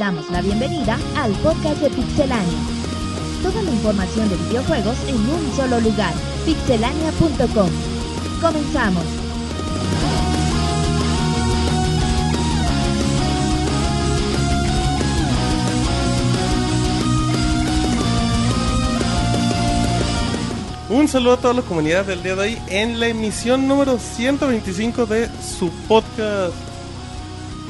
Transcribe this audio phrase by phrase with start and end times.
[0.00, 2.58] Damos la bienvenida al podcast de Pixelania.
[3.42, 6.14] Toda la información de videojuegos en un solo lugar,
[6.46, 7.68] pixelania.com.
[8.40, 9.04] Comenzamos.
[20.88, 25.04] Un saludo a toda la comunidad del día de hoy en la emisión número 125
[25.04, 26.69] de su podcast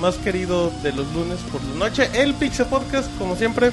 [0.01, 3.11] más querido de los lunes por la noche, el Pixel Podcast.
[3.19, 3.71] Como siempre,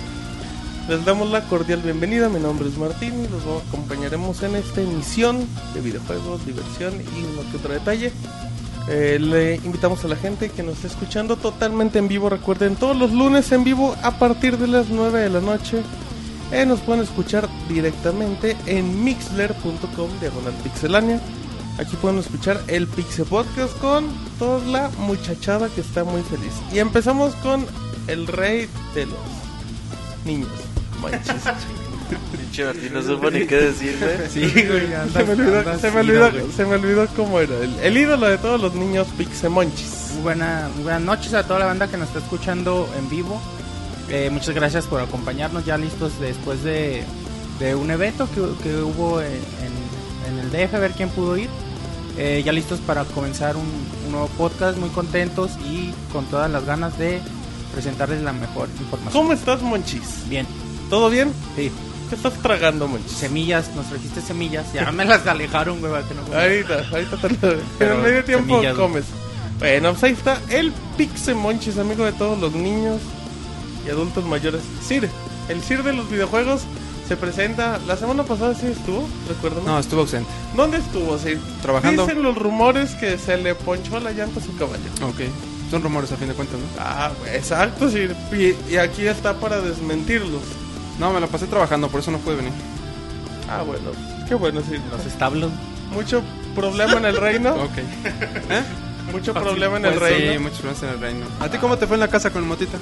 [0.89, 2.27] les damos la cordial bienvenida.
[2.27, 5.39] Mi nombre es Martín y los acompañaremos en esta emisión
[5.73, 8.11] de videojuegos, diversión y uno que otro detalle.
[8.89, 12.29] Eh, le invitamos a la gente que nos esté escuchando totalmente en vivo.
[12.29, 15.81] Recuerden, todos los lunes en vivo a partir de las 9 de la noche.
[16.51, 21.21] Eh, nos pueden escuchar directamente en mixler.com diagonal pixelania.
[21.79, 24.07] Aquí pueden escuchar el Pixel Podcast con
[24.39, 26.53] toda la muchachada que está muy feliz.
[26.73, 27.65] Y empezamos con
[28.07, 29.17] el rey de los
[30.25, 30.49] niños.
[31.01, 31.35] Manches.
[32.31, 34.29] Pinche Martín, no supo ni qué decir, güey.
[34.29, 37.55] Sí, güey, andas- se me olvidó, se me olvidó, se me olvidó cómo era.
[37.57, 40.11] El, el ídolo de todos los niños Pixemonchis.
[40.13, 43.39] Muy buena- muy buenas noches a toda la banda que nos está escuchando en vivo.
[44.09, 47.03] Eh, muchas gracias por acompañarnos ya listos después de,
[47.59, 51.37] de un evento que, que hubo en, en- en el DF, a ver quién pudo
[51.37, 51.49] ir.
[52.17, 53.67] Eh, ya listos para comenzar un,
[54.05, 57.21] un nuevo podcast, muy contentos y con todas las ganas de
[57.73, 59.13] presentarles la mejor información.
[59.13, 60.27] ¿Cómo estás, Monchis?
[60.27, 60.47] Bien,
[60.89, 61.31] ¿Todo bien?
[61.55, 61.71] sí.
[62.09, 63.11] ¿Qué estás tragando, Monchis?
[63.11, 64.71] Semillas, nos trajiste semillas.
[64.73, 67.51] Ya me las alejaron, güey, que no Ahorita, ahorita te lo...
[67.53, 69.03] En Pero el medio tiempo semillas, comes.
[69.59, 73.01] Bueno, pues ahí está el Pixemonchis, amigo de todos los niños
[73.85, 74.61] y adultos mayores.
[74.87, 75.09] Sir,
[75.49, 76.61] el Sir de los videojuegos
[77.07, 77.79] se presenta.
[77.87, 79.65] La semana pasada sí estuvo, recuérdame.
[79.65, 80.29] No, estuvo ausente.
[80.55, 81.39] ¿Dónde estuvo, Sir?
[81.61, 82.05] Trabajando.
[82.05, 84.83] Dicen los rumores que se le ponchó la llanta a su caballo.
[85.03, 85.21] Ok.
[85.71, 86.65] Son rumores a fin de cuentas, ¿no?
[86.79, 88.15] Ah, exacto, Sir.
[88.31, 90.41] Y, y aquí está para desmentirlos.
[90.99, 92.51] No, me la pasé trabajando, por eso no pude venir.
[93.49, 93.91] Ah, bueno,
[94.27, 94.81] qué bueno, Sir.
[94.91, 95.51] Los establos.
[95.91, 96.21] Mucho
[96.55, 97.55] problema en el reino.
[97.63, 97.77] Ok.
[97.77, 98.63] ¿Eh?
[99.11, 100.33] Mucho problema en el Pues reino.
[100.33, 101.25] Sí, muchos problemas en el reino.
[101.39, 102.77] ¿A ti cómo te fue en la casa con el motita?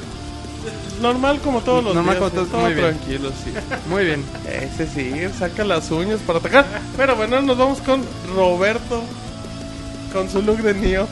[1.01, 2.31] Normal como todos los Normal días.
[2.31, 2.97] como todos- todo muy bien.
[2.97, 3.51] tranquilo, sí.
[3.89, 4.23] Muy bien.
[4.49, 6.65] Ese sí, saca las uñas para atacar.
[6.97, 8.01] Pero bueno, nos vamos con
[8.35, 9.03] Roberto.
[10.13, 11.07] Con su look de Neo.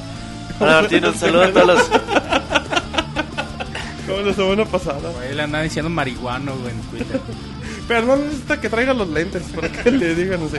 [0.59, 1.83] Hola Martín, un saludo a todos los...
[4.07, 5.09] Como la semana pasada.
[5.11, 7.19] Güey, le andan diciendo marihuano, güey, en Twitter.
[7.87, 10.57] Pero no necesita que traiga los lentes para que le digan así.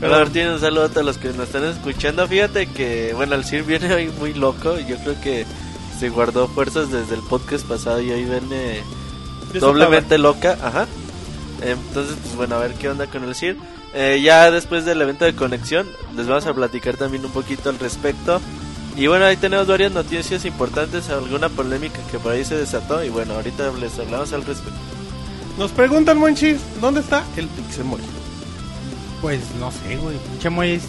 [0.00, 2.26] Pero, Hola Martín, un saludo a todos los que nos están escuchando.
[2.28, 4.78] Fíjate que, bueno, el Sir viene hoy muy loco.
[4.78, 5.46] Yo creo que
[5.98, 8.82] se guardó fuerzas desde el podcast pasado y hoy viene
[9.54, 10.58] doblemente loca.
[10.62, 10.86] Ajá.
[11.62, 13.56] Entonces, pues bueno, a ver qué onda con el Sir.
[13.94, 17.78] Eh, ya después del evento de conexión, les vamos a platicar también un poquito al
[17.78, 18.40] respecto.
[18.94, 23.02] Y bueno, ahí tenemos varias noticias importantes, alguna polémica que por ahí se desató.
[23.04, 24.78] Y bueno, ahorita les hablamos al respecto.
[25.58, 28.00] Nos preguntan, Monchis, ¿dónde está el Pixemoy?
[29.22, 30.18] Pues no sé, güey.
[30.18, 30.82] Pinche Moy es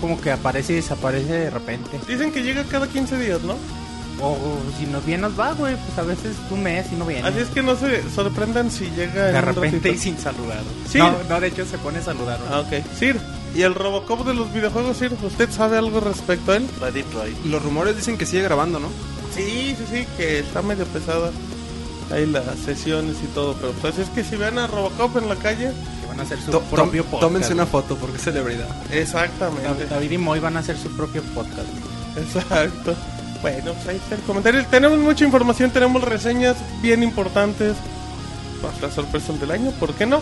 [0.00, 2.00] como que aparece y desaparece de repente.
[2.08, 3.56] Dicen que llega cada 15 días, ¿no?
[4.20, 4.36] O,
[4.78, 5.76] si nos bien nos va, güey.
[5.76, 7.28] Pues a veces un mes y no viene.
[7.28, 10.62] Así es que no se sorprendan si llega de repente y sin saludar.
[10.90, 10.98] Sí.
[10.98, 12.38] No, no, de hecho se pone a saludar.
[12.50, 12.84] Ah, ok.
[12.98, 13.20] Sir,
[13.54, 15.12] ¿y el Robocop de los videojuegos, Sir?
[15.22, 16.66] ¿Usted sabe algo respecto a él?
[17.44, 18.88] Los rumores dicen que sigue grabando, ¿no?
[19.34, 21.30] Sí, sí, sí, que está medio pesada.
[22.10, 25.34] Ahí las sesiones y todo, pero pues es que si ven a Robocop en la
[25.36, 27.20] calle, Que van a hacer su To- propio podcast.
[27.22, 28.68] Tómense una foto porque es celebridad.
[28.92, 29.86] exactamente.
[29.90, 31.68] David, y Moy van a hacer su propio podcast.
[32.16, 32.94] Exacto.
[33.42, 34.64] Bueno, pues ahí está el comentario.
[34.66, 37.76] Tenemos mucha información, tenemos reseñas bien importantes.
[38.60, 40.20] Pues las sorpresas del año, ¿por qué no?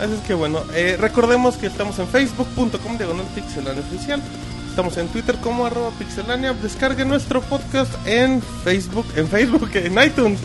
[0.00, 4.22] Así es que bueno, eh, recordemos que estamos en facebook.com diagonal pixelania oficial.
[4.68, 6.52] Estamos en Twitter como arroba pixelania.
[6.54, 10.40] Descarguen nuestro podcast en Facebook, en Facebook, en iTunes.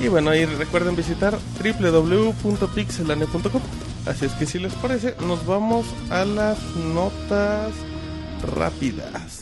[0.00, 3.60] Y bueno, ahí recuerden visitar www.pixelania.com.
[4.06, 7.72] Así es que si les parece, nos vamos a las notas
[8.56, 9.39] rápidas.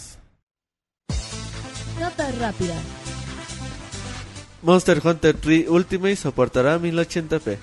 [2.01, 2.83] Notas rápidas.
[4.63, 7.59] Monster Hunter 3 Ultimate soportará 1080p.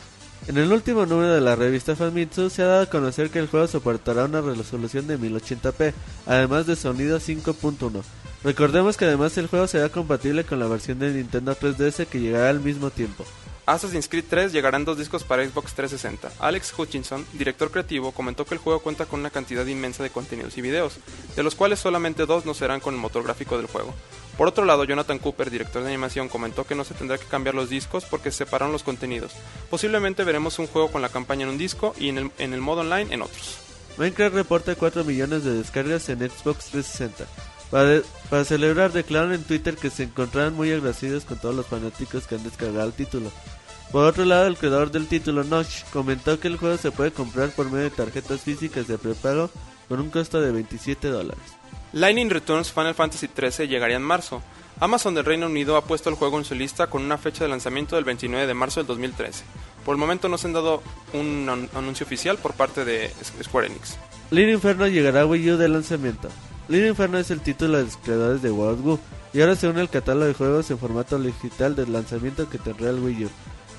[0.47, 3.47] En el último número de la revista Famitsu se ha dado a conocer que el
[3.47, 5.93] juego soportará una resolución de 1080p,
[6.27, 8.03] además de sonido 5.1.
[8.43, 12.49] Recordemos que además el juego será compatible con la versión de Nintendo 3DS que llegará
[12.49, 13.25] al mismo tiempo.
[13.65, 16.31] Assassin's Creed 3 llegará en dos discos para Xbox 360.
[16.39, 20.55] Alex Hutchinson, director creativo, comentó que el juego cuenta con una cantidad inmensa de contenidos
[20.57, 20.97] y videos,
[21.35, 23.95] de los cuales solamente dos no serán con el motor gráfico del juego.
[24.37, 27.55] Por otro lado, Jonathan Cooper, director de animación, comentó que no se tendrá que cambiar
[27.55, 29.31] los discos porque se separaron los contenidos.
[29.69, 32.61] Posiblemente veremos un juego con la campaña en un disco y en el, en el
[32.61, 33.59] modo online en otros.
[33.97, 37.25] Minecraft reporta 4 millones de descargas en Xbox 360.
[37.71, 42.35] Para, celebrar, declararon en Twitter que se encontraban muy agradecidos con todos los fanáticos que
[42.35, 43.31] han descargado el título.
[43.91, 47.49] Por otro lado, el creador del título, Notch, comentó que el juego se puede comprar
[47.49, 49.49] por medio de tarjetas físicas de prepago
[49.87, 51.43] con un costo de 27 dólares.
[51.95, 54.41] Lightning Returns Final Fantasy XIII llegaría en marzo.
[54.81, 57.49] Amazon del Reino Unido ha puesto el juego en su lista con una fecha de
[57.49, 59.45] lanzamiento del 29 de marzo del 2013.
[59.85, 60.83] Por el momento no se han dado
[61.13, 63.09] un an- anuncio oficial por parte de
[63.41, 63.95] Square Enix.
[64.31, 66.27] Little Inferno llegará a Wii U de lanzamiento.
[66.67, 68.99] Little Inferno es el título de los creadores de World War
[69.33, 72.89] y ahora se une al catálogo de juegos en formato digital del lanzamiento que tendrá
[72.89, 73.29] el Wii U.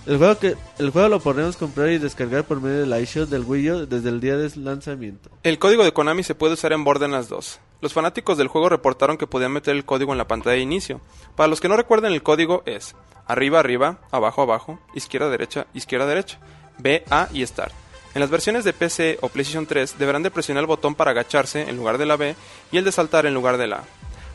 [0.06, 3.28] El juego, que, el juego lo podremos comprar y descargar por medio de la eShop
[3.28, 5.28] del Wii U desde el día de lanzamiento.
[5.42, 7.60] El código de Konami se puede usar en Borderlands 2.
[7.80, 11.00] Los fanáticos del juego reportaron que podían meter el código en la pantalla de inicio.
[11.34, 12.94] Para los que no recuerden el código es
[13.26, 16.38] arriba arriba, abajo abajo, izquierda derecha, izquierda derecha,
[16.78, 17.72] B, A y Start.
[18.14, 21.68] En las versiones de PC o PlayStation 3 deberán de presionar el botón para agacharse
[21.68, 22.34] en lugar de la B
[22.72, 23.84] y el de saltar en lugar de la A.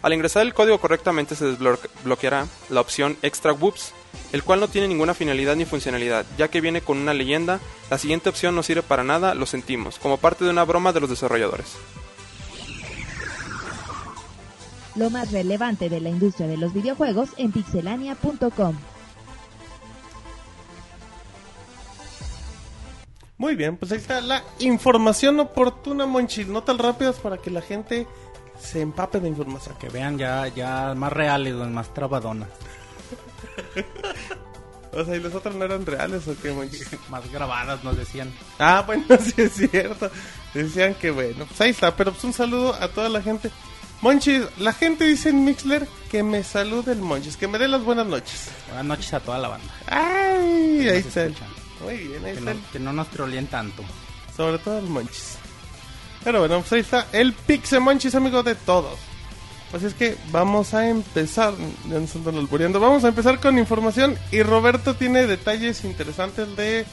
[0.04, 3.94] Al ingresar el código correctamente se desbloqueará la opción Extra Whoops,
[4.34, 7.60] el cual no tiene ninguna finalidad ni funcionalidad, ya que viene con una leyenda,
[7.90, 11.02] la siguiente opción no sirve para nada, lo sentimos, como parte de una broma de
[11.02, 11.78] los desarrolladores.
[15.02, 18.76] Lo más relevante de la industria de los videojuegos en pixelania.com.
[23.40, 26.46] Muy bien, pues ahí está la información oportuna, Monchis.
[26.46, 28.06] No tan rápidas para que la gente
[28.60, 29.74] se empape de información.
[29.80, 32.50] Que vean ya, ya más reales, más trabadonas.
[34.94, 36.86] O sea, ¿y las otras no eran reales o qué, Monchis?
[37.10, 38.30] Más grabadas, nos decían.
[38.60, 40.12] Ah, bueno, sí es cierto.
[40.54, 41.96] Decían que bueno, pues ahí está.
[41.96, 43.50] Pero pues un saludo a toda la gente.
[44.02, 47.84] Monchis, la gente dice en Mixler que me salude el Monchis, que me dé las
[47.84, 48.50] buenas noches.
[48.68, 49.68] Buenas noches a toda la banda.
[49.88, 51.28] Ay, que ahí está.
[51.84, 52.42] Muy bien, ahí Que está.
[52.46, 53.84] no, el- que no nos troleen tanto.
[54.36, 55.36] Sobre todo el Monchis.
[56.24, 58.98] Pero bueno, pues ahí está el Pixe Monchis, amigo de todos.
[59.70, 61.54] Pues es que vamos a empezar,
[61.90, 66.86] ya nos albureando, vamos a empezar con información y Roberto tiene detalles interesantes de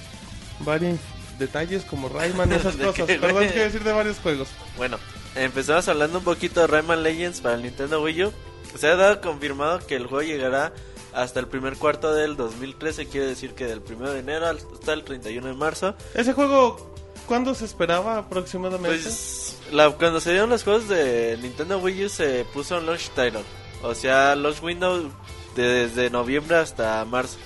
[0.60, 0.98] varios
[1.38, 3.06] detalles como Rayman y esas ¿De cosas.
[3.06, 4.48] qué, Perdón, quiero decir de varios juegos.
[4.76, 4.98] Bueno,
[5.34, 8.32] empezamos hablando un poquito de Rayman Legends para el Nintendo Wii U.
[8.76, 10.72] Se ha dado confirmado que el juego llegará
[11.14, 15.04] hasta el primer cuarto del 2013, quiere decir que del 1 de enero hasta el
[15.04, 15.94] 31 de marzo.
[16.14, 16.92] Ese juego,
[17.26, 18.98] ¿cuándo se esperaba aproximadamente?
[19.02, 23.08] Pues la, cuando se dieron los juegos de Nintendo Wii U se puso un launch
[23.10, 23.42] title,
[23.82, 25.10] o sea, launch window
[25.56, 27.38] de- desde noviembre hasta marzo.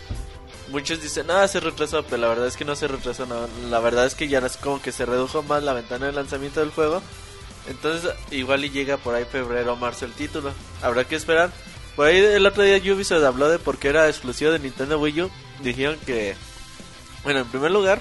[0.71, 3.27] Muchos dicen, ah, se retrasó, pero la verdad es que no se retrasó,
[3.69, 6.61] la verdad es que ya es como que se redujo más la ventana de lanzamiento
[6.61, 7.03] del juego.
[7.69, 10.53] Entonces, igual y llega por ahí febrero o marzo el título.
[10.83, 11.51] Habrá que esperar.
[11.97, 15.23] Por ahí el otro día Ubisoft habló de por qué era exclusivo de Nintendo Wii
[15.23, 15.31] U.
[15.63, 16.35] Dijeron que,
[17.23, 18.01] bueno, en primer lugar,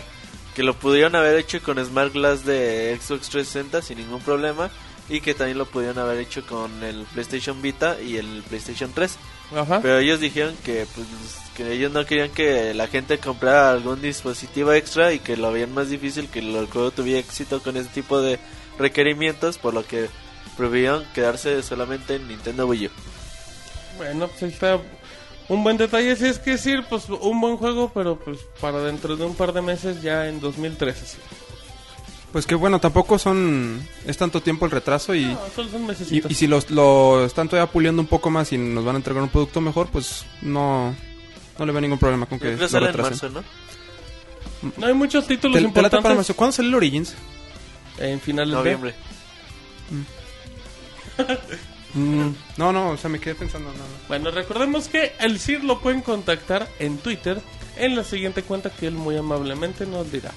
[0.55, 4.71] que lo pudieron haber hecho con Smart Glass de Xbox 360 sin ningún problema.
[5.09, 9.17] Y que también lo pudieron haber hecho con el PlayStation Vita y el PlayStation 3.
[9.55, 9.81] Ajá.
[9.81, 11.07] Pero ellos dijeron que pues
[11.55, 15.73] que ellos no querían que la gente comprara algún dispositivo extra y que lo veían
[15.73, 18.39] más difícil que el juego tuviera éxito con ese tipo de
[18.77, 20.09] requerimientos, por lo que
[20.57, 22.89] prefirieron quedarse solamente en Nintendo Wii U.
[23.97, 24.79] Bueno, pues ahí está
[25.49, 26.15] un buen detalle.
[26.15, 29.53] Si es que decir, pues un buen juego, pero pues para dentro de un par
[29.53, 31.17] de meses, ya en 2013.
[32.31, 33.85] Pues que bueno, tampoco son...
[34.05, 35.25] es tanto tiempo el retraso y...
[35.25, 36.31] No, solo son Y, mesecitos.
[36.31, 39.21] y si los, lo están todavía puliendo un poco más y nos van a entregar
[39.21, 40.95] un producto mejor, pues no,
[41.59, 43.33] no le veo ningún problema con que lo sale en retrasen.
[43.33, 43.43] marzo,
[44.61, 44.71] ¿no?
[44.77, 46.35] No hay muchos títulos ¿Te, te late para importantes marzo?
[46.35, 47.15] ¿Cuándo sale el Origins?
[47.97, 48.95] en finales de Noviembre.
[51.93, 53.69] Mm, no, no, o sea, me quedé pensando.
[53.69, 53.83] No, no.
[54.07, 57.41] Bueno, recordemos que el CIR lo pueden contactar en Twitter
[57.77, 60.31] en la siguiente cuenta que él muy amablemente nos dirá.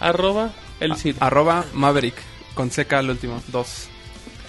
[0.00, 1.16] Arroba el CIR.
[1.20, 2.14] Arroba Maverick,
[2.54, 3.88] con CK al último, dos.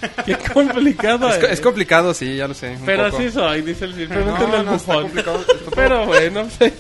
[0.25, 1.61] Qué complicado Es, co- es.
[1.61, 2.71] complicado, sí, ya lo sé.
[2.71, 3.17] un Pero poco.
[3.17, 4.09] así soy, dice el.
[4.09, 5.11] No, Pregúntale al no, bufón.
[5.11, 6.73] poco- Pero bueno, pues,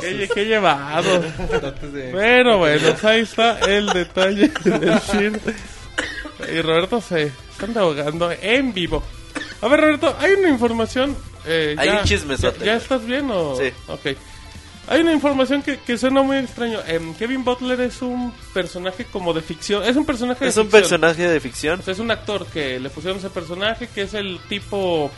[0.00, 1.22] qué, qué llevado.
[1.92, 5.40] Pero bueno, pues ahí está el detalle del CIR.
[6.52, 9.02] Y Roberto se están ahogando en vivo.
[9.60, 11.16] A ver, Roberto, hay una información.
[11.46, 12.60] eh, Hay ya- un chismesote.
[12.60, 13.56] ¿Ya, ya estás bien o.?
[13.56, 13.70] Sí.
[13.88, 14.16] Ok.
[14.88, 16.78] Hay una información que, que suena muy extraño.
[16.86, 19.82] Em, Kevin Butler es un personaje como de ficción.
[19.84, 21.80] Es un personaje de Es un personaje de ficción.
[21.80, 25.10] O sea, es un actor que le pusieron ese personaje que es el tipo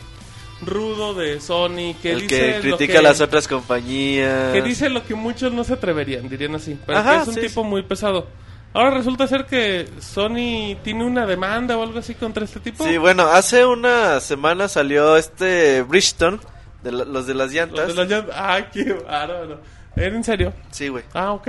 [0.63, 4.53] rudo de Sony que el dice que critica que- a las otras compañías.
[4.53, 6.77] que dice lo que muchos no se atreverían, dirían así.
[6.87, 7.69] Pero Ajá, que es un sí, tipo sí.
[7.69, 8.27] muy pesado.
[8.75, 12.85] Ahora resulta ser que Sony tiene una demanda o algo así contra este tipo.
[12.85, 16.39] Sí, bueno, hace una semana salió este Bridgestone,
[16.83, 17.89] de la- los de las Los llantas.
[17.89, 19.61] de las llantas- Ah, qué bárbaro.
[19.97, 20.53] ¿Era en serio?
[20.71, 21.05] Sí, güey.
[21.15, 21.49] Ah, ok.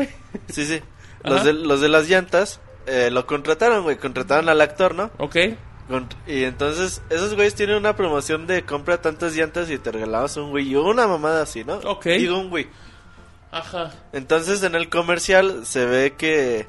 [0.50, 0.82] Sí, sí.
[1.24, 3.98] Los de, los de las llantas eh, lo contrataron, güey.
[3.98, 5.12] Contrataron al actor, ¿no?
[5.20, 5.36] Ok.
[5.88, 10.36] Con- y entonces, esos güeyes tienen una promoción de compra tantas llantas y te regalamos
[10.38, 10.76] un Wii.
[10.78, 11.76] U, Una mamada así, ¿no?
[11.86, 12.06] Ok.
[12.06, 12.68] Digo un Wii.
[13.52, 13.92] Ajá.
[14.14, 16.68] Entonces en el comercial se ve que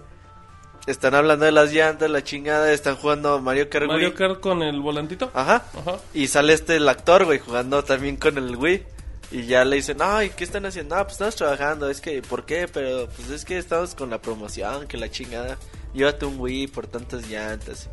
[0.87, 4.17] están hablando de las llantas, la chingada, están jugando Mario Kart Mario Wii.
[4.17, 5.31] Kart con el volantito.
[5.35, 5.65] Ajá.
[5.79, 5.97] Ajá.
[6.15, 8.85] Y sale este el actor, güey, jugando también con el Wii.
[9.31, 10.95] Y ya le dicen, ay, ¿qué están haciendo?
[10.95, 11.89] Ah, pues estamos trabajando.
[11.89, 12.69] Es que, ¿por qué?
[12.71, 15.57] Pero, pues es que estamos con la promoción, que la chingada.
[15.95, 17.89] Llévate un Wii por tantas llantas.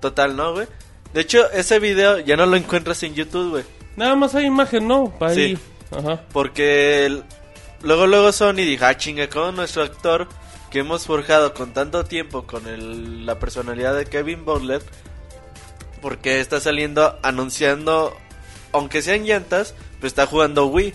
[0.00, 0.66] Total, ¿no, güey?
[1.12, 3.64] De hecho, ese video ya no lo encuentras en YouTube, güey.
[3.96, 5.10] Nada más hay imagen, ¿no?
[5.18, 5.54] Pa' ahí.
[5.56, 5.58] Sí.
[5.90, 6.22] Ajá.
[6.32, 7.24] Porque el-
[7.82, 10.26] luego, luego Sony dijo, ah, chinga, con nuestro actor
[10.74, 14.82] que hemos forjado con tanto tiempo con el- la personalidad de Kevin Butler,
[16.02, 18.12] porque está saliendo anunciando,
[18.72, 20.92] aunque sean llantas, pues está jugando Wii.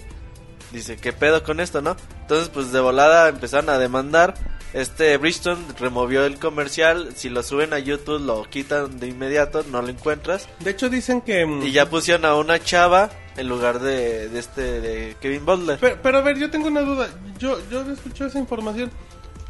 [0.73, 1.95] Dice, ¿qué pedo con esto, no?
[2.21, 4.33] Entonces, pues de volada empezaron a demandar.
[4.73, 7.13] Este Bridgestone removió el comercial.
[7.15, 10.49] Si lo suben a YouTube, lo quitan de inmediato, no lo encuentras.
[10.59, 11.45] De hecho dicen que...
[11.45, 15.79] mm, Y ya pusieron a una chava en lugar de, de este de Kevin Butler.
[15.79, 17.07] Pero, pero a ver, yo tengo una duda.
[17.39, 18.91] Yo, yo escuché esa información.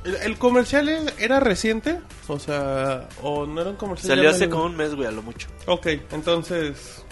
[0.10, 2.00] ¿El, el comercial es- era reciente?
[2.28, 4.10] O sea, ¿o no era un comercial?
[4.18, 5.48] Salió hace como un mes, güey, a lo mucho.
[5.66, 7.04] Ok, entonces...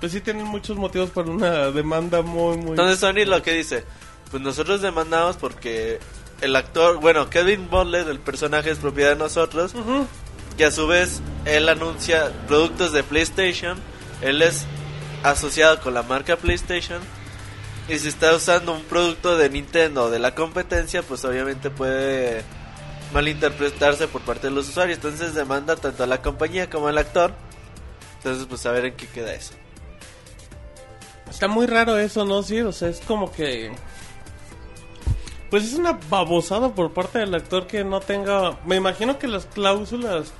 [0.00, 2.70] Pues sí tienen muchos motivos para una demanda muy, muy...
[2.70, 3.84] Entonces Sony lo que dice,
[4.30, 5.98] pues nosotros demandamos porque
[6.40, 9.74] el actor, bueno, Kevin Butler, el personaje es propiedad de nosotros,
[10.56, 13.78] que a su vez él anuncia productos de PlayStation,
[14.22, 14.64] él es
[15.22, 17.02] asociado con la marca PlayStation
[17.90, 22.44] y si está usando un producto de Nintendo de la competencia, pues obviamente puede
[23.12, 27.34] malinterpretarse por parte de los usuarios, entonces demanda tanto a la compañía como al actor.
[28.18, 29.54] Entonces, pues a ver en qué queda eso.
[31.28, 32.42] Está muy raro eso, ¿no?
[32.42, 33.72] Sí, o sea, es como que...
[35.48, 38.58] Pues es una babosada por parte del actor que no tenga...
[38.66, 40.32] Me imagino que las cláusulas...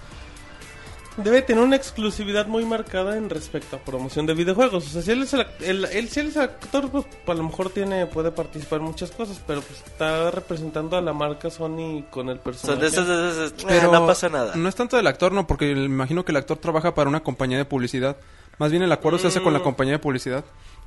[1.17, 4.87] Debe tener una exclusividad muy marcada en respecto a promoción de videojuegos.
[4.87, 7.35] O sea, si él es el, el- él- si él es el actor, pues a
[7.35, 11.51] lo mejor tiene puede participar en muchas cosas, pero pues está representando a la marca
[11.51, 12.91] Sony con el personaje.
[12.91, 14.55] De de Pero no pasa nada.
[14.55, 17.23] No es tanto del actor, no, porque me imagino que el actor trabaja para una
[17.23, 18.17] compañía de publicidad.
[18.59, 20.45] Más bien el acuerdo se hace con la compañía de publicidad.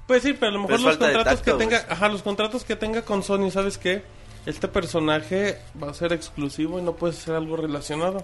[0.08, 1.92] Pues sí, pero a lo mejor Pues los contratos tacto, que tenga, güey.
[1.92, 4.03] ajá, los contratos que tenga con Sony, ¿sabes qué?
[4.46, 8.24] Este personaje va a ser exclusivo y no puede ser algo relacionado.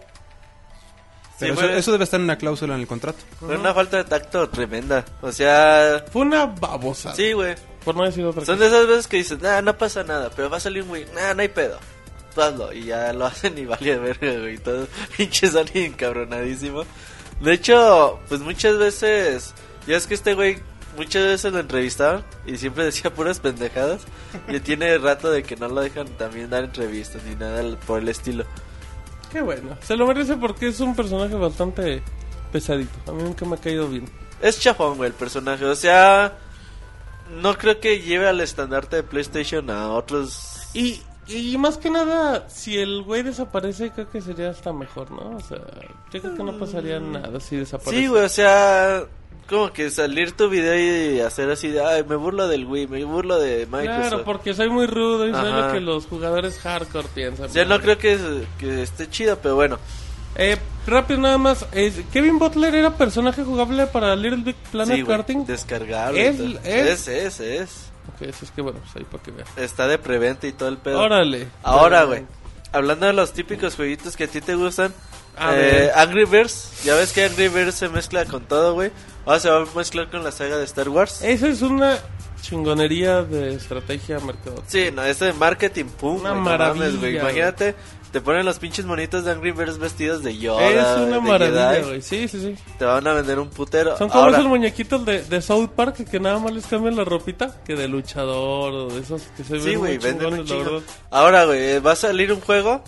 [1.39, 3.19] Pero fue- eso, eso debe estar en una cláusula en el contrato.
[3.39, 5.05] Fue una falta de tacto tremenda.
[5.21, 7.15] O sea, Fue una babosa.
[7.15, 7.55] sí, güey.
[7.85, 8.69] Por no decir otra Son cosa.
[8.69, 11.05] de esas veces que dices, nah, no pasa nada, pero va a salir un güey,
[11.15, 11.79] nah, no hay pedo.
[12.35, 12.73] Tú hazlo.
[12.73, 14.57] Y ya lo hacen y vale verga, güey.
[14.57, 16.83] Todo pinche Sony encabronadísimo.
[17.39, 19.53] De hecho, pues muchas veces,
[19.87, 20.57] ya es que este güey,
[20.97, 24.01] muchas veces lo entrevistaron y siempre decía puras pendejadas.
[24.49, 28.09] Y tiene rato de que no lo dejan también dar entrevistas ni nada por el
[28.09, 28.43] estilo.
[29.31, 29.77] Qué bueno.
[29.81, 32.01] Se lo merece porque es un personaje bastante
[32.51, 33.11] pesadito.
[33.11, 34.05] A mí nunca me ha caído bien.
[34.41, 35.65] Es chafón, güey, el personaje.
[35.65, 36.37] O sea,
[37.41, 40.69] no creo que lleve al estandarte de PlayStation a otros.
[40.73, 45.37] Y, y más que nada, si el güey desaparece, creo que sería hasta mejor, ¿no?
[45.37, 45.59] O sea,
[46.11, 48.01] yo creo que no pasaría nada si desaparece.
[48.01, 49.05] Sí, güey, o sea,
[49.49, 50.75] como que salir tu video
[51.15, 54.07] y hacer así de, ay, me burlo del Wii, me burlo de Microsoft.
[54.09, 57.47] Claro, porque soy muy rudo y soy lo que los jugadores hardcore piensan.
[57.47, 58.17] O sea, no creo que,
[58.59, 59.79] que esté chido, pero bueno.
[60.35, 61.65] Eh, rápido nada más.
[61.73, 65.45] eh, Kevin Butler era personaje jugable para Little Big Planet sí, Karting.
[65.45, 66.27] descargable.
[66.27, 67.91] Es- es- es.
[68.15, 69.47] Ok, eso es que bueno, pues ahí para que vean.
[69.57, 70.99] Está de preventa y todo el pedo.
[71.01, 71.47] Órale.
[71.63, 72.25] Ahora, güey,
[72.71, 74.93] hablando de los típicos jueguitos que a ti te gustan,
[75.37, 75.91] A eh.
[75.95, 78.91] Angry Birds, ya ves que Angry Birds se mezcla con todo, güey.
[79.25, 81.21] Ahora se va a mezclar con la saga de Star Wars.
[81.21, 81.97] Esa es una
[82.41, 84.63] chingonería de estrategia mercado.
[84.67, 86.97] Sí, no, ese de marketing, pum, Una mames, maravilla, güey.
[86.97, 87.17] güey.
[87.17, 87.75] Imagínate,
[88.11, 90.67] te ponen los pinches monitos de Angry Birds vestidos de Yoda.
[90.67, 92.01] Es una maravilla, güey.
[92.01, 92.55] Sí, sí, sí.
[92.77, 93.97] Te van a vender un putero.
[93.97, 97.03] Son como Ahora, esos muñequitos de, de South Park que nada más les cambian la
[97.03, 100.81] ropita que de luchador o de esos que se ven Sí, güey, venden un chingo.
[101.11, 102.83] Ahora, güey, va a salir un juego.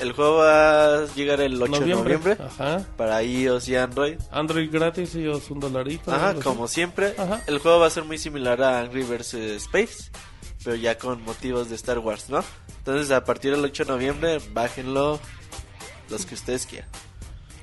[0.00, 2.36] El juego va a llegar el 8 de noviembre.
[2.40, 2.84] Ajá.
[2.96, 4.18] Para iOS y Android.
[4.30, 6.12] Android gratis y os un dolarito.
[6.12, 6.40] Ajá, así.
[6.40, 7.14] como siempre.
[7.18, 7.40] Ajá.
[7.46, 10.10] El juego va a ser muy similar a Angry vs Space.
[10.64, 12.42] Pero ya con motivos de Star Wars, ¿no?
[12.78, 15.20] Entonces, a partir del 8 de noviembre, bájenlo
[16.08, 16.88] los que ustedes quieran.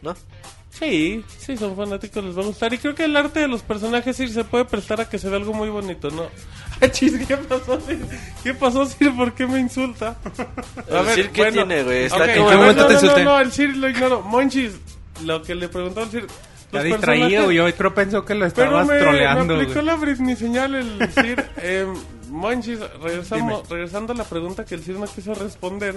[0.02, 0.16] ¿No?
[0.72, 2.74] Sí, sí, son fanáticos, les va a gustar.
[2.74, 5.28] Y creo que el arte de los personajes sí se puede prestar a que se
[5.28, 6.24] vea algo muy bonito, ¿no?
[6.82, 8.00] Ah, chis, ¿qué pasó, Sir?
[8.42, 9.14] ¿Qué pasó, Sir?
[9.14, 10.16] ¿Por qué me insulta?
[10.88, 12.06] El Sir, ¿qué tiene, güey?
[12.06, 14.22] Está ok, como- a ver, momento no, te no, no, no, el Sir lo ignoro.
[14.22, 14.72] Monchis,
[15.26, 16.28] lo que le preguntó al Sir.
[16.66, 19.56] Está distraído, yo creo pensó que lo Pero estabas me, me troleando.
[19.56, 19.86] aplicó güey.
[19.86, 21.46] la Britney señal el Sir.
[21.58, 21.86] eh,
[22.30, 25.96] Monchis, regresamos, regresando a la pregunta que el Cid no quiso responder.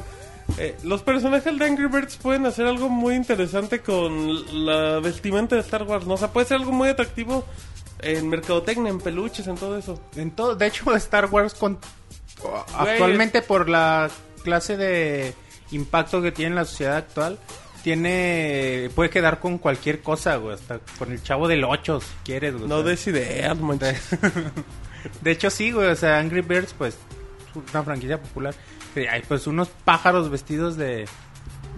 [0.59, 5.63] Eh, los personajes de Angry Birds pueden hacer algo muy interesante con la vestimenta de
[5.63, 6.15] Star Wars, ¿no?
[6.15, 7.45] O sea, puede ser algo muy atractivo
[8.01, 10.01] en mercadotecnia, en peluches, en todo eso.
[10.17, 11.79] En todo, de hecho, Star Wars con,
[12.77, 14.11] actualmente por la
[14.43, 15.35] clase de
[15.71, 17.39] impacto que tiene en la sociedad actual,
[17.83, 22.55] tiene puede quedar con cualquier cosa, güey, hasta con el chavo del 8 si quieres,
[22.57, 22.69] güey.
[22.69, 23.57] No des ideas.
[25.21, 28.55] De hecho sí, güey, o sea, Angry Birds pues es una franquicia popular.
[28.95, 31.07] Hay pues unos pájaros vestidos de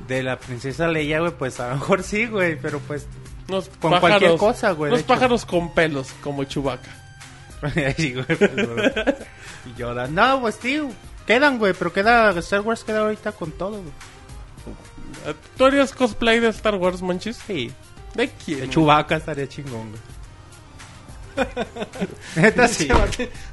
[0.09, 3.07] de la princesa Leia, güey, pues a lo mejor sí, güey, pero pues
[3.49, 6.91] Unos Con cualquier cosa, güey, Unos pájaros con pelos, como Chewbacca.
[7.63, 8.93] Ahí, güey, pues, güey.
[9.67, 10.07] y Yoda.
[10.07, 10.83] No, pues sí,
[11.27, 13.93] quedan, güey, pero queda Star Wars queda ahorita con todo, güey.
[15.57, 17.39] ¿Tú harías cosplay de Star Wars, Monchis?
[17.47, 17.73] Sí.
[18.15, 18.61] ¿De quién?
[18.61, 20.01] De Chewbacca estaría chingón, güey.
[22.37, 22.89] Neta sí.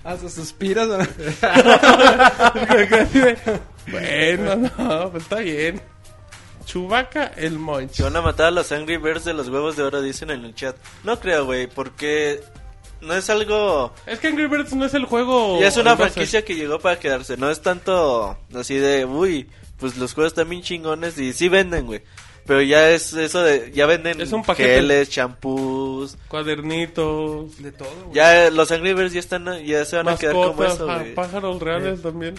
[0.03, 0.87] Hasta suspiras.
[0.87, 0.97] ¿no?
[3.91, 5.81] bueno, no, pues está bien.
[6.65, 7.97] Chewbacca, el Monchis.
[7.97, 10.45] Se van a matar a los Angry Birds de los huevos de oro, dicen en
[10.45, 10.75] el chat.
[11.03, 12.41] No creo, güey, porque
[13.01, 13.93] no es algo...
[14.05, 15.59] Es que Angry Birds no es el juego.
[15.59, 17.35] Ya es una franquicia que llegó para quedarse.
[17.35, 21.87] No es tanto así de, uy, pues los juegos están bien chingones y sí venden,
[21.87, 22.03] güey.
[22.51, 24.75] Pero ya es eso de, ya venden Es un paquete.
[24.75, 26.17] geles, champús.
[26.27, 28.13] Cuadernitos, De todo, güey.
[28.15, 31.15] Ya eh, los Angry Birds ya están, ya se van a quedar como eso, güey.
[31.15, 32.35] pájaros reales también.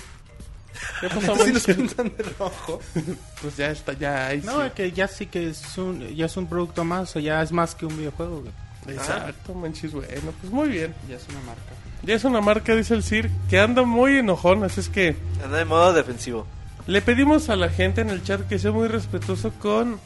[1.01, 2.79] ¿Qué pasa, Si los pintan de rojo.
[3.41, 4.67] Pues ya está, ya ahí No, sí.
[4.67, 7.51] es que ya sí que es un ya es un producto más, o ya es
[7.51, 8.95] más que un videojuego, güey.
[8.95, 9.93] Exacto, Monchis.
[9.93, 10.95] Bueno, pues muy bien.
[11.09, 11.73] Ya es una marca.
[12.03, 15.57] Ya es una marca, dice el Sir, que anda muy enojón, así es que Anda
[15.57, 16.47] de modo defensivo.
[16.87, 20.01] Le pedimos a la gente en el chat que sea muy respetuoso con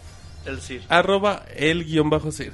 [0.45, 0.83] El Sir.
[0.89, 2.53] arroba el guion bajo Sir.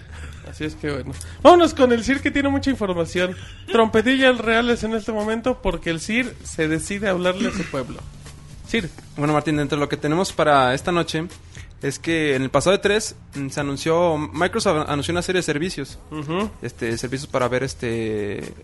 [0.51, 1.13] Así es que bueno.
[1.43, 3.37] Vámonos con el Sir que tiene mucha información.
[3.71, 7.99] Trompetillas reales en este momento porque el Sir se decide a hablarle a su pueblo.
[8.67, 11.27] Sir, Bueno, Martín, dentro de lo que tenemos para esta noche
[11.83, 13.17] es que en el pasado de 3
[13.51, 15.99] se anunció, Microsoft anunció una serie de servicios.
[16.63, 18.55] Este, servicios para ver este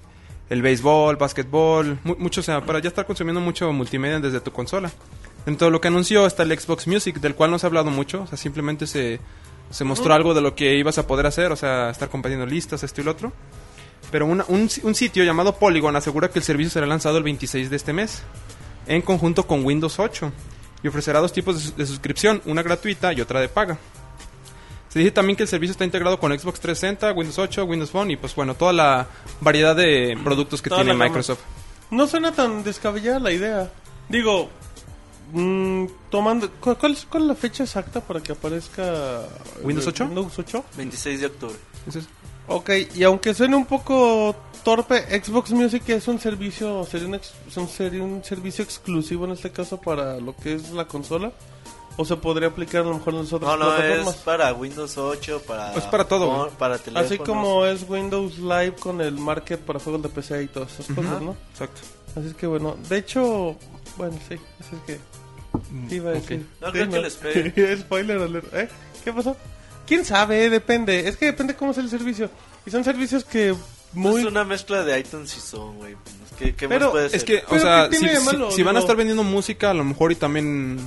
[0.50, 4.50] el béisbol, básquetbol, mu- mucho, o sea, para ya estar consumiendo mucho multimedia desde tu
[4.50, 4.90] consola.
[5.48, 7.90] Dentro de lo que anunció está el Xbox Music, del cual no se ha hablado
[7.90, 9.18] mucho, o sea, simplemente se,
[9.70, 12.82] se mostró algo de lo que ibas a poder hacer, o sea, estar compartiendo listas,
[12.82, 13.32] esto y lo otro.
[14.10, 17.70] Pero una- un, un sitio llamado Polygon asegura que el servicio será lanzado el 26
[17.70, 18.22] de este mes,
[18.86, 20.30] en conjunto con Windows 8,
[20.82, 23.78] y ofrecerá dos tipos de, sus- de suscripción, una gratuita y otra de paga.
[24.90, 28.10] Se dice también que el servicio está integrado con Xbox 360, Windows 8, Windows Phone
[28.10, 29.06] y pues bueno, toda la
[29.40, 31.08] variedad de productos que Toda tiene la gama.
[31.08, 31.40] Microsoft.
[31.90, 33.72] no suena tan descabellada la idea.
[34.10, 34.50] Digo,
[35.32, 36.50] mm, tomando...
[36.60, 39.22] ¿cuál, cuál es, cuál es la fecha exacta para que aparezca...
[39.62, 40.04] ¿Windows 8?
[40.06, 40.64] Windows 8.
[40.76, 41.56] 26 de octubre.
[41.86, 42.08] Entonces,
[42.50, 47.34] Ok, y aunque suene un poco torpe, Xbox Music es un servicio, sería un, ex-
[47.46, 51.30] es sería un servicio exclusivo en este caso para lo que es la consola.
[51.98, 54.96] O se podría aplicar a lo mejor en las otras No, no, es para Windows
[54.96, 55.72] 8, para...
[55.72, 56.50] Pues para todo, con-.
[56.56, 57.06] Para teléfonos.
[57.10, 60.94] Así como es Windows Live con el Market para juegos de PC y todas esas
[60.96, 61.36] cosas, ¿no?
[61.50, 61.80] exacto.
[62.16, 63.56] Así es que bueno, de hecho,
[63.98, 64.98] bueno, sí, así es que
[65.88, 66.44] te iba a decir.
[66.60, 67.76] No Sí, creo que les pegue.
[67.78, 68.68] Spoiler alert, ¿eh?
[69.04, 69.36] ¿Qué pasó?
[69.86, 70.50] ¿Quién sabe?
[70.50, 71.08] Depende.
[71.08, 72.30] Es que depende cómo es el servicio.
[72.66, 73.54] Y son servicios que
[73.94, 74.20] muy...
[74.22, 75.96] Es una mezcla de iTunes y Zone, güey.
[76.38, 77.24] ¿Qué, qué Pero más puede Es ser?
[77.24, 78.50] que, o sea, ¿qué si, de si- malo?
[78.50, 80.78] si van a estar vendiendo música, a lo mejor y también,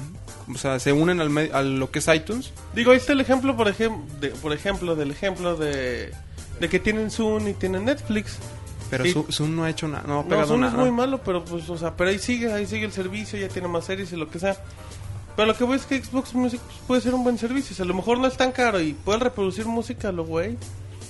[0.53, 2.51] o sea, se unen al a lo que es iTunes.
[2.73, 6.13] Digo, ahí está el ejemplo, por, ejem- de, por ejemplo, del ejemplo de,
[6.59, 8.37] de que tienen Zoom y tienen Netflix.
[8.91, 9.15] Pero Sí.
[9.31, 11.67] Zoom, no ha hecho nada, no ha No, pegado Zoom es muy malo, pero pues,
[11.69, 14.29] o sea, pero ahí sigue, ahí sigue el servicio, ya tiene más series y lo
[14.29, 14.55] que sea.
[15.35, 17.73] Pero lo que voy es que Xbox Music pues, puede ser un buen servicio.
[17.73, 20.57] O sea, a lo mejor no es tan caro y puede reproducir música, lo güey.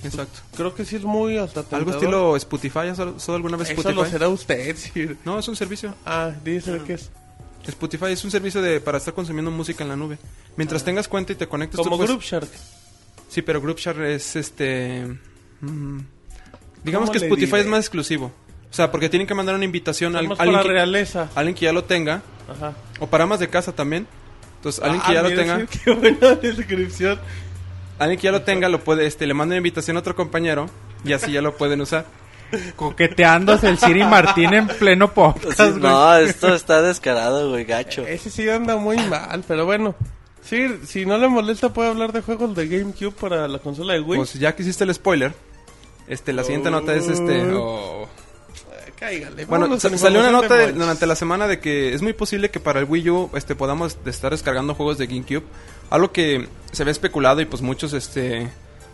[0.04, 0.40] Exacto.
[0.56, 3.96] Creo que sí es muy hasta Algo estilo Spotify, ¿has usado alguna vez Eso Spotify?
[4.04, 4.76] lo será usted.
[5.26, 5.94] No, es un servicio.
[6.06, 7.10] Ah, dice que es
[7.68, 10.18] Spotify es un servicio de para estar consumiendo música en la nube.
[10.56, 12.50] Mientras tengas cuenta y te conectes tú como puedes- Group Shark.
[13.30, 15.06] Sí, pero Groupshare es este.
[15.62, 16.00] mm,
[16.84, 17.62] digamos ¿Cómo que Spotify diré?
[17.62, 18.32] es más exclusivo.
[18.70, 21.30] O sea, porque tienen que mandar una invitación a Somos alguien, para que, realeza.
[21.36, 22.22] alguien que ya lo tenga.
[22.50, 22.74] Ajá.
[23.00, 24.08] O para amas de casa también.
[24.58, 25.60] Entonces, alguien Ah, que ya lo tenga.
[25.60, 27.20] sí, Qué buena descripción.
[28.00, 30.68] Alguien que ya lo tenga, lo puede, este, le manda una invitación a otro compañero.
[31.04, 32.06] Y así ya lo pueden usar.
[32.76, 38.06] Coqueteándose el Siri Martín en pleno podcast, Sí, no, esto está descarado, güey, gacho.
[38.06, 39.96] Ese sí anda muy mal, pero bueno.
[40.44, 44.00] Sí, si no le molesta puede hablar de juegos de GameCube para la consola de
[44.02, 44.18] Wii.
[44.18, 45.34] Pues ya que hiciste el spoiler.
[46.08, 47.44] Este, la siguiente nota es este.
[47.54, 48.08] oh,
[49.02, 49.46] cáigale.
[49.46, 52.80] Bueno, salió una nota de durante la semana de que es muy posible que para
[52.80, 55.44] el Wii U este, podamos estar descargando juegos de GameCube.
[55.90, 58.48] Algo que se ve especulado y pues muchos este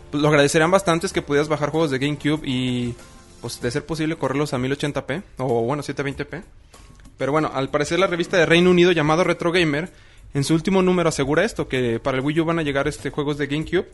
[0.10, 2.96] pues, lo agradecerían bastante es que pudieras bajar juegos de GameCube y
[3.42, 6.44] pues de ser posible correrlos a 1080p o bueno 720p.
[7.18, 9.92] Pero bueno, al parecer la revista de Reino Unido llamado Retro Gamer
[10.34, 13.10] en su último número asegura esto que para el Wii U van a llegar este
[13.10, 13.88] juegos de GameCube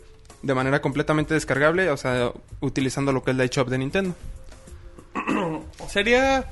[0.44, 4.16] de manera completamente descargable, o sea, utilizando lo que es la eShop de Nintendo.
[5.90, 6.46] Sería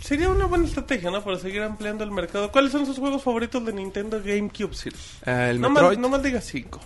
[0.00, 1.22] sería una buena estrategia, ¿no?
[1.22, 2.50] Para seguir ampliando el mercado.
[2.50, 4.94] ¿Cuáles son sus juegos favoritos de Nintendo GameCube, Sir?
[5.26, 6.80] Eh, el no, Metroid, más, no más diga 5.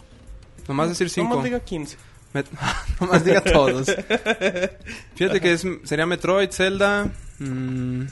[0.69, 1.29] nomás decir 5.
[1.29, 1.97] No más diga 15.
[2.35, 2.47] Met-
[3.01, 3.87] nomás diga todos.
[5.15, 8.03] Fíjate que es, sería Metroid, Zelda, mm,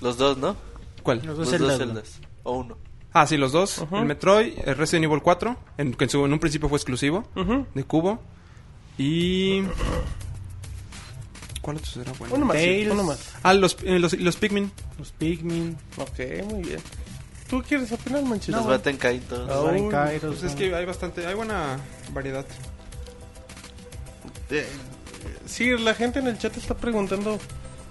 [0.00, 0.56] Los dos, ¿no?
[1.02, 1.18] ¿cuál?
[1.18, 2.20] Los Los dos dos Zeldas.
[2.44, 2.78] O uno.
[3.18, 3.82] Ah, sí, los dos.
[3.92, 7.24] El Metroid, el Resident Evil 4, en, que en, su- en un principio fue exclusivo
[7.34, 7.66] Ujú.
[7.74, 8.20] de Cubo.
[8.98, 9.62] Y...
[11.62, 12.34] ¿Cuál otro será bueno?
[12.34, 12.56] Uno más,
[12.90, 13.32] uno más.
[13.42, 14.70] Ah, los, eh, los, los Pikmin.
[14.98, 15.76] Los Pikmin.
[15.96, 16.80] Ok, muy bien.
[17.48, 18.58] ¿Tú quieres opinar, Manchito?
[18.58, 18.66] Los.
[18.66, 21.78] Ah, Los Kairos, Pues es que hay bastante, hay buena
[22.12, 22.44] variedad.
[24.50, 24.66] Eh,
[25.46, 27.38] sí, la gente en el chat está preguntando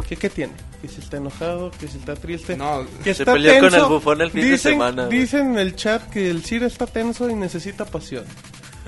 [0.07, 0.53] que qué tiene.
[0.81, 2.55] Que si está enojado, que si está triste.
[2.55, 5.19] No, que Se está peleó con el bufón el fin de semana, güey.
[5.19, 8.25] Dicen en el chat que el Sir está tenso y necesita pasión.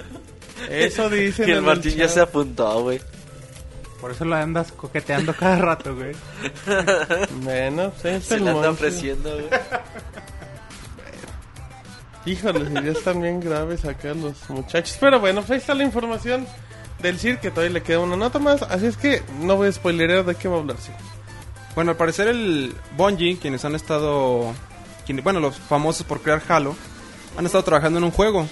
[0.70, 2.14] Eso dicen Que el en Martín ya chat.
[2.14, 3.00] se apuntó, güey.
[4.02, 6.12] Por eso lo andas coqueteando cada rato, güey.
[7.42, 9.48] Bueno, pues ahí está Se el le anda ofreciendo, güey.
[12.28, 14.98] Híjole, ya están bien graves acá los muchachos.
[15.00, 16.46] Pero bueno, pues ahí está la información
[17.02, 18.62] del Sir, que todavía le queda una nota más.
[18.64, 20.96] Así es que no voy a spoilerear de qué va a hablar, Sir.
[21.76, 24.54] Bueno, al parecer el Bungie, quienes han estado,
[25.24, 26.76] bueno, los famosos por crear Halo,
[27.38, 28.48] han estado trabajando en un juego.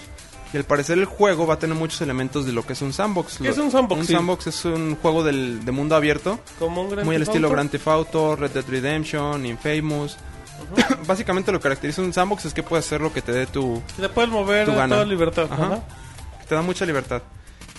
[0.54, 2.94] Y al parecer el juego va a tener muchos elementos de lo que es un
[2.94, 3.40] sandbox.
[3.40, 4.14] ¿Qué es un sandbox, Un sí?
[4.14, 7.56] sandbox es un juego del, de mundo abierto, Como un gran muy al estilo Auto.
[7.56, 10.16] Grand Theft Auto, Red Dead Redemption, Infamous.
[11.08, 13.82] Básicamente lo que caracteriza un sandbox es que puedes hacer lo que te dé tu,
[14.00, 14.96] Se puede mover Tu gana.
[14.96, 15.48] toda libertad.
[15.52, 15.66] Ajá.
[15.66, 15.84] Ajá.
[16.40, 17.22] que te da mucha libertad.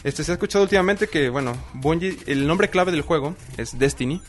[0.04, 4.20] Este se ha escuchado últimamente que, bueno, Bungie, el nombre clave del juego es Destiny.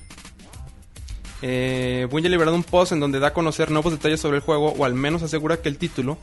[1.41, 4.43] Eh, Bungie ha liberado un post en donde da a conocer nuevos detalles sobre el
[4.43, 6.17] juego o al menos asegura que el título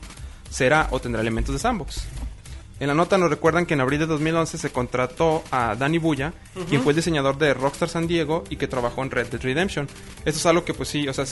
[0.49, 2.05] será o tendrá elementos de sandbox.
[2.79, 6.33] En la nota nos recuerdan que en abril de 2011 se contrató a Danny Buya,
[6.67, 9.87] quien fue el diseñador de Rockstar San Diego y que trabajó en Red Dead Redemption.
[10.25, 11.23] Esto es algo que pues sí, o sea,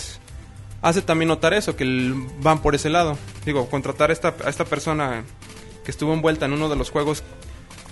[0.82, 3.18] hace también notar eso, que van por ese lado.
[3.46, 5.26] Digo, contratar a esta, a esta persona
[5.84, 7.24] que estuvo envuelta en uno de los juegos,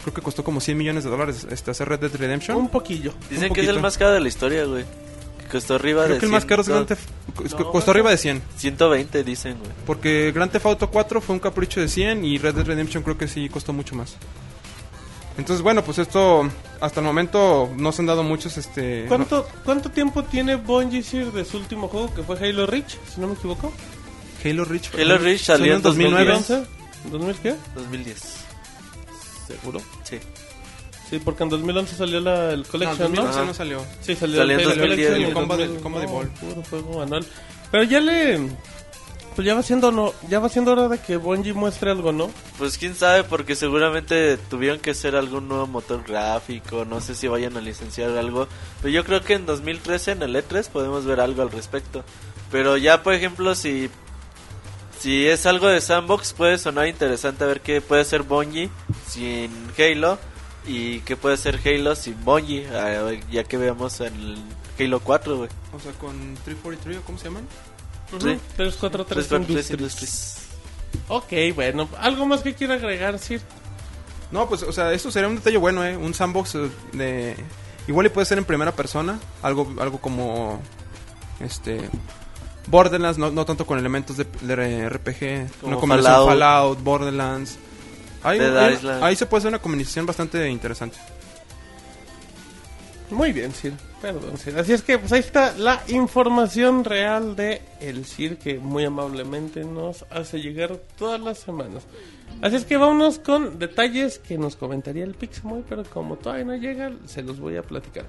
[0.02, 2.58] creo que costó como 100 millones de dólares este, hacer Red Dead Redemption.
[2.58, 3.14] Un poquillo.
[3.30, 4.84] Dicen Un que es el más caro de la historia, güey.
[5.40, 7.92] Que costó arriba Creo de que el más caro es 100, Grand Theft- co- costó
[7.92, 8.42] arriba de 100.
[8.58, 9.72] 120, dicen, güey.
[9.86, 13.18] Porque Grand Theft Auto 4 fue un capricho de 100 y Red Dead Redemption creo
[13.18, 14.16] que sí costó mucho más.
[15.38, 16.48] Entonces, bueno, pues esto
[16.82, 21.32] hasta el momento no se han dado muchos este ¿Cuánto, ¿Cuánto tiempo tiene Bungie Sir
[21.32, 23.72] de su último juego que fue Halo Reach, si no me equivoco?
[23.72, 24.90] no- Halo Reach.
[24.96, 26.32] Halo Reach salió en 2009.
[26.34, 26.70] 2011.
[27.12, 27.56] ¿2000 qué?
[27.76, 28.41] 2010.
[29.60, 29.80] ¿Seguro?
[30.04, 30.18] Sí.
[31.10, 33.24] Sí, porque en 2011 salió la, el Collection, ¿no?
[33.24, 33.46] 2011 Ajá.
[33.46, 33.86] no salió.
[34.02, 36.06] Sí, salió, Salió en el 2010, Collection y el combo de- 2000, el combo de
[36.06, 36.28] no, Ball.
[36.30, 37.26] puro juego anual.
[37.72, 38.40] Pero ya le...
[39.36, 42.30] Pues ya va siendo no, ya va siendo hora de que Bungie muestre algo, ¿no?
[42.58, 47.30] Pues quién sabe, porque seguramente tuvieron que hacer algún nuevo motor gráfico, no sé si
[47.30, 48.50] vayan a licenciar algo.
[48.82, 52.04] Pero yo creo que en 2013 en el E3 podemos ver algo al respecto.
[52.52, 53.90] Pero ya, por ejemplo, si
[55.02, 58.70] si es algo de sandbox, puede sonar interesante a ver qué puede ser Bungie
[59.08, 60.20] sin Halo
[60.68, 64.38] y qué puede ser Halo sin Bungie, ver, ya que veamos en el
[64.80, 65.50] Halo 4, güey.
[65.74, 67.48] O sea, con 343 o cómo se llaman?
[68.12, 68.38] Sí.
[68.58, 69.72] 343 343 Industries.
[69.72, 70.42] Industries.
[71.08, 71.90] Ok, bueno.
[71.98, 73.42] ¿Algo más que quiera agregar, Sir?
[74.32, 75.98] No, pues, o sea, eso sería un detalle bueno, ¿eh?
[75.98, 77.36] Un sandbox eh, de...
[77.88, 80.62] Igual y puede ser en primera persona, algo algo como...
[81.40, 81.90] Este...
[82.68, 86.30] Borderlands, no, no tanto con elementos de, de RPG, Como una combinación Fallout.
[86.30, 87.58] Fallout, Borderlands.
[88.24, 90.98] Ahí, se puede hacer una combinación bastante interesante.
[93.10, 93.74] Muy bien, Sir.
[94.02, 94.58] Perdón, Sir.
[94.58, 99.64] Así es que, pues ahí está la información real de el Sir que muy amablemente
[99.64, 101.84] nos hace llegar todas las semanas.
[102.42, 106.56] Así es que vámonos con detalles que nos comentaría el Pixemoy, pero como todavía no
[106.56, 108.06] llega, se los voy a platicar.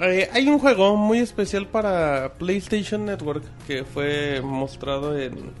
[0.00, 5.52] Eh, hay un juego muy especial para PlayStation Network que fue mostrado en,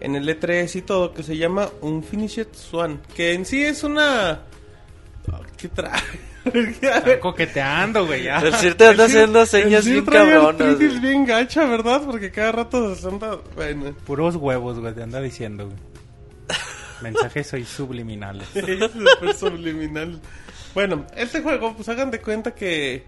[0.00, 4.40] en el E3 y todo, que se llama Unfinished Swan, que en sí es una...
[5.32, 6.00] Oh, ¿Qué trae?
[6.44, 8.38] Están coqueteando, güey, ya.
[8.40, 10.78] El Sir te anda haciendo señas Sí bien cabronas.
[10.78, 12.02] bien gacha, ¿verdad?
[12.04, 13.38] Porque cada rato se anda...
[13.54, 15.76] Bueno, Puros huevos, güey, te anda diciendo, güey.
[17.02, 18.48] Mensajes soy subliminales.
[18.54, 20.20] es súper subliminal.
[20.74, 23.04] Bueno, este juego, pues hagan de cuenta que...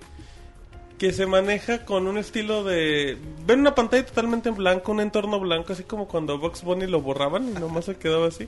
[1.02, 3.18] Que se maneja con un estilo de...
[3.44, 7.00] Ven una pantalla totalmente en blanco, un entorno blanco, así como cuando Box Bunny lo
[7.00, 8.46] borraban y nomás se quedaba así.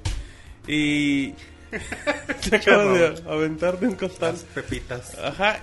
[0.69, 1.35] Y...
[2.43, 4.37] se acaba de aventar de un costal.
[4.55, 5.19] Pepitas.
[5.19, 5.59] Ajá.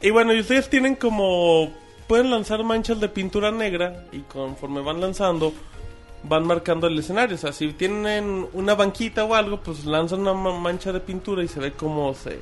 [0.00, 1.72] Y bueno, y ustedes tienen como...
[2.08, 5.52] Pueden lanzar manchas de pintura negra y conforme van lanzando,
[6.24, 7.36] van marcando el escenario.
[7.36, 11.44] O sea, si tienen una banquita o algo, pues lanzan una ma- mancha de pintura
[11.44, 12.40] y se ve cómo se,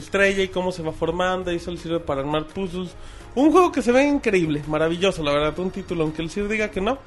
[0.00, 1.52] se estrella y cómo se va formando.
[1.52, 2.94] Y eso le sirve para armar puzzles.
[3.34, 5.58] Un juego que se ve increíble, maravilloso, la verdad.
[5.58, 6.98] Un título, aunque el Sir diga que no.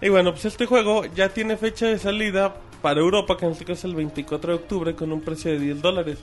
[0.00, 3.64] Y bueno, pues este juego ya tiene fecha de salida para Europa, que en este
[3.64, 6.18] caso es el 24 de octubre, con un precio de 10 dólares.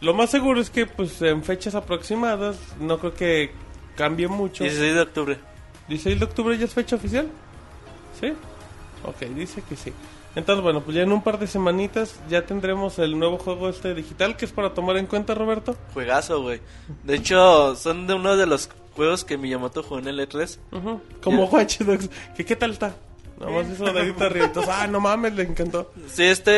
[0.00, 3.50] Lo más seguro es que, pues en fechas aproximadas, no creo que
[3.96, 4.64] cambie mucho.
[4.64, 5.38] 16 de octubre.
[5.88, 7.28] 16 de octubre ya es fecha oficial.
[8.20, 8.32] ¿Sí?
[9.04, 9.92] Ok, dice que sí.
[10.34, 13.94] Entonces, bueno, pues ya en un par de semanitas ya tendremos el nuevo juego este
[13.94, 15.76] digital que es para tomar en cuenta, Roberto.
[15.94, 16.60] Juegazo, güey.
[17.04, 20.58] De hecho, son de uno de los juegos que Miyamoto jugó en el E E3.
[20.72, 22.08] Ujú, Como Watch Dogs.
[22.36, 22.94] ¿Que ¿Qué tal está?
[23.40, 24.46] Nada más hizo dedito arriba.
[24.46, 25.92] Entonces, ah, no mames, le encantó.
[26.08, 26.50] Sí, este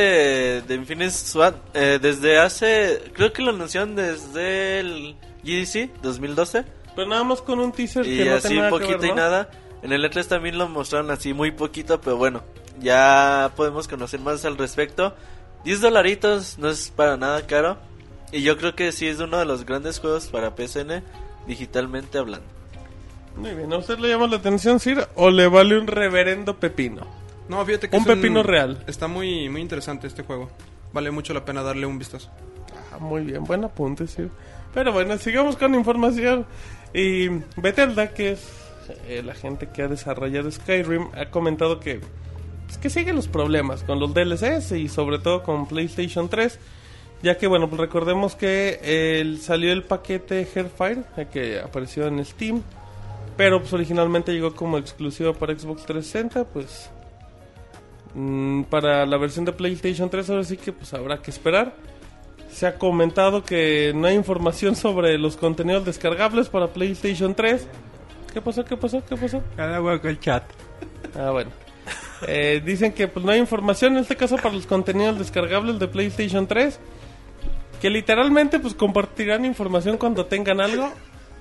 [0.63, 6.65] de Infinite SWAT, eh, desde hace, creo que lo anunciaron desde el GDC 2012
[6.97, 9.13] Pero nada más con un teaser y que no así tiene nada que poquito y
[9.13, 9.51] nada.
[9.83, 12.43] En el E3 también lo mostraron así muy poquito, pero bueno,
[12.81, 15.15] ya podemos conocer más al respecto.
[15.65, 17.77] 10 dolaritos no es para nada caro
[18.33, 21.03] y yo creo que sí es uno de los grandes juegos para PSN
[21.47, 22.47] digitalmente hablando.
[23.37, 25.09] Muy bien, ¿a usted le llama la atención, Sir?
[25.15, 27.07] ¿O le vale un reverendo pepino?
[27.49, 28.83] No, fíjate que Un es pepino real.
[28.87, 30.51] Está muy, muy interesante este juego.
[30.93, 32.31] Vale mucho la pena darle un vistazo.
[32.93, 34.31] Ah, muy bien, buen apunte, Sir.
[34.75, 36.47] Pero bueno, sigamos con información.
[36.93, 38.49] Y Bethesda, que es
[39.07, 42.01] eh, la gente que ha desarrollado Skyrim, ha comentado que,
[42.81, 46.59] que siguen los problemas con los DLCs y sobre todo con PlayStation 3.
[47.23, 52.25] Ya que, bueno, pues recordemos que eh, salió el paquete Hairfire, eh, que apareció en
[52.25, 52.63] Steam.
[53.37, 56.91] Pero pues originalmente llegó como exclusivo para Xbox 360, pues...
[58.15, 61.75] mm, para la versión de PlayStation 3 ahora sí que pues habrá que esperar.
[62.51, 67.67] Se ha comentado que no hay información sobre los contenidos descargables para PlayStation 3.
[68.33, 68.65] ¿Qué pasó?
[68.65, 69.05] ¿Qué pasó?
[69.05, 69.43] ¿Qué pasó?
[69.57, 70.45] Cada hueco el chat.
[71.15, 71.51] Ah, bueno.
[72.27, 75.89] Eh, dicen que pues no hay información en este caso para los contenidos descargables de
[75.89, 76.79] PlayStation 3.
[77.81, 80.93] Que literalmente pues compartirán información cuando tengan algo.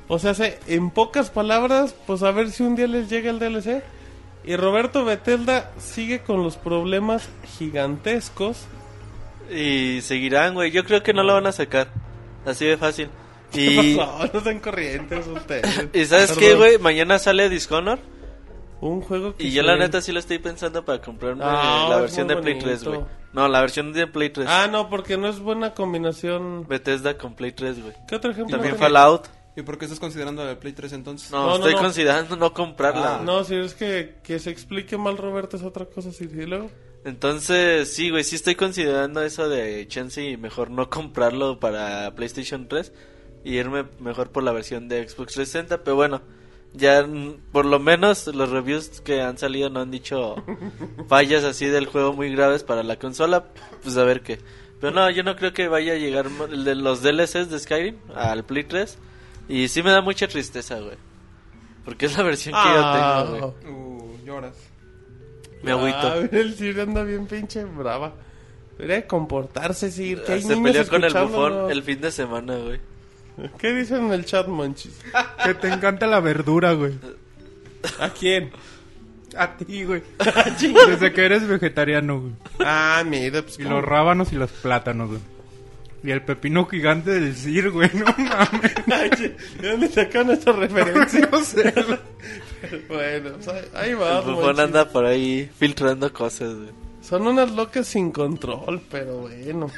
[0.07, 3.39] O sea, se- en pocas palabras, pues a ver si un día les llega el
[3.39, 3.83] DLC.
[4.45, 8.57] Y Roberto Betelda sigue con los problemas gigantescos.
[9.53, 10.71] Y seguirán, güey.
[10.71, 11.89] Yo creo que no lo van a sacar.
[12.45, 13.09] Así de fácil.
[13.51, 14.29] ¿Qué Y, pasó?
[14.33, 15.87] No sean corrientes ustedes.
[15.93, 16.77] ¿y sabes qué, güey?
[16.77, 17.99] Mañana sale Dishonor.
[18.81, 21.87] Un juego que Y yo la ve- neta sí lo estoy pensando para comprarme Ah,
[21.89, 23.01] la versión de Play 3, güey.
[23.33, 24.47] No, la versión de Play 3.
[24.49, 26.65] Ah, no, porque no es buena combinación.
[26.67, 27.93] Bethesda con Play 3, güey.
[28.07, 28.55] ¿Qué otro ejemplo?
[28.57, 28.77] También?
[28.77, 29.27] Fallout.
[29.55, 31.29] ¿Y por qué estás considerando el Play 3 entonces?
[31.31, 31.79] No, No, no, estoy no.
[31.81, 33.17] considerando no comprarla.
[33.17, 33.21] Ah.
[33.23, 36.11] No, si es que, que se explique mal Roberto es otra cosa.
[36.13, 36.69] Sí, sí, luego.
[37.03, 42.67] Entonces, sí, güey, sí estoy considerando eso de chance y mejor no comprarlo para PlayStation
[42.69, 42.93] 3
[43.43, 46.21] y irme mejor por la versión de Xbox 360, pero bueno,
[46.73, 50.35] ya mm, por lo menos los reviews que han salido no han dicho
[51.07, 53.45] fallas así del juego muy graves para la consola,
[53.83, 54.39] pues a ver qué.
[54.79, 57.59] Pero no, yo no creo que vaya a llegar mo- el de los DLCs de
[57.59, 58.97] Skyrim al Play 3
[59.49, 60.95] y sí me da mucha tristeza, güey.
[61.83, 63.73] Porque es la versión que Ah, yo tengo, güey.
[63.75, 64.55] Uh, lloras.
[65.63, 65.97] Me agüito.
[65.97, 68.13] Ah, el Sir anda bien pinche brava.
[68.77, 70.23] Debería comportarse, Sir.
[70.23, 72.79] Que hay Se niños peleó con el bufón el fin de semana, güey.
[73.57, 74.99] ¿Qué dicen en el chat, Monchis?
[75.43, 76.93] Que te encanta la verdura, güey.
[77.99, 78.51] ¿A quién?
[79.37, 80.01] A ti, güey.
[80.87, 82.33] Desde que eres vegetariano, güey.
[82.59, 85.21] Ah, mira, pues Y los rábanos y los plátanos, güey.
[86.01, 87.89] Y el pepino gigante del Sir, güey.
[87.93, 88.73] No mames.
[88.91, 91.29] Ay, ¿De dónde sacaron esta referencia?
[91.31, 91.73] No sé.
[92.87, 94.19] bueno, pues ahí, ahí va.
[94.19, 96.71] El bufón anda por ahí filtrando cosas, güey.
[97.01, 99.71] Son unas locas sin control, pero bueno.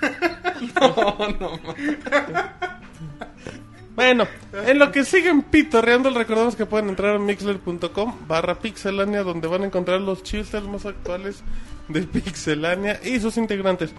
[3.95, 4.25] Bueno,
[4.65, 9.63] en lo que siguen pitorreando, recordamos que pueden entrar a mixler.com barra pixelania, donde van
[9.63, 11.43] a encontrar los chistes más actuales
[11.89, 13.91] de pixelania y sus integrantes.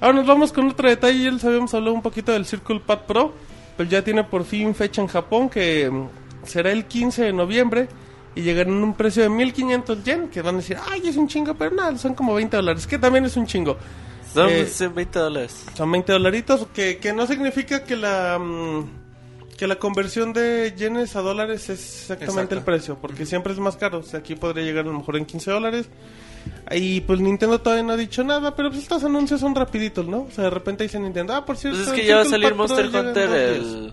[0.00, 3.00] Ahora nos vamos con otro detalle, ya les habíamos hablado un poquito del Circle Pad
[3.06, 3.34] Pro,
[3.76, 6.08] pues ya tiene por fin fecha en Japón, que mm,
[6.46, 7.88] será el 15 de noviembre,
[8.34, 11.28] y llegará en un precio de 1500 yen, que van a decir, ay, es un
[11.28, 13.76] chingo, pero nada, son como 20 dólares, que también es un chingo.
[14.32, 15.64] Son Eh, 20 dólares.
[15.74, 19.05] son 20 dolaritos, que, que no significa que la mm,
[19.56, 22.54] que la conversión de yenes a dólares es exactamente Exacto.
[22.56, 23.98] el precio, porque siempre es más caro.
[23.98, 25.88] O sea, aquí podría llegar a lo mejor en 15 dólares.
[26.70, 30.22] Y pues Nintendo todavía no ha dicho nada, pero pues estos anuncios son rapiditos, ¿no?
[30.22, 31.78] O sea, de repente dice Nintendo, ah, por cierto...
[31.78, 33.56] Pues es que ya va a salir Monster Hunter, dos días".
[33.56, 33.92] el,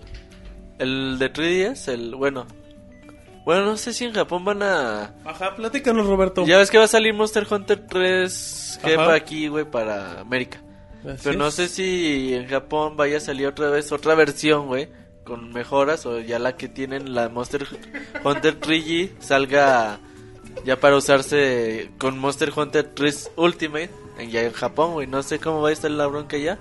[0.78, 2.46] el de 3DS, el bueno.
[3.44, 5.14] Bueno, no sé si en Japón van a...
[5.24, 6.46] Ajá, platícanos, Roberto.
[6.46, 8.88] Ya ves que va a salir Monster Hunter 3 Ajá.
[8.88, 10.60] jefa aquí, güey, para América.
[11.06, 11.54] Así Pero no es.
[11.54, 14.88] sé si en Japón vaya a salir otra vez otra versión, güey,
[15.24, 17.66] con mejoras o ya la que tienen la Monster
[18.24, 19.98] Hunter 3G salga
[20.64, 25.06] ya para usarse con Monster Hunter 3 Ultimate en, ya en Japón, güey.
[25.06, 26.58] No sé cómo va a estar la bronca ya.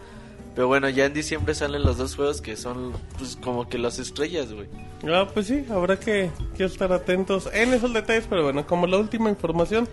[0.56, 3.98] Pero bueno, ya en diciembre salen los dos juegos que son pues como que las
[3.98, 4.68] estrellas, güey.
[5.12, 8.98] Ah, pues sí, habrá que, que estar atentos en esos detalles, pero bueno, como la
[8.98, 9.90] última información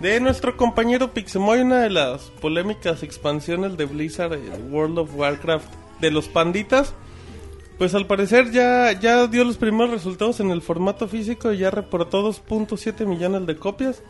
[0.00, 5.66] de nuestro compañero Pixemoy, una de las polémicas expansiones de Blizzard en World of Warcraft
[6.00, 6.94] de los panditas,
[7.78, 11.70] pues al parecer ya, ya dio los primeros resultados en el formato físico y ya
[11.70, 14.02] reportó 2.7 millones de copias.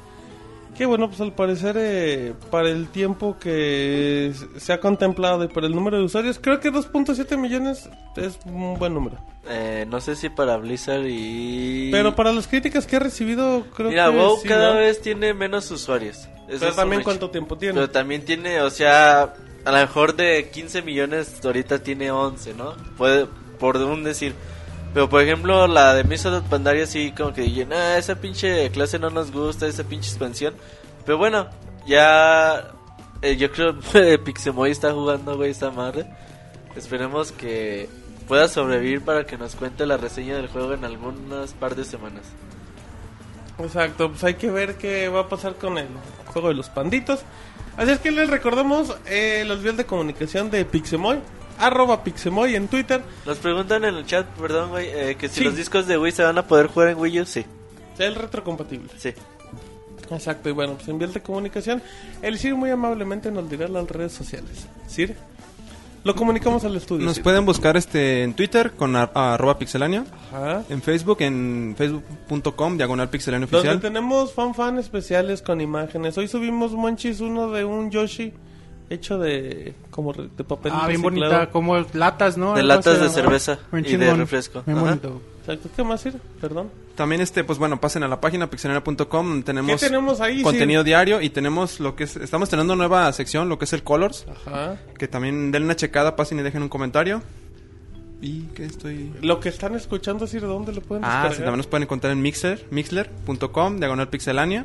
[0.77, 5.65] Que bueno, pues al parecer eh, para el tiempo que se ha contemplado y por
[5.65, 9.17] el número de usuarios, creo que 2.7 millones es un buen número.
[9.49, 11.91] Eh, no sé si para Blizzard y...
[11.91, 14.81] Pero para las críticas que ha recibido, creo Mira, que WoW sí, cada ¿no?
[14.81, 16.29] vez tiene menos usuarios.
[16.47, 17.75] Eso Pero también cuánto tiempo tiene.
[17.75, 19.33] Pero también tiene, o sea,
[19.65, 22.75] a lo mejor de 15 millones ahorita tiene 11, ¿no?
[22.99, 23.27] Puede,
[23.59, 24.35] por un decir.
[24.95, 28.99] Pero por ejemplo, la de Misa Pandaria sí como que dicen, ah, esa pinche clase
[28.99, 30.55] no nos gusta, esa pinche expansión.
[31.05, 31.49] Pero bueno,
[31.87, 32.73] ya
[33.23, 36.07] eh, yo creo que Pixemoy está jugando, güey, esta madre.
[36.77, 37.89] Esperemos que
[38.29, 42.25] pueda sobrevivir para que nos cuente la reseña del juego en algunas par de semanas.
[43.59, 45.89] Exacto, pues hay que ver qué va a pasar con el
[46.27, 47.21] juego de los panditos.
[47.77, 51.21] Así es que les recordamos eh, los vías de comunicación de Pixemoy,
[51.59, 53.03] arroba Pixemoy en Twitter.
[53.25, 55.45] Nos preguntan en el chat, perdón, güey, eh, que si Sí.
[55.45, 57.27] los discos de Wii se van a poder jugar en Wii U.
[57.27, 57.45] Sí,
[57.99, 58.89] El retrocompatible.
[58.99, 59.13] sí.
[60.11, 61.83] Exacto, y bueno, pues en de comunicación,
[62.23, 64.69] el Sir muy amablemente nos dirá las redes sociales.
[64.87, 65.17] Sir,
[66.05, 67.05] lo comunicamos al estudio.
[67.05, 67.25] Nos Sir.
[67.25, 70.63] pueden buscar este en Twitter con ar- arroba pixelania, Ajá.
[70.69, 73.81] en Facebook en facebook.com diagonal pixelania Donde oficial.
[73.81, 76.17] tenemos fan fan especiales con imágenes.
[76.19, 78.33] Hoy subimos Monchis uno de un Yoshi
[78.91, 81.33] hecho de como de papel Ah, bien reciclado.
[81.35, 82.55] bonita, como latas, ¿no?
[82.55, 84.63] De latas de cerveza y de refresco.
[84.67, 84.87] bien Ajá.
[84.87, 85.21] bonito.
[85.41, 85.69] Exacto.
[85.77, 86.15] ¿Qué más, Sir?
[86.41, 86.69] Perdón.
[86.97, 91.21] También este, pues bueno, pasen a la página pixelania.com, tenemos, ¿Qué tenemos ahí, contenido diario
[91.21, 94.27] y tenemos lo que es, estamos teniendo una nueva sección, lo que es el Colors,
[94.47, 94.77] Ajá.
[94.99, 97.23] que también den una checada, pasen y dejen un comentario.
[98.21, 99.13] Y que estoy...
[99.21, 102.23] Lo que están escuchando, Sir, ¿dónde lo pueden Ah, sí, también nos pueden encontrar en
[102.23, 104.65] Mixer, mixler.com, diagonal pixelania.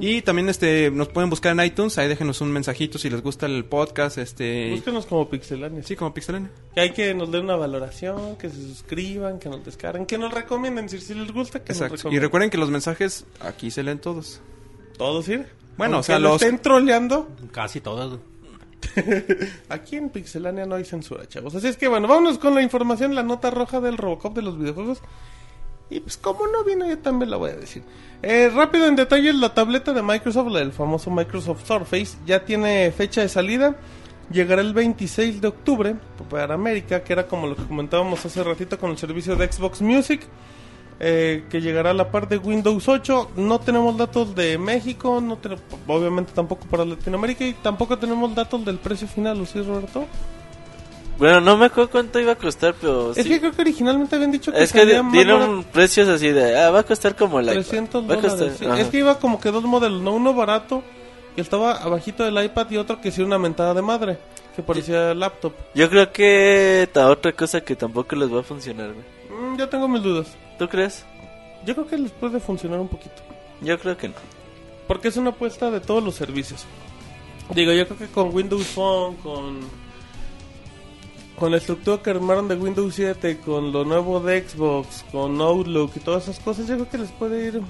[0.00, 3.46] Y también este nos pueden buscar en iTunes, ahí déjenos un mensajito si les gusta
[3.46, 4.70] el podcast, este...
[4.72, 5.82] Búsquenos como Pixelania.
[5.82, 6.50] Sí, como pixelania.
[6.74, 10.30] Que hay que nos den una valoración, que se suscriban, que nos descarguen, que nos
[10.30, 11.94] recomienden, si les gusta, que nos Exacto.
[11.94, 12.22] Y recomienden.
[12.22, 14.42] recuerden que los mensajes aquí se leen todos.
[14.98, 15.46] ¿Todos, Sir?
[15.78, 18.18] Bueno, o sea, lo los- estén troleando, Casi todas.
[19.68, 21.54] Aquí en Pixelania no hay censura, chavos.
[21.54, 24.58] Así es que bueno, vámonos con la información, la nota roja del Robocop de los
[24.58, 25.00] videojuegos.
[25.90, 27.82] Y pues como no vino, yo también la voy a decir.
[28.22, 32.90] Eh, rápido en detalle, la tableta de Microsoft, la del famoso Microsoft Surface, ya tiene
[32.92, 33.76] fecha de salida.
[34.30, 35.96] Llegará el 26 de octubre
[36.30, 39.82] para América, que era como lo que comentábamos hace ratito con el servicio de Xbox
[39.82, 40.22] Music.
[41.04, 43.32] Eh, que llegará a la par de Windows 8.
[43.36, 45.56] No tenemos datos de México, no te-
[45.88, 50.06] obviamente tampoco para Latinoamérica y tampoco tenemos datos del precio final, ¿o sí, Roberto?
[51.18, 53.28] Bueno, no me acuerdo cuánto iba a costar, pero Es sí.
[53.28, 56.70] que creo que originalmente habían dicho que Es que dieron barato, precios así de, ah,
[56.70, 57.54] va a costar como el iPad.
[57.56, 58.32] 300 Va a dólares.
[58.58, 58.80] costar- sí.
[58.80, 60.14] Es que iba como que dos modelos, ¿no?
[60.14, 60.82] Uno barato,
[61.36, 64.18] que estaba abajito del iPad, y otro que sí una mentada de madre,
[64.56, 65.52] que parecía laptop.
[65.74, 69.52] Yo creo que otra cosa que tampoco les va a funcionar, güey.
[69.52, 70.26] Mm, yo tengo mis dudas.
[70.62, 71.04] ¿Tú crees?
[71.66, 73.20] Yo creo que les puede funcionar un poquito.
[73.62, 74.14] Yo creo que no.
[74.86, 76.66] Porque es una apuesta de todos los servicios.
[77.52, 79.58] Digo, yo creo que con Windows Phone, con
[81.36, 85.90] con la estructura que armaron de Windows 7, con lo nuevo de Xbox, con Outlook
[85.96, 87.60] y todas esas cosas, yo creo que les puede ir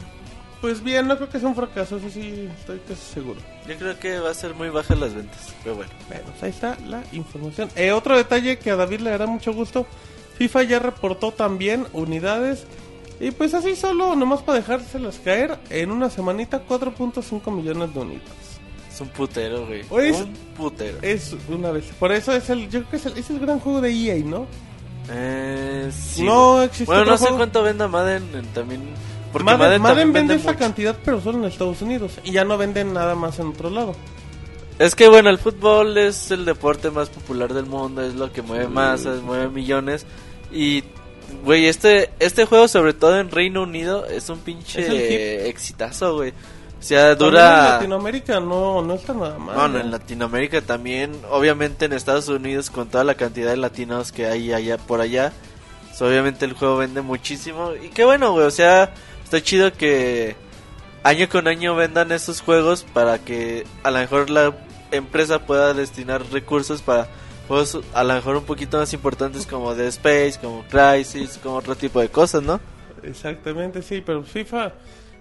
[0.60, 3.40] pues bien, no creo que sea un fracaso, eso sí estoy casi seguro.
[3.66, 5.90] Yo creo que va a ser muy bajas las ventas, pero bueno.
[6.08, 7.70] Bueno, pues ahí está la información.
[7.74, 9.86] Eh, otro detalle que a David le hará mucho gusto,
[10.36, 12.66] FIFA ya reportó también unidades
[13.22, 18.60] y pues así solo, nomás para dejárselas caer, en una semanita 4.5 millones de unidades.
[18.92, 19.80] Es un putero, güey.
[20.06, 20.98] Es- un putero.
[21.00, 21.86] Es una vez.
[21.98, 22.68] Por eso es el.
[22.68, 24.46] Yo creo que es el, es el gran juego de EA, ¿no?
[25.10, 27.38] Eh, sí, No existe Bueno, no sé juego.
[27.38, 28.82] cuánto venda Madden en- también.
[29.32, 30.58] Porque Madden, Madden, Madden también vende vende esa mucho.
[30.64, 32.18] cantidad, pero solo en Estados Unidos.
[32.22, 33.94] Y ya no venden nada más en otro lado.
[34.78, 38.42] Es que bueno, el fútbol es el deporte más popular del mundo, es lo que
[38.42, 40.04] mueve masas, mueve millones.
[40.52, 40.84] Y,
[41.44, 46.30] güey, este, este juego, sobre todo en Reino Unido, es un Es pinche exitazo, güey.
[46.30, 47.72] O sea, También En dura...
[47.74, 49.54] Latinoamérica no, no está nada mal.
[49.54, 49.80] Bueno, ¿no?
[49.80, 54.52] en Latinoamérica también, obviamente en Estados Unidos con toda la cantidad de latinos que hay
[54.52, 55.32] allá por allá,
[56.00, 60.34] obviamente el juego vende muchísimo y qué bueno, güey, o sea, está chido que
[61.04, 64.54] año con año vendan esos juegos para que a lo mejor la
[64.90, 67.08] empresa pueda destinar recursos para
[67.48, 71.74] juegos a lo mejor un poquito más importantes como The Space, como Crisis, como otro
[71.76, 72.60] tipo de cosas, ¿no?
[73.02, 74.72] Exactamente, sí, pero FIFA...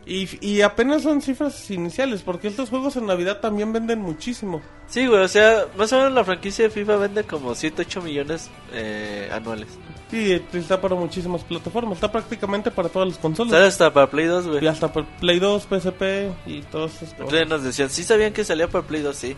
[0.04, 4.60] Y, y apenas son cifras iniciales, porque estos juegos en Navidad también venden muchísimo.
[4.88, 8.02] Sí, güey, o sea, más o menos la franquicia de FIFA vende como 7, 8
[8.02, 9.68] millones eh, anuales.
[10.10, 13.52] Sí, está para muchísimas plataformas, está prácticamente para todas las consolas.
[13.52, 14.64] Sale hasta para Play 2, güey.
[14.66, 16.04] Y hasta para Play 2, PSP
[16.48, 17.22] y todas esas cosas.
[17.22, 19.36] Entonces nos decían, sí sabían que salía para Play 2, sí.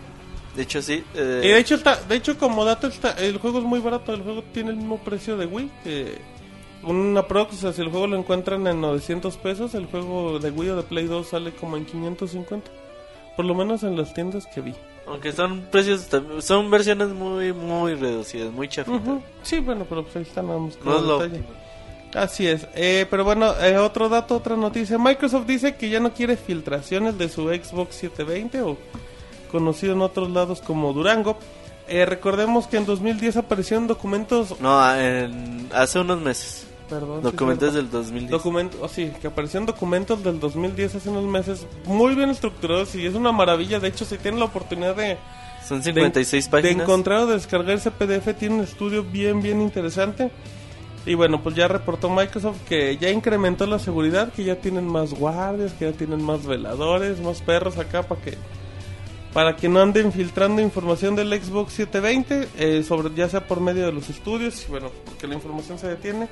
[0.56, 1.04] De hecho, sí.
[1.16, 4.14] eh, Y de hecho, está, de hecho como dato, está, el juego es muy barato,
[4.14, 6.18] el juego tiene el mismo precio de Wii, que
[6.84, 10.52] una prox, o sea, si el juego lo encuentran en 900 pesos, el juego de
[10.52, 12.70] Wii o de Play 2 sale como en 550.
[13.36, 14.76] Por lo menos en las tiendas que vi.
[15.08, 16.08] Aunque son precios,
[16.40, 19.02] son versiones muy, muy reducidas, muy chafitas.
[19.42, 21.44] Sí, bueno, pero pues ahí está nada más como No es lo.
[22.20, 22.68] Así es.
[22.76, 25.00] Eh, pero bueno, eh, otro dato, otra noticia.
[25.00, 28.78] Microsoft dice que ya no quiere filtraciones de su Xbox 720 o
[29.54, 31.38] conocido en otros lados como Durango.
[31.88, 34.60] Eh, recordemos que en 2010 aparecieron documentos...
[34.60, 36.68] No, en- hace unos meses.
[36.90, 38.32] Perdón, Documentos sí, del 2010.
[38.32, 43.06] Documento, oh, sí, que aparecieron documentos del 2010 hace unos meses muy bien estructurados y
[43.06, 43.80] es una maravilla.
[43.80, 45.18] De hecho, si tienen la oportunidad de,
[45.68, 46.84] Son 56 de páginas.
[46.84, 50.30] encontrar o descargar ese PDF, tiene un estudio bien, bien interesante.
[51.06, 55.14] Y bueno, pues ya reportó Microsoft que ya incrementó la seguridad, que ya tienen más
[55.14, 58.38] guardias, que ya tienen más veladores, más perros acá para que
[59.34, 63.86] para que no anden filtrando información del Xbox 720, eh, sobre ya sea por medio
[63.86, 66.28] de los estudios, y bueno, porque la información se detiene.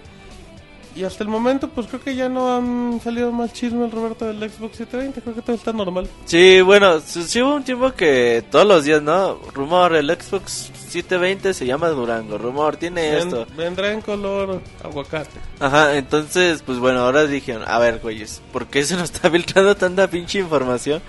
[0.94, 4.38] Y hasta el momento, pues creo que ya no han salido más chismes, Roberto, del
[4.40, 5.22] Xbox 720.
[5.22, 6.06] Creo que todo está normal.
[6.26, 9.36] Sí, bueno, sí hubo un tiempo que todos los días, ¿no?
[9.54, 12.38] Rumor, el Xbox 720 se llama Durango.
[12.38, 13.48] Rumor, tiene Ven- esto.
[13.56, 15.40] vendrá en color aguacate.
[15.62, 19.78] Ajá, entonces, pues bueno, ahora dijeron, a ver, güeyes, ¿por qué se nos está filtrando
[19.78, 21.02] tanta pinche información?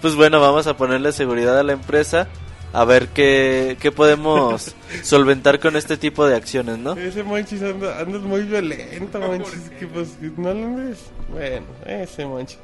[0.00, 2.28] Pues bueno, vamos a ponerle seguridad a la empresa,
[2.72, 6.92] a ver qué, qué podemos solventar con este tipo de acciones, ¿no?
[6.92, 9.70] Ese Monchis anda, andas muy violento, Monchis.
[9.78, 10.98] Que pues, no lo andes.
[11.30, 12.58] Bueno, ese Monchis.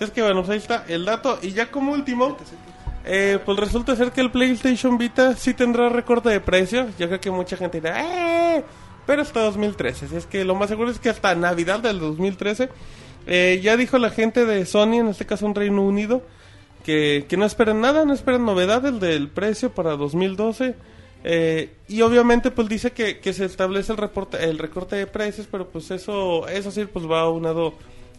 [0.00, 1.38] Es que bueno, pues ahí está el dato.
[1.42, 2.36] Y ya como último,
[3.04, 6.88] eh, pues resulta ser que el PlayStation Vita sí tendrá recorte de precio.
[6.98, 8.02] Yo creo que mucha gente dirá,
[8.56, 8.64] ¡eh!
[9.06, 10.06] Pero hasta 2013.
[10.06, 12.68] Así es que lo más seguro es que hasta Navidad del 2013.
[13.26, 16.22] eh, ya dijo la gente de Sony, en este caso en Reino Unido,
[16.82, 20.74] que, que no esperen nada, no esperen novedades del precio para 2012.
[21.24, 25.46] Eh, y obviamente pues dice que, que se establece el reporte el recorte de precios,
[25.48, 27.74] pero pues eso eso sí pues va aunado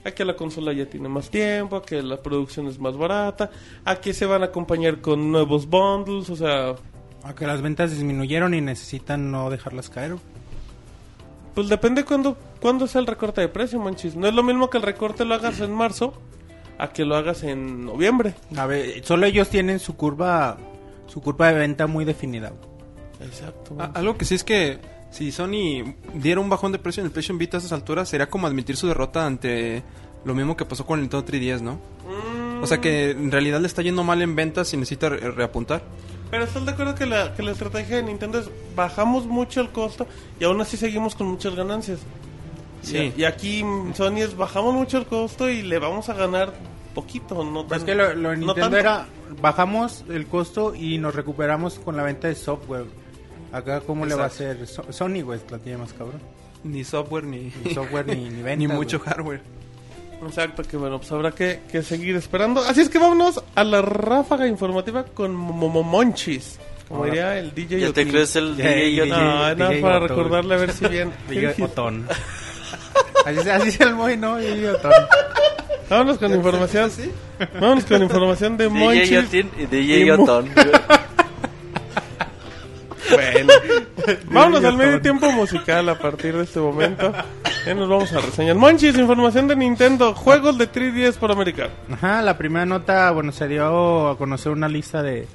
[0.05, 3.51] a que la consola ya tiene más tiempo, a que la producción es más barata,
[3.83, 6.75] a que se van a acompañar con nuevos bundles, o sea,
[7.23, 10.15] A que las ventas disminuyeron y necesitan no dejarlas caer.
[11.53, 14.15] pues depende cuándo cuándo sea el recorte de precio, manchis.
[14.15, 16.13] No es lo mismo que el recorte lo hagas en marzo
[16.83, 18.33] a que lo hagas en noviembre.
[18.57, 20.57] A ver, solo ellos tienen su curva
[21.07, 22.53] su curva de venta muy definida.
[23.21, 23.75] Exacto.
[23.79, 24.79] A- algo que sí es que
[25.11, 28.27] si Sony diera un bajón de precio en el PlayStation Vita a esas alturas, sería
[28.29, 29.83] como admitir su derrota ante
[30.25, 31.79] lo mismo que pasó con el Nintendo 3DS, ¿no?
[32.61, 35.83] O sea que en realidad le está yendo mal en ventas y necesita re- reapuntar.
[36.31, 39.69] Pero estás de acuerdo que la, que la estrategia de Nintendo es bajamos mucho el
[39.69, 40.07] costo
[40.39, 41.99] y aún así seguimos con muchas ganancias.
[42.81, 43.13] Sí.
[43.17, 46.53] Y, y aquí mm, Sony es bajamos mucho el costo y le vamos a ganar
[46.93, 48.77] poquito, no Pues tan- que lo, lo de no Nintendo tanto.
[48.77, 49.05] era
[49.41, 52.85] bajamos el costo y nos recuperamos con la venta de software.
[53.51, 56.19] Acá cómo le va a hacer So- Sony, güey, la tiene más cabrón.
[56.63, 58.55] Ni software ni, Ni software ni, ni venta.
[58.55, 59.09] ni mucho güey.
[59.09, 59.41] hardware.
[60.25, 62.61] Exacto, que bueno, pues habrá que, que seguir esperando.
[62.61, 66.59] Así es que vámonos a la ráfaga informativa con Momomonchis.
[66.87, 69.11] Como diría el DJ ¿Ya te crees el DJ y- Yotin?
[69.13, 71.11] No, nada DJ para Otto, recordarle a ver si bien.
[71.29, 72.07] DJ Otón.
[73.25, 74.37] Así, así es el muy, ¿no?
[74.37, 74.91] DJ Otón.
[75.89, 76.91] Vámonos con información.
[77.59, 78.65] Vámonos con información de.
[79.05, 80.49] Yotin y y DJ Otón.
[83.11, 83.53] Bueno,
[84.25, 87.13] vámonos al medio tiempo musical a partir de este momento.
[87.65, 88.55] Ya nos vamos a reseñar.
[88.55, 91.69] Monchis, información de Nintendo, juegos de 3DS por América.
[91.91, 95.27] Ajá, la primera nota, bueno, se dio a conocer una lista de,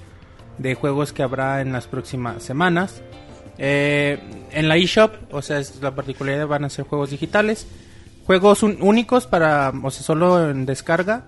[0.59, 3.02] de juegos que habrá en las próximas semanas.
[3.59, 4.18] Eh,
[4.52, 7.66] en la eShop, o sea, es la particularidad, van a ser juegos digitales.
[8.24, 11.24] Juegos un- únicos para, o sea, solo en descarga.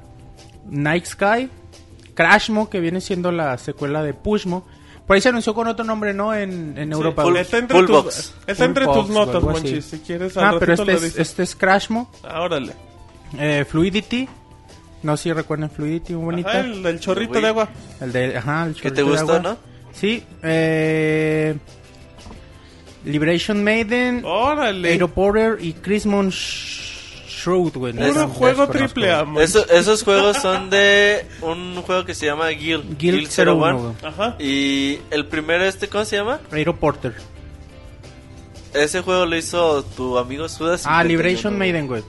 [0.69, 1.49] Night Sky,
[2.15, 4.67] Crashmo, que viene siendo la secuela de Pushmo.
[5.07, 6.33] Por ahí se anunció con otro nombre, ¿no?
[6.35, 7.25] En, en Europa.
[7.25, 8.35] full- Está entre, Full tus, box.
[8.47, 9.43] está entre Full tus box notas.
[9.43, 9.85] Monchis.
[9.87, 11.19] Si quieres, al Ah, pero este lo es, dices.
[11.19, 12.11] este es Crashmo.
[12.23, 12.75] Ah, órale.
[13.39, 14.29] Eh, Fluidity.
[15.03, 16.51] No sé si recuerdan Fluidity, muy bonita.
[16.51, 17.43] Ajá, el, el chorrito Güey.
[17.43, 17.69] de agua.
[18.01, 19.51] El de, ajá, el ¿Qué te chorrito de gustó, agua.
[19.51, 19.57] no?
[19.95, 21.57] Sí, eh,
[23.05, 24.91] Liberation Maiden, Órale.
[24.91, 26.89] Aero Porter y Chrismon Sh-
[27.29, 27.93] Shroud, güey.
[27.95, 29.27] Puro juego triple A.
[29.39, 33.95] Eso- esos juegos son de un juego que se llama Guild, Guild 01, güey.
[34.03, 34.37] Ajá.
[34.39, 36.41] Y el primero este, ¿cómo se llama?
[36.53, 37.15] Aero Porter.
[38.75, 40.75] Ese juego lo hizo tu amigo Suda.
[40.75, 41.59] Ah, 51, Liberation güey.
[41.73, 42.03] Maiden, güey.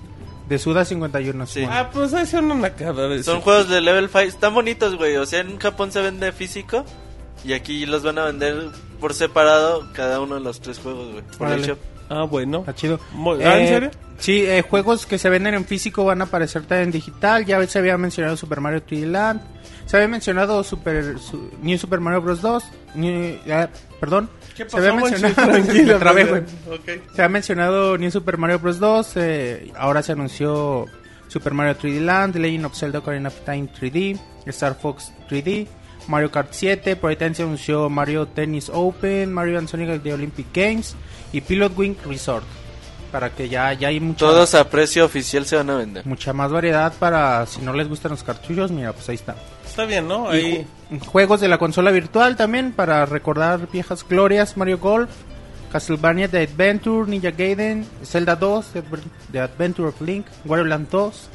[0.48, 1.64] De Suda 51, sí.
[1.68, 3.44] Ah, pues ahí son una cara de Son ese.
[3.44, 4.20] juegos de level 5.
[4.20, 5.16] Están bonitos, güey.
[5.16, 6.84] O sea, en Japón se vende físico.
[7.44, 8.66] Y aquí los van a vender
[9.02, 11.24] por separado cada uno de los tres juegos, güey.
[11.38, 11.78] Por el shop.
[12.10, 12.60] Ah, bueno.
[12.60, 13.00] Está chido.
[13.44, 13.92] ¿Ah, en serio?
[14.20, 17.46] Sí, eh, juegos que se venden en físico van a aparecer también en digital.
[17.46, 19.42] Ya se había mencionado Super Mario 3D Land.
[19.88, 22.42] Se había mencionado Super, su- New Super Mario Bros.
[22.42, 22.64] 2.
[22.96, 23.68] New- ah,
[24.00, 24.30] perdón.
[24.56, 25.34] ¿Qué Se pasó, había mencionado...
[25.52, 26.42] Tranquilo, otra vez, güey.
[26.72, 27.14] Ok.
[27.16, 28.80] Se ha mencionado New Super Mario Bros.
[28.80, 29.14] 2.
[29.18, 30.86] eh, ahora se anunció
[31.30, 35.68] Super Mario 3D Land, Legend of Zelda Ocarina of Time 3D, Star Fox 3D,
[36.08, 36.96] Mario Kart 7.
[36.96, 40.96] Por ahí también se anunció Mario Tennis Open, Mario and Sonic The Olympic Games
[41.34, 42.46] y Pilot Wing Resort.
[43.12, 46.06] Para que ya, ya hay mucha, Todos a precio oficial se van a vender.
[46.06, 48.72] mucha más variedad para si no les gustan los cartuchos.
[48.72, 49.36] Mira, pues ahí está.
[49.68, 50.30] Está bien, ¿no?
[50.30, 50.66] Ahí.
[50.90, 55.10] ju- juegos de la consola virtual también para recordar viejas glorias, Mario Golf,
[55.74, 58.66] Castlevania The Adventure, Ninja Gaiden, Zelda 2,
[59.32, 61.30] The Adventure of Link, Wario Land 2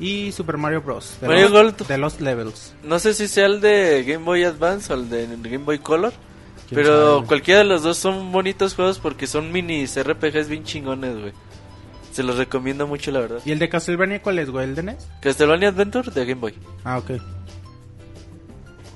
[0.00, 1.16] y Super Mario Bros.
[1.20, 1.88] The Mario Lost- Golf.
[1.88, 2.74] The Lost Levels.
[2.82, 6.12] No sé si sea el de Game Boy Advance o el de Game Boy Color.
[6.68, 7.26] ¿Quién Pero sabe?
[7.26, 11.32] cualquiera de los dos son bonitos juegos porque son minis RPGs bien chingones, güey.
[12.12, 13.40] Se los recomiendo mucho, la verdad.
[13.44, 14.64] ¿Y el de Castlevania cuál es, güey?
[14.64, 15.08] ¿El de NES?
[15.20, 16.54] Castlevania Adventure de Game Boy.
[16.84, 17.12] Ah, ok.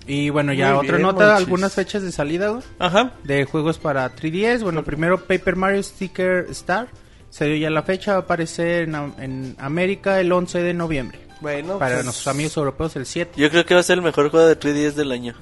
[0.06, 2.62] Y bueno, ya Muy otra bien, nota, algunas fechas de salida, güey.
[2.78, 3.12] Ajá.
[3.24, 4.62] de juegos para 3DS.
[4.62, 6.88] Bueno, primero Paper Mario Sticker Star.
[7.32, 10.74] Se dio ya la fecha, va a aparecer en, Am- en América el 11 de
[10.74, 11.18] noviembre.
[11.40, 13.32] Bueno, Para pues, nuestros amigos europeos el 7.
[13.36, 15.34] Yo creo que va a ser el mejor juego de 3DS del año.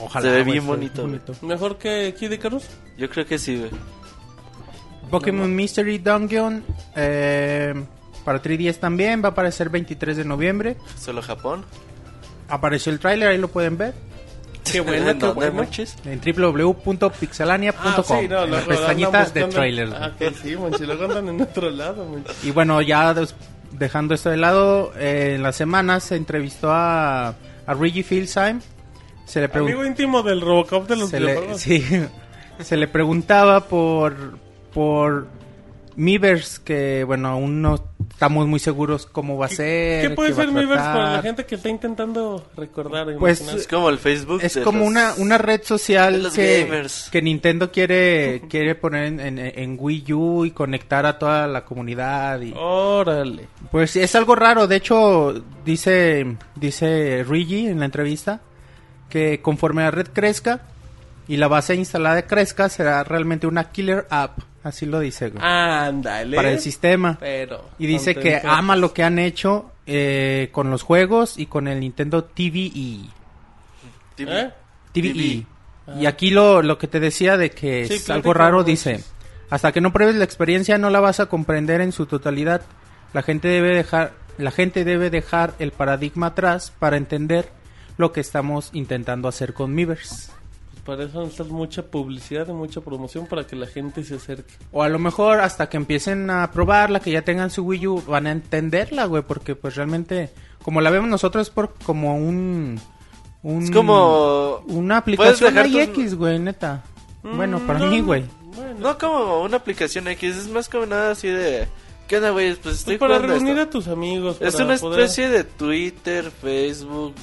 [0.00, 0.26] Ojalá.
[0.26, 1.06] Se ve bien bonito,
[1.42, 2.64] Mejor que Kid Icarus.
[2.96, 3.70] Yo creo que sí, güey.
[5.10, 6.64] Pokémon Mystery Dungeon
[6.96, 7.74] eh,
[8.24, 10.76] para 3DS también va a aparecer 23 de noviembre.
[10.98, 11.64] Solo Japón.
[12.48, 13.94] Apareció el tráiler, ahí lo pueden ver.
[14.72, 15.86] Qué bueno, ¿En qué?
[16.04, 16.20] En
[16.54, 17.82] www.pixelania.com.
[17.86, 19.92] Ah, sí, no, en la luego pestañita andan de trailers.
[19.92, 22.32] Ah, que sí, Monchi, luego andan en otro lado, Monchi.
[22.44, 23.34] Y bueno, ya des-
[23.72, 28.60] dejando esto de lado, eh, en la semana se entrevistó a, a Reggie Fils-Aime.
[29.26, 29.50] Se le.
[29.52, 31.84] Amigo íntimo del Robocop de los se le, sí,
[32.60, 34.14] se le preguntaba por
[34.72, 35.28] por
[35.96, 37.93] Miiverse que bueno aún no
[38.24, 41.44] estamos muy seguros cómo va a ser ¿Qué puede qué ser Miiverse para la gente
[41.44, 43.06] que está intentando recordar?
[43.18, 43.60] Pues, imaginar?
[43.60, 44.40] Es como el Facebook.
[44.42, 47.08] es como los- una, una red social que, gamers.
[47.10, 51.64] que Nintendo quiere quiere poner en, en- en Wii U y conectar a toda la
[51.64, 53.46] comunidad y Órale.
[53.70, 58.40] Pues es algo raro, de hecho dice dice Rigi en la entrevista
[59.10, 60.62] que conforme la red crezca
[61.28, 66.36] y la base instalada crezca será realmente una killer app, así lo dice güey, Ándale.
[66.36, 67.16] para el sistema.
[67.20, 67.64] Pero.
[67.78, 71.80] Y dice que ama lo que han hecho eh, con los juegos y con el
[71.80, 73.04] Nintendo TVE.
[74.16, 74.40] TV.
[74.40, 74.50] ¿Eh?
[74.92, 75.46] TVE.
[76.00, 79.04] Y aquí lo, lo que te decía de que Sí, es algo raro, dice,
[79.50, 82.62] hasta que no pruebes la experiencia no la vas a comprender en su totalidad.
[83.12, 87.48] La gente debe dejar, la gente debe dejar el paradigma atrás para entender
[87.98, 90.30] lo que estamos intentando hacer con Miiverse.
[90.84, 94.52] Pues para eso necesitas mucha publicidad y mucha promoción para que la gente se acerque.
[94.72, 98.02] O a lo mejor hasta que empiecen a probarla, que ya tengan su Wii U,
[98.06, 100.30] van a entenderla, güey, porque pues realmente,
[100.62, 102.78] como la vemos nosotros, es por como un...
[103.42, 104.58] un Es como.
[104.66, 106.82] Una aplicación tus- X, güey, neta.
[107.22, 108.24] Bueno, para Mm, mí, güey.
[108.54, 111.66] Bueno, No como una aplicación X, es más como nada así de.
[112.06, 112.48] ¿Qué onda, güey?
[112.50, 113.62] Pues pues estoy para jugando reunir esto.
[113.62, 114.36] a tus amigos.
[114.40, 117.14] Es para una poder- especie de Twitter, Facebook,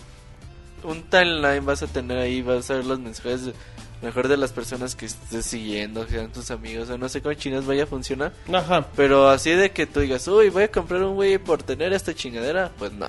[0.83, 3.53] un timeline vas a tener ahí, vas a ver los mensajes de-
[4.01, 7.33] mejor de las personas que estés siguiendo, que sean tus amigos, o no sé cómo
[7.35, 8.87] chinas vaya a funcionar, Ajá.
[8.95, 12.13] pero así de que tú digas, uy, voy a comprar un güey por tener esta
[12.15, 13.07] chingadera, pues no.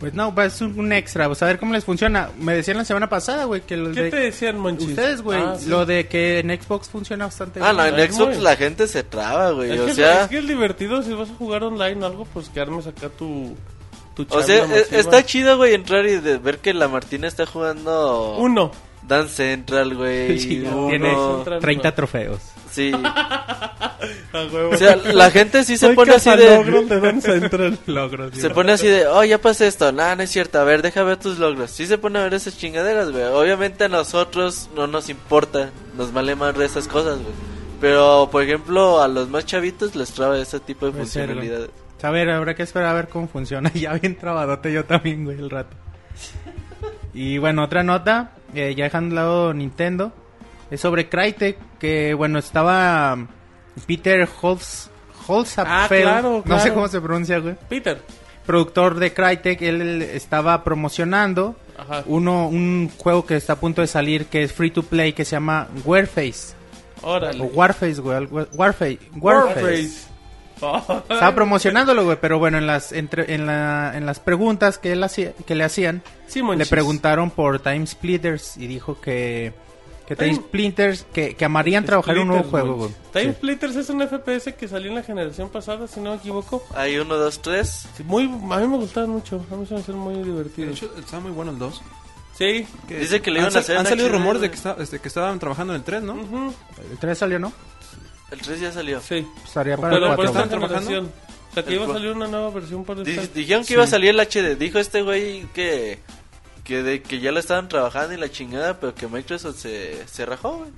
[0.00, 2.28] Pues no, va, es un, un extra, pues a ver cómo les funciona.
[2.38, 4.10] Me decían la semana pasada, güey, que los ¿Qué de...
[4.10, 4.88] te decían, Monchis?
[4.90, 5.70] Ustedes, güey, Ah, sí.
[5.70, 7.94] lo de que en Xbox funciona bastante Ah, no, bien.
[7.94, 10.48] en es Xbox muy- la gente se traba, güey, o que, sea, es que es
[10.48, 13.54] divertido si vas a jugar online o algo, pues que armes acá tu
[14.28, 18.72] o sea, está chido, güey, entrar y de ver que la Martina está jugando Uno.
[19.06, 21.60] Dance Central, güey, Sí, tiene Central.
[21.60, 22.40] 30 trofeos.
[22.70, 22.92] sí.
[24.32, 26.36] O sea, la gente sí se Soy pone así de...
[26.36, 27.78] cazalogros de Central.
[27.86, 28.34] Logros.
[28.34, 29.90] Se pone así de, oh, ya pasé esto.
[29.92, 30.60] Nah, no es cierto.
[30.60, 31.70] A ver, deja ver tus logros.
[31.70, 33.24] Sí se pone a ver esas chingaderas, güey.
[33.24, 35.70] Obviamente a nosotros no nos importa.
[35.96, 37.34] Nos vale más de esas cosas, güey.
[37.80, 41.70] Pero, por ejemplo, a los más chavitos les traba ese tipo de ser, funcionalidades.
[42.02, 43.70] A ver, habrá que esperar a ver cómo funciona.
[43.74, 45.76] Ya bien trabadote yo también, güey, el rato.
[47.14, 50.12] Y bueno, otra nota, eh, ya dejando de lado Nintendo,
[50.70, 53.26] es sobre Crytek, que bueno, estaba um,
[53.86, 54.90] Peter Holz,
[55.26, 56.74] Holzapfel, claro, no sé claro.
[56.74, 57.56] cómo se pronuncia, güey.
[57.68, 58.02] Peter.
[58.44, 62.04] Productor de Crytek, él estaba promocionando Ajá.
[62.06, 65.24] uno un juego que está a punto de salir que es free to play que
[65.24, 66.54] se llama Warface.
[67.02, 67.40] Órale.
[67.40, 68.26] O Warface, güey.
[68.26, 68.98] Warface.
[69.16, 70.15] Warface.
[71.08, 75.02] Estaba promocionándolo, güey, pero bueno, en las entre, en, la, en las preguntas que él
[75.02, 79.52] hacía, que le hacían, Sí, le preguntaron por Time Splitters y dijo que
[80.06, 82.90] que Time Time- Splitters que, que amarían trabajar en un nuevo juego, güey.
[83.12, 83.32] Time Sí.
[83.32, 86.64] Splitters es un FPS que salió en la generación pasada, si no me equivoco.
[86.76, 87.88] Hay uno, dos, tres.
[87.96, 89.44] Sí, muy, a mí me gustaban mucho.
[89.50, 90.76] A mí se me hacen muy De divertidos.
[90.76, 91.82] hecho, está muy bueno el 2.
[92.38, 92.66] Sí.
[92.88, 95.08] Dice que le han, iban a hacer han salido rumores de que, está- este, que
[95.08, 96.14] estaban trabajando en el 3, ¿no?
[96.90, 97.52] El 3 salió, ¿no?
[98.30, 99.00] El 3 ya salió.
[99.00, 99.26] Sí.
[99.44, 100.42] Estaría para Pero el por 4.
[100.42, 101.00] esta ¿Están trabajando?
[101.50, 103.34] O sea, que El iba a salir una nueva versión para Di- esta.
[103.34, 104.56] Dijeron que iba a salir el HD.
[104.56, 106.00] Dijo este güey que
[106.64, 110.26] que de que ya lo estaban trabajando y la chingada, pero que Microsoft se, se
[110.26, 110.70] rajó, güey.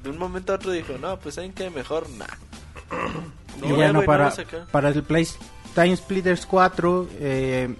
[0.00, 2.26] De un momento a otro dijo, no, pues saben que mejor, nah.
[3.58, 4.66] Y No, bueno, güey, no para, sacaron.
[4.68, 5.26] para el Play
[5.74, 7.74] Time Splitters 4, eh,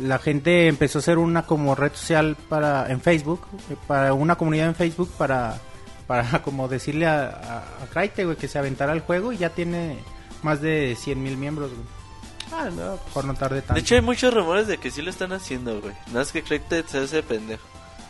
[0.00, 4.36] la gente empezó a hacer una como red social para en Facebook, eh, para una
[4.36, 5.60] comunidad en Facebook para,
[6.08, 9.50] para como decirle a, a, a Crytek, güey, que se aventara el juego y ya
[9.50, 9.98] tiene
[10.42, 11.86] más de 100 mil miembros, güey.
[12.50, 12.96] Ah, no.
[12.96, 13.74] pues, Por no tarde tanto.
[13.74, 15.94] De hecho hay muchos rumores de que sí lo están haciendo, güey.
[16.08, 17.62] Nada más que Crytek se hace pendejo.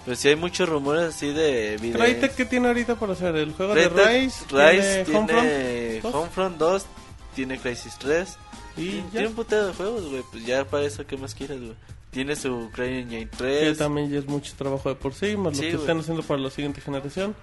[0.05, 2.01] Pero sí hay muchos rumores así de videos.
[2.01, 3.35] Crytek, ¿qué tiene ahorita para hacer?
[3.37, 6.15] El juego de Rise, Rise tiene Homefront tiene dos.
[6.15, 6.87] Homefront 2,
[7.35, 8.37] tiene Crisis 3.
[8.77, 9.27] y Tiene, ya.
[9.29, 10.23] un putero de juegos, güey.
[10.31, 11.75] Pues ya para eso, ¿qué más quieres, güey?
[12.11, 13.77] Tiene su CryEngine Que 3.
[13.79, 16.41] también ya es mucho trabajo de por sí, más Sí, lo que están haciendo para
[16.41, 17.35] la siguiente generación.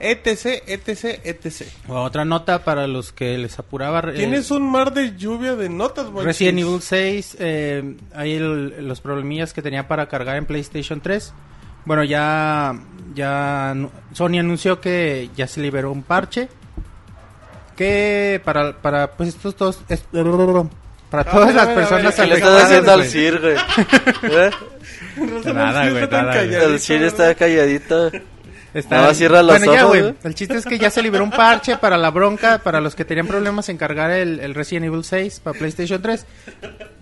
[0.00, 1.62] Etc, etc, etc.
[1.88, 4.00] Otra nota para los que les apuraba.
[4.10, 6.24] eh, Tienes un mar de lluvia de notas, monchis.
[6.24, 11.32] Resident Evil 6, eh, ahí el- los problemillas que tenía para cargar en PlayStation 3.
[11.84, 12.78] Bueno, ya,
[13.14, 13.74] ya
[14.12, 16.48] Sony anunció que ya se liberó un parche.
[17.76, 20.02] Que para, para pues estos dos, es-
[21.10, 23.08] para A todas ver, las ver, personas ¿Qué le estás haciendo al güey.
[23.10, 23.54] CIR, güey?
[24.24, 24.50] ¿Eh?
[25.54, 26.54] Nada, güey, nada, güey.
[26.54, 28.10] El CIR está calladito.
[28.74, 30.00] Está- cierra los bueno, ya, ojos, güey.
[30.02, 30.14] güey.
[30.24, 33.04] El chiste es que ya se liberó un parche para la bronca, para los que
[33.04, 36.26] tenían problemas en cargar el, el Resident Evil 6 para PlayStation 3.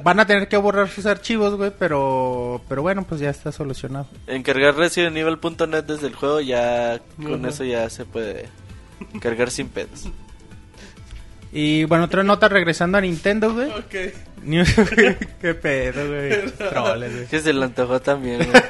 [0.03, 4.07] Van a tener que borrar sus archivos, güey, pero, pero bueno, pues ya está solucionado.
[4.27, 8.47] Encargar ResidentEvil.net desde el juego ya con eso ya se puede
[9.21, 10.09] cargar sin pedos.
[11.53, 13.71] Y bueno, otra nota regresando a Nintendo, güey.
[13.71, 14.13] Ok.
[15.41, 16.51] Qué pedo, güey.
[16.71, 17.27] Troles, güey.
[17.27, 18.63] Que se le antojó también, güey.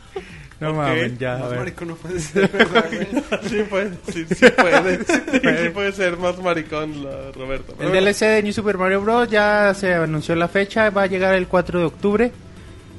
[0.60, 0.76] No Ok.
[0.76, 3.08] mames, ya, Más marico no puede ser, ¿verdad, güey?
[3.48, 5.04] Sí puede, sí, sí puede.
[5.04, 7.72] Sí, puede ser más maricón, la Roberto.
[7.72, 9.28] El Pero bueno, DLC de New Super Mario Bros.
[9.28, 12.32] ya se anunció la fecha, va a llegar el 4 de octubre.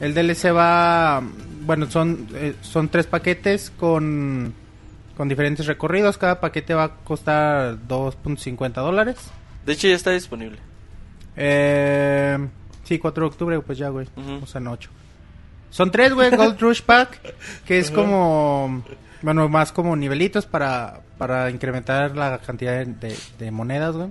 [0.01, 1.23] El DLC va,
[1.61, 4.53] bueno, son, eh, son tres paquetes con,
[5.15, 6.17] con diferentes recorridos.
[6.17, 9.15] Cada paquete va a costar 2.50 dólares.
[9.65, 10.57] De hecho ya está disponible.
[11.37, 12.37] Eh,
[12.83, 14.07] sí, 4 de octubre, pues ya, güey.
[14.17, 14.43] Ujú.
[14.43, 14.89] O sea, no 8.
[15.69, 16.29] Son tres, güey.
[16.35, 17.19] Gold Rush Pack,
[17.65, 18.83] que es como,
[19.21, 24.09] bueno, más como nivelitos para, para incrementar la cantidad de, de- de monedas, güey.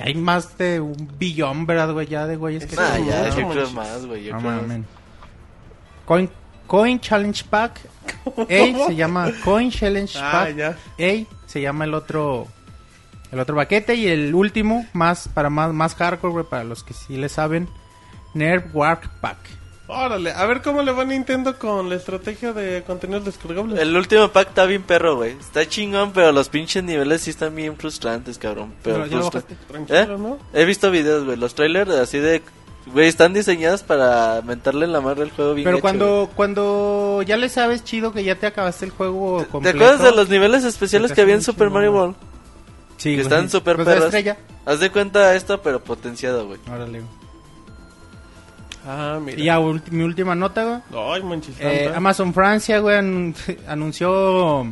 [0.00, 2.06] Hay más de un billón, ¿verdad, güey?
[2.06, 2.74] Ya de güeyes que...
[2.76, 4.24] No, ya, yo creo más, güey.
[4.24, 4.86] Yo No creo más.
[6.06, 6.30] Coin,
[6.66, 7.80] Coin Challenge Pack.
[8.26, 10.56] A se llama Coin Challenge Ah, Pack.
[10.56, 10.68] ya.
[10.98, 12.48] A se llama el otro
[13.30, 16.94] el otro paquete y el último más para más más hardcore güey, para los que
[16.94, 17.68] sí le saben
[18.34, 19.36] Nerf Warp Pack.
[19.88, 23.78] Órale, a ver cómo le va Nintendo con la estrategia de contenidos descargables.
[23.78, 25.32] El último pack está bien perro, güey.
[25.32, 28.72] Está chingón, pero los pinches niveles sí están bien frustrantes, cabrón.
[28.82, 30.18] Pero Pero ya lo ¿Eh?
[30.18, 30.38] ¿no?
[30.54, 31.36] He visto videos, güey.
[31.36, 32.42] Los trailers así de...
[32.86, 37.22] Güey, están diseñados para mentarle en la madre el juego bien Pero hecho, cuando cuando
[37.24, 39.38] ya le sabes chido que ya te acabaste el juego.
[39.40, 39.76] ¿Te completo.
[39.78, 42.16] acuerdas de los niveles especiales que había en Super Mario World?
[42.96, 43.22] Sí, que güey.
[43.22, 44.36] están súper Pues estrella.
[44.64, 46.58] Haz de cuenta esto, pero potenciado, güey.
[46.68, 47.00] Órale.
[47.00, 47.21] güey.
[48.86, 49.38] Ah, mira.
[49.40, 49.60] Y ya
[49.90, 51.22] mi última nota, güey.
[51.22, 51.22] Ay.
[51.60, 51.92] Eh.
[51.94, 53.34] Amazon Francia, güey, anun-
[53.68, 54.66] anunció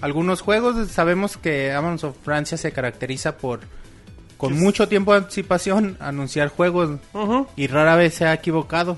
[0.00, 0.88] algunos juegos.
[0.90, 3.60] Sabemos que Amazon Francia se caracteriza por
[4.36, 7.46] con mucho tiempo de anticipación anunciar juegos Ujú.
[7.56, 8.96] y rara vez se ha equivocado.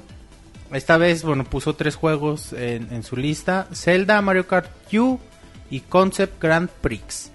[0.72, 5.18] Esta vez, bueno, puso tres juegos en, en su lista: Zelda, Mario Kart U
[5.70, 7.30] y Concept Grand Prix.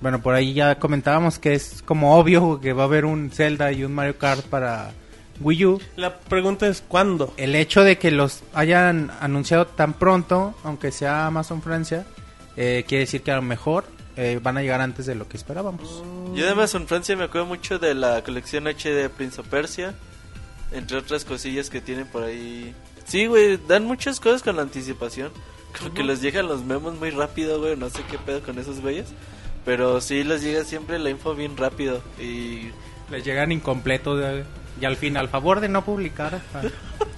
[0.00, 3.72] Bueno, por ahí ya comentábamos que es como obvio que va a haber un Zelda
[3.72, 4.92] y un Mario Kart para
[5.40, 5.80] Wii U.
[5.96, 7.32] La pregunta es ¿cuándo?
[7.36, 12.04] El hecho de que los hayan anunciado tan pronto, aunque sea Amazon Francia,
[12.56, 13.84] eh, quiere decir que a lo mejor
[14.16, 16.02] eh, van a llegar antes de lo que esperábamos.
[16.34, 19.94] Yo de Amazon Francia me acuerdo mucho de la colección H de Prince of Persia.
[20.72, 22.72] Entre otras cosillas que tienen por ahí.
[23.06, 25.32] Sí, güey, dan muchas cosas con la anticipación.
[25.76, 27.76] Como que les llegan los memos muy rápido, güey.
[27.76, 29.08] No sé qué pedo con esos güeyes.
[29.64, 32.02] Pero sí les llega siempre la info bien rápido.
[32.20, 32.70] Y
[33.10, 34.44] Les llegan incompletos de-
[34.80, 36.62] y al final, al favor de no publicar hasta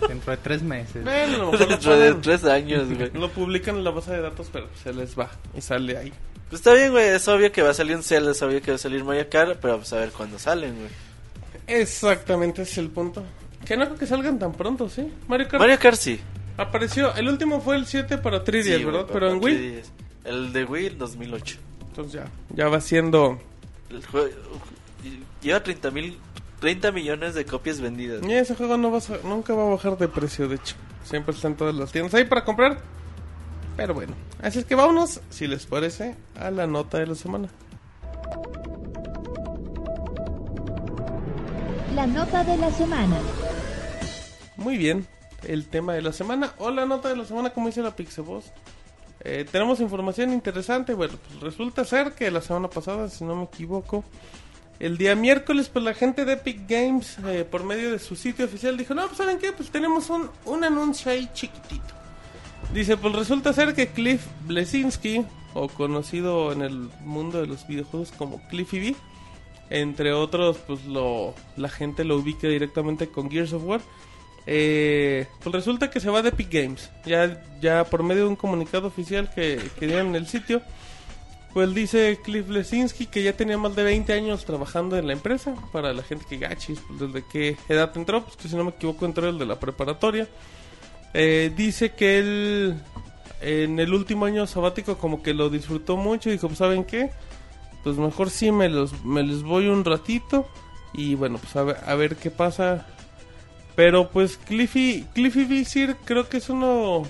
[0.08, 1.02] dentro de tres meses.
[1.04, 3.10] Bueno, a lo mejor lo dentro de tres años, güey.
[3.12, 6.12] Lo publican en la base de datos, pero se les va y sale ahí.
[6.48, 7.08] Pues está bien, güey.
[7.08, 9.28] Es obvio que va a salir un Zelda, es obvio que va a salir Mario
[9.30, 10.90] Kart, pero pues a ver cuándo salen, güey.
[11.66, 13.22] Exactamente, ese es el punto.
[13.64, 15.10] Que no creo que salgan tan pronto, ¿sí?
[15.28, 16.20] Mario Kart Mario Kart sí.
[16.56, 17.14] apareció.
[17.14, 19.06] El último fue el 7 para 3DS, Sí, ¿verdad?
[19.12, 19.56] Pero en Wii.
[19.56, 19.84] 3DS.
[20.24, 21.58] El de Wii, el 2008.
[21.88, 22.24] Entonces ya,
[22.54, 23.38] ya va siendo.
[23.90, 24.28] El juego
[25.42, 26.18] lleva 30 mil
[26.62, 28.22] 30 millones de copias vendidas.
[28.26, 30.76] Y ese juego no va a- nunca va a bajar de precio, de hecho.
[31.04, 32.78] Siempre está en todas las tiendas ahí para comprar.
[33.76, 37.48] Pero bueno, así es que vámonos, si les parece, a la nota de la semana.
[41.94, 43.16] La nota de la semana.
[44.56, 45.06] Muy bien,
[45.42, 48.44] el tema de la semana o la nota de la semana, como dice la Pixeboss.
[49.24, 50.94] Eh, tenemos información interesante.
[50.94, 54.04] Bueno, pues resulta ser que la semana pasada, si no me equivoco,
[54.82, 58.46] el día miércoles, pues la gente de Epic Games, eh, por medio de su sitio
[58.46, 61.94] oficial, dijo: No, pues saben qué, pues tenemos un, un anuncio ahí chiquitito.
[62.74, 65.24] Dice: Pues resulta ser que Cliff Blesinski,
[65.54, 68.96] o conocido en el mundo de los videojuegos como Cliffy B,
[69.70, 73.80] entre otros, pues lo, la gente lo ubica directamente con Gears of War.
[74.46, 76.90] Eh, pues resulta que se va de Epic Games.
[77.06, 80.60] Ya, ya por medio de un comunicado oficial que, que dieron en el sitio.
[81.52, 85.54] Pues dice Cliff Lesinski que ya tenía más de 20 años trabajando en la empresa.
[85.70, 88.70] Para la gente que gachis, pues desde qué edad entró, pues que si no me
[88.70, 90.26] equivoco entró el de la preparatoria.
[91.12, 92.80] Eh, dice que él
[93.42, 97.10] en el último año sabático como que lo disfrutó mucho y dijo, pues ¿saben qué?
[97.82, 100.48] Pues mejor sí me los me les voy un ratito
[100.94, 102.86] y bueno, pues a ver, a ver qué pasa.
[103.74, 107.02] Pero pues Cliffy Cliffy Visir creo que es uno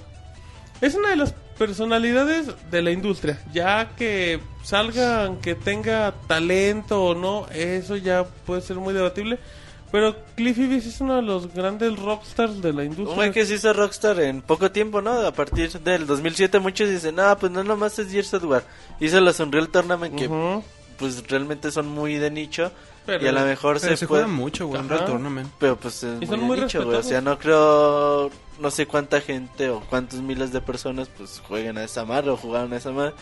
[0.80, 7.14] es una de las personalidades de la industria, ya que salga que tenga talento o
[7.14, 9.38] no, eso ya puede ser muy debatible.
[9.90, 13.14] Pero Cliffy B es uno de los grandes rockstars de la Un industria.
[13.14, 15.12] güey que se hizo Rockstar en poco tiempo, ¿no?
[15.20, 18.64] A partir del 2007 muchos dicen, no, pues no nomás es Gears of War.
[19.00, 20.30] Hizo los Unreal Tournament que
[20.96, 22.72] pues realmente son muy de nicho.
[23.05, 24.22] Pero- y a lo mejor se, se puede...
[24.22, 24.94] juega mucho, güey, en Ajá.
[24.96, 25.50] Real Tournament.
[25.59, 26.96] Pero pues es Y son muy, muy de nicho, güey.
[26.96, 28.30] O sea, no creo,
[28.62, 32.36] no sé cuánta gente o cuántos miles de personas pues jueguen a esa madre o
[32.36, 33.12] jugaron a esa madre.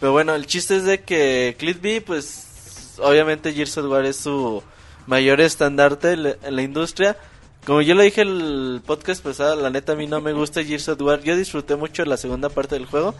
[0.00, 4.16] Pero bueno, el chiste es de que Cliff B, pues obviamente Gears of War es
[4.16, 4.62] su
[5.06, 7.16] mayor estandarte en la, industria.
[7.64, 10.64] Como yo lo dije en el podcast pasado, la neta a mí no me gusta
[10.64, 11.22] Gears of War.
[11.22, 13.14] Yo disfruté mucho la segunda parte del juego,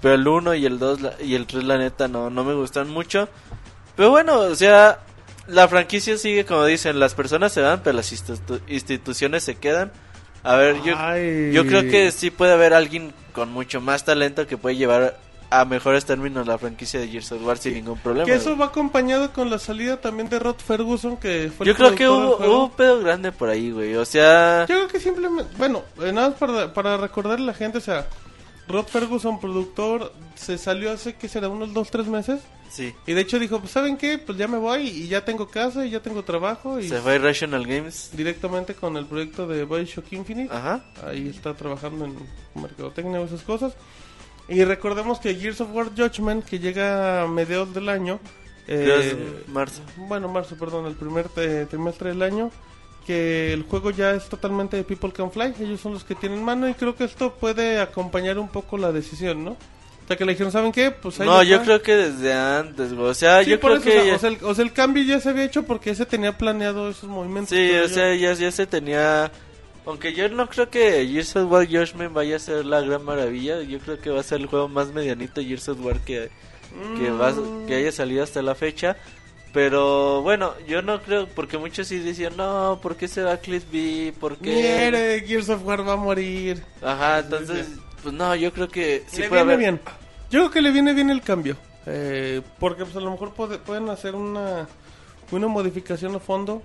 [0.00, 2.88] pero el 1 y el 2 y el 3 la neta no, no me gustan
[2.88, 3.28] mucho.
[3.96, 5.00] Pero bueno, o sea,
[5.46, 9.92] la franquicia sigue como dicen, las personas se van, pero las institu- instituciones se quedan.
[10.46, 10.94] A ver, yo,
[11.52, 15.18] yo creo que sí puede haber alguien con mucho más talento que puede llevar
[15.50, 18.26] a mejores términos la franquicia de Gears of War sin ningún problema.
[18.26, 18.60] Que eso güey.
[18.60, 22.08] va acompañado con la salida también de Rod Ferguson, que fue el Yo creo que
[22.08, 23.94] hubo, hubo un pedo grande por ahí, güey.
[23.96, 27.54] O sea, Yo creo que simplemente, bueno, eh, nada más para, para recordarle a la
[27.54, 28.06] gente, o sea,
[28.68, 32.40] Rod Ferguson, productor, se salió hace que será unos 2, 3 meses.
[32.68, 32.92] sí.
[33.06, 34.18] Y de hecho dijo, pues ¿saben qué?
[34.18, 36.80] Pues ya me voy y ya tengo casa y ya tengo trabajo.
[36.80, 38.10] Y Se fue Rational Games.
[38.12, 40.52] directamente con el proyecto de Bioshock Infinite.
[40.52, 40.84] Ajá.
[41.06, 42.16] Ahí está trabajando en
[42.54, 43.74] mercadotecnia y esas cosas.
[44.48, 48.20] Y recordemos que Gears of War Judgment, que llega a mediados del año,
[48.68, 49.82] eh, marzo.
[49.96, 51.28] bueno, marzo, perdón, el primer
[51.68, 52.50] trimestre del año,
[53.06, 56.42] que el juego ya es totalmente de People Can Fly, ellos son los que tienen
[56.42, 59.50] mano y creo que esto puede acompañar un poco la decisión, ¿no?
[59.52, 60.90] O sea, que le dijeron, ¿saben qué?
[60.92, 61.64] Pues ahí No, yo va.
[61.64, 62.92] creo que desde antes.
[62.92, 63.92] O sea, Sí, yo creo eso, o que...
[64.02, 66.36] sea, o, sea, el, o sea, el cambio ya se había hecho porque se tenía
[66.38, 67.50] planeado esos movimientos.
[67.50, 67.88] Sí, o yo.
[67.88, 69.30] sea, ya, ya se tenía...
[69.84, 73.62] Aunque yo no creo que Gears of War Judgment vaya a ser la gran maravilla.
[73.62, 76.28] Yo creo que va a ser el juego más medianito Gears of War que,
[76.98, 77.66] que, va, Mm.
[77.66, 78.96] que haya salido hasta la fecha.
[79.56, 83.64] Pero bueno, yo no creo, porque muchos sí decían, no, ¿por qué se va Cliff
[83.72, 84.12] B?
[84.20, 84.50] ¿Por qué?
[84.54, 86.62] Miere, Gears of War va a morir.
[86.82, 87.66] Ajá, entonces,
[88.02, 89.58] pues no, yo creo que sí le puede viene haber...
[89.58, 89.80] bien.
[90.28, 91.56] Yo creo que le viene bien el cambio.
[91.86, 94.68] Eh, porque pues a lo mejor puede- pueden hacer una,
[95.30, 96.62] una modificación a fondo.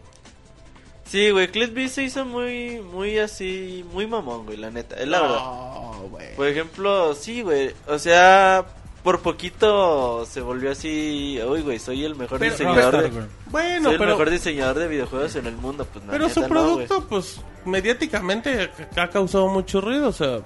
[1.05, 5.07] Sí, güey, Cliff B se hizo muy, muy así, muy mamón, güey, la neta, es
[5.07, 6.35] la verdad.
[6.35, 7.71] Por ejemplo, sí, güey.
[7.87, 8.65] O sea,
[9.03, 11.39] por poquito se volvió así.
[11.47, 13.21] Uy, güey, soy el mejor Pero- diseñador de.
[13.47, 15.85] Bueno, soy el mejor diseñador de videojuegos en el mundo.
[15.91, 20.09] Pues, pero su no, producto, pues, mediáticamente ha causado mucho ruido.
[20.09, 20.39] O sea,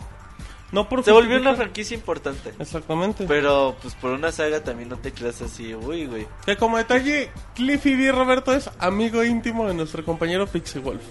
[0.71, 2.53] no por se volvió una franquicia importante.
[2.59, 3.25] Exactamente.
[3.27, 5.73] Pero, pues, por una saga también no te creas así.
[5.75, 6.27] Uy, güey.
[6.45, 8.11] Que como detalle, Cliffy B.
[8.11, 11.03] Roberto es amigo íntimo de nuestro compañero Pixie Wolf.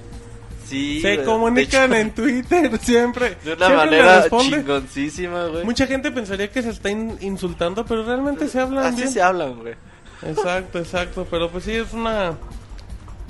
[0.66, 1.26] Sí, Se güey.
[1.26, 3.36] comunican De hecho, en Twitter siempre.
[3.44, 5.64] De una Siempre manera chingoncísima, güey.
[5.64, 9.08] Mucha gente pensaría que se está in- insultando, pero realmente se hablan Así bien.
[9.10, 9.74] se hablan, güey.
[10.22, 12.34] Exacto, exacto, pero pues sí es una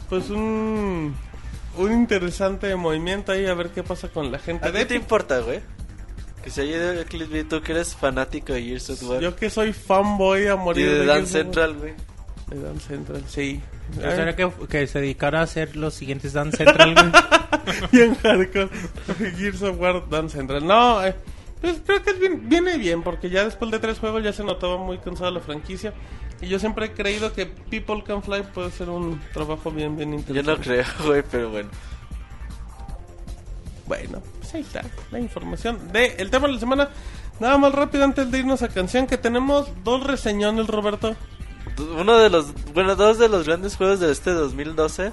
[0.08, 1.14] pues un
[1.76, 4.94] un interesante movimiento ahí a ver qué pasa con la gente ¿A de ti te
[4.94, 5.60] importa, güey?
[6.44, 9.20] Que se haya ido el Cliff tú que eres fanático de Gears of War.
[9.20, 11.26] Yo que soy fanboy a y morir de de of War.
[11.26, 11.94] Central, güey.
[12.54, 13.60] De Dance Central, sí.
[13.98, 16.94] ¿Será que, que se dedicara a hacer los siguientes Dance Central,
[17.92, 18.68] bien hardcore.
[19.36, 20.66] Gears of War Dance Central.
[20.66, 21.14] No, eh,
[21.60, 24.44] pues creo que es bien- viene bien porque ya después de tres juegos ya se
[24.44, 25.92] notaba muy cansada la franquicia.
[26.40, 30.10] Y yo siempre he creído que People Can Fly puede ser un trabajo bien, bien
[30.12, 30.50] Yo interesante.
[30.52, 31.70] no creo, güey, pero bueno.
[33.86, 36.88] Bueno, pues ahí está la información de el tema de la semana.
[37.40, 41.14] Nada más rápido antes de irnos a canción que tenemos dos reseñones, Roberto.
[41.78, 45.12] Uno de los, bueno, dos de los grandes juegos de este 2012.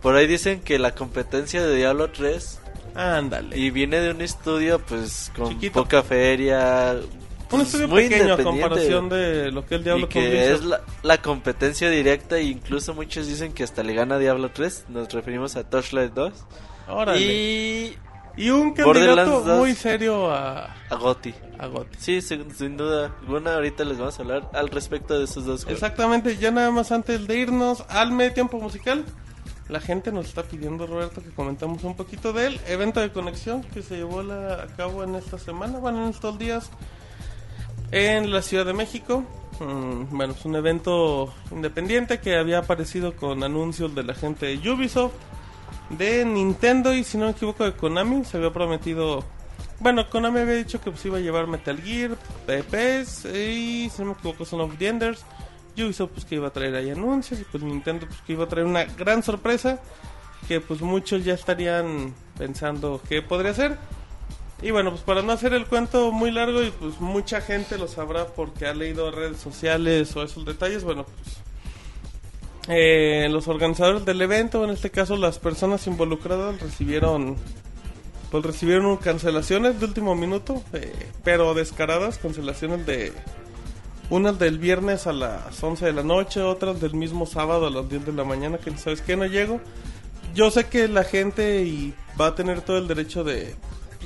[0.00, 2.60] Por ahí dicen que la competencia de Diablo 3
[2.94, 3.56] Ándale.
[3.56, 5.82] y viene de un estudio pues con Chiquito.
[5.82, 6.96] poca feria.
[7.00, 7.08] un
[7.48, 10.52] pues, estudio muy pequeño a comparación de lo que el Diablo y que Blizzard.
[10.54, 14.86] es la, la competencia directa e incluso muchos dicen que hasta le gana Diablo 3.
[14.88, 16.32] Nos referimos a Torchlight 2
[16.88, 17.20] Órale.
[17.22, 17.96] y
[18.36, 19.58] Y un candidato 2.
[19.58, 21.34] muy serio a, a Gotti.
[21.58, 21.96] a GOTY.
[21.98, 23.14] Sí, sin, sin duda.
[23.26, 25.82] Bueno, ahorita les vamos a hablar al respecto de esos dos juegos.
[25.82, 29.04] Exactamente, ya nada más antes de irnos al medio tiempo musical.
[29.68, 33.80] La gente nos está pidiendo, Roberto, que comentamos un poquito del evento de conexión que
[33.82, 36.70] se llevó la- a cabo en esta semana, bueno, en estos días,
[37.90, 39.24] en la Ciudad de México.
[39.60, 44.70] Mm, bueno, es un evento independiente que había aparecido con anuncios de la gente de
[44.70, 45.12] Ubisoft,
[45.98, 48.24] de Nintendo y si no me equivoco de Konami.
[48.24, 49.24] Se había prometido...
[49.80, 52.16] Bueno, Konami había dicho que pues, iba a llevar Metal Gear,
[52.46, 55.24] PPs y si no me equivoco Son of the Enders.
[55.76, 58.48] Ubisoft pues que iba a traer ahí anuncios y pues Nintendo pues que iba a
[58.48, 59.80] traer una gran sorpresa
[60.46, 63.78] que pues muchos ya estarían pensando que podría ser.
[64.60, 67.88] Y bueno, pues para no hacer el cuento muy largo y pues mucha gente lo
[67.88, 71.42] sabrá porque ha leído redes sociales o esos detalles, bueno, pues
[72.68, 77.36] eh, los organizadores del evento, en este caso las personas involucradas recibieron
[78.30, 80.90] pues recibieron cancelaciones de último minuto, eh,
[81.22, 83.12] pero descaradas, cancelaciones de
[84.08, 87.90] unas del viernes a las 11 de la noche, otras del mismo sábado a las
[87.90, 89.60] 10 de la mañana, que sabes que no llego.
[90.34, 93.54] Yo sé que la gente y va a tener todo el derecho de,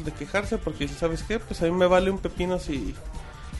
[0.04, 2.94] de quejarse porque sabes qué, pues a mí me vale un pepino si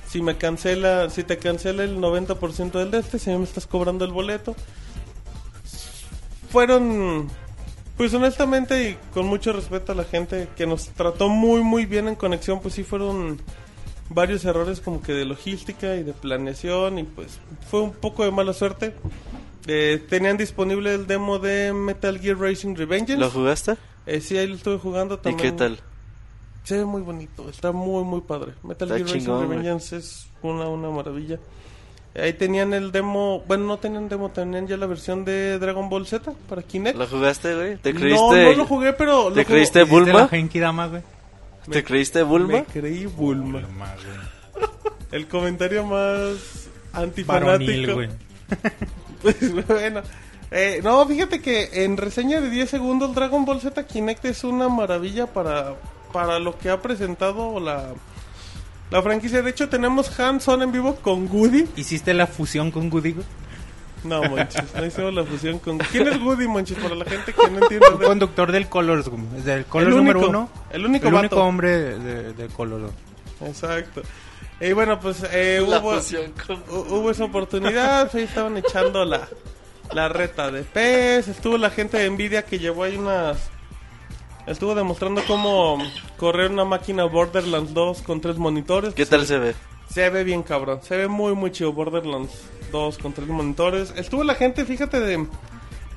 [0.09, 4.05] si me cancela, si te cancela el 90% del de este, si me estás cobrando
[4.05, 4.55] el boleto.
[6.51, 7.29] Fueron
[7.97, 12.09] pues honestamente y con mucho respeto a la gente que nos trató muy muy bien
[12.09, 13.41] en conexión, pues sí fueron
[14.11, 17.41] varios errores como que de logística y de planeación y pues
[17.71, 18.95] fue un poco de mala suerte.
[19.67, 23.17] Eh, tenían disponible el demo de Metal Gear Racing Revengeance.
[23.17, 23.77] ¿Lo jugaste?
[24.07, 25.51] Eh, sí, ahí lo estuve jugando ¿Y también.
[25.51, 25.81] qué tal?
[26.67, 28.53] Se ve muy bonito, está muy muy padre.
[28.65, 29.41] Metal Está Gear güey.
[29.49, 31.39] Revengeance es una, una maravilla.
[32.15, 36.07] Ahí tenían el demo, bueno, no tenían demo, tenían ya la versión de Dragon Ball
[36.07, 36.97] Z para Kinect.
[36.99, 37.77] ¿Lo jugaste, güey?
[37.77, 39.31] ¿Te No, creíste, no lo jugué, pero...
[39.33, 40.29] ¿Te lo creíste jugué- ¿Viste la Bulma?
[40.29, 41.03] Genki Dama, güey?
[41.71, 42.53] ¿Te creíste Bulma?
[42.53, 43.61] Me creí Bulma.
[43.61, 44.67] Bulma, güey.
[45.13, 47.95] El comentario más antifanático.
[47.95, 48.09] güey.
[49.23, 50.01] Pues bueno.
[50.51, 54.69] Eh, no, fíjate que en reseña de 10 segundos Dragon Ball Z Kinect es una
[54.69, 55.75] maravilla para,
[56.17, 57.93] para lo que ha presentado la,
[58.91, 59.43] la franquicia.
[59.43, 61.67] De hecho, tenemos hands-on en vivo con Woody.
[61.77, 63.15] ¿Hiciste la fusión con Goody?
[64.03, 65.77] No, Monchis, no hicimos la fusión con...
[65.93, 66.79] ¿Quién es Woody, Monchis?
[66.79, 67.87] Para la gente que no entiende.
[67.93, 69.11] Un conductor del Colors,
[69.45, 70.51] del Colors El número único, uno.
[70.71, 71.27] el único el vato.
[71.27, 72.93] único hombre de, de, de Colors.
[73.45, 74.01] Exacto.
[74.61, 75.99] Y bueno, pues eh, hubo,
[76.47, 78.11] con- hubo esa oportunidad.
[78.15, 79.29] Ahí estaban echando la,
[79.93, 81.29] la reta de pez.
[81.29, 83.51] Estuvo la gente de Nvidia que llevó ahí unas.
[84.47, 85.79] Estuvo demostrando cómo
[86.17, 88.95] correr una máquina Borderlands 2 con tres monitores.
[88.95, 89.55] ¿Qué tal se ve?
[89.91, 90.81] Se ve bien cabrón.
[90.83, 92.33] Se ve muy, muy chido Borderlands
[92.71, 93.93] 2 con tres monitores.
[93.97, 95.27] Estuvo la gente, fíjate, de.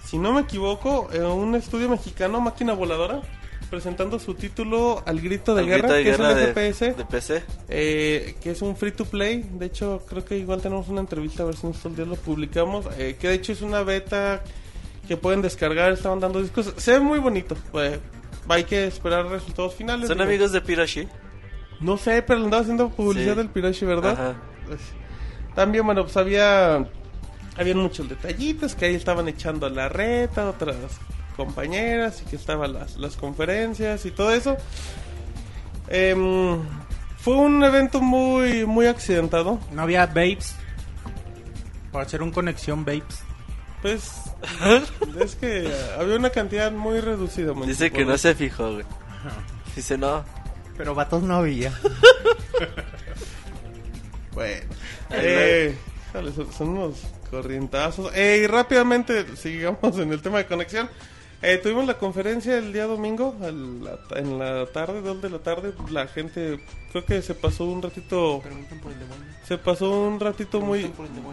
[0.04, 3.22] Si no me equivoco, en un estudio mexicano, Máquina Voladora,
[3.70, 6.74] presentando su título Al Grito de Al Guerra, grito de que guerra es el de,
[6.74, 6.97] FPS.
[6.97, 7.43] de PC.
[7.68, 9.47] Eh, que es un free to play.
[9.54, 12.16] De hecho, creo que igual tenemos una entrevista a ver si en estos días lo
[12.16, 12.88] publicamos.
[12.97, 14.41] eh, que de hecho es una beta
[15.08, 15.91] que pueden descargar.
[15.91, 16.74] Estaban dando discos.
[16.78, 17.56] Se ve muy bonito.
[17.72, 18.00] pues,
[18.50, 20.08] hay que esperar resultados finales.
[20.08, 20.28] ¿Son digo.
[20.30, 21.08] amigos de Pirashi?
[21.80, 23.38] No sé, pero le andaba haciendo publicidad Sí.
[23.38, 24.12] del Pirashi, ¿verdad?
[24.14, 24.36] Ajá.
[24.68, 24.80] Pues,
[25.56, 26.86] también, bueno, pues había.
[27.58, 30.78] Habían muchos detallitos que ahí estaban echando la reta, otras
[31.36, 34.56] compañeras, y que estaban las, las conferencias y todo eso.
[35.89, 36.60] Em,
[37.18, 39.60] fue un evento muy, muy accidentado.
[39.74, 40.56] No había babes.
[41.91, 43.24] Para hacer un conexión babes.
[43.82, 44.12] Pues
[45.20, 47.54] Es que había una cantidad muy reducida.
[47.66, 48.86] Dice que no se fijó, güey.
[49.76, 50.24] Dice, no.
[50.78, 51.74] Pero vatos no había.
[54.32, 54.62] Bueno.
[55.10, 55.76] Eh,
[56.56, 58.10] son unos corrientazos.
[58.16, 60.90] Eh, y rápidamente, sigamos en el tema de conexión.
[61.42, 65.72] Eh, tuvimos la conferencia el día domingo, la- en la tarde, dos de la tarde.
[65.90, 66.60] La gente,
[66.92, 68.42] creo que se pasó un ratito,
[69.48, 70.92] se pasó un ratito muy,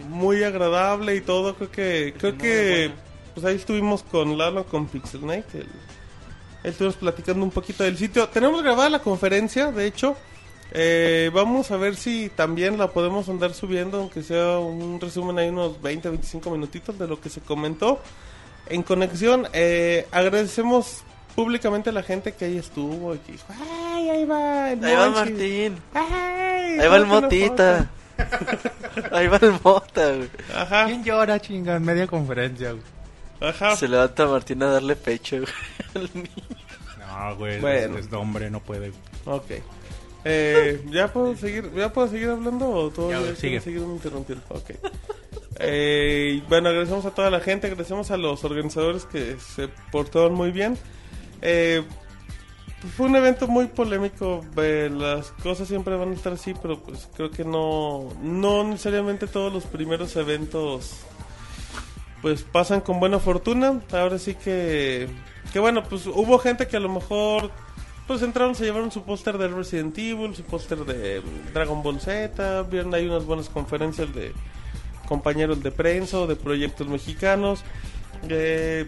[0.09, 1.57] muy agradable y todo.
[1.57, 2.91] Creo que, creo que,
[3.35, 5.47] pues ahí estuvimos con Lalo, con Pixel Night.
[5.55, 5.67] el-
[6.63, 8.29] estuvimos platicando un poquito del sitio.
[8.29, 10.17] Tenemos grabada la conferencia, de hecho.
[10.73, 15.49] Eh, vamos a ver si también la podemos andar subiendo, aunque sea un resumen ahí
[15.49, 18.01] unos 20, 25 minutitos de lo que se comentó.
[18.69, 21.03] En conexión, eh, agradecemos
[21.35, 23.45] públicamente a la gente que ahí estuvo y que dijo,
[23.95, 24.73] ¡ay, ahí va!
[24.73, 25.11] el Ahí va!
[25.11, 25.79] Martín.
[25.95, 26.79] ¡Ay!
[26.81, 27.91] Ahí va el motita.
[29.13, 30.29] Ahí va el mota, güey.
[30.29, 30.59] foto".
[30.59, 32.83] Ajá, ¿Quién llora, chinga, en media conferencia, güey?
[33.41, 33.77] ajá.
[33.77, 36.09] Se levanta Martín a darle pecho, güey.
[36.99, 37.99] No, güey, Bueno.
[37.99, 38.93] es, es hombre, no puede.
[39.27, 39.51] Ok.
[40.25, 43.61] Eh, ¿ya, puedo seguir, ¿Ya puedo seguir hablando o todavía Ya, sigue.
[43.61, 44.45] seguirme interrumpiendo?
[44.49, 44.71] Ok.
[45.59, 50.51] Eh, bueno, agradecemos a toda la gente, agradecemos a los organizadores que se portaron muy
[50.51, 50.77] bien.
[51.43, 51.83] Eh,
[52.97, 57.09] fue un evento muy polémico, eh, las cosas siempre van a estar así, pero pues
[57.17, 61.01] creo que no, no necesariamente todos los primeros eventos
[62.23, 63.81] pues pasan con buena fortuna.
[63.93, 65.09] Ahora sí que,
[65.53, 67.51] que bueno, pues hubo gente que a lo mejor
[68.07, 72.63] pues entraron, se llevaron su póster de Resident Evil, su póster de Dragon Ball Z,
[72.65, 74.33] vieron ahí unas buenas conferencias de
[75.07, 77.63] compañeros de prensa o de proyectos mexicanos.
[78.29, 78.87] Eh,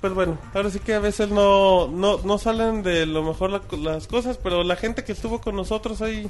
[0.00, 3.62] pues bueno, ahora sí que a veces no, no, no salen de lo mejor la-
[3.78, 6.28] las cosas, pero la gente que estuvo con nosotros ahí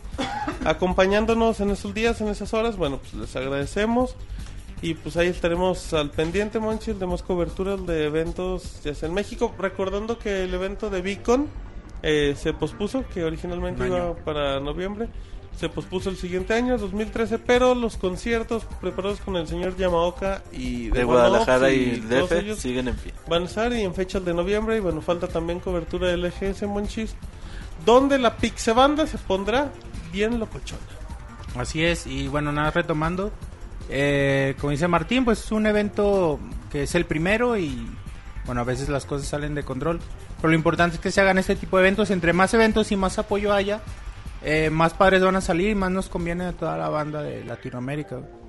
[0.65, 4.15] acompañándonos en esos días, en esas horas, bueno, pues les agradecemos.
[4.83, 9.15] Y pues ahí estaremos al pendiente, Monchil, de más coberturas de eventos ya sea en
[9.15, 9.55] México.
[9.57, 11.47] Recordando que el evento de Beacon
[12.03, 15.09] eh, se pospuso, que originalmente iba para noviembre.
[15.59, 20.89] Se pospuso el siguiente año, 2013, pero los conciertos preparados con el señor Yamaoka y
[20.89, 23.13] De Ops Guadalajara y todos DF siguen en pie.
[23.29, 24.77] van a estar y en fechas de noviembre.
[24.79, 27.15] Y bueno, falta también cobertura de LGS Monchis,
[27.87, 29.71] donde la Pixebanda se pondrá
[30.13, 30.81] bien locochona.
[31.57, 33.31] Así es, y bueno, nada, retomando.
[33.89, 36.41] eh, como dice Martín, pues es un evento
[36.73, 37.87] que es el primero y
[38.47, 40.01] bueno, a veces las cosas salen de control.
[40.39, 42.11] Pero lo importante es que se hagan este tipo de eventos.
[42.11, 43.81] Entre más eventos y más apoyo haya,
[44.45, 47.45] eh, más padres van a salir y más nos conviene a toda la banda de
[47.45, 48.17] Latinoamérica.
[48.17, 48.43] güey.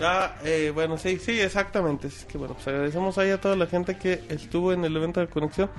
[0.00, 2.08] Ah, eh, bueno, sí, sí, exactamente.
[2.08, 5.20] Es que bueno, pues agradecemos ahí a toda la gente que estuvo en el evento
[5.20, 5.70] de conexión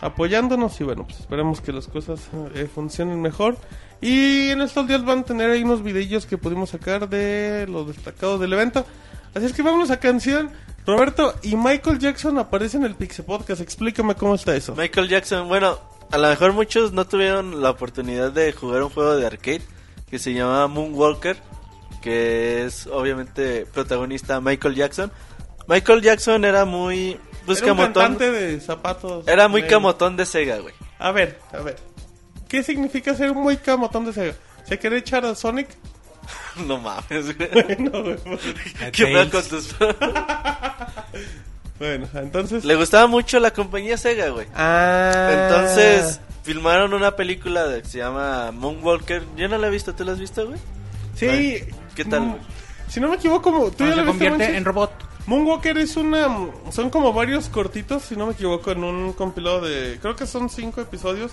[0.00, 3.56] apoyándonos y bueno, pues esperemos que las cosas eh, funcionen mejor.
[4.00, 7.86] Y en estos días van a tener ahí unos videillos que pudimos sacar de los
[7.86, 8.84] destacados del evento.
[9.34, 10.50] Así es que vámonos a canción.
[10.84, 13.60] Roberto y Michael Jackson aparecen en el Pixel Podcast.
[13.60, 14.74] Explícame cómo está eso.
[14.74, 15.78] Michael Jackson, bueno,
[16.12, 19.62] a lo mejor muchos no tuvieron la oportunidad de jugar un juego de arcade
[20.10, 21.36] que se llama Moonwalker,
[22.02, 25.10] que es obviamente protagonista Michael Jackson.
[25.66, 29.26] Michael Jackson era muy pues Era un camotón, de zapatos.
[29.26, 30.74] era muy camotón de Sega, güey.
[30.98, 31.76] A ver, a ver.
[32.48, 34.34] ¿Qué significa ser un muy camotón de Sega?
[34.68, 35.68] ¿Se quiere echar a Sonic?
[36.66, 37.76] No mames, güey.
[37.78, 38.16] no, güey.
[38.92, 39.74] ¿Qué pedo con tus-
[41.82, 42.64] Bueno, entonces.
[42.64, 44.46] Le gustaba mucho la compañía Sega, güey.
[44.54, 45.48] Ah.
[45.48, 49.24] Entonces, filmaron una película de, que se llama Moonwalker.
[49.36, 50.60] Yo no la he visto, ¿tú la has visto, güey?
[51.16, 51.58] Sí.
[51.96, 52.40] ¿Qué tal, güey?
[52.86, 54.92] Si no me equivoco, como tú No, ya se la viste, convierte en robot.
[55.26, 56.28] Moonwalker es una.
[56.70, 59.98] Son como varios cortitos, si no me equivoco, en un compilado de.
[60.00, 61.32] Creo que son cinco episodios.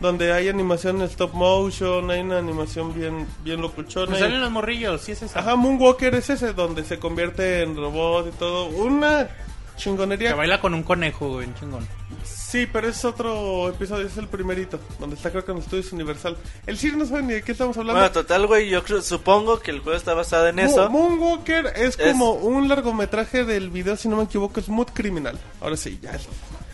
[0.00, 4.06] Donde hay animación en stop motion, hay una animación bien, bien locuchona.
[4.06, 5.40] Pues salen los morrillos, sí es esa.
[5.40, 8.66] Ajá, Moonwalker es ese, donde se convierte en robot y todo.
[8.66, 9.28] Una
[9.76, 10.30] chingonería.
[10.30, 11.88] Se baila con un conejo, güey, un chingón.
[12.24, 16.36] Sí, pero es otro episodio, es el primerito, donde está creo que en Estudios Universal.
[16.66, 17.98] El Sir no sabe ni de qué estamos hablando.
[18.00, 20.88] Bueno, total, güey, yo creo, supongo que el juego está basado en Mo- eso.
[20.88, 25.36] Moonwalker es Es- como un largometraje del video, si no me equivoco, Smooth Criminal.
[25.60, 26.16] Ahora sí, ya.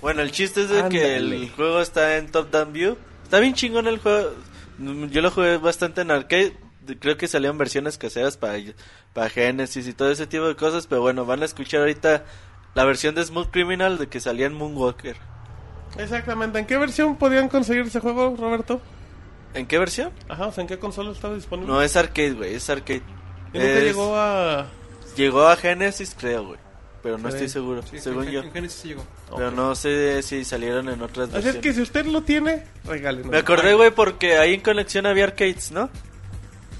[0.02, 2.96] Bueno, el chiste es de que el juego está en Top Down View.
[3.24, 4.32] Está bien chingón el juego.
[4.78, 6.56] Yo lo jugué bastante en arcade.
[6.86, 8.58] De- Creo que salían versiones caseras para,
[9.12, 10.86] para Genesis y todo ese tipo de cosas.
[10.86, 12.24] Pero bueno, van a escuchar ahorita
[12.74, 15.16] la versión de Smooth Criminal de que salía en Moonwalker.
[15.98, 16.58] Exactamente.
[16.58, 18.80] ¿En qué versión podían conseguir ese juego, Roberto?
[19.54, 20.12] ¿En qué versión?
[20.28, 21.72] Ajá, o sea, ¿en qué consola estaba disponible?
[21.72, 23.02] No, es arcade, güey, es arcade.
[23.52, 24.66] Y nunca Es- llegó a...
[25.16, 26.58] Llegó a Genesis, creo, güey.
[27.02, 27.34] Pero no Sí.
[27.34, 28.40] estoy seguro, Sí, según en- yo.
[28.42, 29.04] en Genesis llegó.
[29.34, 31.62] Pero no sé si salieron en otras Así es versiones.
[31.62, 33.30] que si usted lo tiene, regálenos.
[33.30, 35.90] Me acordé, güey, porque ahí en conexión había arcades, ¿no?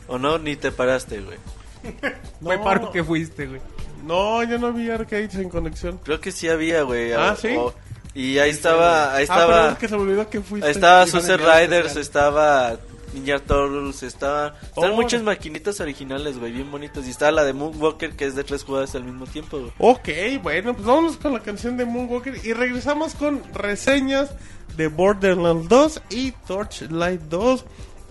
[0.07, 0.38] ¿O no?
[0.38, 1.38] Ni te paraste, güey.
[2.41, 3.61] No, Fue paro que fuiste, güey.
[4.05, 5.98] No, yo no vi arcades en conexión.
[6.05, 7.12] Creo que sí había, güey.
[7.12, 7.55] Ah, o- ¿sí?
[7.57, 7.74] o-
[8.14, 10.66] y ahí estaba, ahí Ah, pero estaba, es que se me olvidó que fuiste.
[10.66, 12.76] ahí estaba Suicide Riders, estaba
[13.14, 14.94] Ninja Turtles, estaba, están Oh.
[14.94, 17.07] muchas maquinitas originales, güey, bien bonitas.
[17.07, 19.72] Y estaba la de Moonwalker que es de tres jugadores al mismo tiempo, güey.
[19.78, 24.30] Ok, bueno, pues vámonos con la canción de Moonwalker y regresamos con reseñas
[24.76, 27.64] de Borderlands 2 y Torchlight 2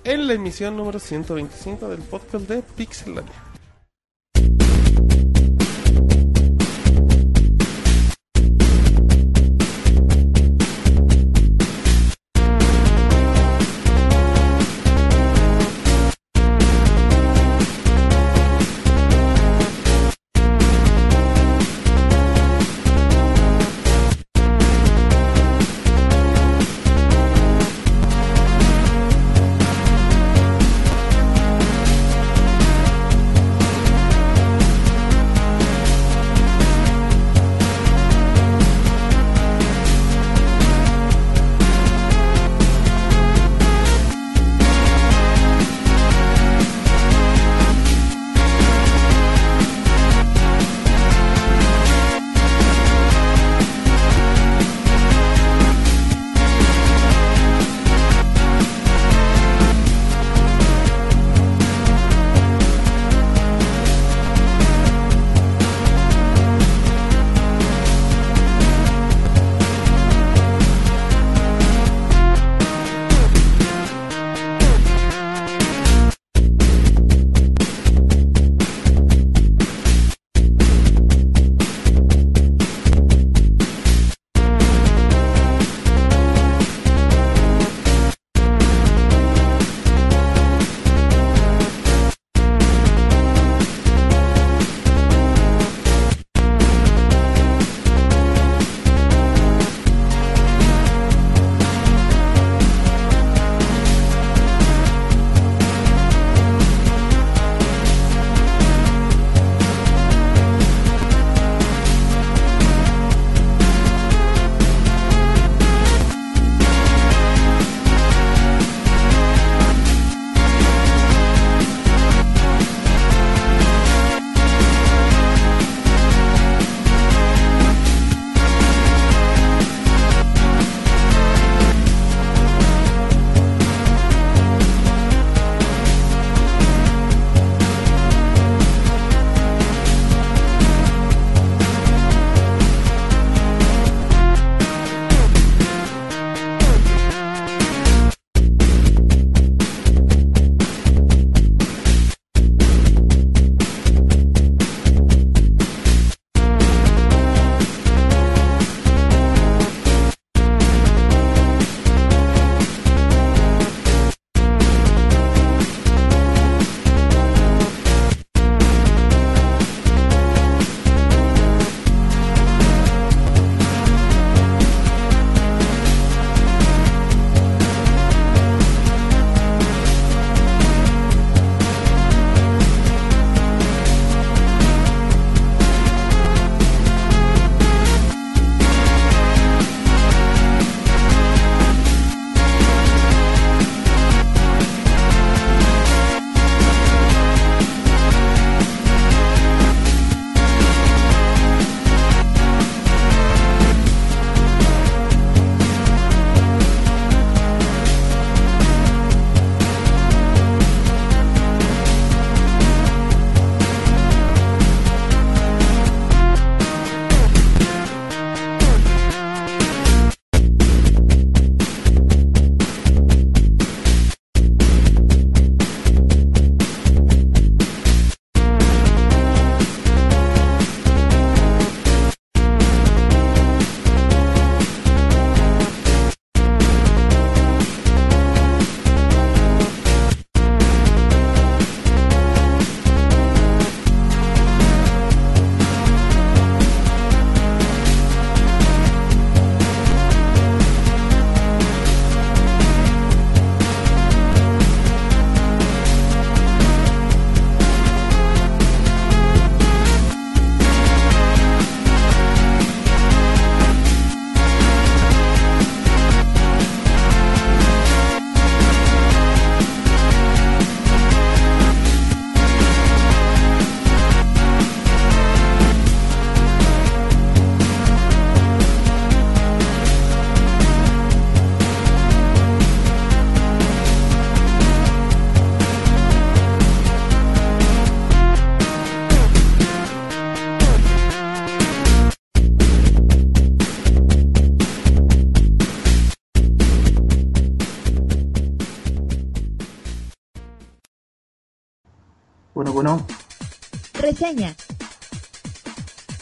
[0.05, 3.31] en la emisión número 125 del podcast de Pixelania.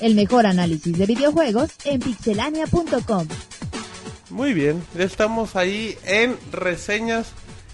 [0.08, 3.28] El mejor análisis de videojuegos en pixelania.com.
[4.30, 7.34] Muy bien, ya estamos ahí en reseñas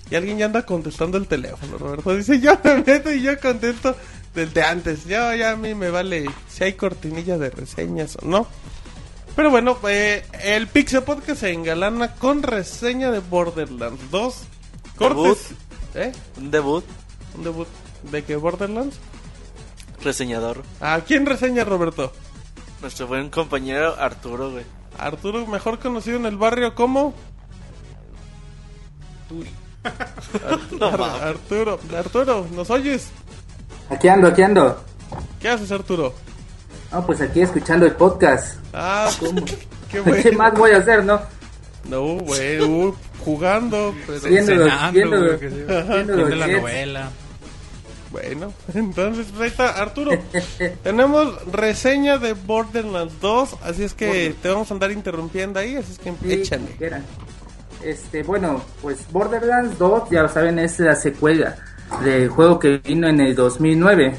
[0.09, 2.15] y alguien ya anda contestando el teléfono, Roberto.
[2.15, 3.95] Dice, yo me meto y yo contesto
[4.33, 5.05] desde antes.
[5.05, 8.47] Ya, ya a mí me vale si hay cortinilla de reseñas o no.
[9.35, 14.35] Pero bueno, eh, el Pixel Podcast se engalana con reseña de Borderlands 2.
[14.95, 15.49] Cortes.
[15.93, 16.11] ¿Eh?
[16.37, 16.83] Un debut,
[17.37, 17.67] ¿Un debut
[18.11, 18.97] de qué Borderlands?
[20.03, 20.63] reseñador.
[20.81, 22.11] ¿A quién reseña Roberto?
[22.83, 24.65] Nuestro buen compañero Arturo, güey.
[24.99, 27.13] Arturo, mejor conocido en el barrio como...
[31.21, 33.09] Arturo, Arturo, ¿nos oyes?
[33.89, 34.83] Aquí ando, aquí ando.
[35.39, 36.13] ¿Qué haces Arturo?
[36.91, 38.57] No, pues aquí escuchando el podcast.
[38.73, 39.45] Ah, ¿Cómo?
[39.45, 39.57] qué
[39.89, 40.37] ¿Qué bueno.
[40.37, 41.21] más voy a hacer, no?
[41.85, 42.93] No, güey, uh,
[43.23, 45.55] jugando, pero Viéndolo, Cenando, viéndolo, güey, que sí.
[45.55, 47.09] viéndolo, Viendo la novela.
[48.13, 50.11] Bueno, entonces pues, ahí está Arturo.
[50.83, 55.93] tenemos reseña de Borderlands 2, así es que te vamos a andar interrumpiendo ahí, así
[55.93, 56.77] es que Sí, échale.
[57.83, 61.57] Este, bueno, pues Borderlands 2, ya lo saben, es la secuela
[62.03, 64.13] del juego que vino en el 2009.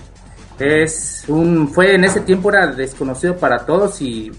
[0.58, 4.30] Es un, fue en ese tiempo era desconocido para todos y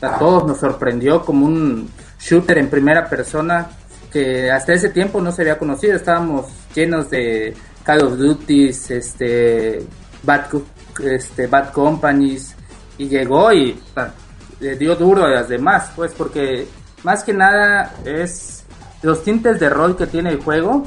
[0.00, 3.68] a todos nos sorprendió como un shooter en primera persona
[4.10, 5.94] que hasta ese tiempo no se había conocido.
[5.94, 9.86] Estábamos llenos de Call of Duty, este,
[10.22, 10.46] Bad,
[11.04, 12.54] este, Bad Companies
[12.98, 14.10] y llegó y ah,
[14.60, 16.66] le dio duro a las demás, pues porque
[17.02, 18.64] más que nada es
[19.02, 20.86] los tintes de rol que tiene el juego,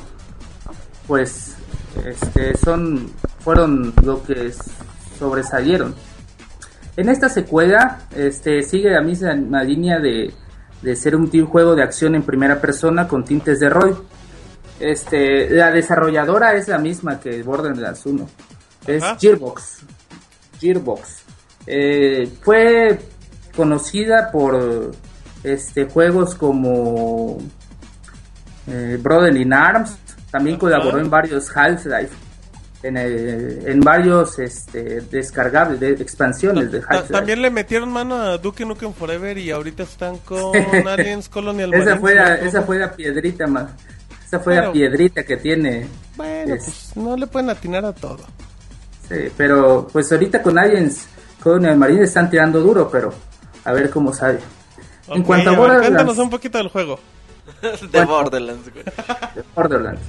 [1.08, 1.56] pues
[2.06, 4.52] este, son fueron lo que
[5.20, 5.94] sobresalieron.
[6.98, 10.34] En esta secuela este, sigue la misma línea de,
[10.82, 14.04] de ser un juego de acción en primera persona con tintes de rol.
[14.80, 18.30] Este, la desarrolladora es la misma que Borderlands 1.
[18.88, 19.18] Es Ajá.
[19.20, 19.80] Gearbox.
[20.60, 21.24] Gearbox.
[21.68, 23.00] Eh, fue
[23.56, 24.92] conocida por
[25.44, 27.38] este juegos como
[28.68, 29.98] eh, Brother in Arms.
[30.32, 30.62] También Ajá.
[30.62, 32.14] colaboró en varios Half-Life.
[32.84, 37.14] En, el- en varios este, descargables, de, expansiones de Ta- Half-Life.
[37.14, 40.52] También le metieron mano a Duke Nukem Forever y ahorita están con
[40.88, 43.72] Aliens Colonial esa Marines, fue esa fue la piedrita más.
[44.36, 45.88] Esa fue Pero- la piedrita que tiene.
[46.18, 48.20] Bueno, es- pues no le pueden atinar a todo.
[49.08, 51.08] Sí, pero pues ahorita con Aliens
[51.42, 53.14] Colonial Marine están tirando duro, pero
[53.64, 54.40] a ver cómo sale.
[55.08, 57.00] en cuanto a Borderlands, cuéntanos un poquito del juego.
[57.92, 58.84] De Borderlands, güey.
[59.56, 60.02] Borderlands.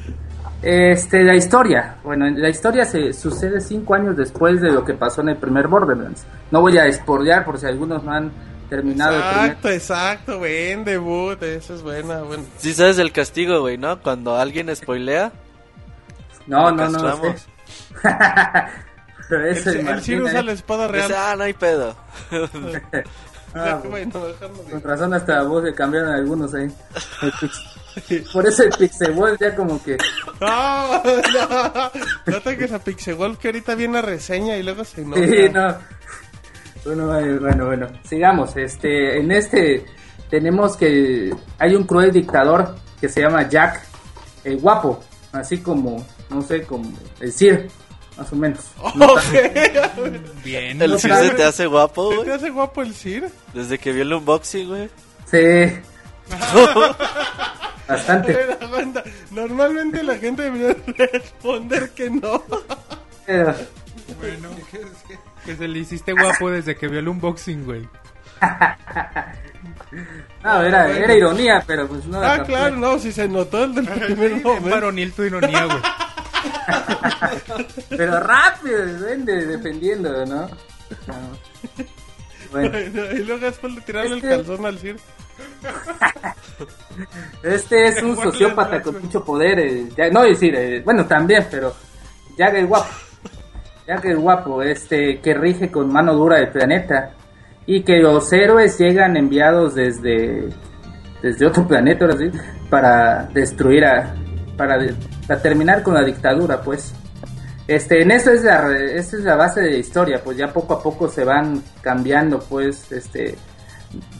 [0.62, 1.96] Este, la historia.
[2.02, 5.68] Bueno, la historia se sucede cinco años después de lo que pasó en el primer
[5.68, 6.24] Borderlands.
[6.50, 8.30] No voy a spoilear por si algunos no han
[8.68, 9.44] terminado el primer.
[9.46, 12.44] Exacto, exacto, buen debut, eso es buena, bueno.
[12.58, 14.00] Sí sabes el castigo, güey, ¿no?
[14.00, 15.32] Cuando alguien spoilea,
[16.46, 16.92] No, no, no.
[16.92, 17.40] castramos.
[17.40, 17.46] sé.
[19.28, 20.22] Pero El, eso el ¿eh?
[20.22, 21.08] usa la espada real.
[21.08, 21.96] dice, ah, no hay pedo.
[23.58, 26.70] Ah, bueno, no Con razón hasta la voz le cambiaron algunos ahí.
[28.10, 29.96] El Por eso el Pixeball ya como que...
[30.40, 31.90] No, no,
[32.26, 35.22] no toques a Pixewolf que ahorita viene a reseña y luego se enoja.
[35.26, 35.74] Sí, no.
[36.86, 37.06] Bueno,
[37.40, 37.86] bueno, bueno.
[38.08, 38.56] Sigamos.
[38.56, 39.84] Este, en este
[40.30, 43.82] tenemos que hay un cruel dictador que se llama Jack
[44.44, 45.00] el guapo,
[45.32, 46.90] así como, no sé, como
[47.20, 47.68] el Sir,
[48.16, 48.60] más o menos.
[48.80, 49.20] Ok.
[50.44, 50.80] Bien.
[50.80, 52.30] El Sir se te hace guapo, ¿Te güey.
[52.30, 53.28] hace guapo el Sir?
[53.52, 54.88] Desde que vio el unboxing, güey.
[55.30, 55.72] Sí.
[57.88, 58.36] Bastante.
[59.30, 60.76] Normalmente la gente debería
[61.12, 62.42] responder que no.
[63.26, 63.54] Pero,
[64.20, 64.78] Bueno, que
[65.54, 67.88] se le hiciste guapo desde que vio el unboxing, güey.
[70.44, 72.20] no, era, era ironía, pero pues no.
[72.20, 74.68] Ah, claro, no, si se notó el del primer momento.
[74.70, 75.78] varonil tu ironía, güey.
[77.90, 80.42] Pero rápido, vende, defendiendo, ¿no?
[80.46, 80.48] No.
[82.52, 82.70] Bueno.
[82.70, 84.96] Bueno, y luego después le tiraron Este- el calzón al Sir.
[87.42, 89.58] Este es un sociópata con mucho poder.
[89.60, 91.74] eh, ya- no decir, eh, bueno, también, pero
[92.38, 92.88] Jack el guapo.
[93.86, 97.12] Jack el guapo, este, que rige con mano dura el planeta.
[97.66, 100.48] Y que los héroes llegan enviados desde,
[101.22, 102.30] desde otro planeta, ahora sí,
[102.70, 104.14] para destruir a.
[104.56, 104.78] Para,
[105.26, 106.94] para terminar con la dictadura, pues.
[107.68, 110.74] Este, en eso es la, esa es la base de la historia, pues ya poco
[110.74, 113.34] a poco se van cambiando, pues, este,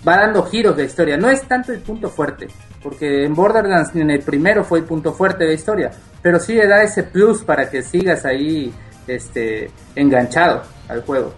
[0.07, 1.17] va dando giros de historia.
[1.17, 2.49] No es tanto el punto fuerte,
[2.83, 5.91] porque en Borderlands ni en el primero fue el punto fuerte de la historia,
[6.21, 8.75] pero sí le da ese plus para que sigas ahí
[9.07, 11.35] este, enganchado al juego.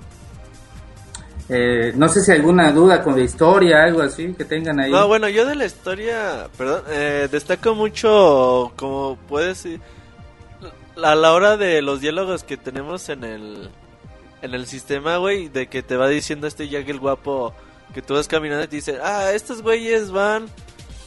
[1.49, 4.91] Eh, no sé si alguna duda con la historia, algo así que tengan ahí.
[4.91, 9.81] No, bueno, yo de la historia, perdón, eh, destaco mucho, como puedes decir,
[11.03, 13.71] a la hora de los diálogos que tenemos en el
[14.43, 17.55] en el sistema, güey, de que te va diciendo este Jack el guapo
[17.95, 20.47] que tú vas caminando y te dice, ah, estos güeyes van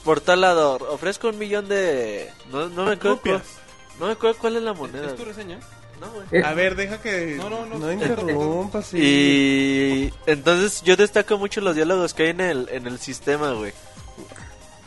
[0.03, 2.29] por tal lado, ofrezco un millón de...
[2.51, 3.59] No, no me acuerdo cuál, Copias.
[3.99, 5.07] no me acuerdo cuál es la moneda.
[5.07, 5.59] ¿Es tu reseña?
[6.01, 6.25] No, güey.
[6.31, 7.35] Eh, A ver, deja que.
[7.37, 8.87] No, no, no, interrumpas.
[8.87, 8.97] sí.
[8.97, 13.71] Y entonces yo destaco mucho los diálogos que hay en el, en el sistema, güey.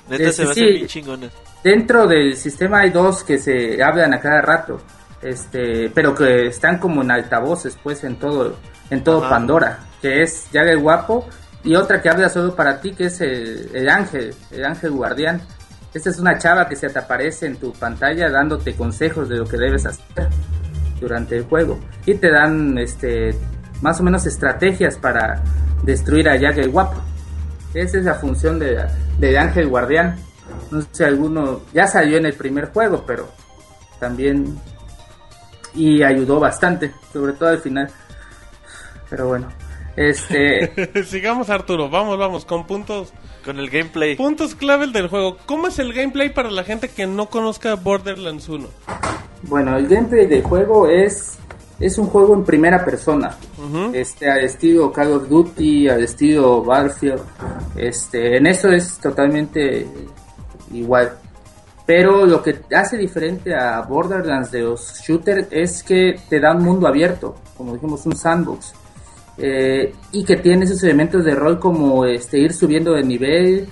[0.08, 0.72] Neta Este, se me hacen sí.
[0.72, 1.30] bien chingones.
[1.62, 4.80] Dentro del sistema hay dos que se hablan a cada rato,
[5.22, 8.56] este, pero que están como en altavoces, pues, en todo,
[8.90, 9.30] en todo Ajá.
[9.30, 11.26] Pandora, que es Jack el Guapo,
[11.62, 15.40] y otra que habla solo para ti, que es el, el ángel, el ángel guardián.
[15.94, 19.46] Esta es una chava que se te aparece en tu pantalla dándote consejos de lo
[19.46, 20.28] que debes hacer
[21.04, 21.78] durante el juego.
[22.06, 23.34] Y te dan este
[23.82, 25.42] más o menos estrategias para
[25.82, 27.00] destruir a Jack el Guapo.
[27.74, 28.84] Esa es la función de,
[29.18, 30.16] de Ángel Guardián.
[30.70, 33.28] No sé si alguno ya salió en el primer juego, pero
[33.98, 34.58] también
[35.74, 37.90] y ayudó bastante, sobre todo al final.
[39.10, 39.48] Pero bueno,
[39.96, 41.88] este Sigamos, Arturo.
[41.90, 43.12] Vamos, vamos, con puntos.
[43.44, 44.16] Con el gameplay.
[44.16, 45.36] Puntos clave del juego.
[45.46, 48.68] ¿Cómo es el gameplay para la gente que no conozca Borderlands 1?
[49.42, 51.38] bueno, el gameplay del juego es
[51.80, 53.36] es un juego en primera persona.
[53.58, 53.90] Ujú.
[53.92, 57.20] Este al estilo Call of Duty, al estilo Battlefield.
[57.76, 59.86] Este, en eso es totalmente
[60.72, 61.18] igual.
[61.86, 66.62] Pero lo que hace diferente a Borderlands de los shooters es que te da un
[66.62, 68.72] mundo abierto, como dijimos, un sandbox.
[69.38, 73.68] Eh, y que tiene esos elementos de rol como este ir subiendo de nivel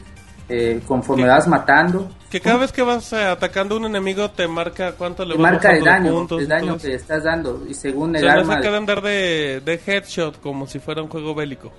[0.48, 2.10] eh, conforme vas matando.
[2.30, 5.42] Que cada vez que vas eh, atacando a un enemigo te marca cuánto le Te
[5.42, 7.62] vas marca el daño, puntos el daño que estás dando.
[7.68, 8.56] Y según O el no arma.
[8.56, 11.70] se queda andar de, de headshot como si fuera un juego bélico.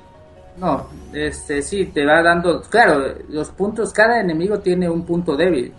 [0.58, 5.74] No, este sí, te va dando, claro, los puntos, cada enemigo tiene un punto débil.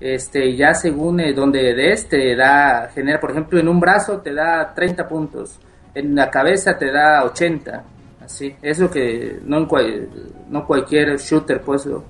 [0.00, 4.34] Este, ya según eh, donde des te da, genera, por ejemplo, en un brazo te
[4.34, 5.58] da 30 puntos,
[5.94, 7.84] en la cabeza te da 80,
[8.24, 8.54] así.
[8.62, 10.08] Es lo que no, en cual-
[10.48, 12.04] no cualquier shooter pues lo,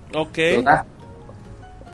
[0.63, 0.85] da.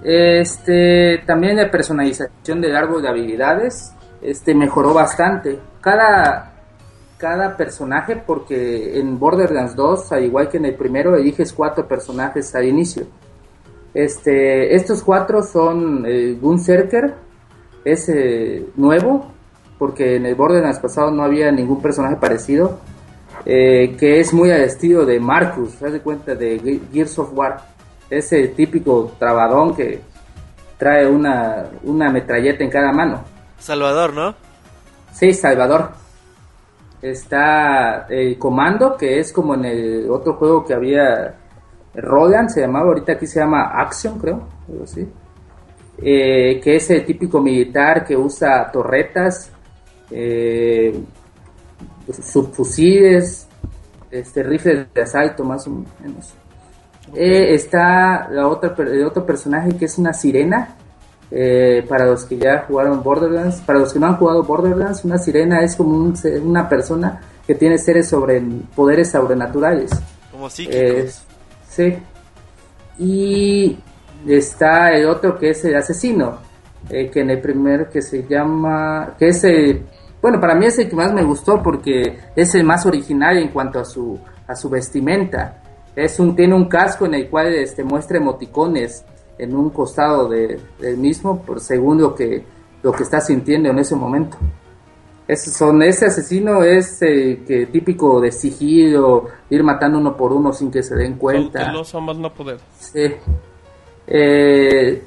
[0.02, 3.92] Este, también la personalización del árbol de habilidades,
[4.22, 5.58] este mejoró bastante.
[5.80, 6.54] Cada
[7.18, 12.54] cada personaje porque en Borderlands 2, al igual que en el primero, eliges cuatro personajes
[12.54, 13.06] al inicio.
[13.92, 17.14] Este, estos cuatro son el Gunzerker,
[17.84, 19.32] es eh, nuevo,
[19.78, 22.78] porque en el Borderlands pasado no había ningún personaje parecido,
[23.46, 27.30] eh, que es muy al estilo de Marcus, haz de cuenta de Ge- Gears of
[27.34, 27.60] War,
[28.10, 30.00] ese típico trabadón que
[30.76, 33.22] trae una, una metralleta en cada mano.
[33.58, 34.34] Salvador, ¿no?
[35.12, 35.90] Sí, Salvador.
[37.00, 41.34] Está el comando, que es como en el otro juego que había,
[41.94, 45.08] Roland se llamaba, ahorita aquí se llama Action, creo, algo así.
[46.00, 49.52] Eh, que es el típico militar que usa torretas,
[50.10, 50.98] eh,
[52.22, 53.46] subfusiles,
[54.10, 55.70] este, rifles de asalto más o
[56.02, 56.32] menos.
[57.14, 60.76] Eh, está la otra, el otro personaje que es una sirena,
[61.30, 65.18] eh, para los que ya jugaron Borderlands, para los que no han jugado Borderlands, una
[65.18, 68.42] sirena es como un una persona que tiene seres sobre
[68.74, 69.90] poderes sobrenaturales.
[70.30, 70.76] Como psíquicos.
[70.76, 71.22] Es-
[71.68, 71.96] sí.
[72.98, 73.78] Y
[74.26, 76.38] está el otro que es el asesino,
[76.90, 79.82] eh, que en el primer que se llama, que es el,
[80.20, 83.48] bueno, para mí es el que más me gustó porque es el más original en
[83.48, 85.62] cuanto a su, a su vestimenta.
[85.94, 89.04] Es un, tiene un casco en el cual este, muestra emoticones
[89.38, 92.44] en un costado de, del mismo, por según lo que,
[92.82, 94.36] lo que está sintiendo en ese momento.
[95.28, 100.70] Ese, son, ese asesino es que típico de sigilo, ir matando uno por uno sin
[100.70, 101.70] que se den cuenta.
[101.70, 102.58] Más no poder.
[102.78, 103.14] Sí.
[104.06, 105.02] Eh,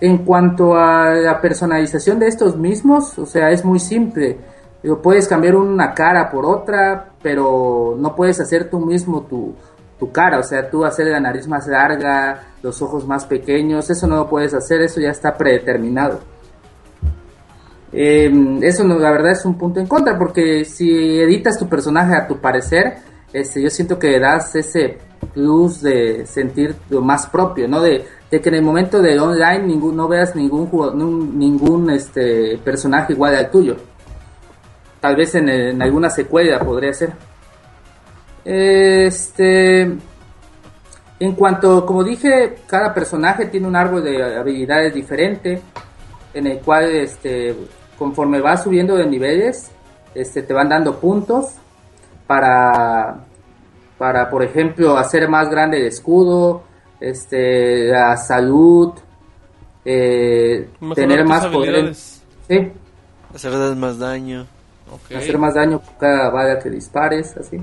[0.00, 4.38] en cuanto a la personalización de estos mismos, o sea, es muy simple.
[5.02, 9.54] Puedes cambiar una cara por otra, pero no puedes hacer tú mismo tu,
[10.12, 14.16] cara, o sea, tú hacer la nariz más larga, los ojos más pequeños, eso no
[14.16, 16.20] lo puedes hacer, eso ya está predeterminado.
[17.90, 22.14] Eh, eso no, la verdad es un punto en contra, porque si editas tu personaje
[22.14, 22.98] a tu parecer,
[23.32, 24.98] este, yo siento que das ese
[25.34, 27.80] plus de sentir lo más propio, ¿no?
[27.80, 33.12] De, de que en el momento de online no veas ningún jugador, ningún este, personaje
[33.12, 33.76] igual al tuyo.
[35.00, 37.12] Tal vez en, en alguna secuela podría ser.
[38.44, 39.82] Este.
[41.20, 45.60] En cuanto, como dije, cada personaje tiene un árbol de habilidades diferente,
[46.32, 47.56] en el cual, este,
[47.98, 49.70] conforme vas subiendo de niveles,
[50.14, 51.54] este, te van dando puntos
[52.28, 53.24] para,
[53.98, 56.62] para, por ejemplo, hacer más grande el escudo,
[57.00, 58.92] este, la salud,
[59.84, 61.68] eh, tener más poder.
[61.70, 62.22] en- habilidades.
[62.48, 62.72] Sí,
[63.34, 64.46] Hacer más daño.
[65.14, 67.60] Hacer más daño por cada bala que dispares, así.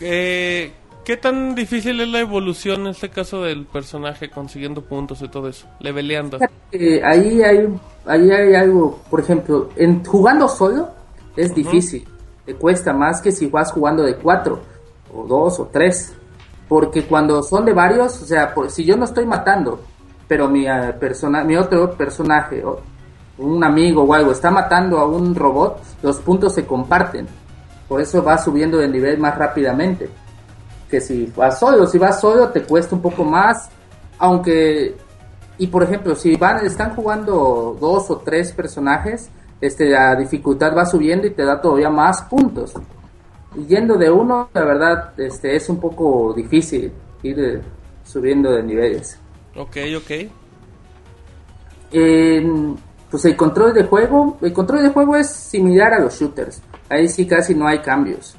[0.00, 0.72] Eh,
[1.04, 5.48] ¿Qué tan difícil es la evolución en este caso del personaje consiguiendo puntos y todo
[5.48, 5.66] eso?
[5.80, 6.38] Leveleando.
[6.70, 7.68] Eh, ahí hay
[8.06, 10.90] ahí hay algo, por ejemplo, en jugando solo
[11.36, 12.06] es difícil,
[12.44, 14.60] te cuesta más que si vas jugando de cuatro
[15.14, 16.12] o dos o tres,
[16.68, 19.80] porque cuando son de varios, o sea, por- si yo no estoy matando,
[20.26, 22.62] pero mi eh, persona, mi otro personaje
[23.38, 27.26] un amigo o algo está matando a un robot, los puntos se comparten,
[27.88, 30.08] por eso va subiendo de nivel más rápidamente
[30.92, 33.70] que si vas solo, si vas solo te cuesta un poco más,
[34.18, 34.94] aunque
[35.56, 39.30] y por ejemplo, si van están jugando dos o tres personajes,
[39.62, 42.74] este la dificultad va subiendo y te da todavía más puntos.
[43.56, 47.62] Y yendo de uno, la verdad, este es un poco difícil ir eh,
[48.04, 49.20] subiendo de niveles.
[49.54, 50.10] Ok, ok.
[51.92, 52.76] En,
[53.08, 56.60] pues el control de juego, el control de juego es similar a los shooters.
[56.88, 58.34] Ahí sí casi no hay cambios.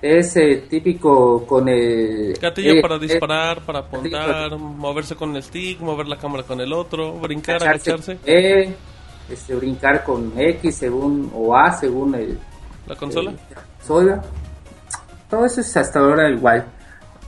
[0.00, 5.42] Es eh, típico con el Gatillo eh, para eh, disparar, para apuntar, moverse con el
[5.42, 8.76] stick, mover la cámara con el otro, brincar, agacharse agacharse.
[9.30, 12.38] Este, brincar con X según o A según el
[12.86, 13.30] ¿La consola?
[13.30, 14.20] el.
[15.28, 16.64] Todo eso es hasta ahora igual.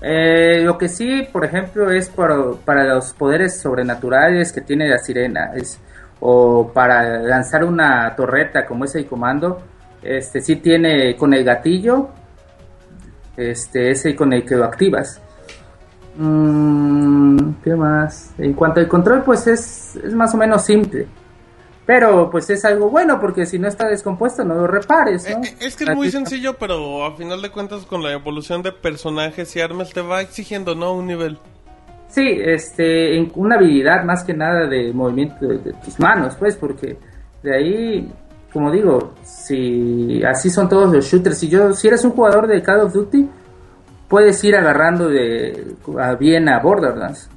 [0.02, 4.98] Eh, lo que sí, por ejemplo, es para, para los poderes sobrenaturales que tiene la
[4.98, 5.80] sirena, es,
[6.20, 9.62] o para lanzar una torreta como es el comando,
[10.02, 12.10] este sí tiene con el gatillo,
[13.36, 15.20] este es el con el que lo activas.
[16.16, 18.34] Mm, ¿Qué más?
[18.36, 21.06] En cuanto al control, pues es, es más o menos simple.
[21.86, 25.44] Pero pues es algo bueno porque si no está descompuesto no lo repares, ¿no?
[25.44, 28.62] Eh, eh, es que es muy sencillo, pero a final de cuentas con la evolución
[28.62, 30.94] de personajes y armas te va exigiendo, ¿no?
[30.94, 31.38] Un nivel.
[32.08, 36.56] Sí, este, en una habilidad más que nada de movimiento de, de tus manos, pues,
[36.56, 36.96] porque
[37.42, 38.12] de ahí,
[38.52, 42.62] como digo, si así son todos los shooters, si yo, si eres un jugador de
[42.62, 43.28] Call of Duty,
[44.08, 47.28] puedes ir agarrando de a bien a Borderlands.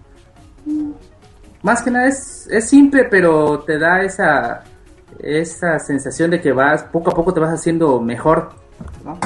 [1.67, 4.63] Más que nada es, es simple, pero te da esa
[5.19, 8.51] esa sensación de que vas poco a poco te vas haciendo mejor.
[9.03, 9.19] ¿no?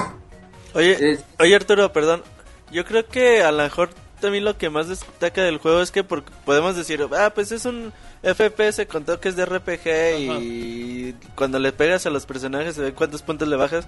[0.73, 2.23] Oye, Es- oye Arturo, perdón.
[2.71, 3.89] Yo creo que a lo mejor
[4.19, 7.65] también lo que más destaca del juego es que por- podemos decir, ah, pues es
[7.65, 7.93] un
[8.23, 13.21] FPS con toques de RPG y cuando le pegas a los personajes se ve cuántos
[13.21, 13.85] puntos le bajas.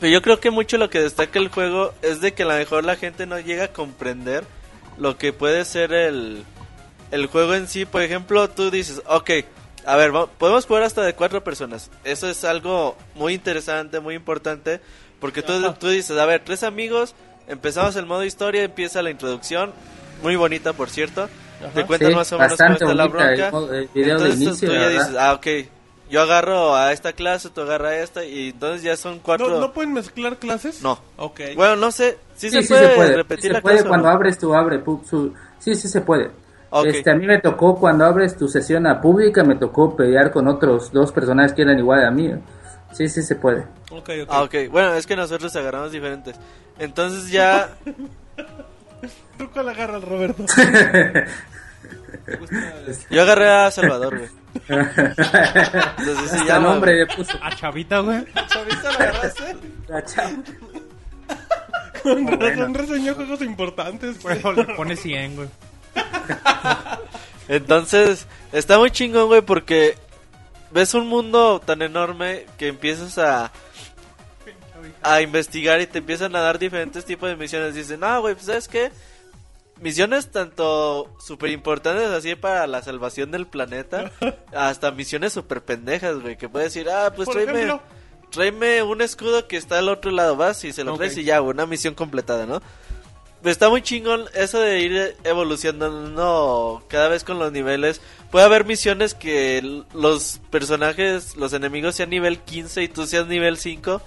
[0.00, 2.54] Pero yo creo que mucho lo que destaca el juego es de que a lo
[2.54, 4.44] mejor la gente no llega a comprender
[4.96, 6.44] lo que puede ser el,
[7.14, 7.84] el juego en sí.
[7.84, 9.30] Por ejemplo, tú dices, ok,
[9.86, 11.90] a ver, podemos jugar hasta de cuatro personas.
[12.04, 14.80] Eso es algo muy interesante, muy importante.
[15.20, 17.14] Porque tú, tú dices, a ver, tres amigos,
[17.48, 19.72] empezamos el modo historia, empieza la introducción.
[20.22, 21.28] Muy bonita, por cierto.
[21.74, 23.48] Te cuentan Sí, más o menos cómo está la el bronca.
[23.74, 24.90] el video de entonces tú- inicio, tú ya verdad.
[25.06, 25.46] dices, ah, ok.
[26.10, 29.48] Yo agarro a esta clase, tú agarras a esta, y entonces ya son cuatro.
[29.48, 30.82] ¿No, ¿No pueden mezclar clases?
[30.82, 30.98] No.
[31.16, 31.40] Ok.
[31.56, 32.18] Bueno, no sé.
[32.36, 33.16] Sí, Sí, se, sí puede se puede.
[33.16, 33.88] repetir Sí se la puede clase.
[33.88, 34.12] cuando no?
[34.14, 36.30] abres tu abre pu- su- sí sí se puede.
[36.84, 40.48] Este a mí me tocó cuando abres tu sesión a pública me tocó pelear con
[40.48, 42.32] otros dos personajes que eran igual a mí.
[42.92, 43.62] Sí sí se puede.
[43.90, 44.28] Ok, ok.
[44.28, 44.54] Ah, ok.
[44.70, 46.36] Bueno, es que nosotros agarramos diferentes.
[46.78, 47.70] Entonces ya.
[49.38, 50.44] ¿Tú cuál agarras, Roberto?
[53.10, 54.30] Yo agarré a Salvador, güey.
[54.68, 56.70] Entonces se llama.
[56.70, 57.36] nombre le puso.
[57.42, 58.24] A Chavita, güey.
[58.48, 59.56] ¿Chavita lo agarraste?
[59.88, 60.30] La chava.
[62.02, 64.24] Con razón reseñó juegos importantes.
[64.24, 65.48] Le pone 100, güey.
[67.48, 69.96] Entonces, está muy chingón, güey, porque
[70.70, 73.52] ves un mundo tan enorme que empiezas a
[75.02, 77.74] a investigar y te empiezan a dar diferentes tipos de misiones.
[77.74, 78.90] Dicen, ah, güey, pues sabes qué?
[79.80, 84.10] Misiones tanto súper importantes así para la salvación del planeta,
[84.54, 87.80] hasta misiones súper pendejas, güey, que puedes decir, ah, pues tráeme,
[88.30, 90.98] tráeme un escudo que está al otro lado, vas y se lo Ok.
[90.98, 92.62] traes y ya, una misión completada, ¿no?
[93.44, 98.00] Está muy chingón eso de ir evolucionando cada vez con los niveles.
[98.30, 103.58] Puede haber misiones que los personajes, los enemigos sean nivel 15 y tú seas nivel
[103.58, 104.00] 5.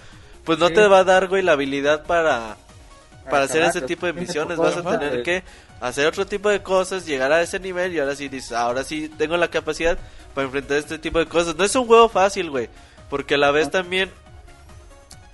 [0.43, 0.73] Pues no Sí.
[0.75, 2.57] te va a dar, güey, la habilidad para,
[3.29, 4.57] para hacer ese tipo de misiones.
[4.57, 5.43] Vas a tener que
[5.81, 9.09] hacer otro tipo de cosas, llegar a ese nivel y ahora sí dices, ahora sí
[9.17, 9.97] tengo la capacidad
[10.33, 11.55] para enfrentar este tipo de cosas.
[11.55, 12.69] No es un juego fácil, güey.
[13.09, 14.09] Porque a la vez también,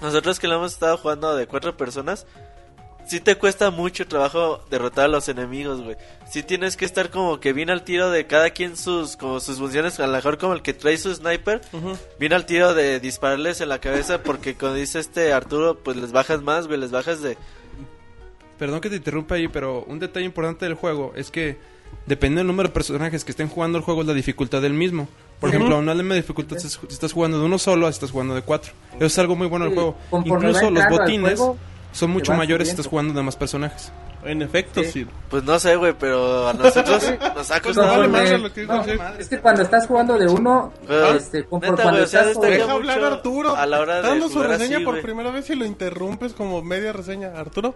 [0.01, 2.25] nosotros que lo hemos estado jugando de cuatro personas,
[3.14, 5.95] sí te cuesta mucho trabajo derrotar a los enemigos, güey.
[6.27, 9.60] Sí tienes que estar como que bien al tiro de cada quien sus como sus
[9.60, 11.61] funciones, a lo mejor como el que trae su sniper,
[12.19, 16.11] bien al tiro de dispararles en la cabeza porque como dice este Arturo, pues les
[16.11, 17.38] bajas más, güey, les bajas de
[18.57, 21.60] Perdón que te interrumpa ahí, pero un detalle importante del juego es que
[22.07, 25.07] dependiendo del número de personajes que estén jugando el juego, es la dificultad del mismo.
[25.40, 28.34] Por ejemplo, a una misma dificultad si estás jugando de uno solo, si estás jugando
[28.34, 28.73] de cuatro.
[28.95, 29.98] Eso es algo muy bueno del Sí, juego.
[30.26, 31.57] Incluso los botines juego,
[31.94, 33.91] son mucho mayores si estás jugando de más personajes.
[34.26, 34.90] En efecto, Sí.
[34.91, 35.07] sí.
[35.30, 37.03] Pues no sé, güey, pero a nosotros
[37.36, 38.84] nos ha Pues no vale lo que no,
[39.20, 42.41] es que cuando estás jugando de uno, Pero, este, neta, cuando güey, o sea, estás
[42.41, 43.56] Deja hablar a mucho Arturo.
[43.56, 46.61] a la hora de dando su reseña así, por primera vez y lo interrumpes como
[46.61, 47.32] media reseña.
[47.36, 47.76] Arturo.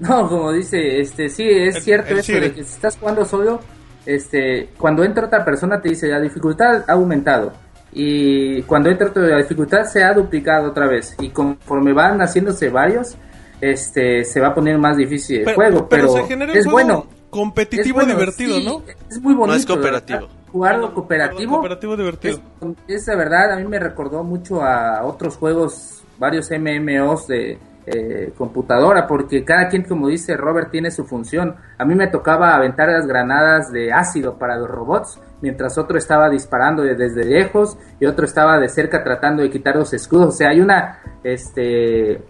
[0.00, 2.40] No, como dice, este, sí, es El- cierto el eso Siri.
[2.40, 3.60] de que si estás jugando solo,
[4.06, 7.52] este, cuando entra otra persona te dice la dificultad ha aumentado
[7.92, 12.70] y cuando entra otra la dificultad se ha duplicado otra vez y conforme van haciéndose
[12.70, 13.16] varios,
[13.60, 16.58] este, se va a poner más difícil el Pero- juego, pero pero, se genera un
[16.58, 17.06] es juego bueno.
[17.30, 18.82] competitivo es bueno, divertido, sí, ¿no?
[19.10, 19.46] Es muy bonito.
[19.46, 20.28] No es de cooperativo.
[20.50, 21.52] Jugarlo cooperativo.
[21.56, 22.40] Cooperativo divertido.
[22.88, 27.58] Es, es de verdad, a mí me recordó mucho a otros juegos, varios MMOs de
[27.86, 31.56] eh, computadora, porque cada quien, como dice Robert, tiene su función.
[31.78, 36.30] A mí me tocaba aventar las granadas de ácido para los robots, mientras otro estaba
[36.30, 40.28] disparando de- desde lejos y otro estaba de cerca tratando de quitar los escudos.
[40.28, 42.22] O sea, hay una, este,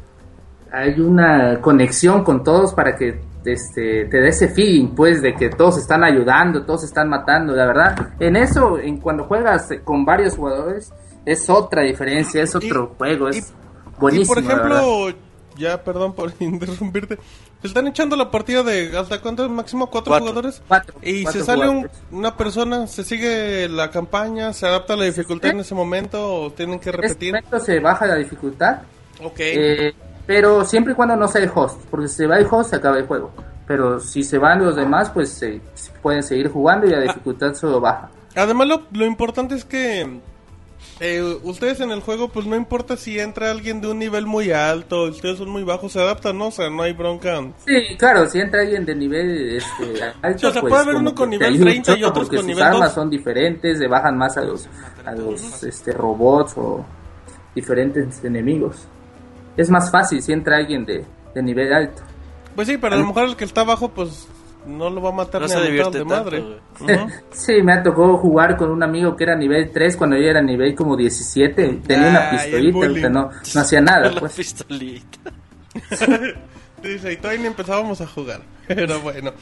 [0.73, 5.49] hay una conexión con todos para que este te dé ese feeling pues de que
[5.51, 8.09] todos están ayudando, todos están matando, la verdad.
[8.21, 10.93] En eso, en cuando juegas con varios jugadores
[11.27, 14.35] es otra diferencia, es otro juego, es Y buenísimo.
[14.35, 14.83] por la verdad.
[14.83, 15.21] ejemplo,
[15.57, 17.19] ya perdón por interrumpirte.
[17.63, 20.27] Están echando la partida de hasta cuánto máximo cuatro, Cuatro.
[20.29, 20.63] jugadores.
[20.67, 24.97] Cuatro, Y cuatro se sale un- una persona, se sigue la campaña, se adapta a
[24.97, 27.33] la dificultad en ese momento o tienen que en este repetir.
[27.35, 28.79] momento se baja la dificultad,
[29.23, 29.35] Ok.
[29.39, 29.93] eh,
[30.27, 32.77] pero siempre y cuando no sea el host, porque si se va el host se
[32.77, 33.33] acaba el juego.
[33.67, 35.61] Pero si se van los demás, pues se
[36.03, 38.11] pueden seguir jugando y la dificultad solo baja.
[38.35, 40.21] Además lo, lo importante es que
[41.01, 44.53] eh, ustedes en el juego pues no importa si entra alguien de un nivel muy
[44.53, 46.49] alto, ustedes son muy bajos, se adaptan, ¿no?
[46.49, 47.41] O sea, no hay bronca.
[47.67, 51.15] Sí, claro, si entra alguien de nivel este, alto, O sea, pues puede haber uno
[51.15, 52.95] con nivel ayuda 30 y otros con sus nivel armas 2.
[52.95, 54.69] son diferentes, le bajan más a los,
[55.05, 56.85] a los este, robots o
[57.55, 58.87] diferentes enemigos.
[59.57, 61.05] Es más fácil si entra alguien de,
[61.35, 62.03] de nivel alto.
[62.55, 64.29] Pues sí, pero a lo mejor el que está abajo pues
[64.67, 66.45] no lo va a matar No ni se a divierte de tanto, madre.
[67.31, 70.41] Sí, me ha tocado jugar con un amigo que era nivel 3 cuando yo era
[70.43, 71.81] nivel como 17.
[71.87, 72.97] Tenía una pistolita, bullying.
[72.97, 74.11] o sea, no, no hacía nada.
[74.13, 74.35] La Pues.
[74.37, 75.19] pistolita.
[76.83, 78.41] Dice, y todavía ni empezábamos a jugar.
[78.67, 79.33] Pero bueno.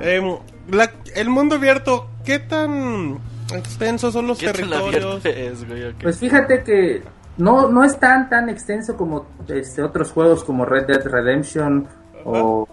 [0.00, 0.36] Em,
[0.70, 3.18] la- el mundo abierto, ¿qué tan
[3.54, 5.24] extensos son los ¿Qué tan territorios?
[5.24, 5.92] es, güey?
[5.94, 7.02] Pues fíjate que
[7.38, 11.88] no, no es tan tan extenso como este otros juegos como Red Dead Redemption
[12.24, 12.66] o,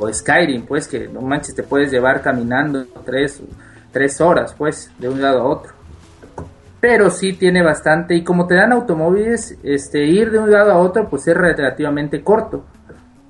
[0.00, 3.42] o Skyrim, pues que no manches te puedes llevar caminando tres,
[3.92, 5.72] tres horas, pues, de un lado a otro.
[6.80, 10.76] Pero sí tiene bastante y como te dan automóviles, este ir de un lado a
[10.76, 12.64] otro pues es relativamente corto.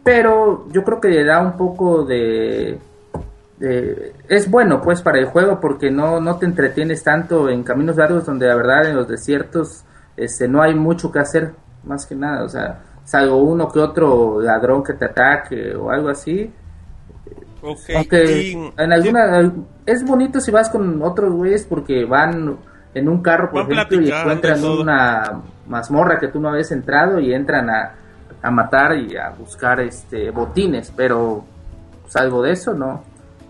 [0.03, 2.81] Pero yo creo que le da un poco de
[3.61, 7.97] eh, es bueno pues para el juego porque no, no te entretienes tanto en caminos
[7.97, 9.85] largos donde la verdad en los desiertos
[10.17, 11.53] este no hay mucho que hacer
[11.85, 16.09] más que nada o sea salvo uno que otro ladrón que te ataque o algo
[16.09, 16.51] así
[17.63, 19.53] Ok, aunque y- en alguna
[19.87, 22.59] es bonito si vas con otros güeyes porque van
[22.95, 27.19] en un carro por Van ejemplo y encuentran una mazmorra que tú no habías entrado
[27.21, 27.95] y entran a,
[28.43, 31.45] a matar y a buscar este botines pero
[32.07, 33.03] salvo de eso no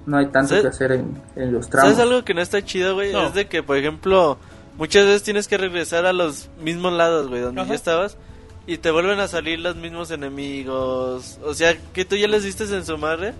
[0.07, 2.63] no hay tanto ¿Sabes- que hacer en, en los tramos ¿Sabes algo que no está
[2.63, 3.13] chido, güey?
[3.13, 3.27] No.
[3.29, 4.37] Es de que, por ejemplo,
[4.77, 7.71] muchas veces tienes que regresar a los mismos lados, güey, donde Ajá.
[7.71, 8.19] ya estabas.
[8.67, 11.39] Y te vuelven a salir los mismos enemigos.
[11.45, 13.35] O sea, que tú ya les diste en su madre.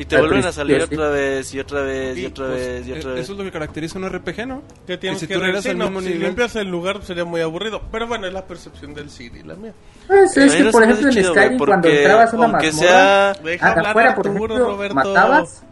[0.00, 0.94] Y te Al vuelven a salir sí.
[0.94, 3.22] otra vez, y otra vez, y Sí, otra Pues, vez, y otra eh, vez.
[3.24, 4.62] Eso es lo que caracteriza un RPG, ¿no?
[4.86, 6.22] que tienes si que tú regresas sí, al no, mismo si nivel.
[6.22, 7.82] limpias el lugar sería muy aburrido.
[7.90, 9.72] Pero bueno, es la percepción del CD, la mía.
[10.06, 13.32] Pues, es que por ejemplo en Skyrim cuando entrabas a una aunque mazmorra sea...
[13.42, 14.94] Deja hablar afuera por ejemplo Roberto.
[14.94, 15.64] matabas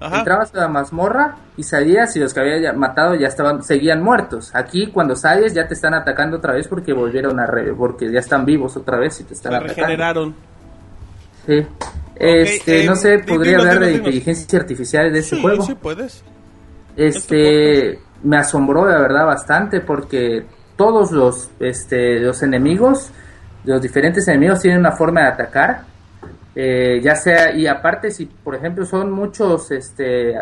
[0.00, 0.18] Ajá.
[0.18, 4.50] entrabas a la mazmorra y salías y los que habías matado ya estaban seguían muertos
[4.54, 8.18] aquí cuando sales ya te están atacando otra vez porque volvieron a re- porque ya
[8.18, 10.34] están vivos otra vez y te están atacando regeneraron.
[11.46, 11.66] sí.
[12.16, 16.22] este eh, no sé podría hablar de inteligencia artificial de ese Sí, juego sí puedes.
[16.96, 20.44] este me asombró la verdad bastante porque
[20.76, 23.10] todos los este los enemigos
[23.64, 25.82] los diferentes enemigos tienen una forma de atacar
[26.54, 30.34] eh, ya sea y aparte si por ejemplo son muchos este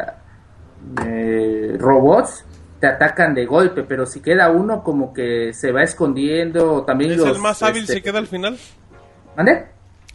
[1.04, 2.44] eh, robots
[2.80, 7.18] te atacan de golpe pero si queda uno como que se va escondiendo también Es
[7.18, 8.58] los, el más hábil este, si queda al final.
[9.36, 9.66] ¿Mande?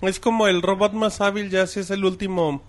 [0.01, 2.61] Es como el robot más hábil, ya si es el último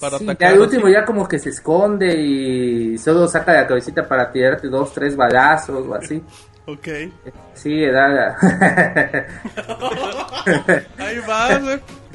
[0.00, 0.48] para Sí, atacar.
[0.48, 4.66] ya el último ya como que se esconde y solo saca la cabecita para tirarte
[4.68, 6.22] dos, tres balazos o así.
[6.68, 6.88] Ok.
[7.54, 8.36] Sí, da.
[10.98, 11.60] Ahí vas,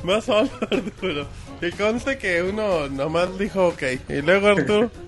[0.04, 1.26] Vas solo, Arturo.
[1.62, 3.84] Y conste que uno nomás dijo ok.
[4.10, 4.92] Y luego Arturo.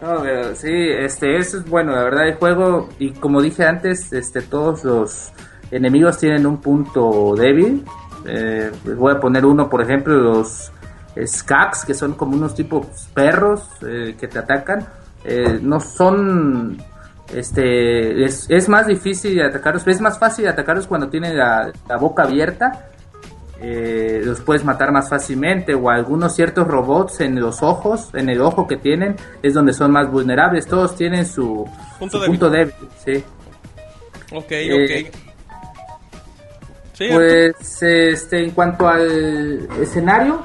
[0.00, 4.42] No, pero sí, este, es bueno, la verdad, el juego, y como dije antes, este,
[4.42, 5.32] todos los
[5.70, 7.82] enemigos tienen un punto débil.
[8.26, 10.70] Eh, les voy a poner uno, por ejemplo, los
[11.24, 14.86] Skax, que son como unos tipos perros eh, que te atacan.
[15.24, 16.76] Eh, no son
[17.32, 21.72] este es, es, más difícil de atacarlos, es más fácil de atacarlos cuando tienen la
[21.98, 22.90] boca abierta.
[23.60, 28.40] Eh, los puedes matar más fácilmente o algunos ciertos robots en los ojos, en el
[28.42, 30.66] ojo que tienen, es donde son más vulnerables.
[30.66, 31.66] Todos tienen su
[31.98, 32.38] Punto su débil.
[32.38, 32.74] punto débil,
[33.04, 33.24] sí.
[34.34, 35.16] Ok, Eh, ok.
[36.92, 37.08] Sí.
[37.12, 40.42] Pues este en cuanto al escenario,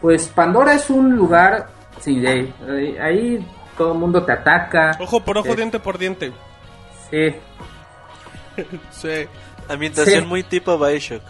[0.00, 1.68] pues Pandora es un lugar
[2.00, 2.52] sin ley.
[2.68, 4.92] Ahí- Ahí todo el mundo te ataca.
[5.00, 6.32] Ojo por ojo, eh, diente por diente.
[7.10, 7.34] Sí.
[8.90, 9.26] Sí.
[9.68, 10.26] Ambientación Sí.
[10.26, 11.22] muy tipo Bioshock.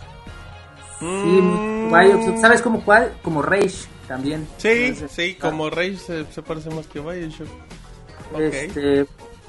[1.01, 3.13] Sí, Mm, Bioshock, ¿sabes como cuál?
[3.23, 4.47] Como Rage también.
[4.59, 7.49] Sí, Entonces, sí, como Rey se, se parece más que Bioshock.
[8.39, 9.07] Este,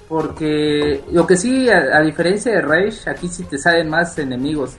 [0.08, 4.72] porque lo que sí, a, a diferencia de Rage, aquí sí te salen más enemigos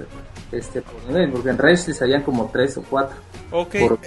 [0.53, 3.17] este, por nivel, porque en Rage te salían como tres o cuatro.
[3.51, 3.75] Ok.
[3.81, 3.99] Por-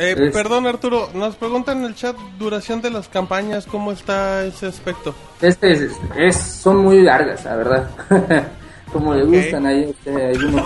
[0.00, 4.44] Eh, Es- Perdón, Arturo, nos preguntan en el chat duración de las campañas, ¿cómo está
[4.44, 5.12] ese aspecto?
[5.40, 7.90] Este es, es- son muy largas, la verdad.
[8.92, 9.28] como le Ok.
[9.30, 10.64] gustan ahí a usted, hay uno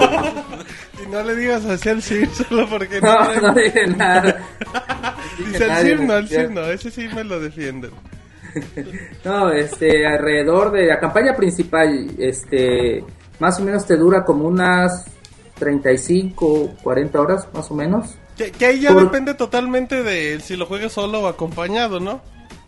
[1.04, 3.34] Y no le digas así al Sir, solo porque no.
[3.34, 4.38] No, no dije nada.
[5.38, 6.28] Dice nadie Sir, no, quiere.
[6.28, 7.90] Sir no, ese sí me lo defienden.
[9.24, 13.02] No, este, alrededor de la campaña principal, este,
[13.38, 15.06] más o menos te dura como unas
[15.58, 18.14] 35, 40 horas, más o menos.
[18.36, 22.20] Que, que ahí ya Por- depende totalmente de si lo juegas solo o acompañado, ¿no?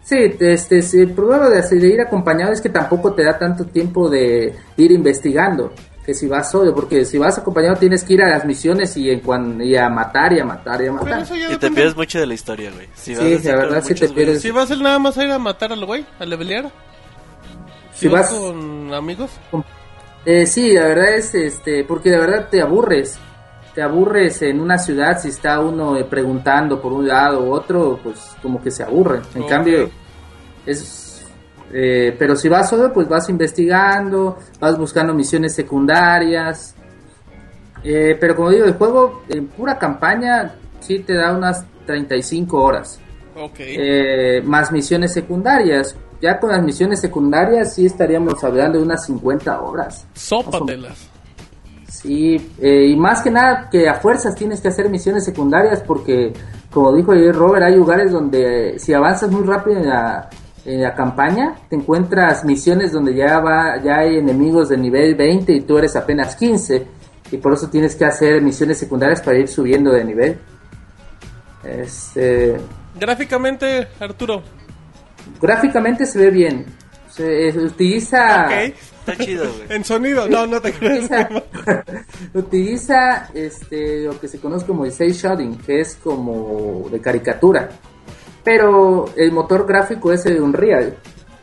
[0.04, 4.08] Sí, este, el problema de, de ir acompañado es que tampoco te da tanto tiempo
[4.08, 5.72] de ir investigando
[6.04, 9.10] que si vas solo, porque si vas acompañado tienes que ir a las misiones y,
[9.10, 11.24] en cuan- y a matar y a matar y a matar.
[11.50, 12.88] Y te pierdes mucho de la historia, güey.
[12.94, 14.42] Si Sí, la verdad sí te pierdes.
[14.42, 16.70] Si vas el nada más a ir a matar al güey, a levelear.
[17.94, 19.30] Si, Si vas, vas- con amigos.
[20.26, 23.18] Eh, sí, la verdad es, este, porque la verdad te aburres.
[23.74, 27.98] Te aburres en una ciudad si está uno eh, preguntando por un lado u otro,
[28.02, 29.20] pues como que se aburre.
[29.34, 29.90] En cambio,
[30.66, 31.00] es...
[31.76, 36.72] eh, pero si vas solo, pues vas investigando, vas buscando misiones secundarias.
[37.82, 43.00] Eh, pero como digo, el juego en pura campaña sí te da unas 35 horas.
[43.36, 43.56] Ok.
[43.58, 45.96] Eh, más misiones secundarias.
[46.22, 50.06] Ya con las misiones secundarias sí estaríamos hablando de unas 50 horas.
[50.14, 51.10] Sópatelas.
[51.88, 56.32] Sí, eh, y más que nada que a fuerzas tienes que hacer misiones secundarias porque,
[56.70, 60.30] como dijo ayer Robert, hay lugares donde si avanzas muy rápido en la,
[60.64, 65.52] en la campaña, te encuentras misiones donde ya va, ya hay enemigos de nivel 20
[65.52, 66.86] y tú eres apenas 15
[67.30, 70.38] y por eso tienes que hacer misiones secundarias para ir subiendo de nivel.
[71.62, 72.56] Este,
[72.98, 74.42] Gráficamente, Arturo.
[75.40, 76.64] gráficamente se ve bien.
[77.10, 78.74] Se eh, utiliza Ok.
[79.06, 79.66] Está chido, güey.
[79.68, 81.28] En sonido, no, no te utiliza,
[82.34, 87.68] utiliza este lo que se conoce como el cel shading, que es como de caricatura.
[88.44, 90.94] Pero el motor gráfico es el Unreal,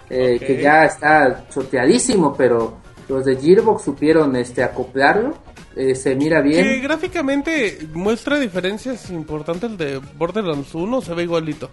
[0.09, 2.77] eh, que ya está choteadísimo, pero
[3.09, 5.33] los de Gearbox supieron este acoplarlo,
[5.75, 6.81] eh, se mira Que bien.
[6.83, 11.69] gráficamente muestra diferencias importantes el de Borderlands 1, se ve igualito.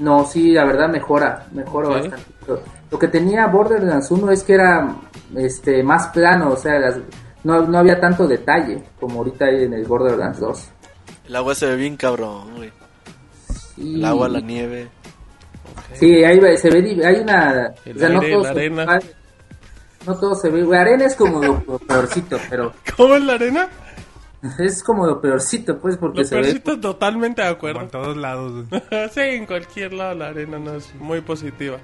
[0.00, 2.18] No, sí, la verdad mejora, mejora bastante.
[2.46, 4.94] Lo, lo que tenía Borderlands 1 es que era
[5.36, 6.98] este más plano, o sea, las-
[7.44, 10.68] no, no había tanto detalle como ahorita hay en el Borderlands 2.
[11.28, 12.70] El agua se ve bien cabrón, güey.
[13.78, 14.88] Y- El agua, la nieve.
[15.94, 17.72] Sí, ahí va- se ve, hay una...
[17.84, 18.98] El o sea, no aire, todo la ve arena.
[20.06, 20.62] No todo se ve...
[20.62, 23.68] La arena es como lo, lo peorcito, pero ¿Cómo es la arena?
[24.58, 26.42] es como lo peorcito, pues, porque Lo se ve...
[26.42, 27.90] peorcito totalmente de Como en acuerdo.
[27.90, 28.66] todos lados.
[29.12, 31.78] sí, en cualquier lado la arena no es muy positiva.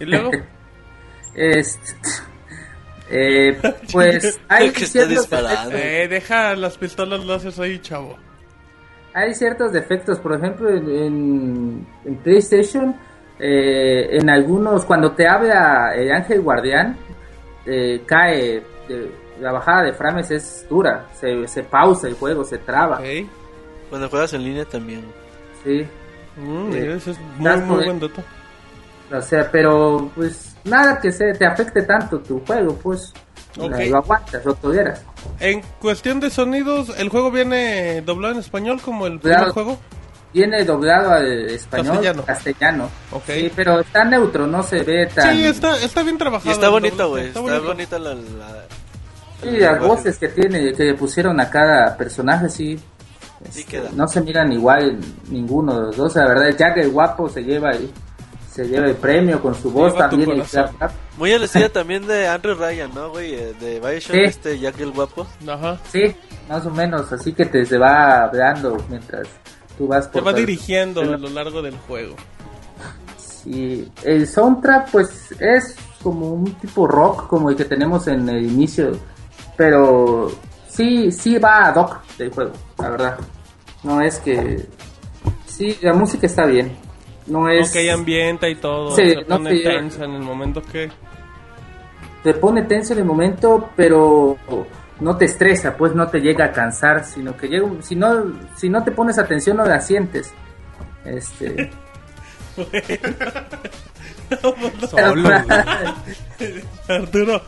[0.00, 0.30] Y luego,
[1.34, 1.92] Este,
[3.10, 3.58] eh,
[3.92, 5.76] pues hay que está disparando.
[5.76, 8.16] eh, deja las pistolas láser ahí, chavo.
[9.16, 11.86] Hay ciertos defectos, por ejemplo, en,
[12.22, 12.94] PlayStation,
[13.38, 16.98] eh, en algunos, cuando te habla el ángel guardián,
[17.64, 19.10] eh, cae, eh,
[19.40, 23.26] la bajada de frames es dura, se, se pausa el juego, se traba, Ok.
[23.88, 25.02] Cuando juegas en línea también.
[25.64, 25.86] sí.
[26.36, 28.22] Mm, Eh, eso es muy, buen dato.
[29.10, 33.14] O sea, pero pues nada que se te afecte tanto tu juego, pues
[33.56, 35.02] lo aguantas, lo toleras.
[35.40, 39.78] En cuestión de sonidos, ¿el juego viene doblado en español como el primer juego?
[40.32, 42.90] Viene doblado al español, Castellano.
[43.26, 45.34] Sí, pero está neutro, no se ve tan...
[45.34, 46.50] Sí, está, está bien trabajado.
[46.50, 47.26] Y está bonito, güey.
[47.28, 47.62] Está, bonito.
[47.64, 48.14] bonita la...
[48.14, 48.64] la-
[49.42, 49.86] Sí, las lenguaje.
[49.86, 52.78] voces que tiene, que le pusieron a cada personaje, sí.
[53.50, 53.90] Sí Este, queda.
[53.94, 54.98] no se miran igual
[55.28, 57.90] ninguno de los dos, la verdad, Jack el guapo se lleva el,
[58.56, 60.42] se lleva el premio con su voz también.
[61.18, 63.34] Muy al estilo también de Andrew Ryan, ¿no, güey?
[63.34, 64.20] Eh, De Bioshock, Sí.
[64.24, 65.26] este Jack el guapo.
[65.46, 65.78] Ajá.
[65.92, 66.14] Sí,
[66.48, 69.28] más o menos, así que te se va hablando mientras
[69.76, 70.40] tú vas Te por va todo.
[70.40, 72.16] dirigiendo a lo largo del juego.
[73.18, 78.44] Sí, el soundtrack pues es como un tipo rock como el que tenemos en el
[78.44, 78.92] inicio,
[79.56, 80.30] pero
[80.68, 83.18] sí, sí va a doc del juego, la verdad.
[83.82, 84.66] No es que...
[85.46, 86.76] Sí, la música está bien.
[87.26, 87.70] No es...
[87.70, 88.94] Ok, ambienta y todo.
[88.94, 90.90] Sí, se no pone te- tensa en el momento que...
[92.22, 94.36] Te pone tenso en el momento, pero
[95.00, 97.66] no te estresa, pues no te llega a cansar, sino que llega...
[97.82, 100.32] Si no, si no te pones atención no la sientes.
[101.04, 101.70] Este...
[104.90, 105.28] Solo,
[106.88, 107.42] Arturo,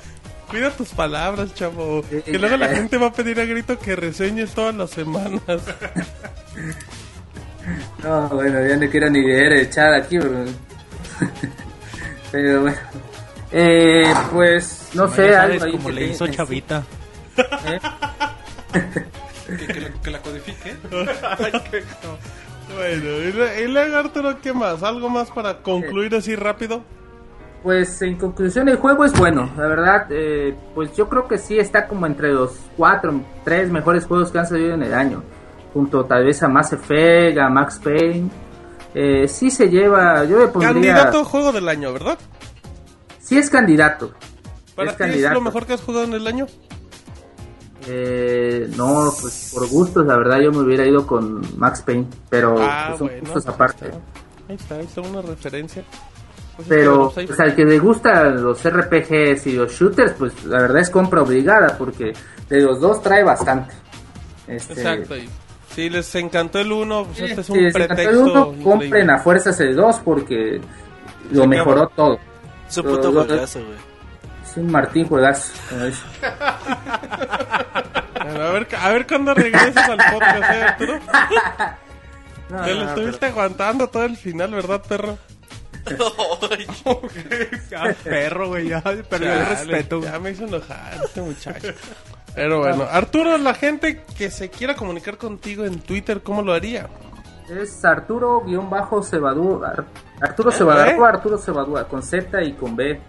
[0.49, 2.05] cuida tus palabras, chavo.
[2.25, 2.77] Que luego la ya.
[2.77, 5.43] gente va a pedir a grito que reseñes todas las semanas.
[8.03, 10.45] No, bueno, ya no quiero ni leer el chat aquí, pero,
[12.33, 12.77] pero bueno.
[13.51, 16.83] Eh, pues, no No, sé, algo ahí como que le te- hizo Chavita.
[17.37, 17.81] ¿eh?
[19.49, 20.77] Que, que la, que la codifique.
[22.75, 24.83] Bueno, y, le- y luego Arturo, ¿qué más?
[24.83, 26.83] ¿Algo más para concluir así rápido?
[27.63, 31.59] Pues en conclusión el juego es bueno, la verdad, eh, pues yo creo que sí
[31.59, 35.23] está como entre los cuatro, tres mejores juegos que han salido en el año,
[35.73, 38.29] junto tal vez a Mass Effect, a Max Payne,
[38.95, 42.19] eh, sí se lleva, yo le pondría, Candidato a juego del año, ¿verdad?
[43.21, 44.13] sí es candidato,
[44.75, 45.35] ¿Para es ti es candidato.
[45.35, 46.47] lo mejor que has jugado en el año?
[47.87, 52.57] Eh, no, pues por gustos, la verdad yo me hubiera ido con Max Payne, pero
[52.61, 53.23] ah, pues, son bueno.
[53.23, 53.91] gustos aparte.
[54.49, 54.75] Ahí está.
[54.77, 55.85] ahí está, una referencia.
[56.57, 60.13] Pues es que, Pero pues pues, al que le gustan los RPGs y los shooters,
[60.19, 62.13] pues la verdad es compra obligada, porque
[62.49, 63.75] de los dos trae bastante.
[64.47, 65.15] Este, Exacto.
[65.83, 68.11] Si les encantó el 1, pues sí, este es si un les encantó pretexto.
[68.25, 70.61] el uno, compren a fuerzas el 2 porque
[71.31, 72.19] lo Sí, mejoró todo.
[72.69, 73.79] Es un puto Lo- juegazo, güey.
[74.45, 75.53] Es un Martín juegazo.
[75.71, 76.03] como dice.
[78.25, 80.99] Bueno, a ver, a ver cuándo regresas al podcast, ¿eh, Arturo?
[82.51, 85.19] No, Te lo no, estuviste aguantando todo el final, ¿verdad, perro?
[87.71, 90.01] Ya, perro, güey, ya perdió el respeto.
[90.03, 91.69] Ya me hizo enojar este muchacho.
[92.35, 96.89] Pero bueno, Arturo, la gente que se quiera comunicar contigo en Twitter, ¿cómo lo haría?
[97.51, 99.69] Es Arturo-Cebadúa.
[99.69, 99.85] Ar-
[100.21, 100.99] Arturo Cebadúa, ¿Eh?
[101.17, 103.01] Arturo Cebadúa, con Z y con B.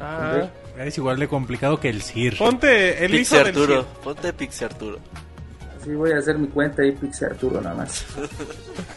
[0.00, 0.42] Ah,
[0.78, 2.36] Es igual de complicado que el CIR.
[2.38, 3.86] ponte el hijo Pixie del Arturo.
[4.04, 4.98] Ponte Pixie Arturo.
[5.80, 8.04] Así voy a hacer mi cuenta ahí, Pixie Arturo nada más.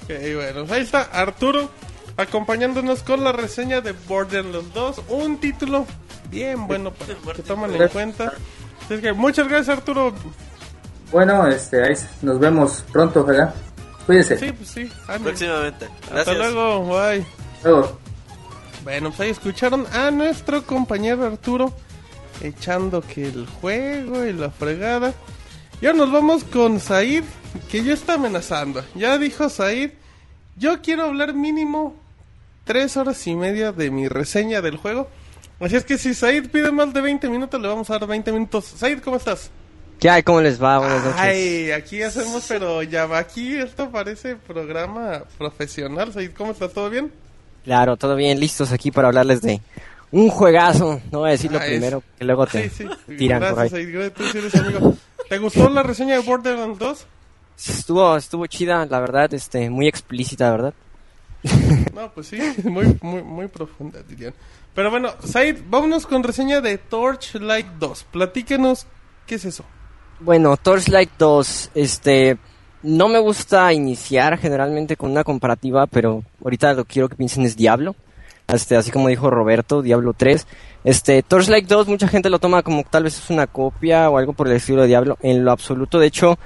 [0.04, 1.70] Ok, bueno, pues ahí está Arturo
[2.18, 5.86] acompañándonos con la reseña de Borderlands 2, un título
[6.32, 8.34] bien bueno para que tomen en cuenta.
[8.90, 10.12] Así es que muchas gracias Arturo.
[11.12, 11.94] Bueno, este, ahí
[12.24, 13.54] nos vemos pronto, ¿verdad?
[14.08, 14.36] Cuídense.
[14.40, 14.92] Sí, pues sí.
[15.22, 15.86] Próximamente.
[16.06, 16.38] Hasta Gracias.
[16.54, 17.24] luego, bye.
[17.64, 18.00] Luego.
[18.84, 21.72] Bueno, pues ahí escucharon a nuestro compañero Arturo
[22.42, 25.14] echando que el juego y la fregada.
[25.82, 27.26] Y ahora nos vamos con Said,
[27.70, 28.84] que ya está amenazando.
[28.96, 29.92] Ya dijo Said,
[30.56, 31.96] yo quiero hablar mínimo
[32.64, 35.10] tres horas y media de mi reseña del juego.
[35.60, 38.32] Así es que si Said pide más de 20 minutos, le vamos a dar 20
[38.32, 38.66] minutos.
[38.66, 39.52] Said, ¿cómo estás?
[40.00, 40.24] ¿Qué hay?
[40.24, 40.80] ¿Cómo les va?
[40.80, 41.20] Buenas noches.
[41.20, 46.14] Ay, aquí hacemos, pero ya va aquí, esto parece programa profesional.
[46.14, 46.72] Said, ¿cómo estás?
[46.72, 47.12] ¿Todo bien?
[47.66, 49.60] Claro, todo bien, listos aquí para hablarles de
[50.12, 51.02] un juegazo.
[51.12, 53.16] No voy a decir lo Ah, es- primero, que luego te Sí, sí.
[53.18, 53.92] tiran por Gracias, ahí.
[53.94, 54.98] Said, tú eres amigo.
[55.28, 57.06] ¿Te gustó la reseña de Borderlands 2?
[57.68, 60.74] Estuvo, estuvo chida, la verdad, este, muy explícita, ¿verdad?
[61.94, 64.34] No, pues sí, muy, muy, muy profunda, dirían.
[64.80, 68.06] Pero bueno, Said, vámonos con reseña de Torchlight 2.
[68.14, 68.88] Platíquenos,
[69.28, 69.66] ¿qué es eso?
[70.22, 72.38] Bueno, Torchlight 2, este,
[72.82, 77.58] no me gusta iniciar generalmente con una comparativa, pero ahorita lo quiero que piensen es
[77.58, 77.98] Diablo.
[78.48, 80.48] Este, así como dijo Roberto, Diablo 3.
[80.86, 84.32] Este, Torchlight 2, mucha gente lo toma como tal vez es una copia o algo
[84.32, 85.18] por el estilo de Diablo.
[85.20, 86.40] En lo absoluto, de hecho,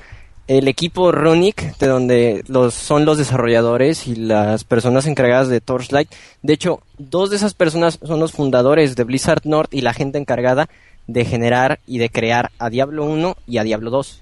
[0.47, 6.09] el equipo Runic, de donde los, son los desarrolladores y las personas encargadas de Torchlight,
[6.41, 10.17] de hecho, dos de esas personas son los fundadores de Blizzard North y la gente
[10.17, 10.69] encargada
[11.07, 14.21] de generar y de crear a Diablo 1 y a Diablo 2.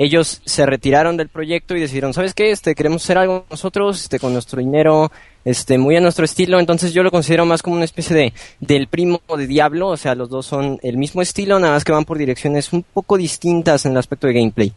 [0.00, 2.52] Ellos se retiraron del proyecto y decidieron, ¿sabes qué?
[2.52, 5.10] Este, queremos hacer algo nosotros, este, con nuestro dinero,
[5.44, 6.60] este, muy a nuestro estilo.
[6.60, 9.88] Entonces yo lo considero más como una especie de, del primo de Diablo.
[9.88, 12.84] O sea, los dos son el mismo estilo, nada más que van por direcciones un
[12.84, 14.72] poco distintas en el aspecto de gameplay.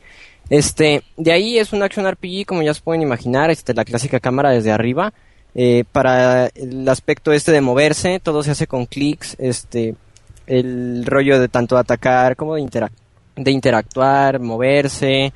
[0.51, 4.19] Este, de ahí es un action RPG, como ya se pueden imaginar, este, la clásica
[4.19, 5.13] cámara desde arriba.
[5.55, 9.95] Eh, para el aspecto este de moverse, todo se hace con clics, este,
[10.47, 12.91] el rollo de tanto atacar como de, interac-
[13.37, 15.31] de interactuar, moverse,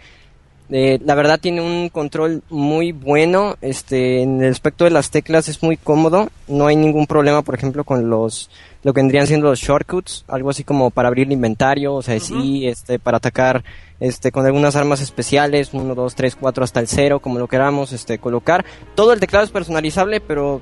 [0.72, 3.56] Eh, la verdad tiene un control muy bueno.
[3.62, 6.30] Este, en el aspecto de las teclas es muy cómodo.
[6.48, 8.50] No hay ningún problema, por ejemplo, con los
[8.86, 12.20] lo que vendrían siendo los shortcuts, algo así como para abrir el inventario, o sea,
[12.20, 13.64] sí, este, para atacar,
[14.00, 17.94] este, con algunas armas especiales, 1, 2, 3, 4 hasta el 0, como lo queramos,
[17.94, 18.64] este, colocar.
[18.94, 20.62] Todo el teclado es personalizable, pero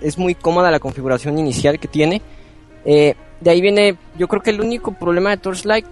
[0.00, 2.22] es muy cómoda la configuración inicial que tiene.
[2.84, 5.86] Eh, de ahí viene, yo creo que el único problema de Torchlight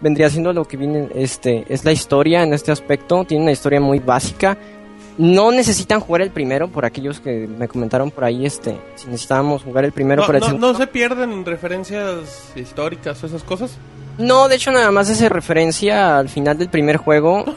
[0.00, 3.24] vendría siendo lo que viene, este, es la historia en este aspecto.
[3.24, 4.56] Tiene una historia muy básica.
[5.16, 9.64] No necesitan jugar el primero, por aquellos que me comentaron por ahí, este, si necesitábamos
[9.64, 10.72] jugar el primero No, para el no- segundo.
[10.72, 13.76] no se pierden referencias históricas o esas cosas.
[14.16, 17.44] No, de hecho nada más hace referencia al final del primer juego.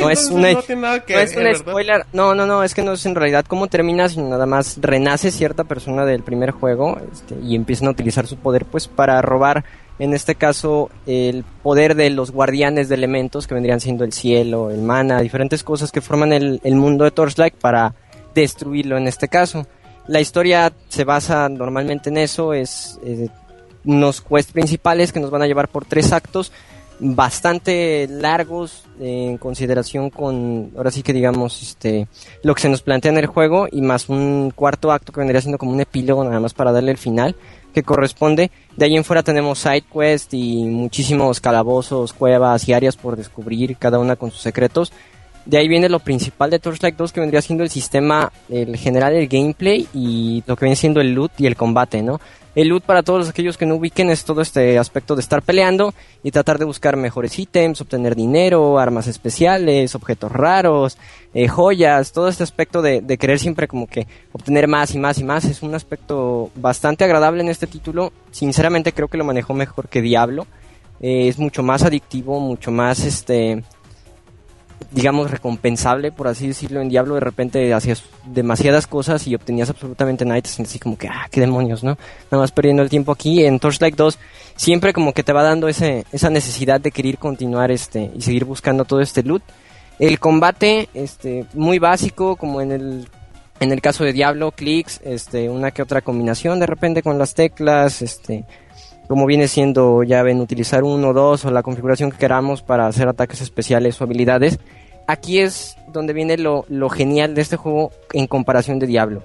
[0.00, 2.04] No es una, no tiene nada que no es un spoiler.
[2.12, 5.30] No, no, no, es que no es en realidad cómo termina, sino nada más renace
[5.30, 9.64] cierta persona del primer juego este, y empiezan a utilizar su poder pues para robar,
[10.02, 14.72] en este caso, el poder de los guardianes de elementos que vendrían siendo el cielo,
[14.72, 17.94] el mana, diferentes cosas que forman el, mundo de Torchlight para
[18.34, 19.64] destruirlo en este caso.
[20.08, 23.28] La historia se basa normalmente en eso, es eh,
[23.84, 26.50] unos quests principales que nos van a llevar por tres actos
[26.98, 32.06] bastante largos eh, en consideración con ahora sí que digamos este
[32.44, 35.40] lo que se nos plantea en el juego y más un cuarto acto que vendría
[35.40, 37.34] siendo como un epílogo nada más para darle el final
[37.72, 42.96] que corresponde de ahí en fuera tenemos side quest y muchísimos calabozos cuevas y áreas
[42.96, 44.92] por descubrir cada una con sus secretos
[45.44, 49.14] de ahí viene lo principal de Torchlight 2 que vendría siendo el sistema, el general,
[49.14, 52.20] el gameplay y lo que viene siendo el loot y el combate, ¿no?
[52.54, 55.94] El loot para todos aquellos que no ubiquen es todo este aspecto de estar peleando
[56.22, 60.98] y tratar de buscar mejores ítems, obtener dinero, armas especiales, objetos raros,
[61.32, 65.18] eh, joyas, todo este aspecto de, de querer siempre como que obtener más y más
[65.18, 68.12] y más es un aspecto bastante agradable en este título.
[68.30, 70.46] Sinceramente creo que lo manejó mejor que Diablo.
[71.00, 73.64] Eh, es mucho más adictivo, mucho más este
[74.90, 80.24] digamos, recompensable, por así decirlo, en Diablo de repente hacías demasiadas cosas y obtenías absolutamente
[80.24, 81.96] nada y te sientes así como que, ah, qué demonios, ¿no?
[82.30, 83.44] Nada más perdiendo el tiempo aquí.
[83.44, 84.18] En Torchlight 2
[84.56, 88.44] siempre como que te va dando ese, esa necesidad de querer continuar este y seguir
[88.44, 89.42] buscando todo este loot.
[89.98, 93.08] El combate, este, muy básico, como en el
[93.60, 97.34] en el caso de Diablo, clics, este, una que otra combinación de repente con las
[97.34, 98.44] teclas, este,
[99.08, 102.86] como viene siendo, ya ven, utilizar uno o dos o la configuración que queramos para
[102.86, 104.58] hacer ataques especiales o habilidades.
[105.06, 109.22] Aquí es donde viene lo, lo genial de este juego en comparación de Diablo.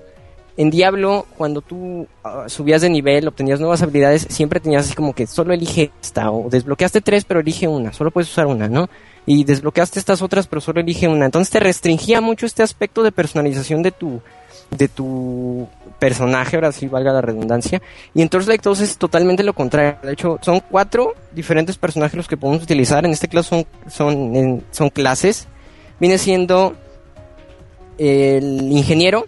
[0.57, 5.13] En Diablo, cuando tú ah, subías de nivel, obtenías nuevas habilidades, siempre tenías así como
[5.13, 8.89] que solo elige esta, o desbloqueaste tres, pero elige una, solo puedes usar una, ¿no?
[9.27, 11.25] Y desbloqueaste estas otras, pero solo elige una.
[11.25, 14.19] Entonces te restringía mucho este aspecto de personalización de tu,
[14.71, 15.67] de tu
[15.99, 17.81] personaje, ahora sí valga la redundancia.
[18.13, 19.97] Y en Torchlight 2 es totalmente lo contrario.
[20.03, 23.05] De hecho, son cuatro diferentes personajes los que podemos utilizar.
[23.05, 25.47] En este caso son, son, en- clases.
[25.99, 26.75] Viene siendo
[27.97, 29.25] el ingeniero,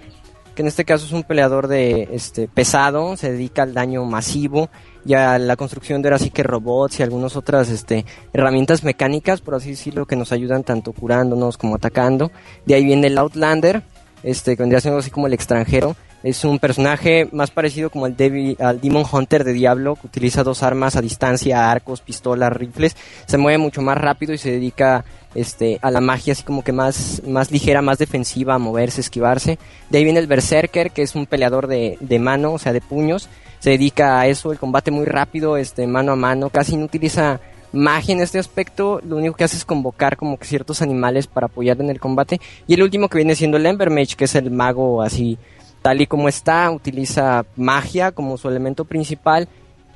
[0.55, 4.69] que en este caso es un peleador de este pesado, se dedica al daño masivo
[5.05, 9.41] y a la construcción de ahora sí que robots y algunas otras este, herramientas mecánicas,
[9.41, 12.31] por así decirlo, que nos ayudan tanto curándonos como atacando.
[12.65, 13.81] De ahí viene el Outlander,
[14.23, 15.95] este, que vendría así como el extranjero.
[16.21, 20.43] Es un personaje más parecido como el Devi- al Demon Hunter de Diablo, que utiliza
[20.43, 22.97] dos armas a distancia, arcos, pistolas, rifles.
[23.25, 26.73] Se mueve mucho más rápido y se dedica este, a la magia así como que
[26.73, 29.59] más, más ligera, más defensiva, a moverse, esquivarse.
[29.89, 32.81] De ahí viene el Berserker, que es un peleador de, de mano, o sea, de
[32.81, 33.29] puños.
[33.59, 36.49] Se dedica a eso, el combate muy rápido, este, mano a mano.
[36.49, 37.39] Casi no utiliza
[37.71, 39.01] magia en este aspecto.
[39.05, 42.39] Lo único que hace es convocar como que ciertos animales para apoyar en el combate.
[42.67, 45.37] Y el último que viene siendo el Embermage, que es el mago así
[45.81, 49.47] tal y como está, utiliza magia como su elemento principal.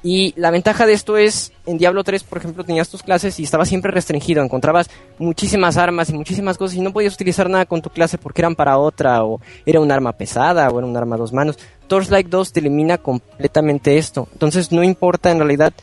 [0.06, 3.44] Y la ventaja de esto es, en Diablo 3, por ejemplo, tenías tus clases y
[3.44, 7.82] estaba siempre restringido, encontrabas muchísimas armas y muchísimas cosas y no podías utilizar nada con
[7.82, 11.16] tu clase porque eran para otra, o era un arma pesada, o era un arma
[11.16, 11.58] a dos manos.
[11.88, 14.28] Torchlight 2 te elimina completamente esto.
[14.34, 15.74] Entonces no importa en realidad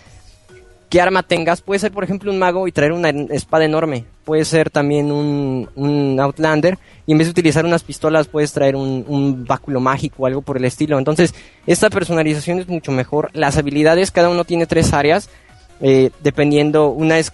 [0.90, 1.62] qué arma tengas.
[1.62, 4.04] Puede ser, por ejemplo, un mago y traer una espada enorme.
[4.24, 6.78] Puede ser también un, un Outlander.
[7.06, 10.42] Y en vez de utilizar unas pistolas, puedes traer un, un báculo mágico o algo
[10.42, 10.98] por el estilo.
[10.98, 11.34] Entonces,
[11.66, 13.30] esta personalización es mucho mejor.
[13.32, 15.30] Las habilidades, cada uno tiene tres áreas.
[15.80, 17.32] eh, dependiendo, una es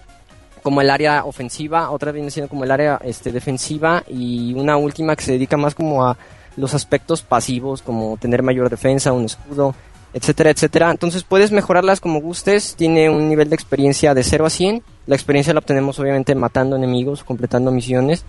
[0.63, 5.15] como el área ofensiva, otra viene siendo como el área este, defensiva y una última
[5.15, 6.17] que se dedica más como a
[6.57, 9.75] los aspectos pasivos, como tener mayor defensa, un escudo,
[10.13, 10.91] etcétera, etcétera.
[10.91, 14.83] Entonces puedes mejorarlas como gustes, tiene un nivel de experiencia de 0 a 100.
[15.05, 18.25] La experiencia la obtenemos obviamente matando enemigos, completando misiones.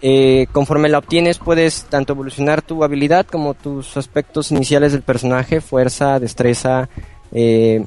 [0.00, 5.60] Eh, conforme la obtienes puedes tanto evolucionar tu habilidad como tus aspectos iniciales del personaje,
[5.60, 6.88] fuerza, destreza,
[7.32, 7.84] eh,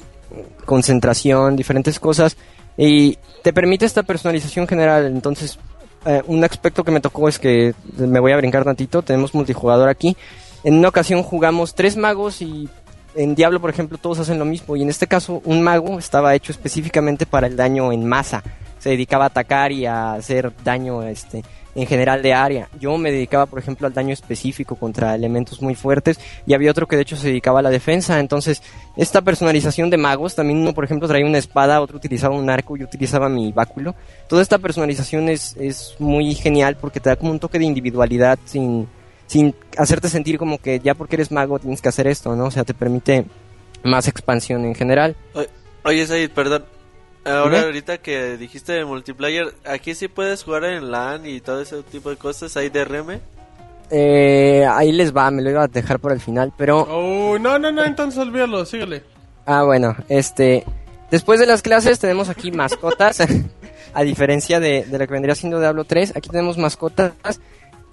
[0.65, 2.37] concentración, diferentes cosas.
[2.77, 5.05] Y te permite esta personalización general.
[5.05, 5.57] Entonces
[6.05, 9.87] eh, un aspecto que me tocó es que me voy a brincar tantito, tenemos multijugador
[9.87, 10.17] aquí.
[10.63, 12.69] En una ocasión jugamos tres magos y
[13.15, 14.75] en Diablo, por ejemplo, todos hacen lo mismo.
[14.75, 18.43] Y en este caso, un mago estaba hecho específicamente para el daño en masa.
[18.79, 21.43] Se dedicaba a atacar y a hacer daño este,
[21.75, 22.67] en general de área.
[22.79, 26.87] Yo me dedicaba, por ejemplo, al daño específico contra elementos muy fuertes y había otro
[26.87, 28.19] que de hecho se dedicaba a la defensa.
[28.19, 28.63] Entonces,
[28.97, 32.75] esta personalización de magos, también uno, por ejemplo, traía una espada, otro utilizaba un arco,
[32.75, 33.93] yo utilizaba mi báculo.
[34.27, 38.39] Toda esta personalización es, es muy genial porque te da como un toque de individualidad
[38.45, 38.87] sin,
[39.31, 42.47] sin hacerte sentir como que ya porque eres mago tienes que hacer esto, ¿no?
[42.47, 43.23] O sea, te permite
[43.81, 45.15] más expansión en general.
[45.85, 46.65] Oye, Said, perdón.
[47.23, 51.81] Ahora, ahorita que dijiste de multiplayer, ¿aquí sí puedes jugar en LAN y todo ese
[51.83, 52.57] tipo de cosas?
[52.57, 53.21] ¿Hay DRM?
[53.89, 56.79] Eh, ahí les va, me lo iba a dejar por el final, pero...
[56.89, 59.03] Oh, no, no, no, entonces olvídalo, síguele.
[59.45, 60.65] Ah, bueno, este...
[61.09, 63.19] Después de las clases tenemos aquí mascotas,
[63.93, 67.13] a diferencia de, de lo que vendría siendo Diablo 3, aquí tenemos mascotas.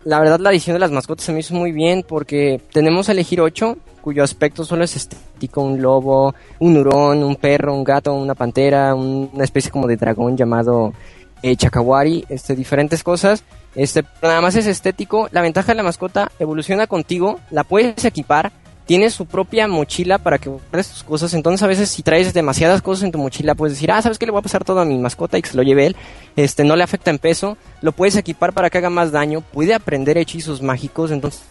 [0.09, 3.13] La verdad la edición de las mascotas se me hizo muy bien porque tenemos a
[3.13, 8.15] elegir 8 cuyo aspecto solo es estético, un lobo, un hurón, un perro, un gato,
[8.15, 10.95] una pantera, una especie como de dragón llamado
[11.43, 13.45] eh, chakawari, este, diferentes cosas.
[13.75, 15.29] Este, nada más es estético.
[15.31, 18.51] La ventaja de la mascota evoluciona contigo, la puedes equipar,
[18.89, 21.35] tiene su propia mochila para que guardes tus cosas.
[21.35, 24.25] Entonces, a veces, si traes demasiadas cosas en tu mochila, puedes decir, ah, ¿sabes qué?
[24.25, 25.97] Le voy a pasar todo a mi mascota y que se lo lleve él.
[26.37, 27.59] Este, no le afecta en peso.
[27.83, 29.43] Lo puedes equipar para que haga más daño.
[29.43, 31.11] Puede aprender hechizos mágicos.
[31.11, 31.43] Entonces,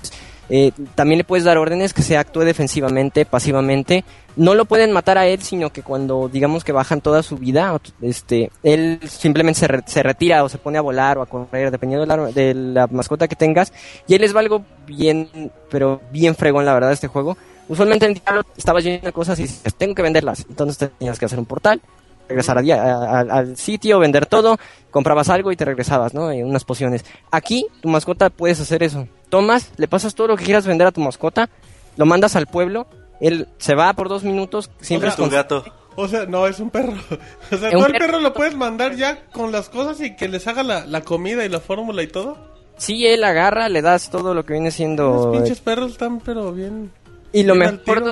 [0.50, 4.04] eh, también le puedes dar órdenes que se actúe defensivamente, pasivamente.
[4.36, 7.80] No lo pueden matar a él, sino que cuando digamos que bajan toda su vida,
[8.02, 12.06] este, él simplemente se, se retira o se pone a volar o a correr, dependiendo
[12.06, 13.74] de la, de la mascota que tengas.
[14.08, 17.36] Y él es algo bien, pero bien fregón, la verdad, este juego.
[17.68, 20.46] Usualmente en Diablo estabas lleno de cosas y dices, tengo que venderlas.
[20.48, 21.82] Entonces tenías que hacer un portal,
[22.30, 24.58] regresar al sitio, vender todo,
[24.92, 26.32] comprabas algo y te regresabas, ¿no?
[26.32, 27.04] Y unas pociones.
[27.32, 29.08] Aquí, tu mascota puedes hacer eso.
[29.30, 31.50] Tomas, le pasas todo lo que quieras vender a tu mascota,
[31.96, 32.88] lo mandas al pueblo,
[33.20, 35.66] él se va por dos minutos, siempre es tu gato.
[35.96, 36.94] O sea, no, es un perro.
[37.52, 40.48] O sea, ¿tú al perro lo puedes mandar ya con las cosas y que les
[40.48, 42.38] haga la, la comida y la fórmula y todo?
[42.78, 45.32] Sí, él agarra, le das todo lo que viene siendo...
[45.32, 46.92] Los pinches perros están pero bien...
[47.34, 48.04] Y lo mejor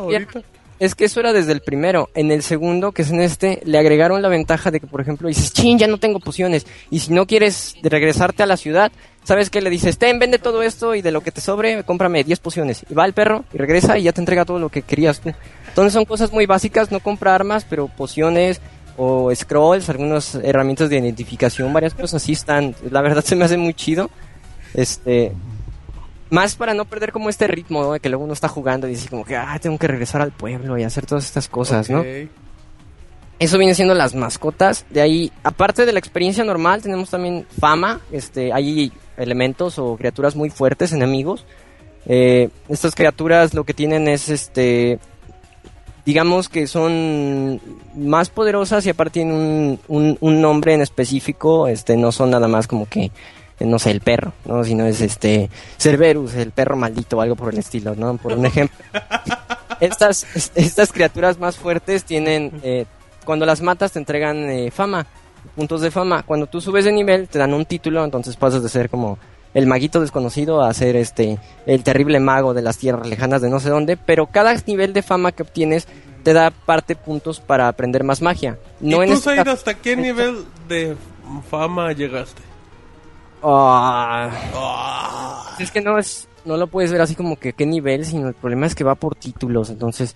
[0.77, 2.09] es que eso era desde el primero.
[2.15, 5.27] En el segundo, que es en este, le agregaron la ventaja de que, por ejemplo,
[5.27, 6.65] dices, chin, ya no tengo pociones.
[6.89, 8.91] Y si no quieres regresarte a la ciudad,
[9.25, 9.59] ¿sabes qué?
[9.59, 12.85] Le dices, ten, vende todo esto y de lo que te sobre, cómprame 10 pociones.
[12.89, 15.33] Y va el perro y regresa y ya te entrega todo lo que querías tú.
[15.67, 18.61] Entonces son cosas muy básicas, no compra armas, pero pociones
[18.97, 22.75] o scrolls, algunas herramientas de identificación, varias cosas así están.
[22.89, 24.09] La verdad se me hace muy chido.
[24.73, 25.33] Este,
[26.29, 29.09] más para no perder como este ritmo, De que luego uno está jugando y dice
[29.09, 32.03] como que, ah, tengo que regresar al pueblo y hacer todas estas cosas, ¿no?
[33.37, 34.85] Eso viene siendo las mascotas.
[34.89, 37.99] De ahí, aparte de la experiencia normal, tenemos también fama.
[38.11, 41.45] Este, hay elementos o criaturas muy fuertes, enemigos.
[42.05, 44.99] Eh, estas criaturas lo que tienen es este
[46.05, 47.59] digamos que son
[47.95, 52.47] más poderosas y aparte tienen un, un, un, nombre en específico, este no son nada
[52.47, 53.11] más como que
[53.59, 54.63] no sé, el perro, ¿no?
[54.63, 58.17] Sino es este Cerberus, el perro maldito o algo por el estilo, ¿no?
[58.17, 58.77] Por un ejemplo.
[59.79, 60.25] estas,
[60.55, 62.85] estas criaturas más fuertes tienen, eh,
[63.23, 65.07] cuando las matas te entregan eh, fama,
[65.55, 66.23] puntos de fama.
[66.23, 69.17] Cuando tú subes de nivel te dan un título, entonces pasas de ser como
[69.53, 73.59] el maguito desconocido a ser este el terrible mago de las tierras lejanas de no
[73.59, 75.87] sé dónde, pero cada nivel de fama que obtienes
[76.23, 78.57] te da parte puntos para aprender más magia.
[78.79, 80.95] No ¿Y tú, en hasta qué nivel de
[81.49, 82.41] fama llegaste?
[83.43, 84.31] Ah.
[85.59, 88.33] Es que no es, no lo puedes ver así como que qué nivel, sino el
[88.33, 89.69] problema es que va por títulos.
[89.69, 90.15] Entonces,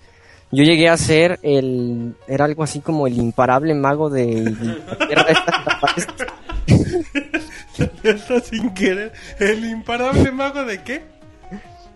[0.52, 4.54] yo llegué a ser el, era algo así como el imparable mago de.
[8.02, 9.12] Está sin querer.
[9.38, 11.02] ¿El imparable mago de qué?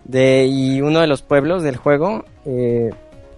[0.03, 2.25] De y uno de los pueblos del juego.
[2.45, 2.91] Eh,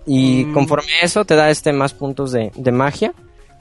[0.06, 0.54] y mm.
[0.54, 3.14] conforme a eso te da este más puntos de, de magia.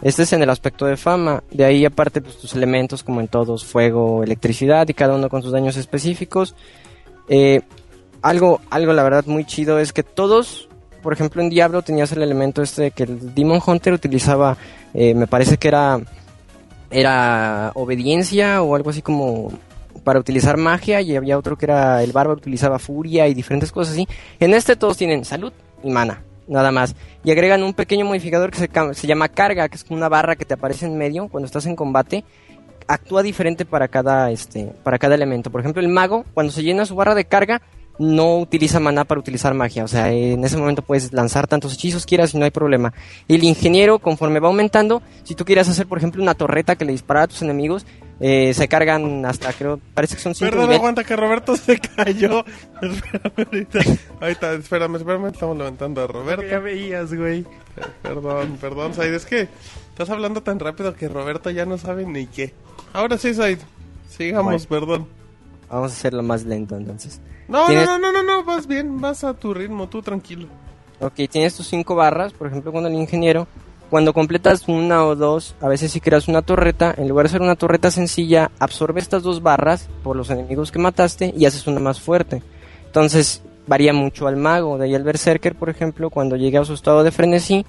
[0.02, 1.42] Este es en el aspecto de fama.
[1.50, 5.42] De ahí aparte pues tus elementos como en todos, fuego, electricidad y cada uno con
[5.42, 6.54] sus daños específicos.
[7.28, 7.62] Eh,
[8.22, 10.65] algo, algo la verdad muy chido es que todos,
[11.06, 14.56] por ejemplo en Diablo tenías el elemento este que el Demon Hunter utilizaba,
[14.92, 16.00] eh, me parece que era,
[16.90, 19.52] era obediencia o algo así como
[20.02, 23.92] para utilizar magia y había otro que era el bárbaro utilizaba furia y diferentes cosas
[23.92, 24.08] así.
[24.40, 25.52] En este todos tienen salud
[25.84, 26.96] y mana nada más.
[27.22, 30.54] Y agregan un pequeño modificador que se, llama carga, que es una barra que te
[30.54, 32.24] aparece en medio cuando estás en combate.
[32.88, 35.52] Actúa diferente para cada, este, para cada elemento.
[35.52, 37.62] Por ejemplo, el mago, cuando se llena su barra de carga,
[37.98, 39.85] no utiliza maná para utilizar magia.
[39.85, 42.93] O sea, en ese momento puedes lanzar tantos hechizos quieras y no hay problema.
[43.28, 46.93] El ingeniero, conforme va aumentando, si tú quieres hacer, por ejemplo, una torreta que le
[46.93, 47.86] dispara a tus enemigos,
[48.18, 52.47] Eh, se cargan hasta, creo, parece que son 5 Perdón, aguanta que Roberto se cayó.
[52.81, 53.78] Espérame, ahorita.
[54.23, 56.43] Ahorita, espérame, espérame, estamos levantando a Roberto.
[56.47, 57.40] Ya veías, güey.
[57.40, 57.44] Eh,
[58.01, 59.48] Perdón, perdón, Said, es que
[59.90, 62.55] estás hablando tan rápido que Roberto ya no sabe ni qué.
[62.94, 63.59] Ahora sí, Said,
[64.09, 65.06] sigamos, perdón.
[65.68, 67.20] Vamos a hacerlo más lento entonces.
[67.48, 70.48] No, no, Tienes- no, no, no, no, vas bien, vas a tu ritmo, tú tranquilo.
[71.01, 73.47] Ok, tienes tus cinco barras, por ejemplo, con el ingeniero.
[73.90, 77.43] Cuando completas una o dos, a veces si creas una torreta, en lugar de hacer
[77.43, 81.78] una torreta sencilla, absorbe estas dos barras por los enemigos que mataste y haces una
[81.78, 82.43] más fuerte.
[82.86, 84.77] Entonces, varía mucho al mago.
[84.78, 87.64] De ahí el berserker, por ejemplo, cuando llega a su estado de frenesí,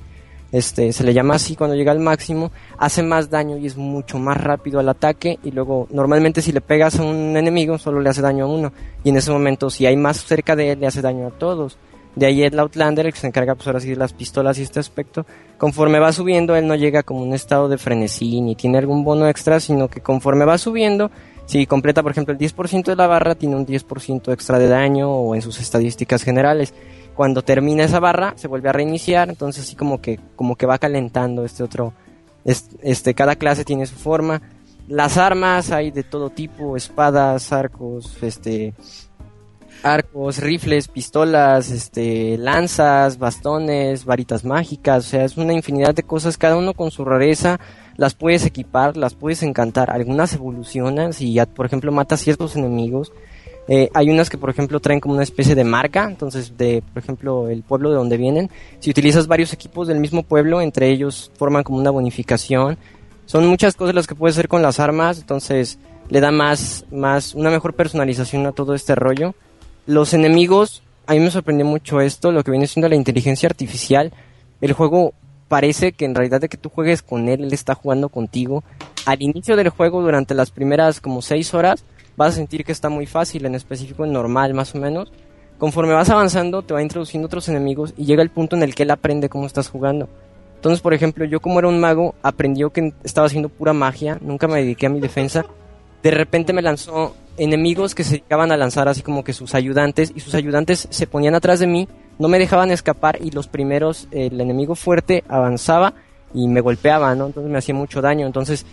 [0.57, 4.19] este, se le llama así cuando llega al máximo, hace más daño y es mucho
[4.19, 8.09] más rápido al ataque y luego normalmente si le pegas a un enemigo solo le
[8.09, 8.73] hace daño a uno.
[9.03, 11.77] Y en ese momento si hay más cerca de él le hace daño a todos.
[12.15, 14.63] De ahí el Outlander, el que se encarga pues ahora sí de las pistolas y
[14.63, 15.25] este aspecto,
[15.59, 19.27] conforme va subiendo él no llega como un estado de frenesí ni tiene algún bono
[19.27, 21.11] extra, sino que conforme va subiendo,
[21.45, 25.11] si completa por ejemplo el 10% de la barra, tiene un 10% extra de daño
[25.11, 26.73] o en sus estadísticas generales
[27.17, 30.77] cuando termina esa barra se vuelve a reiniciar entonces así como que como que va
[30.77, 31.93] calentando este otro
[32.45, 34.41] es- este cada clase tiene su forma.
[34.87, 38.73] Las armas hay de todo tipo espadas arcos este
[39.83, 46.37] arcos rifles pistolas este lanzas bastones varitas mágicas o sea es una infinidad de cosas
[46.37, 47.59] cada uno con su rareza
[47.95, 53.11] las puedes equipar las puedes encantar algunas evolucionan si ya por ejemplo matas ciertos enemigos
[53.67, 57.03] eh, hay unas que, por ejemplo, traen como una especie de marca, entonces, de, por
[57.03, 58.49] ejemplo, el pueblo de donde vienen.
[58.79, 62.77] Si utilizas varios equipos del mismo pueblo, entre ellos forman como una bonificación.
[63.25, 65.79] Son muchas cosas las que puedes hacer con las armas, entonces
[66.09, 69.35] le da más, más, una mejor personalización a todo este rollo.
[69.85, 74.13] Los enemigos, a mí me sorprendió mucho esto, lo que viene siendo la inteligencia artificial.
[74.61, 75.13] El juego
[75.49, 78.63] parece que en realidad de que tú juegues con él, él está jugando contigo.
[79.05, 81.83] Al inicio del juego, durante las primeras como seis horas,
[82.17, 85.11] vas a sentir que está muy fácil, en específico en normal más o menos.
[85.57, 88.83] Conforme vas avanzando, te va introduciendo otros enemigos y llega el punto en el que
[88.83, 90.09] él aprende cómo estás jugando.
[90.55, 94.47] Entonces, por ejemplo, yo como era un mago, aprendió que estaba haciendo pura magia, nunca
[94.47, 95.45] me dediqué a mi defensa.
[96.03, 100.11] De repente me lanzó enemigos que se dedicaban a lanzar así como que sus ayudantes
[100.15, 101.87] y sus ayudantes se ponían atrás de mí,
[102.17, 105.93] no me dejaban escapar y los primeros, el enemigo fuerte avanzaba
[106.33, 107.27] y me golpeaba, ¿no?
[107.27, 108.25] Entonces me hacía mucho daño.
[108.25, 108.65] Entonces,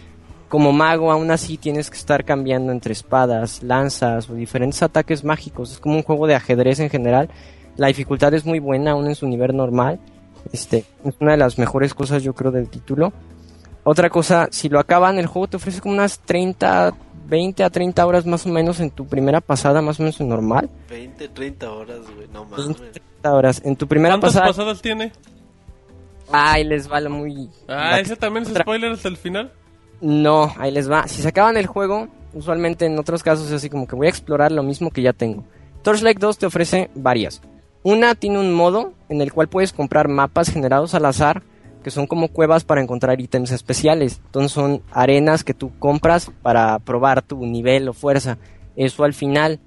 [0.54, 5.72] como mago aún así tienes que estar cambiando entre espadas, lanzas o diferentes ataques mágicos.
[5.72, 7.28] Es como un juego de ajedrez en general.
[7.76, 9.98] La dificultad es muy buena aún en su nivel normal.
[10.52, 13.12] Este, es una de las mejores cosas yo creo del título.
[13.82, 16.94] Otra cosa, si lo acaban, el juego te ofrece como unas 30,
[17.26, 20.28] 20 a 30 horas más o menos en tu primera pasada, más o menos en
[20.28, 20.70] normal.
[20.88, 22.76] 20, 30 horas, güey, no 20, mames.
[22.92, 23.60] 30 horas.
[23.64, 24.46] En tu primera ¿Cuántas pasada...
[24.52, 25.10] pasadas tiene?
[26.30, 27.50] Ay, les va lo muy...
[27.66, 29.50] Ah, ese también es otra- spoiler hasta el final.
[30.04, 31.08] No, ahí les va.
[31.08, 34.10] Si se acaban el juego, usualmente en otros casos es así como que voy a
[34.10, 35.44] explorar lo mismo que ya tengo.
[35.82, 37.40] Torchlight 2 te ofrece varias.
[37.82, 41.42] Una tiene un modo en el cual puedes comprar mapas generados al azar,
[41.82, 44.20] que son como cuevas para encontrar ítems especiales.
[44.26, 48.36] Entonces son arenas que tú compras para probar tu nivel o fuerza.
[48.76, 49.58] Eso al final.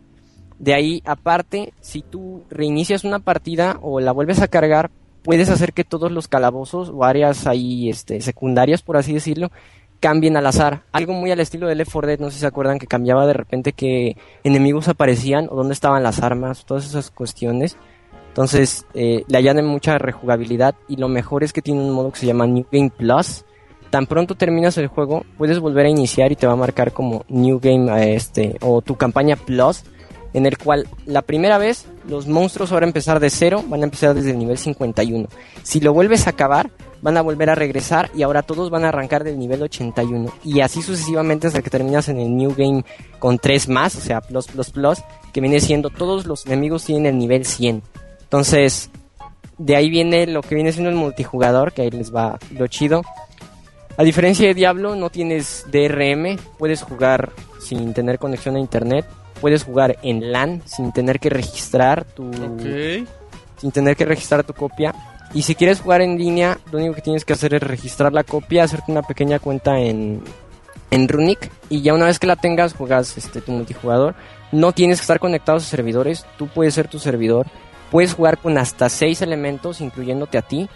[0.60, 4.92] De ahí, aparte, si tú reinicias una partida o la vuelves a cargar,
[5.24, 9.50] puedes hacer que todos los calabozos o áreas ahí este, secundarias, por así decirlo,
[9.99, 10.84] cambien al azar.
[10.91, 13.26] Algo muy al estilo de Left 4 Dead, no sé si se acuerdan que cambiaba
[13.26, 17.78] de repente que enemigos aparecían o dónde estaban las armas, todas esas cuestiones.
[18.30, 22.19] Entonces eh, le añaden mucha rejugabilidad y lo mejor es que tiene un modo que
[22.19, 23.45] se llama New Game Plus.
[23.90, 27.26] Tan pronto terminas el juego, puedes volver a iniciar y te va a marcar como
[27.30, 29.84] New Game eh, este o tu campaña Plus,
[30.34, 34.14] en el cual la primera vez los monstruos ahora empezar de cero, van a empezar
[34.14, 35.28] desde el nivel 51.
[35.64, 36.69] Si lo vuelves a acabar,
[37.02, 40.61] van a volver a regresar y ahora todos van a arrancar del nivel 81 y
[40.61, 42.84] así sucesivamente hasta que terminas en el New Game
[43.19, 44.99] con 3 más, o sea, plus plus plus,
[45.34, 47.82] que viene siendo todos los enemigos tienen el nivel 100.
[48.22, 48.90] Entonces,
[49.57, 53.02] de ahí viene lo que viene siendo el multijugador, que ahí les va lo chido.
[53.98, 59.06] A diferencia de Diablo, no tienes DRM, puedes jugar sin tener conexión a internet,
[59.41, 62.32] puedes jugar en LAN sin tener que registrar tu
[63.57, 64.94] sin tener que registrar tu copia.
[65.38, 68.24] Y si quieres jugar en línea, lo único que tienes que hacer es registrar la
[68.24, 70.24] copia, hacerte una pequeña cuenta en,
[70.90, 74.16] en Runic y ya una vez que la tengas juegas este, tu multijugador.
[74.52, 77.46] No tienes que estar conectado a servidores, tú puedes ser tu servidor.
[77.92, 80.70] Puedes jugar con hasta 6 elementos, incluyéndote a ti.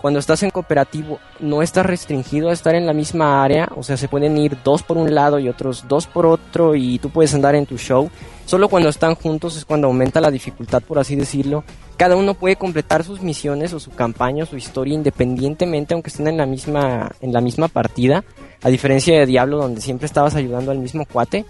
[0.00, 3.96] Cuando estás en cooperativo, no estás restringido a estar en la misma área, o sea,
[3.96, 7.34] se pueden ir dos por un lado y otros dos por otro, y tú puedes
[7.34, 8.08] andar en tu show.
[8.46, 11.64] Solo cuando están juntos es cuando aumenta la dificultad, por así decirlo.
[11.96, 16.28] Cada uno puede completar sus misiones o su campaña o su historia independientemente, aunque estén
[16.28, 18.24] en la misma, en la misma partida.
[18.62, 21.44] A diferencia de Diablo, donde siempre estabas ayudando al mismo cuate.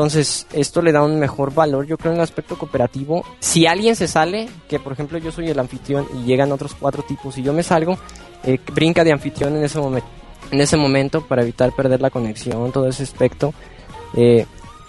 [0.00, 3.22] Entonces, esto le da un mejor valor, yo creo, en el aspecto cooperativo.
[3.38, 7.02] Si alguien se sale, que por ejemplo yo soy el anfitrión y llegan otros cuatro
[7.02, 7.98] tipos y yo me salgo,
[8.44, 13.52] eh, brinca de anfitrión en ese, momento para evitar perder la conexión, todo ese aspecto.
[14.14, 14.46] Eh,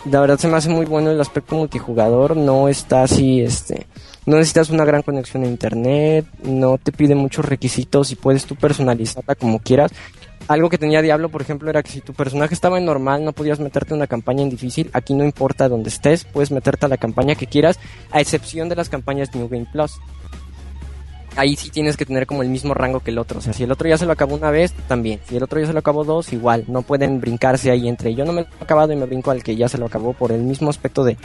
[0.10, 3.88] la verdad se me hace muy bueno el aspecto multijugador, no está así, este,
[4.26, 8.56] no necesitas una gran conexión a internet, no te pide muchos requisitos y puedes tú
[8.56, 9.92] personalizarla como quieras.
[10.48, 13.32] Algo que tenía Diablo, por ejemplo, era que si tu personaje estaba en normal, no
[13.32, 14.90] podías meterte una campaña en difícil.
[14.94, 17.80] Aquí no importa dónde estés, puedes meterte a la campaña que quieras,
[18.12, 20.00] a excepción de las campañas New Game Plus.
[21.38, 23.40] Ahí sí tienes que tener como el mismo rango que el otro.
[23.40, 25.22] O sea, si el otro ya se lo acabó una vez, también.
[25.30, 26.66] Si el otro ya se lo acabó dos, igual.
[26.68, 29.44] No pueden brincarse ahí entre yo no me lo he acabado y me brinco al
[29.44, 31.18] que ya se lo acabó por el mismo aspecto de,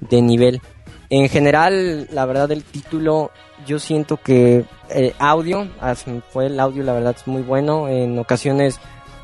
[0.00, 0.60] de nivel.
[1.08, 3.30] En general, la verdad, el título,
[3.66, 5.68] yo siento que eh, audio,
[6.30, 7.88] fue el audio, la verdad, es muy bueno.
[7.88, 8.80] En ocasiones,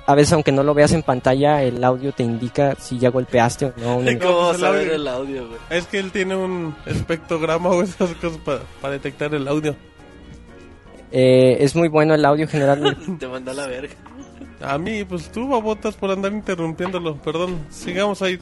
[0.07, 3.67] a veces, aunque no lo veas en pantalla, el audio te indica si ya golpeaste
[3.67, 4.19] o no.
[4.21, 5.61] ¿Cómo vas a ver el audio, güey?
[5.71, 8.39] Es que él tiene un espectrograma o esas cosas
[8.81, 9.77] para detectar el audio.
[11.13, 12.97] Eh, es muy bueno el audio general.
[13.19, 13.95] Te manda la verga.
[14.63, 17.17] A mí, pues tú babotas por andar interrumpiéndolo.
[17.17, 18.39] Perdón, sigamos ahí.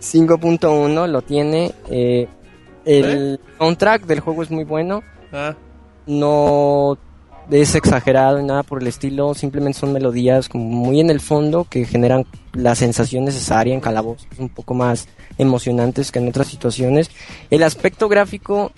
[0.00, 1.72] 5.1 lo tiene.
[1.90, 2.28] Eh,
[2.86, 3.38] el ¿Eh?
[3.58, 5.02] soundtrack del juego es muy bueno.
[5.32, 5.54] Ah,
[6.06, 6.96] No
[7.50, 9.34] es exagerado ni nada por el estilo.
[9.34, 14.26] Simplemente son melodías como muy en el fondo que generan la sensación necesaria en calabozos
[14.38, 15.08] un poco más
[15.38, 17.10] emocionantes que en otras situaciones.
[17.50, 18.72] El aspecto gráfico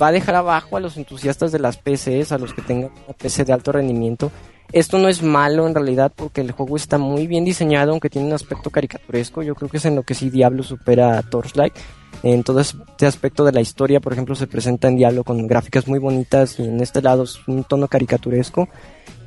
[0.00, 3.16] va a dejar abajo a los entusiastas de las PCs, a los que tengan una
[3.16, 4.30] PC de alto rendimiento.
[4.72, 8.28] Esto no es malo en realidad porque el juego está muy bien diseñado, aunque tiene
[8.28, 9.42] un aspecto caricaturesco.
[9.42, 11.74] Yo creo que es en lo que sí Diablo supera a Torchlight.
[12.22, 15.88] En todo este aspecto de la historia, por ejemplo, se presenta en Diablo con gráficas
[15.88, 18.68] muy bonitas y en este lado es un tono caricaturesco.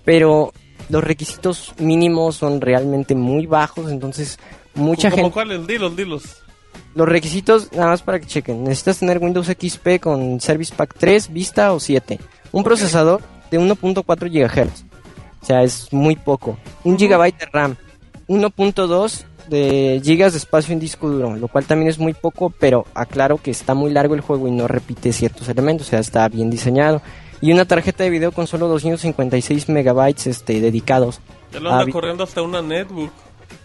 [0.03, 0.51] Pero
[0.89, 4.39] los requisitos mínimos son realmente muy bajos, entonces
[4.73, 5.34] mucha ¿Cómo gente...
[5.34, 5.67] cuáles?
[5.67, 6.23] Dilos, dilos.
[6.95, 8.63] Los requisitos, nada más para que chequen.
[8.63, 12.19] Necesitas tener Windows XP con Service Pack 3, Vista o 7.
[12.51, 14.94] Un procesador de 1.4 GHz.
[15.45, 16.57] O sea, es muy poco.
[16.84, 17.76] Un gigabyte de RAM.
[18.27, 22.88] 1.2 de gigas de espacio en disco duro, lo cual también es muy poco, pero
[22.95, 26.27] aclaro que está muy largo el juego y no repite ciertos elementos, o sea, está
[26.30, 26.99] bien diseñado.
[27.41, 31.19] Y una tarjeta de video con solo 256 megabytes este, dedicados.
[31.53, 33.11] Ya lo anda corriendo hasta una netbook.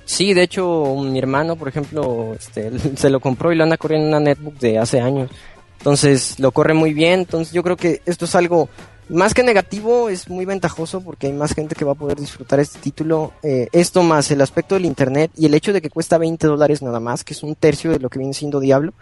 [0.05, 4.09] Sí, de hecho, mi hermano, por ejemplo, este, se lo compró y lo anda corriendo
[4.09, 5.31] en una netbook de hace años.
[5.79, 7.21] Entonces, lo corre muy bien.
[7.21, 8.69] Entonces, yo creo que esto es algo
[9.11, 12.61] más que negativo, es muy ventajoso porque hay más gente que va a poder disfrutar
[12.61, 13.33] este título.
[13.43, 16.83] Eh, esto más el aspecto del internet y el hecho de que cuesta 20 dólares
[16.83, 18.93] nada más, que es un tercio de lo que viene siendo Diablo.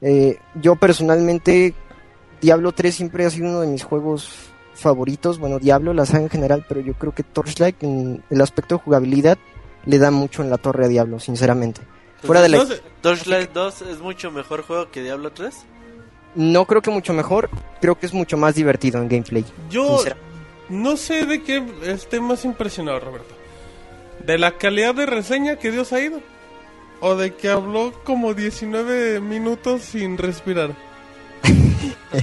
[0.00, 1.74] Eh, yo personalmente,
[2.40, 4.30] Diablo 3 siempre ha sido uno de mis juegos
[4.74, 5.38] favoritos.
[5.38, 8.82] Bueno, Diablo, la saga en general, pero yo creo que Torchlight, en el aspecto de
[8.82, 9.38] jugabilidad,
[9.84, 11.82] le da mucho en la torre a Diablo, sinceramente.
[12.22, 12.66] Fuera de la...
[13.02, 15.54] Torchlight 2 es mucho mejor juego que Diablo 3.
[16.34, 17.48] No creo que mucho mejor,
[17.80, 19.44] creo que es mucho más divertido en gameplay.
[19.70, 20.02] yo
[20.68, 23.34] no sé de qué esté más impresionado, Roberto.
[24.24, 26.20] ¿De la calidad de reseña que Dios ha ido?
[27.00, 30.70] ¿O de que habló como 19 minutos sin respirar?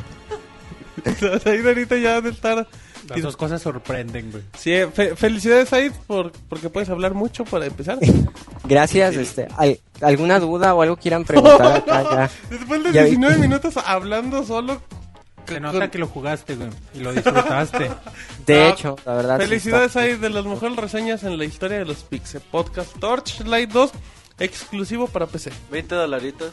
[1.06, 2.68] o sea, ahorita ya de estar...
[3.16, 4.44] Las dos cosas sorprenden, güey.
[4.58, 7.98] Sí, eh, fe- felicidades, Said, por, porque puedes hablar mucho para empezar.
[8.66, 12.04] Gracias, este, ¿al- ¿alguna duda o algo quieran preguntar acá?
[12.12, 12.30] Ya.
[12.50, 14.82] Después de Ya vi- 19 minutos hablando solo...
[15.48, 17.92] Se nota que lo jugaste, güey, y lo disfrutaste.
[18.46, 19.40] De Ah, hecho, la verdad.
[19.40, 23.70] sí Felicidades, Said, de las mejores reseñas en la historia de los Pixel Podcast Torchlight
[23.72, 23.92] 2,
[24.40, 25.52] exclusivo para PC.
[25.72, 26.52] 20 dolaritos.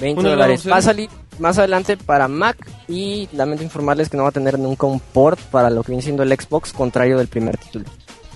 [0.00, 0.68] 20 Una dólares.
[0.70, 1.08] Va a salir
[1.38, 2.56] más adelante para Mac
[2.88, 6.02] y lamento informarles que no va a tener nunca un port para lo que viene
[6.02, 7.84] siendo el Xbox, contrario del primer título.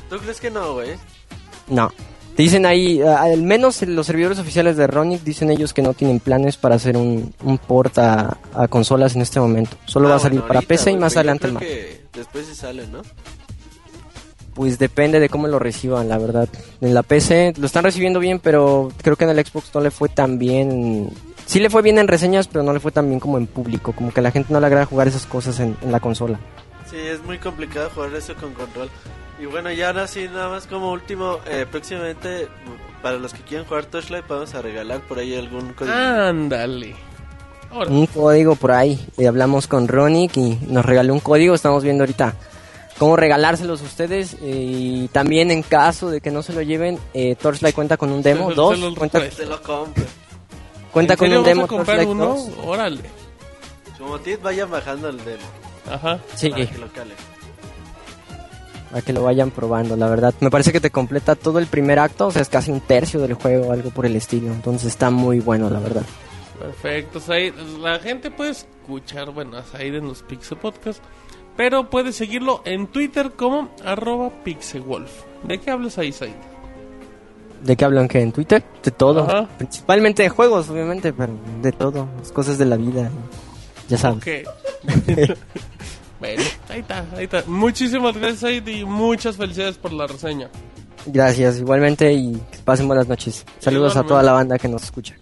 [0.08, 0.90] ¿Tú crees que no, güey?
[1.68, 1.90] No.
[2.36, 5.92] Dicen ahí, a- al menos en los servidores oficiales de Ronic dicen ellos que no
[5.94, 9.76] tienen planes para hacer un, un port a, a consolas en este momento.
[9.84, 11.62] Solo Ah, va a salir bueno, para ahorita, PC y más adelante creo Mac.
[11.62, 13.02] que después sí sale, ¿no?
[14.54, 16.48] Pues depende de cómo lo reciban, la verdad.
[16.80, 19.90] En la PC lo están recibiendo bien, pero creo que en el Xbox no le
[19.90, 21.08] fue tan bien.
[21.50, 23.92] Sí le fue bien en reseñas, pero no le fue tan bien como en público.
[23.92, 26.38] Como que a la gente no le agrada jugar esas cosas en, en la consola.
[26.88, 28.88] Sí, es muy complicado jugar eso con control.
[29.40, 32.46] Y bueno, ya ahora sí, nada más como último, eh, próximamente,
[33.02, 35.92] para los que quieran jugar Torchlight, vamos a regalar por ahí algún código.
[35.96, 36.94] Ándale.
[37.88, 39.04] Un código por ahí.
[39.18, 41.54] Y hablamos con Ronic y nos regaló un código.
[41.56, 42.34] Estamos viendo ahorita
[42.98, 44.36] cómo regalárselos a ustedes.
[44.40, 48.22] Y también en caso de que no se lo lleven, eh, Torchlight cuenta con un
[48.22, 48.50] demo.
[48.50, 49.30] Se- Dos, se lo cuenta.
[49.32, 50.04] Se lo compro.
[50.92, 51.64] Cuenta ¿en con un demo.
[51.64, 52.26] a comprar uno?
[52.26, 52.50] 2.
[52.64, 53.02] Órale.
[53.98, 55.42] Como Tit, vayan bajando el demo.
[55.90, 56.18] Ajá.
[56.34, 56.50] Sí.
[56.50, 57.16] Para que lo calen.
[58.90, 60.34] para que lo vayan probando, la verdad.
[60.40, 63.20] Me parece que te completa todo el primer acto, o sea, es casi un tercio
[63.20, 64.48] del juego, algo por el estilo.
[64.48, 66.02] Entonces está muy bueno, la verdad.
[66.58, 67.54] Perfecto, Said.
[67.80, 71.02] La gente puede escuchar, bueno, a Said en los Pixel Podcast,
[71.56, 75.10] pero puede seguirlo en Twitter como arroba pixewolf.
[75.44, 76.34] ¿De qué hablas ahí, Said?
[77.62, 78.64] ¿De qué hablan que en Twitter?
[78.82, 79.22] De todo.
[79.22, 79.48] Ajá.
[79.58, 81.32] Principalmente de juegos, obviamente, pero
[81.62, 82.08] de todo.
[82.18, 83.10] Las cosas de la vida.
[83.88, 84.18] Ya sabes.
[84.18, 84.48] Ok.
[86.20, 87.44] bueno, ahí está, ahí está.
[87.46, 90.48] Muchísimas gracias, Said, y muchas felicidades por la reseña.
[91.06, 93.44] Gracias, igualmente, y que pasen buenas noches.
[93.58, 95.16] Saludos a toda la banda que nos escucha.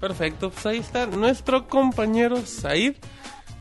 [0.00, 2.96] Perfecto, pues ahí está nuestro compañero Said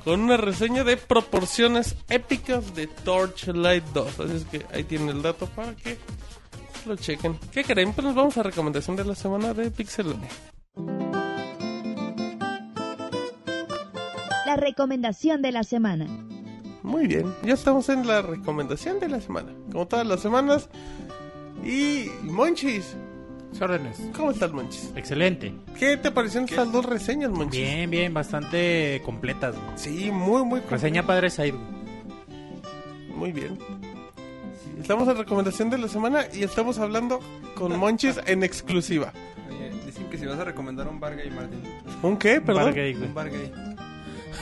[0.04, 4.20] con una reseña de proporciones épicas de Torchlight 2.
[4.20, 5.98] Así es que ahí tiene el dato para que
[6.86, 7.38] lo chequen.
[7.52, 7.94] ¿Qué creen?
[7.94, 10.30] Pues nos vamos a recomendación de la semana de Pixelania.
[14.45, 16.07] La recomendación de la semana.
[16.84, 19.52] Muy bien, ya estamos en la recomendación de la semana.
[19.72, 20.70] Como todas las semanas.
[21.64, 22.95] Y Monchis,
[23.60, 23.99] órdenes.
[24.16, 24.91] ¿cómo estás Monchis?
[24.95, 25.53] Excelente.
[25.80, 27.60] ¿Qué te parecieron estas dos reseñas, Monchis?
[27.60, 29.56] Bien, bien, bastante completas.
[29.56, 29.78] güey.
[29.78, 31.56] Sí, muy, muy Reseña Padre Said.
[33.16, 33.57] Muy bien.
[34.80, 37.19] Estamos en recomendación de la semana y estamos hablando
[37.56, 39.14] con Monchis en exclusiva.
[39.49, 41.61] Oye, dicen que si vas a recomendar un bar gay, Martín.
[42.02, 42.41] ¿Un qué?
[42.41, 42.65] Perdón.
[42.65, 43.07] Bar gay, güey.
[43.07, 43.52] Un bar gay.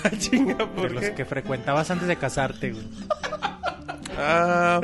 [0.06, 1.14] Ah, chinga, De ¿por los qué?
[1.14, 2.84] que frecuentabas antes de casarte, güey.
[4.18, 4.82] Ah,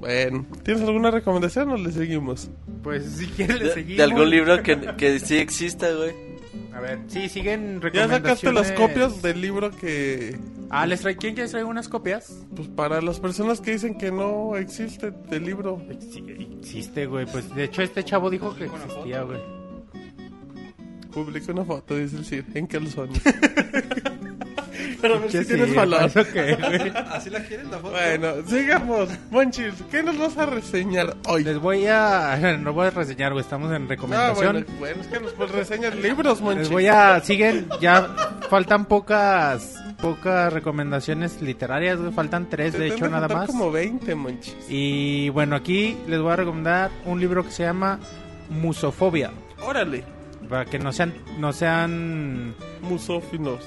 [0.00, 0.46] bueno.
[0.62, 2.50] ¿Tienes alguna recomendación o le seguimos?
[2.82, 3.96] Pues si quieres le De, seguimos.
[3.98, 6.12] de algún libro que, que sí exista, güey.
[6.72, 8.72] A ver, sí, siguen Ya sacaste las recomendaciones.
[8.72, 10.38] copias del libro que...
[10.70, 11.16] Ah, ¿les trae...
[11.16, 12.46] ¿quién quiere traer unas copias?
[12.54, 15.82] Pues para las personas que dicen que no existe del libro.
[16.12, 16.24] Sí,
[16.60, 17.26] existe, güey.
[17.26, 19.40] Pues de hecho este chavo dijo que existía, güey.
[21.12, 23.20] Publica una foto, dice el Sir, en calzones.
[25.00, 26.02] Pero ver ¿Qué si tienes valor.
[27.12, 27.90] ¿Así la quieres la foto?
[27.92, 29.08] Bueno, sigamos.
[29.30, 31.44] Monchis, ¿qué nos vas a reseñar hoy?
[31.44, 32.56] Les voy a...
[32.60, 33.42] No voy a reseñar, güey.
[33.42, 34.52] Estamos en Ah, recomendación.
[34.52, 36.60] bueno, bueno, es que nos pues, reseñas libros, Monchis.
[36.64, 37.20] Les voy a...
[37.20, 38.08] Siguen, ya
[38.50, 39.74] faltan pocas...
[40.00, 42.12] Pocas recomendaciones literarias, güey.
[42.12, 43.46] Faltan tres, Te de hecho, nada más.
[43.48, 44.54] como 20, Monchis.
[44.68, 47.98] Y bueno, aquí les voy a recomendar un libro que se llama
[48.48, 49.32] Musofobia.
[49.60, 50.04] Órale,
[50.48, 51.12] Para que no sean...
[51.38, 52.54] No sean...
[52.80, 53.60] musófinos.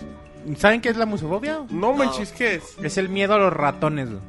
[0.57, 1.61] ¿Saben qué es la musofobia?
[1.69, 2.75] No, Monchis, ¿qué es?
[2.83, 4.21] Es el miedo a los ratones, güey.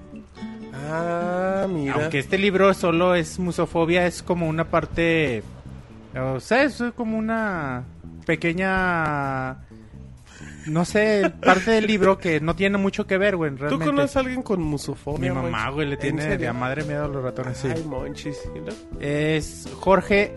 [0.91, 1.95] Ah, mira.
[1.95, 5.43] Aunque este libro solo es musofobia, es como una parte.
[6.19, 7.85] O sea, es como una
[8.27, 9.59] pequeña.
[10.67, 13.51] No sé, parte del libro que no tiene mucho que ver, güey.
[13.53, 13.87] ¿Tú Realmente.
[13.87, 15.75] conoces a alguien con musofobia, Mi mamá, Monchis?
[15.75, 16.39] güey, le ¿En tiene serio?
[16.39, 17.69] de a madre miedo a los ratones, sí.
[17.75, 18.39] Ay, Monchis.
[18.55, 18.77] ¿y luego?
[19.01, 20.37] Es Jorge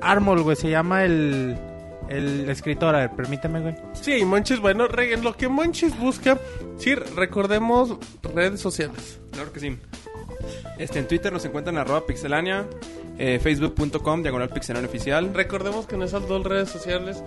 [0.00, 1.58] Armol, güey, se llama el,
[2.08, 2.94] el escritor.
[2.94, 3.74] A ver, permíteme, güey.
[3.94, 6.38] Sí, Monchis, bueno, en lo que Monchis busca,
[6.78, 7.96] sí, recordemos
[8.34, 9.20] redes sociales.
[9.32, 9.78] Claro que sí.
[10.78, 12.66] Este, en Twitter nos encuentran arroba pixelania,
[13.18, 15.32] eh, facebook.com, diagonal pixelania oficial.
[15.32, 17.22] Recordemos que en esas dos redes sociales,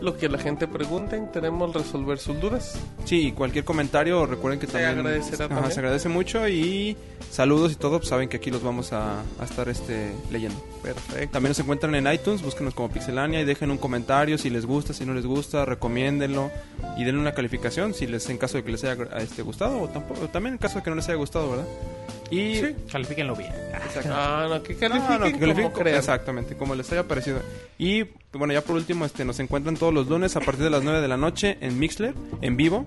[0.00, 2.78] lo que la gente pregunte, tenemos resolver sus dudas.
[3.04, 5.72] Sí, cualquier comentario, recuerden que Se también agradecerá Ajá, también.
[5.72, 6.96] se agradece mucho y
[7.30, 10.58] saludos y todo, pues saben que aquí los vamos a, a estar este, leyendo.
[10.82, 11.32] Perfecto.
[11.32, 14.92] También nos encuentran en iTunes, búsquenos como Pixelania y dejen un comentario si les gusta,
[14.92, 16.50] si no les gusta, recomiéndenlo
[16.96, 19.88] y denle una calificación si les en caso de que les haya este, gustado o,
[19.88, 21.66] tampoco, o también en caso de que no les haya gustado, ¿verdad?
[22.30, 22.74] Y Sí.
[22.90, 23.52] Califíquenlo bien.
[24.10, 25.96] Ah, no, que No, califiquen no, que como califiquen co- crean.
[25.98, 27.38] Exactamente, como les haya parecido.
[27.78, 30.82] Y bueno, ya por último, este, nos encuentran todos los lunes a partir de las
[30.82, 32.84] 9 de la noche en Mixler, en vivo.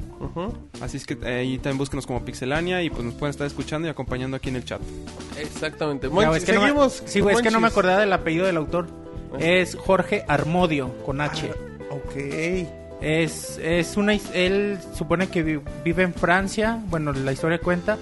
[0.82, 3.88] Así es que eh, ahí también búsquenos como Pixelania y pues nos pueden estar escuchando
[3.88, 4.82] y acompañando aquí en el chat.
[5.38, 6.10] Exactamente.
[6.10, 7.04] Monchis, es que no me- seguimos.
[7.06, 8.88] sí, güey, es que no me acordaba del apellido del autor.
[9.40, 11.52] Es Jorge Armodio, con H.
[11.92, 12.16] Ok.
[13.02, 17.98] Es, es una él supone que vi- vive en Francia, bueno, la historia cuenta.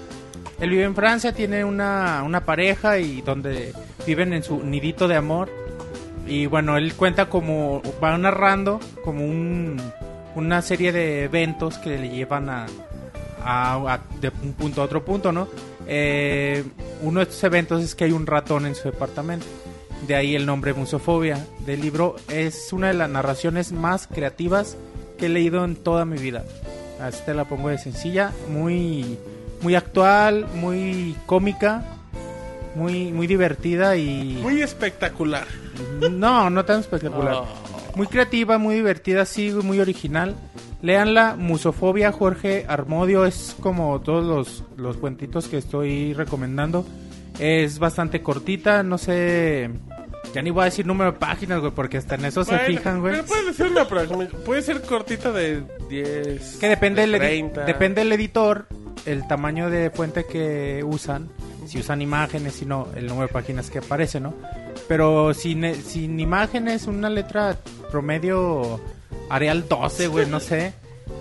[0.60, 3.72] Él vive en Francia, tiene una, una pareja y donde
[4.06, 5.48] viven en su nidito de amor.
[6.26, 9.80] Y bueno, él cuenta como, va narrando como un,
[10.34, 12.66] una serie de eventos que le llevan a,
[14.20, 15.48] de un punto a otro punto, ¿no?
[15.86, 16.64] Eh,
[17.02, 19.46] uno de estos eventos es que hay un ratón en su departamento.
[20.06, 22.16] De ahí el nombre Musofobia del libro.
[22.28, 24.76] Es una de las narraciones más creativas
[25.16, 26.44] que he leído en toda mi vida.
[27.00, 29.18] Así te la pongo de sencilla, muy,
[29.60, 31.84] muy actual, muy cómica,
[32.74, 34.38] muy, muy divertida y...
[34.42, 35.46] Muy espectacular.
[36.10, 37.34] No, no tan espectacular.
[37.34, 37.46] Oh.
[37.96, 40.36] Muy creativa, muy divertida, sí, muy original.
[40.82, 46.86] Leanla, Musofobia, Jorge Armodio, es como todos los, los cuentitos que estoy recomendando.
[47.38, 49.70] Es bastante cortita, no sé...
[50.34, 53.00] Ya ni voy a decir número de páginas, güey, porque hasta en eso se fijan,
[53.00, 53.14] güey.
[53.14, 53.26] Pero
[54.10, 54.28] una.
[54.44, 56.58] Puede ser cortita de 10.
[56.58, 57.64] Que depende de 30.
[57.64, 58.66] depende del editor,
[59.06, 61.30] el tamaño de fuente que usan.
[61.66, 64.34] si usan imágenes, si no, el número de páginas que aparece, ¿no?
[64.86, 67.56] Pero sin, sin imágenes, una letra
[67.90, 68.80] promedio
[69.30, 70.72] Arial 12, güey, no sé,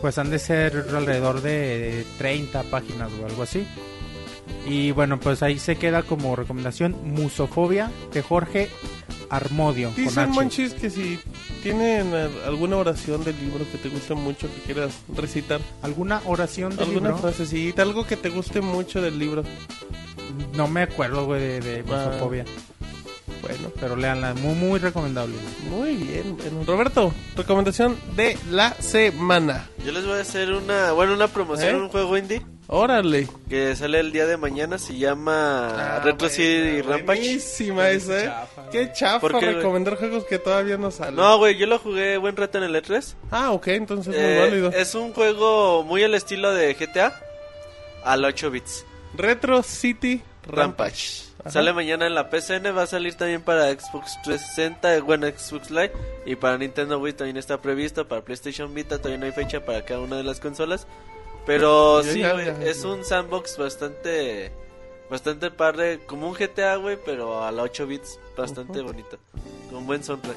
[0.01, 3.67] pues han de ser alrededor de 30 páginas o algo así.
[4.67, 8.69] Y bueno, pues ahí se queda como recomendación Musofobia de Jorge
[9.29, 9.91] Armodio.
[9.95, 10.29] Dicen.
[10.31, 11.19] Monchis que si
[11.63, 16.71] tienen eh, alguna oración del libro que te guste mucho, que quieras recitar, ¿Alguna oración
[16.75, 17.17] del alguna libro?
[17.21, 19.43] frasecita, algo que te guste mucho del libro.
[20.55, 22.07] No me acuerdo, güey, de, de Ah.
[22.09, 22.45] Musofobia.
[23.41, 25.35] Bueno, Pero léanla, muy, muy recomendable.
[25.69, 26.35] muy bien.
[26.35, 26.63] bueno.
[26.65, 29.69] Roberto, recomendación de la semana.
[29.85, 31.79] Yo les voy a hacer una, bueno, una promoción ¿Eh?
[31.79, 33.27] un juego indie Órale.
[33.49, 34.77] que sale el día de mañana.
[34.77, 37.03] Se llama Retro City Rampage.
[37.21, 38.31] Buenísima esa, ¿eh?
[38.71, 39.55] Qué chafa ¿Por qué, güey?
[39.55, 41.15] recomendar juegos que todavía no salen.
[41.15, 43.15] No, güey, yo lo jugué buen rato en el E3.
[43.31, 44.69] Ah, ok, entonces es Eh, muy válido.
[44.71, 47.13] es un juego muy al estilo de GTA
[48.03, 48.85] al 8 bits.
[49.15, 50.55] Retro City Rampage.
[50.57, 51.27] Rampage.
[51.49, 55.93] Sale mañana en la PCN, va a salir también para Xbox 360, bueno, Xbox Live
[56.25, 59.85] y para Nintendo Wii también está previsto, para PlayStation Vita todavía no hay fecha para
[59.85, 60.87] cada una de las consolas.
[61.47, 64.51] Pero sí, ya, es un sandbox bastante
[65.09, 69.17] bastante padre, como un GTA, güey, pero a la 8 bits, bastante bonito.
[69.71, 70.35] Con buen soundtrack.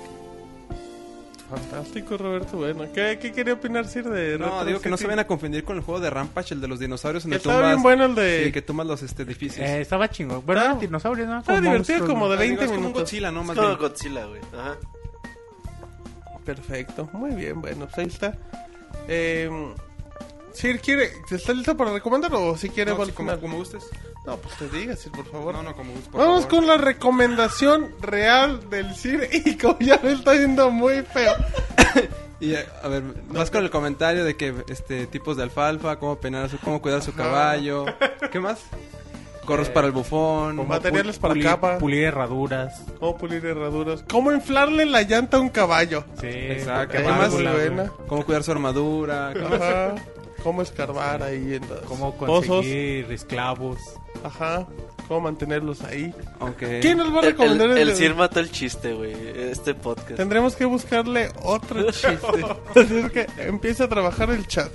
[1.51, 2.59] Fantástico, Roberto.
[2.59, 5.27] Bueno, ¿qué, qué quería opinar Sir de No, Retro digo que no se vayan a
[5.27, 8.05] confundir con el juego de Rampage, el de los dinosaurios Que donde estaba bien bueno
[8.05, 8.45] el de...
[8.45, 9.67] sí, que tumbas los este, edificios.
[9.67, 10.47] Eh, estaba chingón.
[10.47, 10.65] Bueno, Ah.
[10.67, 11.41] eran dinosaurios, ¿no?
[11.41, 12.31] Estaba divertido como ¿no?
[12.31, 12.93] de Ah, digo, 20 es como un.
[12.93, 13.41] Godzilla, ¿no?
[13.41, 13.79] Es Más como bien.
[13.81, 14.41] Godzilla, güey.
[14.57, 14.77] Ajá.
[16.45, 18.39] Perfecto, muy bien, bueno, pues ahí está.
[19.09, 19.51] Eh,
[20.53, 23.89] Sir, ¿quiere, ¿está listo para recomendar o si quiere No, sí, como, como gustes.
[24.27, 25.55] No, pues te digas, Sir, por favor.
[25.55, 26.59] No, no, como gustes, por Vamos favor.
[26.59, 31.33] con la recomendación real del Sir y como ya me está yendo muy feo.
[32.43, 36.17] Y eh, a ver, vas con el comentario de que este tipos de alfalfa, cómo
[36.19, 37.85] penar su, cómo cuidar su caballo.
[38.33, 38.61] ¿Qué más?
[39.47, 40.57] Gorros para el bufón.
[40.57, 42.81] Con materiales para Pulir- capa, Pulir herraduras.
[42.99, 46.05] cómo pulir herraduras, cómo inflarle la llanta a un caballo.
[46.19, 46.93] Sí, Exacto.
[46.93, 47.17] porque ¿Qué más?
[47.35, 47.93] muy válvulas, buena.
[48.09, 49.33] Cómo cuidar su armadura.
[49.35, 49.53] ¿qué más?
[49.61, 49.95] Ajá.
[50.43, 52.47] Cómo escarbar ahí en los Cómo pozos.
[52.47, 53.79] conseguir esclavos.
[54.25, 54.67] Ajá.
[55.09, 56.15] Cómo mantenerlos ahí.
[56.39, 56.81] Aunque...
[56.81, 60.17] ¿Quién nos va a El, recomendar el, el Sir mató el chiste, güey, este podcast.
[60.17, 62.17] Tendremos que buscarle otro chiste.
[62.75, 64.71] Es que empieza a trabajar el chat.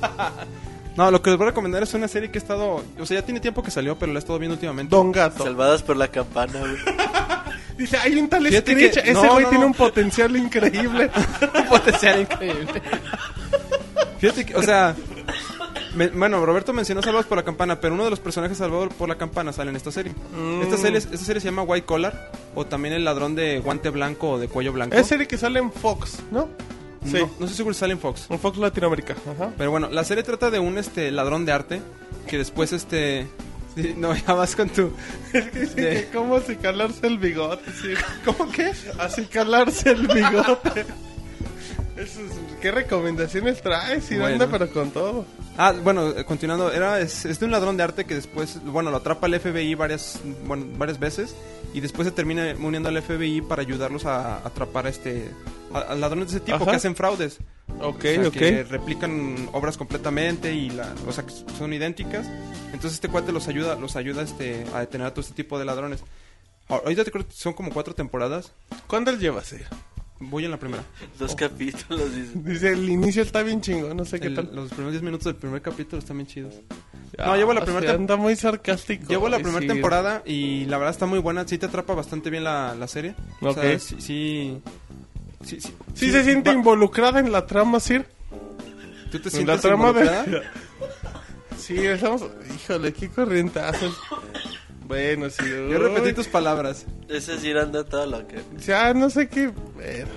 [0.96, 2.82] No, lo que les voy a recomendar es una serie que he estado...
[2.98, 4.90] O sea, ya tiene tiempo que salió, pero la he estado viendo últimamente.
[4.94, 5.44] Don Gato.
[5.44, 6.76] Salvadas por la campana, güey.
[7.78, 8.94] Dice, hay un tal Fíjate Screech.
[8.94, 9.66] que- Ese güey no, tiene no.
[9.68, 11.08] un potencial increíble.
[11.70, 12.82] potencial increíble.
[14.20, 14.94] Fíjate que, o sea...
[15.94, 19.08] me- bueno, Roberto mencionó Salvados por la Campana, pero uno de los personajes salvados por
[19.08, 20.12] la campana sale en esta serie.
[20.36, 20.62] Mm.
[20.62, 24.30] Esta, serie esta serie se llama White Collar, o también el ladrón de guante blanco
[24.32, 24.94] o de cuello blanco.
[24.96, 26.48] es serie que sale en Fox, ¿no?
[27.04, 27.14] Sí.
[27.18, 28.26] No, no sé seguro si sale en Fox.
[28.28, 29.14] En Fox Latinoamérica.
[29.34, 29.52] Ajá.
[29.56, 31.80] Pero bueno, la serie trata de un este ladrón de arte
[32.28, 33.26] que después este...
[33.74, 34.92] sí, no, ya vas con tu...
[35.32, 37.64] De- cómo acicalarse el bigote.
[38.26, 38.70] ¿Cómo qué?
[38.98, 40.84] Acicalarse el bigote.
[42.60, 44.10] ¿Qué recomendaciones traes?
[44.10, 44.32] Y Bueno.
[44.34, 45.24] anda, pero con todo.
[45.56, 48.90] Ah, bueno, eh, continuando, era es, es de un ladrón de arte que después, bueno,
[48.90, 51.34] lo atrapa el FBI varias, bueno, varias veces
[51.74, 55.30] y después se termina uniendo al FBI para ayudarlos a, atrapar a este
[55.72, 56.64] a, a ladrones de ese tipo Ajá.
[56.70, 57.38] que hacen fraudes,
[57.80, 58.32] Ok, o sea, ok.
[58.34, 62.26] que replican obras completamente y la, o sea, que son idénticas.
[62.72, 65.64] Entonces este cuate los ayuda, los ayuda este a detener a todo este tipo de
[65.64, 66.00] ladrones.
[66.68, 68.52] Ahorita te creo que son como cuatro temporadas.
[68.86, 69.52] ¿Cuándo llevas?
[69.52, 69.64] eh?
[70.22, 70.84] Voy en la primera.
[71.18, 72.32] Dos capítulos, dice.
[72.34, 74.50] Dice, el inicio está bien chingo, no sé qué tal.
[74.54, 76.54] los primeros 10 minutos del primer capítulo están bien chidos.
[77.18, 79.06] Ah, no, llevo la primera sí, tem- Anda muy sarcástico.
[79.08, 79.66] Llevo la primera sí.
[79.66, 81.48] temporada y la verdad está muy buena.
[81.48, 83.14] Sí te atrapa bastante bien la, la serie.
[83.40, 83.78] O sea, Ok.
[83.78, 84.60] sí, sí,
[85.42, 88.06] sí, sí, Sí, se siente va- involucrada en la trama, Sir.
[89.10, 90.22] ¿Tú te En la sientes trama involucrada?
[90.24, 90.42] de...
[91.58, 92.24] Sí, estamos...
[92.54, 93.94] Híjole, qué corrientazos.
[94.90, 95.44] Bueno, sí.
[95.48, 96.84] Yo repetí tus palabras.
[97.08, 98.40] Ese Sir anda todo lo que...
[98.66, 99.46] Ya, no sé qué...
[99.48, 100.08] Bueno.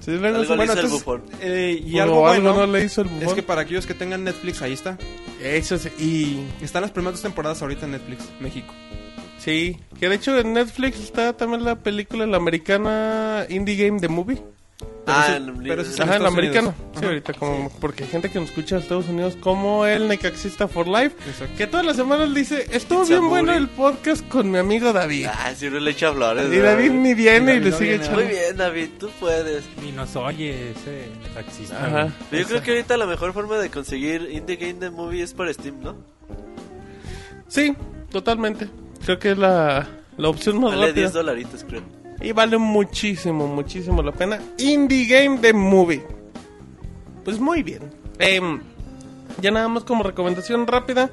[0.00, 1.22] Sí, Algo le Bueno, hizo el bufón.
[1.40, 3.34] eh, y o algo algo bueno no le hizo el es bufón.
[3.36, 4.98] que para aquellos que tengan Netflix, ahí está.
[5.42, 5.88] Eso sí.
[5.98, 6.64] Y...
[6.64, 8.72] Están las primeras dos temporadas ahorita en Netflix, México.
[9.38, 9.78] Sí.
[9.98, 14.42] Que de hecho en Netflix está también la película, la americana Indie Game The Movie.
[15.08, 15.84] Ah, sí- en pero libro.
[15.84, 16.68] sí En Ajá, en americana.
[16.68, 16.84] Unidos.
[16.98, 17.70] Sí, ahorita como...
[17.80, 21.16] Porque hay gente que nos escucha de Estados Unidos como el Necaxista for Life.
[21.28, 21.54] Exacto.
[21.56, 25.28] Que todas las semanas dice, estuvo It's bien bueno el podcast con mi amigo David.
[25.32, 26.52] Ah, Sir le echa flores.
[26.52, 28.04] y David ni viene y, David le no sigue viene.
[28.04, 28.20] echando.
[28.22, 29.64] Muy bien, David, tú puedes.
[29.80, 31.86] Ni nos oye ese taxista.
[31.86, 32.12] Ajá.
[32.30, 35.32] Pero yo creo que ahorita la mejor forma de conseguir Indie Game The Movie es
[35.32, 35.96] por Steam, ¿no?
[37.48, 37.74] Sí,
[38.10, 38.68] totalmente.
[39.04, 39.86] Creo que es la,
[40.16, 41.02] la opción más Vale rápida.
[41.02, 41.82] 10 dolaritos, creo.
[42.20, 44.40] Y vale muchísimo, muchísimo la pena.
[44.58, 46.02] Indie Game The Movie.
[47.24, 47.82] Pues muy bien.
[48.18, 48.60] Em,
[49.40, 51.10] ya nada más como recomendación rápida.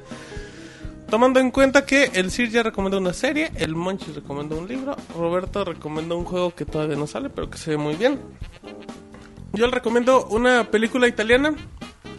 [1.08, 4.96] Tomando en cuenta que el Sir ya recomendó una serie, el Monchi recomendó un libro,
[5.14, 8.18] Roberto recomendó un juego que todavía no sale, pero que se ve muy bien.
[9.52, 11.54] Yo le recomiendo una película italiana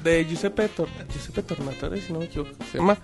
[0.03, 2.97] de Giuseppe, Tor Giuseppe Tornatore, si no me equivoco, se llama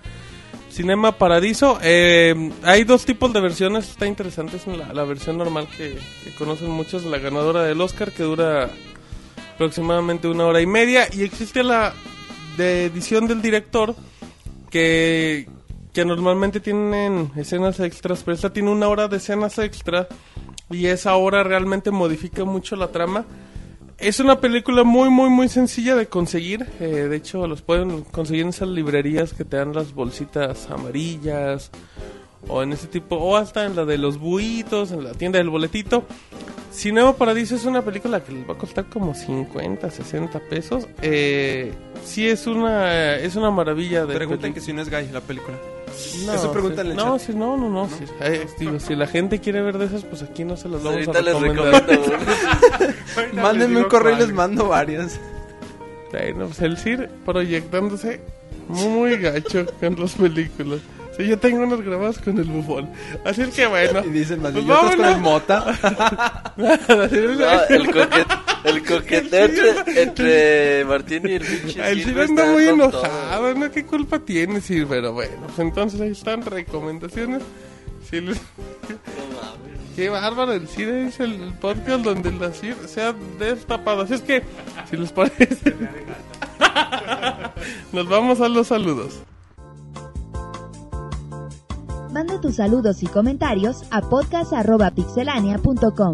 [0.71, 1.77] Cinema Paradiso.
[1.81, 6.69] Eh, hay dos tipos de versiones, está interesante, es la, versión normal que, que conocen
[6.69, 8.69] muchos, la ganadora del Oscar, que dura
[9.53, 11.93] aproximadamente una hora y media, y existe la
[12.57, 13.95] de edición del director,
[14.69, 15.47] que,
[15.93, 20.07] que normalmente tienen escenas extras, pero esta tiene una hora de escenas extra
[20.69, 23.25] y esa hora realmente modifica mucho la trama.
[24.01, 26.65] Es una película muy, muy, muy sencilla de conseguir.
[26.79, 31.69] eh, de hecho, los pueden conseguir en esas librerías que te dan las bolsitas amarillas
[32.47, 35.49] o en ese tipo, o hasta en la de los buitos, en la tienda del
[35.49, 36.03] boletito.
[36.73, 40.87] Cinema Paradiso es una película que les va a costar como 50, 60 pesos.
[41.01, 41.73] Eh,
[42.05, 45.19] sí es una es una maravilla de Preguntan peli- que si no es gay la
[45.19, 45.57] película.
[46.25, 47.27] no, Eso pregunta sí, en el no, chat.
[47.27, 48.05] sí, no, no, no, sí.
[48.21, 50.93] Eh, digo, si la gente quiere ver de esas, pues aquí no se las vamos
[51.07, 51.85] Ahorita a les recomendar.
[51.89, 52.25] recomiendo.
[53.41, 55.19] Mándenme un correo y les mando varias.
[56.11, 58.21] Bueno, pues el CIR proyectándose
[58.69, 60.79] muy gacho con las películas.
[61.17, 62.89] Sí, yo tengo unos grabados con el bufón.
[63.25, 64.01] Así es que bueno.
[64.05, 66.53] Y dicen más Pues con el mota.
[66.57, 68.27] No, el, coquet,
[68.63, 73.71] el coqueteo entre, entre Martín y el pinche El Silvio anda muy enojado, ¿no?
[73.71, 74.87] ¿Qué culpa tiene CIR?
[74.87, 77.41] Pero bueno, pues entonces ahí están recomendaciones.
[78.11, 78.41] Les-
[79.95, 84.01] Qué bárbaro, el CIR es el podcast donde la CIR se ha destapado.
[84.03, 84.43] Así es que,
[84.89, 85.73] si les parece,
[87.91, 89.21] nos vamos a los saludos.
[92.11, 96.13] Manda tus saludos y comentarios a podcast.pixelania.com.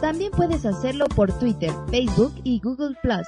[0.00, 3.26] También puedes hacerlo por Twitter, Facebook y Google Plus.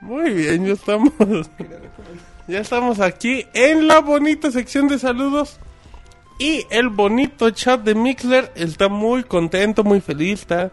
[0.00, 1.12] Muy bien, ya estamos.
[2.48, 5.58] Ya estamos aquí en la bonita sección de saludos.
[6.38, 10.42] Y el bonito chat de Mixler está muy contento, muy feliz.
[10.42, 10.70] Está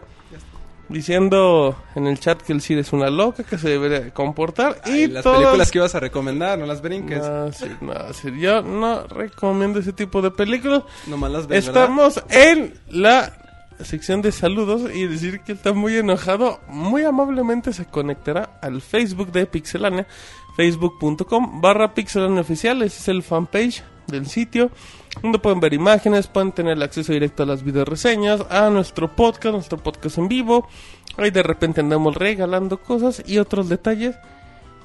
[0.88, 4.80] diciendo en el chat que el Cid es una loca, que se debería de comportar.
[4.86, 7.18] Y y las todas- películas que ibas a recomendar, no las brinques.
[7.22, 10.82] No, sí, no, sí, yo no recomiendo ese tipo de películas.
[11.06, 11.68] Nomás las ¿verdad?
[11.68, 13.32] Estamos en la
[13.82, 16.60] sección de saludos y decir que está muy enojado.
[16.68, 20.06] Muy amablemente se conectará al Facebook de Pixelania,
[20.56, 22.82] facebook.com barra Pixelania Oficial.
[22.82, 24.70] Ese es el fanpage del sitio,
[25.22, 29.54] donde pueden ver imágenes, pueden tener acceso directo a las video reseñas, a nuestro podcast,
[29.54, 30.68] nuestro podcast en vivo.
[31.16, 34.16] Ahí de repente andamos regalando cosas y otros detalles.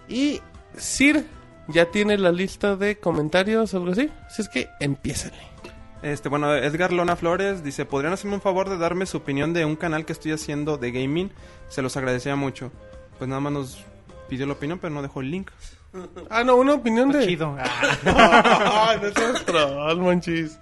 [0.07, 0.41] Y
[0.77, 1.25] Sir
[1.67, 4.09] ya tiene la lista de comentarios algo así.
[4.27, 5.58] Así es que empiézale.
[6.01, 9.65] Este, bueno, Edgar Lona Flores dice, ¿podrían hacerme un favor de darme su opinión de
[9.65, 11.31] un canal que estoy haciendo de gaming?
[11.67, 12.71] Se los agradecería mucho.
[13.17, 13.85] Pues nada más nos
[14.29, 15.51] pidió la opinión, pero no dejó el link.
[16.29, 17.25] Ah, no, una opinión de.
[17.25, 17.57] Chido.
[18.05, 18.89] Ah.
[18.91, 20.59] Ay, no seas troll, manchis.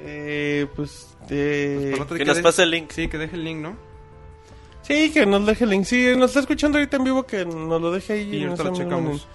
[0.00, 1.16] Eh, pues.
[1.28, 1.96] Eh...
[2.00, 2.90] Otro Que que nos pase el link.
[2.90, 3.76] Sí, que deje el link, ¿no?
[4.82, 5.84] Sí, que nos deje el link.
[5.84, 8.34] Sí, nos está escuchando ahorita en vivo, que nos lo deje ahí.
[8.34, 9.28] Y en ahorita lo checamos.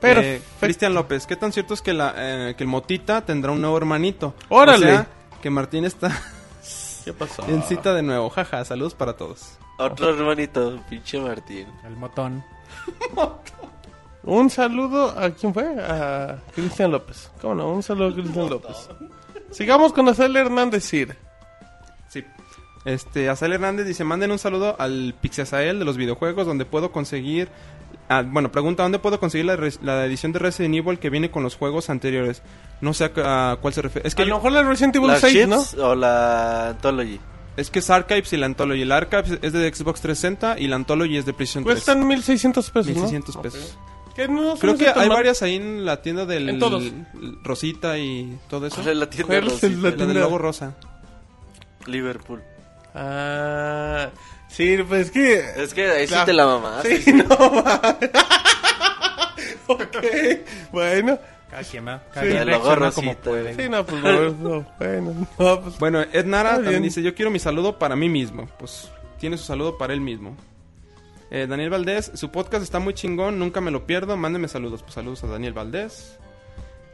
[0.00, 0.20] Pero.
[0.20, 3.60] Eh, Cristian López, ¿qué tan cierto es que, la, eh, que el Motita tendrá un
[3.60, 4.34] nuevo hermanito?
[4.48, 4.86] ¡Órale!
[4.86, 5.06] O sea,
[5.42, 6.10] que Martín está
[7.04, 7.46] ¿Qué pasó?
[7.48, 8.30] en cita de nuevo.
[8.30, 9.58] Jaja, saludos para todos.
[9.78, 11.66] Otro hermanito, pinche Martín.
[11.84, 12.44] El motón.
[14.22, 15.64] Un saludo a quién fue?
[15.82, 17.30] A Cristian López.
[17.40, 17.72] ¿Cómo no?
[17.72, 18.88] Un saludo a Cristian López.
[19.50, 21.16] Sigamos con Acel Hernández Sir.
[22.08, 22.24] Sí.
[22.84, 27.48] Este, Azael Hernández dice, manden un saludo al Pixiasael de los videojuegos donde puedo conseguir...
[28.08, 31.42] ah, bueno, pregunta, ¿dónde puedo conseguir la, la edición de Resident Evil que viene con
[31.42, 32.42] los juegos anteriores?
[32.80, 34.06] No sé a, a cuál se refiere.
[34.08, 35.58] Es que, a lo mejor la Resident Evil ¿La 6, ¿no?
[35.58, 37.20] Chips o la Anthology?
[37.56, 38.82] es que es Archives y la Anthology.
[38.82, 41.74] El Archives es de Xbox 360 y la Anthology es de PlayStation 3.
[41.74, 43.02] Cuestan 1600 pesos, ¿no?
[43.02, 43.78] 1600 pesos.
[44.16, 46.82] Que no Creo que hay varias ahí en la tienda del En todos.
[47.44, 48.76] Rosita y todo eso.
[48.76, 49.76] ¿Cuál es la tienda ¿Cuál es Rosita?
[49.82, 50.74] la La del logo rosa.
[51.86, 52.42] Liverpool.
[52.94, 54.08] Ah,
[54.50, 55.62] sí, pues es que...
[55.62, 57.02] Es que ahí sí te la mamaste.
[57.02, 57.98] Sí, no, va.
[59.66, 59.96] ok,
[60.72, 61.18] bueno.
[61.50, 61.84] Cada quien.
[62.14, 62.44] Sí.
[62.44, 63.54] Logo reacciona como puede.
[63.54, 65.78] Sí, no, pues no, no, bueno, no, pues...
[65.78, 66.82] Bueno, Ed Nara también bien.
[66.84, 68.48] dice, yo quiero mi saludo para mí mismo.
[68.58, 70.36] Pues tiene su saludo para él mismo.
[71.30, 74.82] Eh, Daniel Valdés, su podcast está muy chingón, nunca me lo pierdo, mándeme saludos.
[74.82, 76.18] Pues saludos a Daniel Valdés.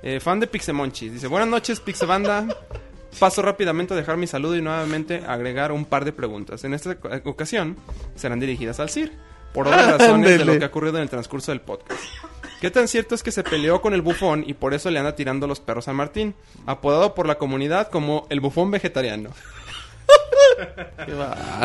[0.03, 2.47] Eh, fan de Pixemonchis, dice, buenas noches Pixebanda.
[3.18, 6.64] Paso rápidamente a dejar mi saludo y nuevamente agregar un par de preguntas.
[6.64, 7.76] En esta oc- ocasión
[8.14, 9.12] serán dirigidas al CIR,
[9.55, 12.01] por otras razones de lo que ha ocurrido en el transcurso del podcast.
[12.60, 15.14] ¿Qué tan cierto es que se peleó con el bufón y por eso le anda
[15.14, 16.34] tirando los perros a Martín?
[16.66, 19.30] Apodado por la comunidad como el bufón vegetariano.
[21.05, 21.12] Qué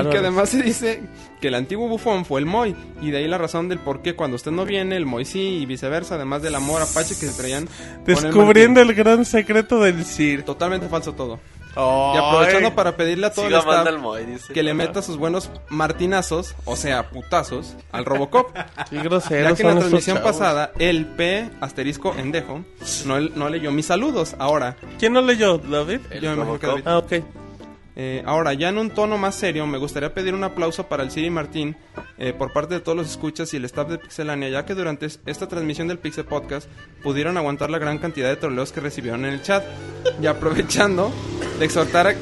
[0.01, 1.01] Y que además se dice
[1.39, 2.75] que el antiguo bufón fue el Moy.
[3.01, 5.59] Y de ahí la razón del por qué cuando usted no viene, el Moy sí
[5.61, 6.15] y viceversa.
[6.15, 7.67] Además del amor apache que se traían.
[7.99, 8.97] el Descubriendo Martín.
[8.99, 10.43] el gran secreto del Sir.
[10.43, 11.39] Totalmente falso todo.
[11.73, 12.17] Y Ay.
[12.17, 14.51] aprovechando para pedirle a todo el staff al Moy, dice.
[14.51, 18.51] que le meta sus buenos martinazos, o sea, putazos, al Robocop.
[18.89, 22.65] Qué Ya que en la transmisión pasada, el P asterisco endejo
[23.05, 24.35] no, no leyó mis saludos.
[24.37, 26.01] Ahora, ¿Quién no leyó, David?
[26.21, 26.83] yo me imagino que David.
[26.85, 27.13] Ah, ok.
[28.03, 31.11] Eh, ahora, ya en un tono más serio, me gustaría pedir un aplauso para el
[31.11, 31.77] Siri Martín
[32.17, 35.05] eh, por parte de todos los escuchas y el staff de Pixelania, ya que durante
[35.05, 36.67] es- esta transmisión del Pixel Podcast
[37.03, 39.63] pudieron aguantar la gran cantidad de troleos que recibieron en el chat.
[40.19, 41.11] Y aprovechando
[41.59, 42.13] de exhortar a...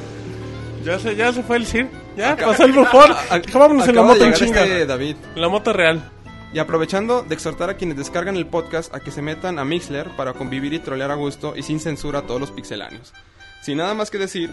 [0.84, 1.88] Ya se, ya se fue el Sir.
[2.14, 3.10] Ya pasó el bufón.
[3.54, 4.62] Vámonos en la moto en llegar chinga.
[4.64, 5.16] este David.
[5.34, 6.02] La moto real.
[6.52, 10.08] Y aprovechando de exhortar a quienes descargan el podcast a que se metan a Mixler
[10.16, 13.14] para convivir y trolear a gusto y sin censura a todos los pixeláneos.
[13.62, 14.50] Sin nada más que decir,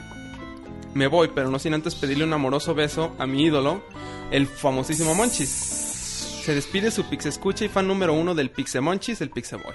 [0.93, 3.81] me voy, pero no sin antes pedirle un amoroso beso a mi ídolo,
[4.31, 5.49] el famosísimo Monchis.
[6.47, 9.73] Se despide su Pixescucha y fan número uno del Pixemonchis, el Pixeboy.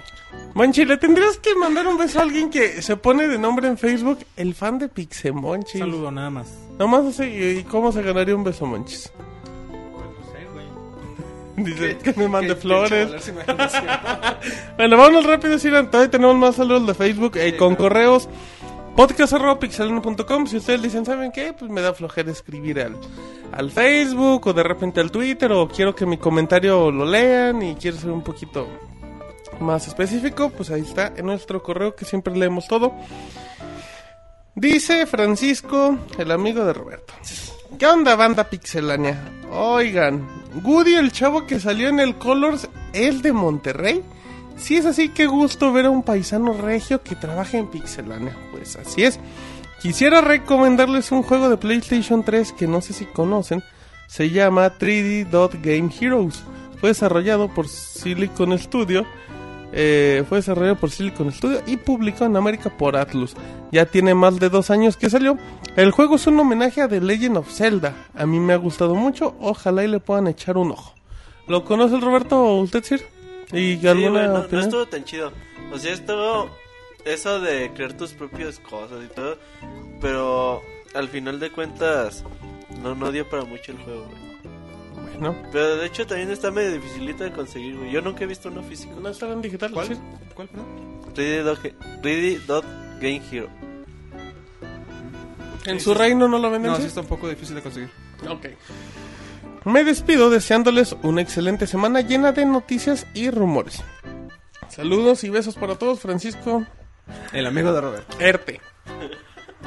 [0.55, 3.77] Monchi, le tendrías que mandar un beso a alguien que se pone de nombre en
[3.77, 5.79] Facebook el fan de Pixemonchis.
[5.79, 6.47] Saludo nada más.
[6.79, 9.11] Nomás así, ¿y cómo se ganaría un beso, Monchis?
[11.57, 13.31] Dice que me mande flores.
[14.75, 15.89] Bueno, vámonos rápido, Siran.
[15.91, 18.27] Todavía tenemos más saludos de Facebook eh, con correos.
[18.95, 21.53] Podcast.pixelano.com Si ustedes dicen, ¿saben qué?
[21.53, 22.97] Pues me da flojera escribir al,
[23.51, 27.75] al Facebook o de repente al Twitter o quiero que mi comentario lo lean y
[27.75, 28.67] quiero ser un poquito
[29.59, 32.93] más específico, pues ahí está en nuestro correo que siempre leemos todo.
[34.55, 37.13] Dice Francisco, el amigo de Roberto.
[37.79, 39.31] ¿Qué onda, banda pixelánea?
[39.51, 40.27] Oigan,
[40.63, 44.03] Woody, el chavo que salió en el Colors, ¿es de Monterrey?
[44.57, 48.35] Si es así, qué gusto ver a un paisano regio que trabaja en pixelánea.
[48.51, 49.19] Pues así es.
[49.81, 53.63] Quisiera recomendarles un juego de PlayStation 3 que no sé si conocen.
[54.07, 56.43] Se llama 3D Dot Game Heroes.
[56.79, 59.05] Fue desarrollado por Silicon Studio.
[59.73, 63.35] Eh, fue desarrollado por Silicon Studio y publicado en América por Atlus.
[63.71, 65.37] Ya tiene más de dos años que salió.
[65.75, 67.93] El juego es un homenaje a The Legend of Zelda.
[68.15, 69.35] A mí me ha gustado mucho.
[69.39, 70.93] Ojalá y le puedan echar un ojo.
[71.47, 73.01] ¿Lo conoce el Roberto usted, Sir?
[73.53, 75.31] ¿Y Sí, alguna güey, no, no estuvo tan chido.
[75.71, 76.49] O sea, estuvo
[77.05, 79.37] eso de crear tus propias cosas y todo.
[80.01, 80.61] Pero
[80.93, 82.23] al final de cuentas,
[82.81, 84.23] no, no dio para mucho el juego, güey.
[85.17, 87.91] Bueno, Pero de hecho también está medio dificilito de conseguir, güey.
[87.91, 88.99] Yo nunca he visto uno físico.
[88.99, 89.71] ¿no está en digital?
[89.71, 89.87] ¿Cuál?
[89.87, 89.97] Sir?
[90.33, 91.01] ¿Cuál, perdón?
[91.15, 91.59] Ready Dot,
[92.01, 92.65] Ready Dot
[92.99, 93.49] Game Hero.
[95.65, 96.71] ¿En su reino no lo venden?
[96.71, 97.89] No, sí está un poco difícil de conseguir.
[98.27, 98.47] Ok.
[99.65, 103.81] Me despido deseándoles una excelente semana llena de noticias y rumores.
[104.67, 106.65] Saludos y besos para todos, Francisco
[107.31, 108.17] El amigo de Roberto.
[108.19, 108.59] Erte.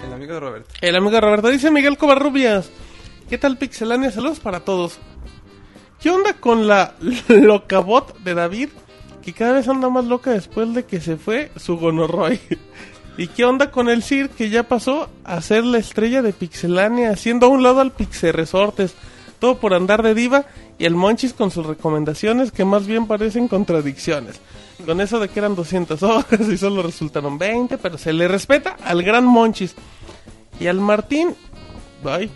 [0.05, 0.75] El amigo de Roberto.
[0.83, 2.71] El amigo Roberto dice Miguel Covarrubias.
[3.31, 4.11] ¿Qué tal Pixelania?
[4.11, 4.99] Saludos para todos.
[6.01, 6.95] ¿Qué onda con la
[7.29, 8.69] locabot de David?
[9.23, 12.39] Que cada vez anda más loca después de que se fue su gonorroy.
[13.17, 17.11] ¿Y qué onda con el Sir que ya pasó a ser la estrella de Pixelania,
[17.11, 18.95] haciendo a un lado al Pixel Resortes?
[19.39, 20.47] Todo por andar de diva
[20.79, 24.41] y el Monchis con sus recomendaciones que más bien parecen contradicciones.
[24.85, 28.77] Con eso de que eran 200 hojas y solo resultaron 20, pero se le respeta
[28.85, 29.75] al gran Monchis.
[30.59, 31.35] Y al Martín,
[32.05, 32.31] ay,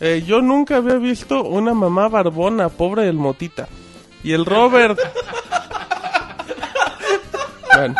[0.00, 3.68] eh, yo nunca había visto una mamá barbona, pobre del Motita.
[4.22, 4.98] Y el Robert.
[7.74, 7.94] bueno.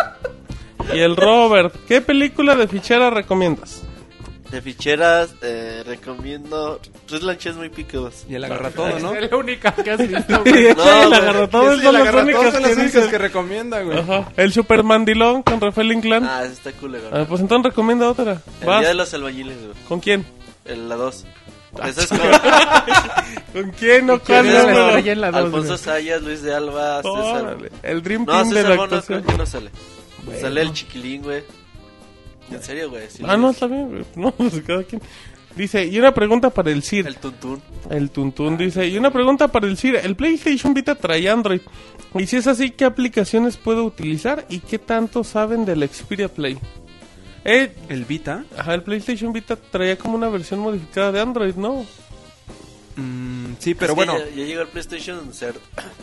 [0.93, 3.83] Y el Robert, ¿qué película de fichera recomiendas?
[4.55, 6.81] De ficheras, eh, recomiendo.
[7.11, 8.25] Red Launch es muy picos.
[8.29, 9.13] Y él agarra todo, ¿no?
[9.17, 10.73] Es la única que has visto, güey.
[10.75, 11.15] No, la güey.
[11.21, 13.99] agarró todo, el las agarra únicas todo son las que únicas que recomienda, güey.
[13.99, 14.33] Ajá.
[14.37, 16.25] El Supermandilón con Rafael Inclán.
[16.25, 17.03] Ah, esa está cool, güey.
[17.13, 18.41] Ah, pues entonces recomienda otra.
[18.61, 18.79] El Vas.
[18.81, 19.73] día de los albañiles, güey.
[19.89, 20.25] ¿Con quién?
[20.65, 21.25] El, la 2.
[21.81, 22.19] Ah, Esa es con
[23.63, 25.37] ¿Con quién o quién cuál número?
[25.37, 25.77] Alfonso?
[25.77, 27.57] Sayas, Luis de Alba, César.
[27.83, 29.23] El Dream No, Team de César la actuación.
[29.25, 29.71] que no sale.
[30.25, 30.41] Bueno.
[30.41, 31.43] Sale el chiquilín, güey.
[32.57, 33.05] En serio, güey.
[33.25, 34.05] Ah, no, está bien, güey.
[34.17, 35.01] No, pues cada quien.
[35.57, 37.07] Dice, y una pregunta para el Sir.
[37.07, 37.63] El tuntún.
[37.89, 39.97] El Tuntún dice, y una pregunta para el Sir.
[40.03, 41.61] El PlayStation Vita trae Android.
[42.19, 46.59] Y si es así, ¿qué aplicaciones puedo utilizar y qué tanto saben del Xperia Play?
[47.45, 48.45] Eh, El Vita.
[48.57, 51.85] ajá, el PlayStation Vita traía como una versión modificada de Android, ¿no?
[52.97, 54.19] mm, sí, pero Es que bueno.
[54.19, 55.57] Ya, ya llegó el PlayStation Cert.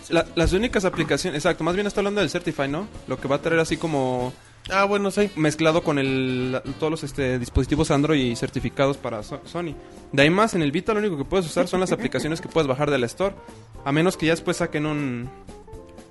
[0.09, 1.39] la- las únicas aplicaciones.
[1.39, 2.87] Exacto, más bien está hablando del Certify, ¿no?
[3.07, 4.33] Lo que va a traer así como
[4.69, 5.29] Ah, bueno, sí.
[5.35, 9.75] mezclado con el, todos los este, dispositivos Android y certificados para So- Sony.
[10.11, 12.47] De ahí más, en el Vita lo único que puedes usar son las aplicaciones que
[12.47, 13.35] puedes bajar de la Store.
[13.83, 15.29] A menos que ya después saquen un...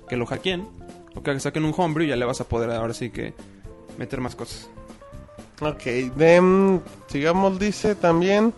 [0.09, 0.67] que lo hackeen.
[1.15, 3.33] O que saquen un homebrew y ya le vas a poder ahora sí que
[3.97, 4.69] meter más cosas.
[5.61, 5.83] Ok,
[6.17, 8.53] then, sigamos, dice también.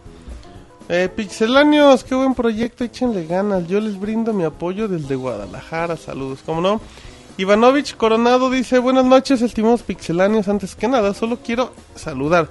[0.90, 3.68] Eh, Pixelanios, qué buen proyecto, échenle ganas.
[3.68, 5.98] Yo les brindo mi apoyo desde Guadalajara.
[5.98, 6.82] Saludos, ¿cómo no?
[7.38, 10.48] Ivanovich Coronado dice: Buenas noches, estimados Pixelanios.
[10.48, 12.50] Antes que nada, solo quiero saludar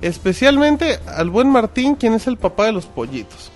[0.00, 3.50] especialmente al buen Martín, quien es el papá de los pollitos.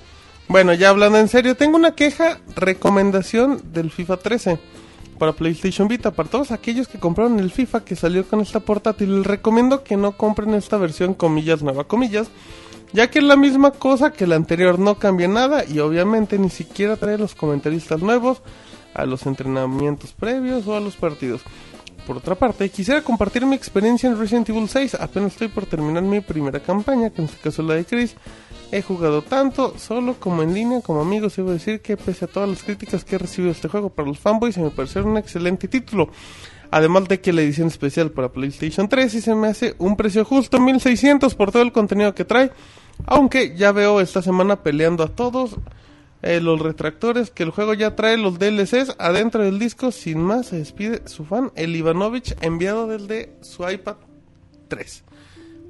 [0.49, 4.59] Bueno, ya hablando en serio, tengo una queja, recomendación del FIFA 13
[5.19, 6.13] para PlayStation Vita.
[6.13, 9.97] Para todos aquellos que compraron el FIFA que salió con esta portátil, les recomiendo que
[9.97, 12.29] no compren esta versión, comillas, nueva, comillas,
[12.93, 16.51] ya que es la misma cosa que la anterior, no cambia nada y obviamente ni
[16.51, 18.41] siquiera trae los comentaristas nuevos
[18.97, 21.43] a los entrenamientos previos o a los partidos.
[22.07, 24.95] Por otra parte, quisiera compartir mi experiencia en Resident Evil 6.
[24.95, 28.15] Apenas estoy por terminar mi primera campaña, que en este caso es la de Chris.
[28.71, 31.35] He jugado tanto solo como en línea como amigos.
[31.35, 34.21] Debo decir que pese a todas las críticas que he recibido este juego para los
[34.21, 36.09] fanboys, se me pareció un excelente título.
[36.71, 40.25] Además de que la edición especial para PlayStation 3 y se me hace un precio
[40.25, 42.53] justo, 1600 por todo el contenido que trae.
[43.05, 45.57] Aunque ya veo esta semana peleando a todos
[46.27, 49.91] eh, los retractores que el juego ya trae los DLCs adentro del disco.
[49.93, 53.97] Sin más, se despide su fan, el Ivanovich, enviado desde su iPad
[54.69, 55.05] 3.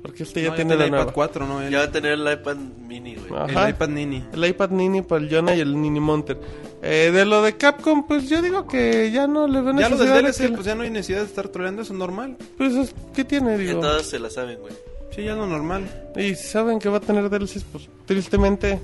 [0.03, 1.13] Porque este ya No, tiene la el iPad nueva.
[1.13, 1.63] 4, ¿no?
[1.63, 3.41] El, Ya va a tener el iPad mini, güey.
[3.43, 3.65] Ajá.
[3.69, 4.25] el iPad Nini.
[4.33, 6.39] El iPad Nini para el Jonah y el Nini Monter.
[6.83, 9.97] Eh, de lo de Capcom, pues yo digo que ya no le veo Ya lo
[9.97, 12.37] del DLC, que- pues ya no hay necesidad de estar troleando, eso es normal.
[12.57, 13.81] Pues es- ¿qué tiene, Que digo?
[13.81, 14.75] todas se la saben, güey.
[15.11, 15.83] Sí, ya lo normal.
[16.15, 18.79] Y si saben que va a tener DLCs, pues tristemente,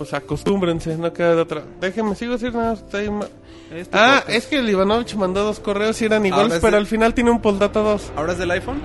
[0.00, 1.62] pues acostúmbrense, no queda de otra.
[1.78, 2.72] Déjenme, sigo decir nada.
[2.72, 4.28] Este Ah, podcast.
[4.30, 7.12] es que el Ivanovich mandó dos correos y eran iguales, es pero de- al final
[7.12, 8.10] tiene un postdata 2.
[8.16, 8.80] ¿Ahora es del iPhone?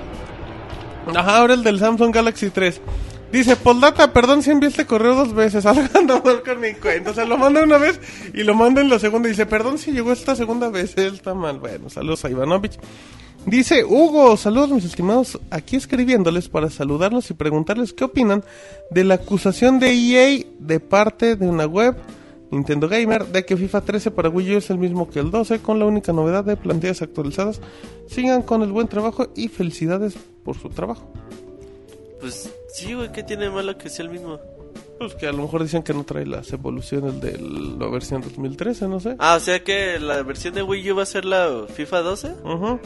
[1.15, 2.81] Ajá, ahora el del Samsung Galaxy 3.
[3.31, 7.11] Dice, postdata, perdón si envié este correo dos veces, Alejandro con mi cuenta.
[7.11, 7.99] O sea, lo manda una vez
[8.33, 9.27] y lo manda en la segunda.
[9.29, 11.59] Dice, perdón si llegó esta segunda vez, él está mal.
[11.59, 12.79] Bueno, saludos a Ivanovich.
[13.45, 18.43] Dice, Hugo, saludos mis estimados, aquí escribiéndoles para saludarlos y preguntarles qué opinan
[18.89, 21.95] de la acusación de EA de parte de una web,
[22.49, 25.59] Nintendo Gamer, de que FIFA 13 para Wii U es el mismo que el 12,
[25.59, 27.61] con la única novedad de plantillas actualizadas.
[28.07, 31.13] Sigan con el buen trabajo y felicidades por su trabajo.
[32.19, 34.39] Pues sí, güey, ¿qué tiene de malo que sea el mismo?
[34.99, 38.87] Pues que a lo mejor dicen que no trae las evoluciones de la versión 2013,
[38.87, 39.15] no sé.
[39.19, 42.35] Ah, o sea que la versión de Wii U va a ser la FIFA 12.
[42.43, 42.79] Ujú.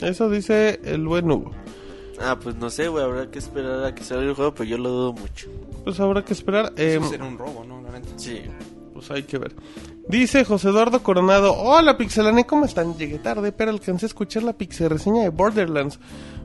[0.00, 1.50] Eso dice el buen Hugo.
[2.20, 4.76] Ah, pues no sé, güey, habrá que esperar a que salga el juego, pero yo
[4.78, 5.48] lo dudo mucho.
[5.84, 6.72] Pues habrá que esperar.
[6.76, 7.80] Eso Em, será un robo, ¿no?
[7.82, 8.08] La neta.
[8.16, 8.42] Sí.
[8.92, 9.54] Pues hay que ver.
[10.08, 12.96] Dice José Eduardo Coronado, hola Pixelane, ¿cómo están?
[12.98, 16.00] Llegué tarde, pero alcancé a escuchar la pixel reseña de Borderlands.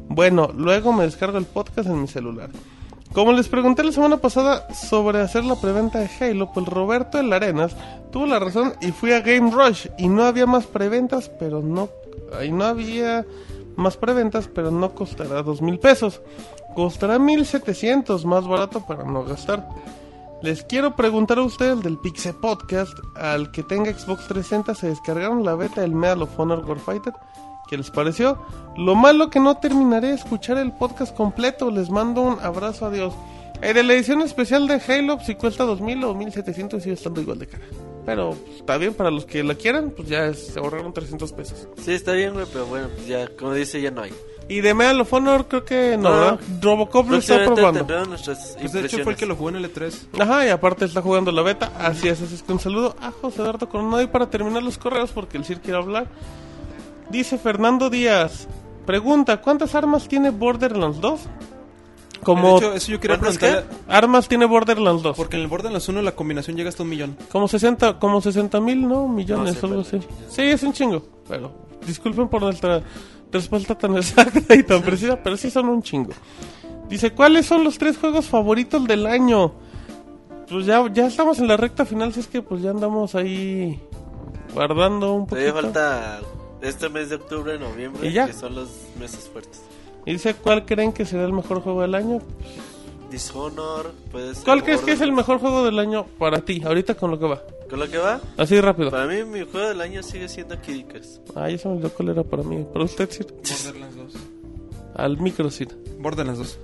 [0.09, 2.49] Bueno, luego me descargo el podcast en mi celular.
[3.13, 7.31] Como les pregunté la semana pasada sobre hacer la preventa de Halo, pues Roberto El
[7.31, 7.75] Arenas
[8.11, 11.89] tuvo la razón y fui a Game Rush y no había más preventas, pero no,
[12.37, 13.23] ahí no había
[13.75, 16.21] más preventas, pero no costará dos mil pesos.
[16.75, 19.67] Costará 1700, más barato para no gastar.
[20.41, 25.45] Les quiero preguntar a ustedes del Pixel Podcast, al que tenga Xbox 360, ¿se descargaron
[25.45, 27.13] la beta del Medal of Honor Warfighter?
[27.73, 28.37] ¿Qué les pareció?
[28.77, 33.15] Lo malo que no terminaré de escuchar el podcast completo, les mando un abrazo, adiós.
[33.63, 37.39] Eh, de la edición especial de Halo, si cuesta 2000 o 1700, sigue estando igual
[37.39, 37.63] de cara.
[38.05, 41.33] Pero pues, está bien, para los que la quieran, pues ya es- se ahorraron 300
[41.33, 41.67] pesos.
[41.83, 44.13] Sí, está bien, güey, pero bueno, pues ya, como dice, ya no hay.
[44.47, 46.15] Y de Medal of Honor creo que no, No.
[46.15, 46.39] ¿verdad?
[46.61, 47.87] Robocop lo está probando.
[47.87, 50.19] Pues de hecho fue el que lo jugó en el E E3.
[50.19, 51.71] Ajá, y aparte está jugando la beta.
[51.79, 54.03] Así es, así es que un saludo a José Eduardo Coronado.
[54.03, 56.05] Y para terminar los correos, porque el Sir quiere hablar,
[57.13, 58.47] dice Fernando Díaz:
[58.85, 61.21] Pregunta: ¿Cuántas armas tiene Borderlands 2?
[62.23, 63.77] Como De hecho, eso yo quería ¿Cuántas preguntarle.
[63.89, 65.15] armas tiene Borderlands 2.
[65.17, 67.17] Porque en el Borderlands 1 la combinación llega hasta un millón.
[67.31, 69.07] Como 60 como 60 mil, ¿no?
[69.07, 69.99] Millones, No algo así.
[70.29, 71.03] Sí, es un chingo.
[71.27, 71.51] Pero
[71.85, 72.81] disculpen por nuestra
[73.31, 76.11] respuesta tan exacta y tan precisa, pero sí son un chingo.
[76.87, 79.53] Dice, ¿cuáles son los tres juegos favoritos del año?
[80.49, 83.81] Pues ya, ya estamos en la recta final, si es que pues ya andamos ahí
[84.53, 85.73] guardando un Todavía poquito.
[85.73, 86.19] falta
[86.63, 88.25] este mes de octubre, noviembre, ¿Y ya?
[88.27, 88.69] que son los
[88.99, 89.61] meses fuertes.
[90.05, 92.19] Y dice, ¿cuál creen que será el mejor juego del año?
[93.09, 94.43] Dishonor, puede ser.
[94.43, 96.61] ¿Cuál crees que es el mejor juego del año para ti?
[96.65, 97.41] Ahorita con lo que va.
[97.69, 98.19] ¿Con lo que va?
[98.37, 98.89] Así rápido.
[98.91, 101.21] Para mí, mi juego del año sigue siendo Kid Icarus.
[101.35, 102.65] Ay, eso me olvidó cuál era para mí.
[102.71, 103.27] Para usted, Sir.
[103.31, 104.13] Borderlands 2.
[104.95, 105.67] Al micro, Sir.
[105.99, 106.59] Borderlands 2.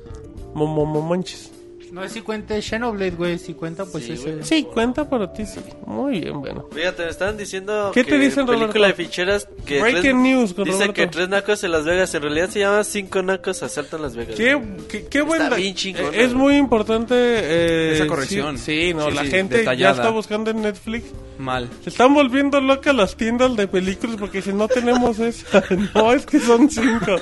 [0.56, 1.52] Momomonchis.
[1.92, 3.40] No es si cuenta Xenoblade, güey.
[3.40, 4.44] Si cuenta, pues Sí, ese.
[4.44, 5.60] Sí, cuenta para ti, sí.
[5.88, 6.68] Muy bien, bueno.
[6.72, 8.84] Fíjate, me estaban diciendo ¿Qué que te dicen, película Roberto?
[8.88, 10.94] de ficheras que Breaking tres- news con dice Roberto.
[10.94, 14.36] que tres nacos en Las Vegas, en realidad se llama cinco nacos asaltan Las Vegas.
[14.36, 18.58] Qué, qué, qué buen Está da- bien chingona, eh, Es muy importante eh, Esa corrección.
[18.58, 19.92] Sí, sí, no, Sí, la sí, gente ya detallada.
[19.96, 21.06] está buscando en Netflix.
[21.40, 21.70] Mal.
[21.84, 25.64] Se están volviendo locas las tiendas de películas porque si no tenemos esa.
[25.96, 27.16] No, es que son cinco.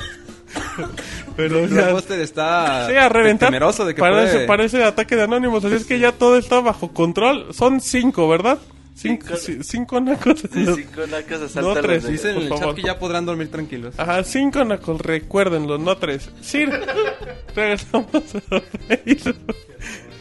[1.36, 1.90] Pero El ya...
[1.92, 3.50] póster está Sí, a reventar.
[3.50, 5.64] temeroso de que parece, puede- parece ataque de anónimos.
[5.66, 7.54] Así es que ya todo está bajo control.
[7.54, 8.58] Son cinco, ¿verdad?
[8.96, 9.38] Cinco, Cinco.
[9.38, 10.40] sí, cinco nacos.
[10.40, 13.50] Sí, cinco nacos No, los tres, de- Dicen en el chat que ya podrán dormir
[13.52, 13.94] tranquilos.
[14.00, 16.32] Ajá, cinco nacos, recuérdenlo, no tres.
[16.42, 16.72] Sir,
[17.56, 19.36] regresamos a Facebook.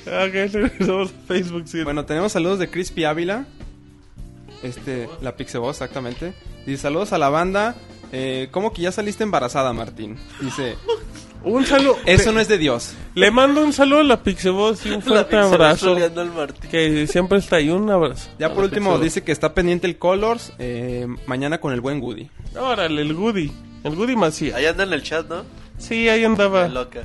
[0.06, 1.84] Ok, regresamos a Facebook, Sir.
[1.84, 3.46] Bueno, tenemos saludos de Crispy Ávila.
[4.62, 6.32] Este, la Pixeboss, exactamente.
[6.66, 7.74] Dice, saludos a la banda.
[8.12, 10.16] Eh, ¿Cómo que ya saliste embarazada, Martín?
[10.40, 10.76] Dice,
[11.42, 11.96] un saludo.
[12.06, 12.94] eso le, no es de Dios.
[13.14, 15.96] le mando un saludo a la Pixeboss y un La fuerte abrazo.
[16.70, 18.28] Que siempre está ahí, un abrazo.
[18.38, 21.80] Ya A por la último dice que está pendiente el Colors eh, mañana con el
[21.80, 22.28] buen Woody.
[22.58, 23.52] Órale, el Goody.
[23.84, 24.56] El Goody Macías.
[24.56, 25.44] Ahí anda en el chat, ¿no?
[25.78, 26.68] Sí, ahí andaba.
[26.68, 27.04] Loca.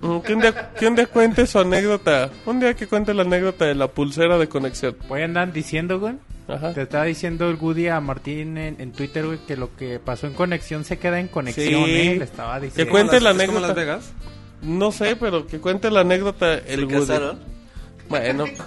[0.00, 2.30] Mm, Que un, día, que un día cuente su anécdota.
[2.46, 4.96] Un día que cuente la anécdota de la pulsera de conexión.
[5.08, 6.14] Voy a andar diciendo, güey.
[6.46, 6.72] Ajá.
[6.72, 10.26] Te estaba diciendo el Goody a Martín en, en Twitter, güey, que lo que pasó
[10.26, 11.90] en conexión se queda en conexión, Sí.
[11.90, 12.16] ¿eh?
[12.18, 12.84] Le estaba diciendo.
[12.84, 13.66] Que cuente la ¿Es como anécdota.
[13.66, 14.12] Las Vegas?
[14.62, 16.98] No sé, pero que cuente la anécdota el ¿Se Goody.
[17.00, 17.38] casaron?
[18.08, 18.46] Bueno,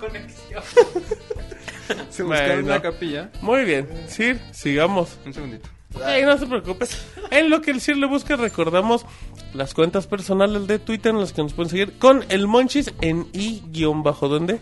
[2.10, 2.66] Se buscaron Bueno.
[2.68, 3.30] una capilla.
[3.42, 3.88] muy bien.
[4.08, 5.18] Sir, sigamos.
[5.26, 5.68] Un segundito.
[6.06, 6.86] Ay, no se preocupe.
[7.32, 9.06] En lo que el Sir le busca, recordamos
[9.54, 13.28] las cuentas personales de Twitter en las que nos pueden seguir con el Monchis en
[13.34, 14.60] i-donde.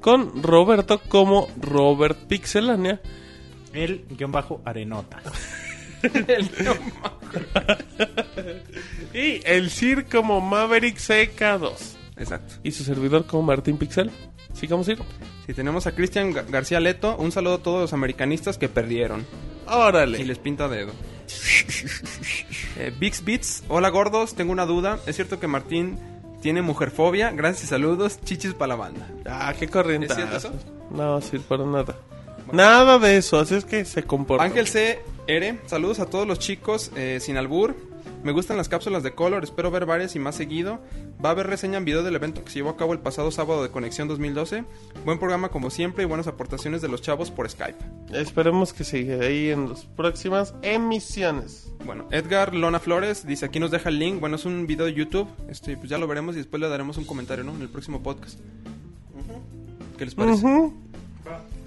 [0.00, 3.00] Con Roberto como Robert Pixelania.
[3.72, 5.20] El guion bajo arenota.
[9.12, 11.99] Y el Sir como Maverick CK2.
[12.20, 12.54] Exacto.
[12.62, 14.10] Y su servidor como Martín Pixel.
[14.52, 14.98] Sigamos, Sir.
[15.46, 19.20] Si tenemos a Cristian Gar- García Leto, un saludo a todos los americanistas que perdieron.
[19.20, 20.24] Y Órale.
[20.24, 20.92] les pinta dedo.
[22.76, 24.98] Eh, Bix Beats, hola gordos, tengo una duda.
[25.06, 25.98] ¿Es cierto que Martín
[26.42, 27.30] tiene mujerfobia?
[27.30, 29.08] Gracias y saludos, chichis para la banda.
[29.26, 30.06] Ah, qué corriente.
[30.08, 30.52] ¿Es cierto eso?
[30.90, 31.96] No, Sir, para nada.
[32.52, 34.44] Nada de eso, así es que se comporta.
[34.44, 37.76] Ángel CR, saludos a todos los chicos eh, sin albur.
[38.22, 40.80] Me gustan las cápsulas de color, espero ver varias y más seguido.
[41.24, 43.30] Va a haber reseña en video del evento que se llevó a cabo el pasado
[43.30, 44.64] sábado de Conexión 2012.
[45.06, 47.78] Buen programa como siempre y buenas aportaciones de los chavos por Skype.
[48.12, 51.72] Esperemos que siga ahí en las próximas emisiones.
[51.86, 54.20] Bueno, Edgar Lona Flores dice aquí nos deja el link.
[54.20, 55.28] Bueno, es un video de YouTube.
[55.48, 57.54] Este, pues ya lo veremos y después le daremos un comentario, ¿no?
[57.54, 58.38] En el próximo podcast.
[59.96, 60.46] ¿Qué les parece?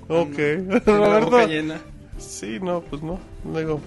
[0.07, 0.35] Ok.
[0.35, 1.81] Tiene la boca llena.
[2.19, 3.19] Sí, no, pues no.
[3.51, 3.79] Luego,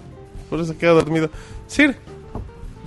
[0.49, 1.29] por eso queda dormido.
[1.67, 1.95] Sir,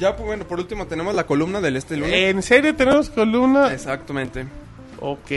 [0.00, 2.14] Ya, pues bueno, por último tenemos la columna del este lunes.
[2.14, 3.70] ¿en serio tenemos columna?
[3.70, 4.46] Exactamente.
[4.98, 5.30] Ok.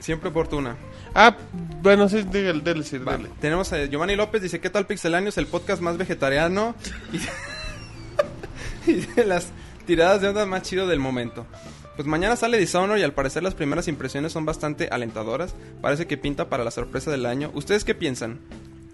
[0.00, 0.76] Siempre oportuna.
[1.14, 1.36] Ah,
[1.82, 3.30] bueno, sí, dígale, dele, Sir, Va, dele.
[3.40, 5.38] Tenemos a Giovanni López, dice, ¿qué tal Pixelanios?
[5.38, 6.74] El podcast más vegetariano
[8.86, 9.52] y, y de las
[9.86, 11.46] tiradas de onda más chido del momento.
[11.94, 15.54] Pues mañana sale Dishonor y al parecer las primeras impresiones son bastante alentadoras.
[15.80, 17.52] Parece que pinta para la sorpresa del año.
[17.54, 18.40] ¿Ustedes qué piensan?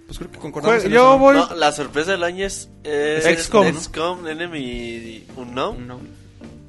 [0.06, 2.68] Pues creo que concordamos Jue- en yo eso, voy- No, la sorpresa del año es...
[2.82, 3.66] es XCOM.
[3.74, 5.86] XCOM, Enemy Unknown.
[5.86, 6.00] No.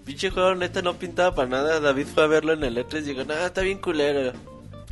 [0.06, 1.80] Pinche juego neta no pintaba para nada.
[1.80, 4.32] David fue a verlo en el E3 y dijo, nah, está bien culero.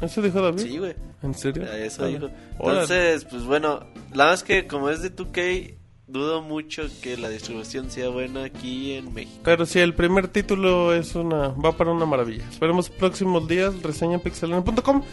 [0.01, 0.59] ¿Eso dijo David?
[0.63, 0.95] Sí, güey.
[1.21, 1.63] ¿En serio?
[1.71, 2.17] Eso Órale.
[2.19, 2.29] dijo.
[2.59, 5.75] Entonces, pues bueno, la verdad es que como es de 2K,
[6.07, 9.39] dudo mucho que la distribución sea buena aquí en México.
[9.45, 12.43] Pero si el primer título es una va para una maravilla.
[12.49, 15.03] Esperemos próximos días, reseña en pixelania.com.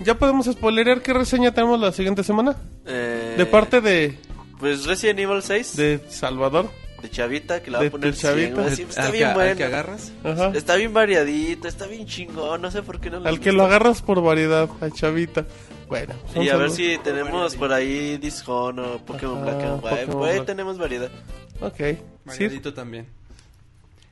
[0.00, 2.56] ¿Ya podemos spoilerear qué reseña tenemos la siguiente semana?
[2.86, 4.18] Eh, De parte de,
[4.58, 6.68] Pues Resident Evil 6, de, de Salvador.
[7.10, 8.54] Chavita, que le va de- a poner Chavita.
[8.54, 9.56] 100, güey, sí, está Al que- bien al bueno.
[9.56, 10.12] que agarras.
[10.22, 10.52] Ajá.
[10.54, 14.02] Está bien variadito, está bien chingón, no sé por qué no Al que lo agarras
[14.02, 15.44] por variedad, a Chavita.
[15.88, 19.88] Bueno, Y a ver si tenemos por ahí Dishonor, Pokémon Ajá, Black and White.
[19.96, 20.46] Pokémon Por ahí Black.
[20.46, 21.10] tenemos variedad.
[21.60, 21.76] Ok.
[21.78, 21.98] Sí.
[22.24, 23.06] Variadito también.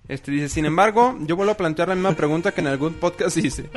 [0.08, 3.36] Este dice, sin embargo, yo vuelvo a plantear la misma pregunta que en algún podcast
[3.36, 3.70] hice.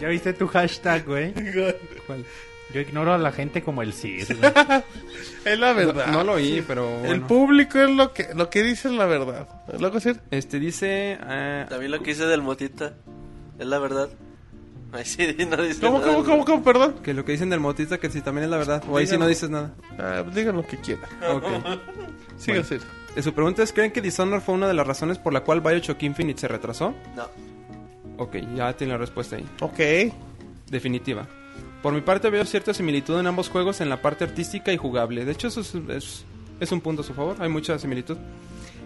[0.00, 1.32] ¿Ya viste tu hashtag, güey?
[2.06, 2.24] ¿Cuál?
[2.72, 4.20] Yo ignoro a la gente como el güey.
[5.44, 6.06] Es la verdad.
[6.06, 9.06] No, no lo oí, pero El público es lo que lo que dice es la
[9.06, 9.48] verdad.
[9.78, 10.20] ¿Lo que decir?
[10.30, 11.18] Este dice...
[11.20, 12.94] eh, También lo que hice del Motita,
[13.58, 14.08] es la verdad.
[14.92, 16.94] Ay, sí, no dice ¿Cómo, nada, cómo, cómo, cómo, perdón?
[17.02, 18.82] que lo que dicen del motista que si también es la verdad.
[18.88, 19.72] O ahí sí no dices nada.
[19.98, 21.04] Ah, digan lo que quieran.
[21.28, 21.44] Ok.
[22.38, 22.64] Siga, Bueno.
[22.64, 22.80] Sir.
[23.16, 25.60] Eh, Su pregunta es, ¿creen que Dishonored fue una de las razones por la cual
[25.60, 26.94] Bioshock Infinite se retrasó?
[27.16, 27.28] No.
[28.20, 29.46] Ok, ya tiene la respuesta ahí.
[29.60, 30.12] Ok.
[30.68, 31.26] Definitiva.
[31.82, 35.24] Por mi parte veo cierta similitud en ambos juegos en la parte artística y jugable.
[35.24, 36.24] De hecho, eso es, es-
[36.60, 37.36] es un punto a su favor.
[37.40, 38.18] Hay mucha similitud.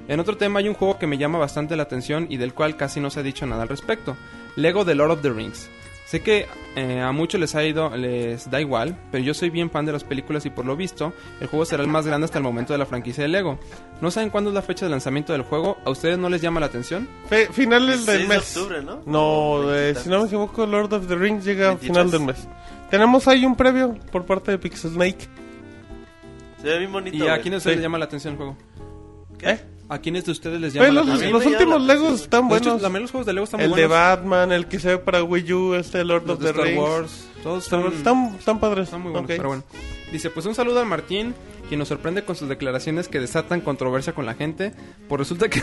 [0.07, 2.77] En otro tema hay un juego que me llama bastante la atención y del cual
[2.77, 4.17] casi no se ha dicho nada al respecto.
[4.55, 5.69] Lego The Lord of the Rings.
[6.07, 9.71] Sé que eh, a muchos les ha ido, les da igual, pero yo soy bien
[9.71, 12.37] fan de las películas y por lo visto, el juego será el más grande hasta
[12.39, 13.59] el momento de la franquicia de Lego.
[14.03, 15.79] ¿No saben cuándo es la fecha de lanzamiento del juego?
[15.85, 17.09] ¿A ustedes no les llama la atención?
[17.29, 18.57] Fe- finales 6 del de mes.
[18.57, 19.73] octubre, ¿no?
[19.73, 19.99] Eh, 23.
[19.99, 21.91] si no me equivoco, Lord of the Rings llega a 23.
[21.93, 22.49] final del mes.
[22.91, 25.27] Tenemos ahí un previo por parte de Pixel Snake.
[26.61, 27.17] Se ve bien bonito.
[27.17, 27.75] ¿Y a quién no se Sí.
[27.77, 28.57] les llama la atención el juego?
[29.39, 29.59] ¿Qué?
[29.95, 32.83] ¿A quiénes de ustedes les llama Pues la los, los últimos Legos están hecho, buenos.
[32.83, 33.91] la mayoría de los juegos de Lego están muy El de buenos.
[34.09, 36.79] Batman, el que se ve para Wii U, este Lord Los of the Star Rings.
[36.81, 37.29] Wars.
[37.43, 38.85] Todos Están, están, están, padres.
[38.85, 39.37] están muy buenos, Ok.
[39.37, 39.65] pero bueno.
[40.11, 41.35] Dice, pues un saludo al Martín,
[41.69, 44.73] quien nos sorprende con sus declaraciones que desatan controversia con la gente.
[45.09, 45.63] Pues resulta que,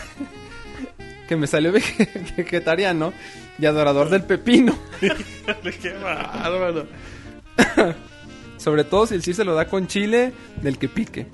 [1.27, 3.11] que me salió vege- vegetariano
[3.60, 4.77] y adorador del pepino.
[5.01, 6.88] Qué bárbaro.
[8.58, 11.26] Sobre todo si el sí se lo da con chile del que pique.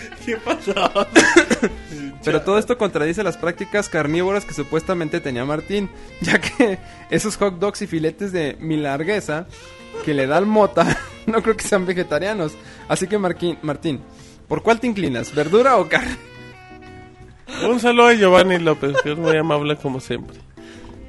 [0.24, 0.74] ¿Qué pasó?
[2.24, 5.88] Pero todo esto contradice las prácticas carnívoras que supuestamente tenía Martín,
[6.20, 6.78] ya que
[7.10, 9.46] esos hot dogs y filetes de milarguesa
[10.04, 12.52] que le da al mota no creo que sean vegetarianos.
[12.88, 14.00] Así que Marquín, Martín,
[14.48, 15.34] ¿por cuál te inclinas?
[15.34, 16.16] ¿Verdura o carne?
[17.68, 20.36] Un saludo a Giovanni López, que es muy amable como siempre.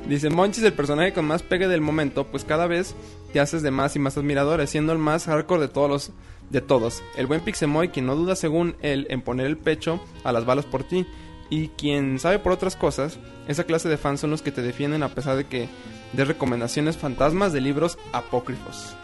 [0.07, 2.95] Dice Monchis, el personaje con más pegue del momento, pues cada vez
[3.31, 6.11] te haces de más y más admiradores, siendo el más hardcore de todos los
[6.49, 7.03] de todos.
[7.15, 10.65] El buen Pixemoy, quien no duda según él en poner el pecho a las balas
[10.65, 11.05] por ti.
[11.51, 15.03] Y quien sabe por otras cosas, esa clase de fans son los que te defienden
[15.03, 15.67] a pesar de que
[16.13, 18.95] des recomendaciones fantasmas de libros apócrifos.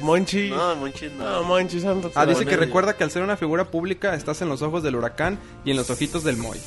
[0.00, 0.50] Monchi.
[0.50, 1.28] No, Monchis no.
[1.28, 1.82] No, Monchi.
[2.14, 4.96] Ah, dice que recuerda que al ser una figura pública estás en los ojos del
[4.96, 6.58] huracán y en los ojitos del Moy.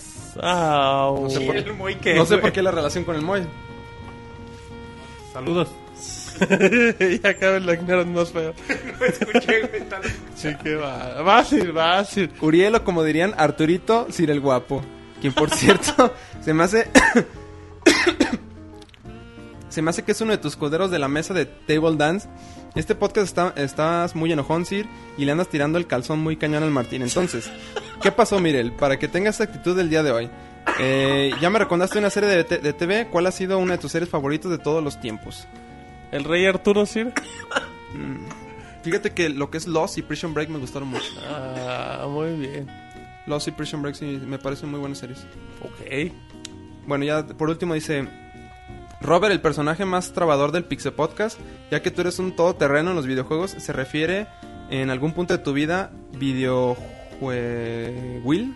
[0.41, 3.21] Ah, No sé por, el Moy que, no sé por qué la relación con el
[3.21, 3.43] Moy.
[5.33, 5.69] Saludos.
[7.23, 8.53] ya cada vez la ignoran más feo.
[10.35, 11.23] Sí, que va.
[11.23, 12.29] Fácil, fácil.
[12.41, 14.83] Uriel o como dirían Arturito Sir el Guapo.
[15.21, 16.87] Quien por cierto se me hace...
[19.69, 22.27] se me hace que es uno de tus escuderos de la mesa de Table Dance.
[22.75, 24.87] Este podcast está, estás muy enojón, Sir,
[25.17, 27.03] y le andas tirando el calzón muy cañón al Martín.
[27.03, 27.49] Entonces,
[28.01, 28.73] ¿qué pasó, Mirel?
[28.73, 30.29] Para que tengas esta actitud del día de hoy.
[30.79, 33.07] Eh, ya me recomendaste una serie de, TV.
[33.07, 35.47] ¿Cuál ha sido una de tus series favoritas de todos los tiempos?
[36.11, 37.13] El rey Arturo, Sir.
[38.83, 41.05] Fíjate que lo que es Lost y Prison Break me gustaron mucho.
[41.27, 42.67] Ah, muy bien.
[43.25, 45.25] Lost y Prison Break sí me parecen muy buenas series.
[45.61, 46.11] Ok.
[46.85, 48.09] Bueno, ya por último dice
[49.03, 52.95] Robert, el personaje más trabador del Pixel Podcast, ya que tú eres un todoterreno en
[52.95, 54.27] los videojuegos, se refiere
[54.69, 58.55] en algún punto de tu vida videojueguil,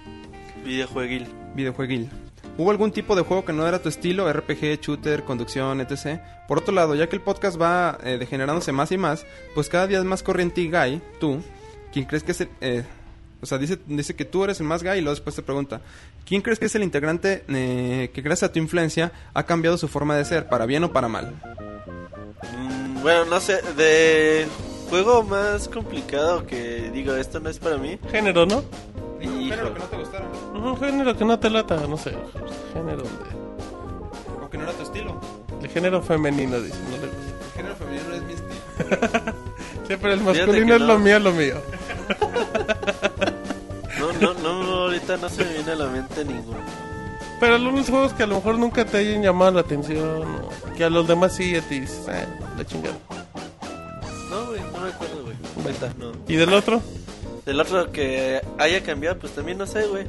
[0.64, 1.27] Videojueguil.
[1.56, 2.10] videojueguil.
[2.58, 6.19] ¿Hubo algún tipo de juego que no era tu estilo, RPG, shooter, conducción, etc?
[6.48, 9.86] Por otro lado, ya que el podcast va eh, degenerándose más y más, pues cada
[9.86, 11.42] día es más corriente y gay, tú,
[11.94, 12.84] ¿quién crees que es el, eh,
[13.42, 15.82] o sea, dice, dice que tú eres el más gay y luego después te pregunta,
[16.26, 19.88] ¿quién crees que es el integrante eh, que gracias a tu influencia ha cambiado su
[19.88, 21.36] forma de ser, para bien o para mal?
[22.58, 24.48] Mm, bueno, no sé, de
[24.90, 28.00] juego más complicado que digo, esto no es para mí.
[28.11, 28.64] Género, ¿no?
[29.21, 29.55] Hijo.
[29.89, 32.15] te gustara, Un género que no te lata, no sé.
[32.73, 33.09] Género de,
[34.45, 35.19] o que no era tu estilo.
[35.61, 36.77] de género femenino, dice.
[36.89, 37.45] No le gusta.
[37.45, 39.33] El género femenino no es mi estilo.
[39.87, 40.87] Siempre el Fíjate masculino que es no.
[40.87, 41.55] lo mío, lo mío.
[43.99, 46.57] No, no, no, ahorita no se me viene a la mente ninguno.
[47.39, 50.83] Pero algunos juegos que a lo mejor nunca te hayan llamado la atención, o que
[50.83, 52.25] a los demás sí, a ti dices, "Ah,
[52.57, 52.95] la chingada.
[54.29, 55.35] No, güey, no me acuerdo, güey.
[55.99, 56.11] No.
[56.27, 56.81] ¿Y del otro?
[57.48, 60.06] Del otro que haya cambiado, pues también no sé, güey.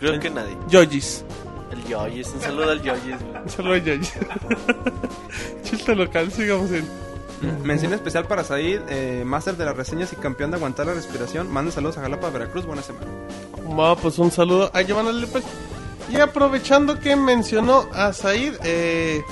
[0.00, 0.56] Creo que nadie.
[0.68, 1.24] Yojis.
[1.70, 3.48] El Yoyis, un saludo al Yoyis, güey.
[3.48, 4.12] Solo hay Yojis.
[5.62, 6.88] Chiste local, sigamos en.
[7.62, 11.48] Mención especial para Said, eh, máster de las reseñas y campeón de aguantar la respiración.
[11.48, 12.66] Manda saludos a Jalapa, Veracruz.
[12.66, 13.06] Buena semana.
[13.78, 15.44] Va, pues un saludo a Giovanna López.
[16.10, 19.22] Y aprovechando que mencionó a Said, eh,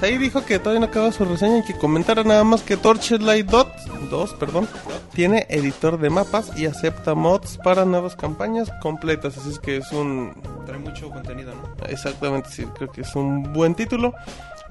[0.00, 3.46] Said dijo que todavía no acaba su reseña y que comentara nada más que Torchlight
[3.46, 3.68] Dot
[4.10, 4.66] 2, perdón,
[5.12, 9.36] tiene editor de mapas y acepta mods para nuevas campañas completas.
[9.36, 10.32] Así es que es un
[10.64, 11.86] Trae mucho contenido, ¿no?
[11.86, 14.14] Exactamente, sí, creo que es un buen título.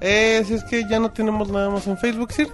[0.00, 2.48] Eh, si es que ya no tenemos nada más en Facebook, ¿sí?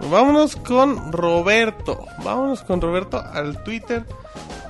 [0.00, 2.06] Vámonos con Roberto.
[2.24, 4.04] Vámonos con Roberto al Twitter.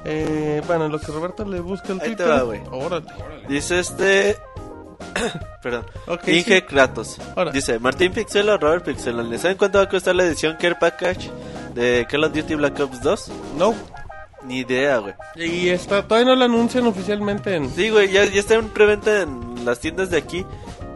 [0.05, 2.31] Eh, bueno, en lo que Roberto le busca el Ahí te Twitter.
[2.31, 2.61] va, güey.
[2.71, 3.07] Órale.
[3.49, 4.37] Dice este.
[5.63, 5.87] Perdón.
[6.07, 6.63] Ok, Inge sí.
[6.63, 7.19] Kratos.
[7.37, 7.51] Ahora.
[7.51, 9.23] Dice Martín Pixelo, Robert Pixelo.
[9.23, 11.31] ¿Le saben cuánto va a costar la edición Care Package
[11.75, 13.33] de Call of Duty Black Ops 2?
[13.57, 13.75] No.
[14.45, 15.15] Ni idea, güey.
[15.37, 17.71] Y está, todavía no lo anuncian oficialmente en.
[17.71, 20.47] Sí, güey, ya, ya está en preventa en las tiendas de aquí.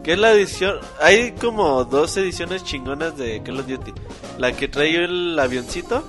[0.03, 0.79] Que es la edición.
[1.01, 3.93] Hay como dos ediciones chingonas de Call of Duty.
[4.37, 6.03] La que trae el avioncito.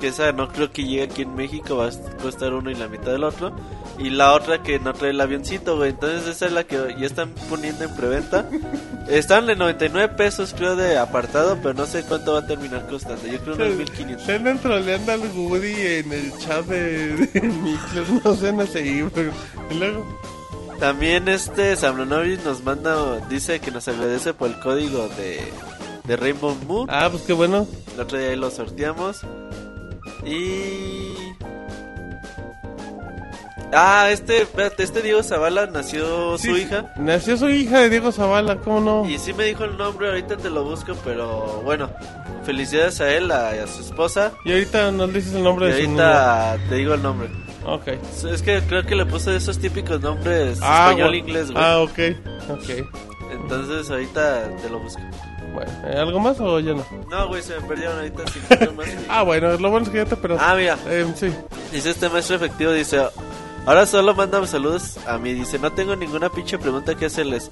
[0.00, 1.76] Que esa no creo que llegue aquí en México.
[1.76, 3.54] Va a costar uno y la mitad del otro.
[3.98, 5.90] Y la otra que no trae el avioncito, güey.
[5.90, 8.48] Entonces esa es la que ya están poniendo en preventa.
[9.08, 11.58] Están en 99 pesos, creo, de apartado.
[11.62, 13.26] Pero no sé cuánto va a terminar costando.
[13.26, 14.26] Yo creo unos 1500.
[14.26, 19.10] Se andan troleando al Woody en el chat de, de Mixler, no sé, no sé,
[19.14, 19.32] pero...
[19.70, 20.34] Y luego...
[20.78, 25.40] También este Samnonovic nos manda, dice que nos agradece por el código de,
[26.04, 26.88] de Rainbow Moon.
[26.90, 27.66] Ah, pues qué bueno.
[27.94, 29.20] El otro día ahí lo sorteamos.
[30.26, 31.33] Y...
[33.74, 36.92] Ah, este, espérate, este Diego Zavala nació su hija.
[36.96, 39.08] Nació su hija de Diego Zavala, ¿cómo no?
[39.08, 41.90] Y sí me dijo el nombre, ahorita te lo busco, pero bueno,
[42.44, 44.32] felicidades a él, a, a su esposa.
[44.44, 47.28] Y ahorita nos dices el nombre Y de su ahorita te digo el nombre.
[47.66, 47.88] Ok.
[48.30, 51.16] Es que creo que le puse esos típicos nombres Ah, español bueno.
[51.26, 51.64] inglés, güey.
[51.64, 51.98] Ah, ok.
[52.50, 52.86] Ok.
[53.32, 55.00] Entonces ahorita te lo busco.
[55.54, 56.84] Bueno, ¿eh, ¿algo más o ya no?
[57.08, 58.86] No, güey, se me perdieron ahorita cinco más.
[59.08, 61.30] Ah, bueno, lo bueno es que ya te pero Ah, mira, Eh, sí.
[61.72, 63.00] dice este maestro efectivo, dice,
[63.66, 67.50] ahora solo mándame saludos a mí, dice, no tengo ninguna pinche pregunta que hacerles.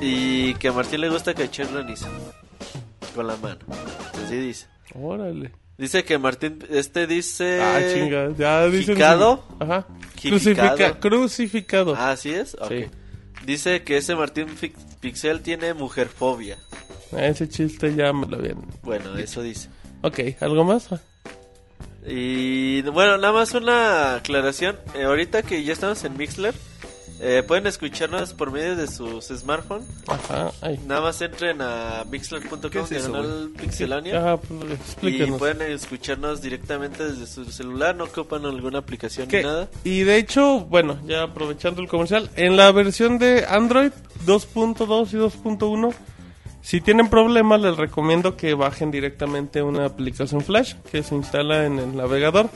[0.00, 2.06] Y que a Martín le gusta que echen granizo.
[3.14, 3.58] Con la mano.
[4.24, 4.66] Así dice.
[4.94, 5.52] Órale.
[5.78, 7.60] Dice que Martín, este dice...
[7.62, 8.30] Ah, chinga.
[8.36, 8.94] Ya dicen.
[8.96, 9.44] ¿Jicado?
[9.60, 9.86] Ajá.
[10.20, 11.94] Crucifica- crucificado.
[11.96, 12.56] Ah, ¿sí es?
[12.68, 12.86] Sí.
[13.46, 14.46] Dice que ese Martín
[15.00, 16.58] Pixel tiene mujerfobia.
[17.16, 18.64] Ese chiste ya me lo habían.
[18.82, 19.68] Bueno, eso dice.
[20.02, 20.88] Ok, ¿algo más?
[22.06, 24.76] Y bueno, nada más una aclaración.
[24.94, 26.54] Eh, ahorita que ya estamos en Mixler,
[27.24, 29.86] eh, pueden escucharnos por medio de sus smartphones.
[30.08, 30.50] Ajá.
[30.60, 30.80] Ay.
[30.88, 33.08] Nada más entren a mixler.com, ¿Qué es
[33.60, 34.18] pixelania.
[34.18, 39.36] Ajá, pues, Y pueden escucharnos directamente desde su celular, no ocupan alguna aplicación ¿Qué?
[39.38, 39.68] ni nada.
[39.84, 43.92] Y de hecho, bueno, ya aprovechando el comercial, en la versión de Android
[44.26, 45.94] 2.2 y 2.1,
[46.62, 51.78] si tienen problemas, les recomiendo que bajen directamente una aplicación Flash que se instala en
[51.78, 52.48] el navegador.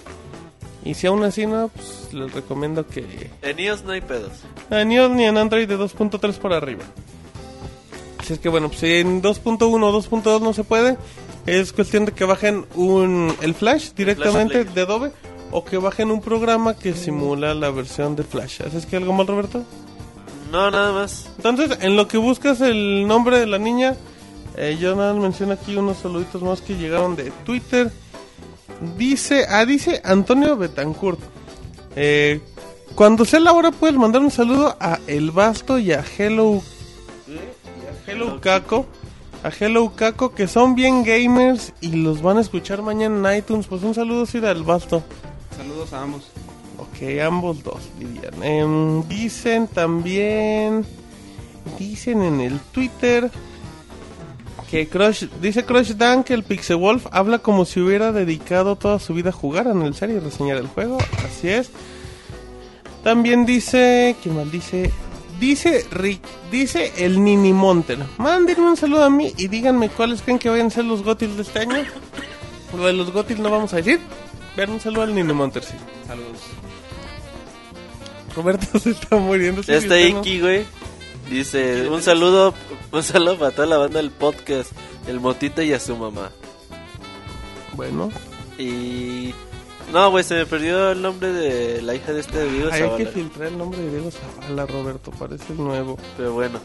[0.84, 4.30] Y si aún así no, pues les recomiendo que En iOS no hay pedos.
[4.70, 6.84] Ni iOS ni en Android de 2.3 por arriba.
[8.18, 10.96] Así es que bueno, pues si en 2.1 o 2.2 no se puede,
[11.46, 15.10] es cuestión de que bajen un, el Flash directamente de Adobe
[15.50, 18.62] o que bajen un programa que simula la versión de Flash.
[18.62, 19.64] ¿Haces que algo mal, Roberto?
[20.50, 21.28] No, nada más.
[21.36, 23.96] Entonces, en lo que buscas el nombre de la niña,
[24.56, 27.90] eh, yo nada más menciono aquí unos saluditos más que llegaron de Twitter.
[28.96, 31.20] Dice, ah, dice Antonio Betancourt.
[31.94, 32.40] Eh,
[32.94, 36.62] cuando sea la hora puedes mandar un saludo a El Basto y a Hello,
[37.26, 38.86] y a Hello Caco.
[39.42, 43.66] A Hello Caco que son bien gamers y los van a escuchar mañana en iTunes.
[43.66, 45.02] Pues un saludo sí al Basto.
[45.56, 46.30] Saludos a ambos.
[46.96, 48.42] Ok, ambos dos dirían.
[48.42, 50.84] Em, dicen también.
[51.78, 53.30] Dicen en el Twitter.
[54.70, 55.24] Que Crush.
[55.42, 59.28] Dice Crush Dan que el Pixel Wolf habla como si hubiera dedicado toda su vida
[59.28, 60.96] a jugar, a analizar y reseñar el juego.
[61.26, 61.70] Así es.
[63.04, 64.16] También dice.
[64.22, 64.90] ¿Quién más dice?
[65.38, 67.98] Dice Rick, dice el Nini Monter.
[68.16, 71.36] Mándenme un saludo a mí y díganme cuáles creen que vayan a ser los gotis
[71.36, 71.84] de este año.
[72.74, 74.00] Lo de los gotis no vamos a decir.
[74.56, 75.74] Ver un saludo al Nini Monter, sí.
[76.06, 76.40] Saludos.
[78.36, 79.62] Roberto se está muriendo.
[79.62, 79.98] Ya está.
[79.98, 80.64] Iki, güey.
[81.30, 82.54] Dice, un saludo,
[82.92, 84.70] un saludo para toda la banda del podcast,
[85.08, 86.30] el Motita y a su mamá.
[87.72, 88.12] Bueno,
[88.58, 89.34] Y...
[89.92, 93.06] No, güey, se me perdió el nombre de la hija de este Diego hay que
[93.06, 95.12] filtrar el nombre de Diego Zavala, Roberto.
[95.12, 95.96] Parece nuevo.
[96.16, 96.58] Pero bueno.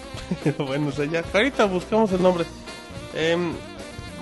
[0.58, 1.24] bueno, o sea, ya.
[1.32, 2.44] Ahorita buscamos el nombre.
[3.14, 3.52] Em,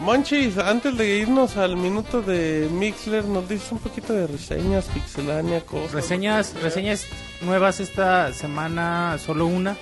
[0.01, 5.61] Monchis, antes de irnos al minuto de Mixler, nos dices un poquito de reseñas, pixelania,
[5.61, 5.93] cosas.
[5.93, 7.07] Reseñas, reseñas
[7.43, 9.77] nuevas esta semana, solo una,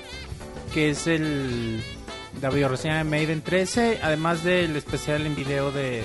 [0.75, 1.81] que es el
[2.43, 6.03] la videoreseña de Maiden 13, además del especial en video de,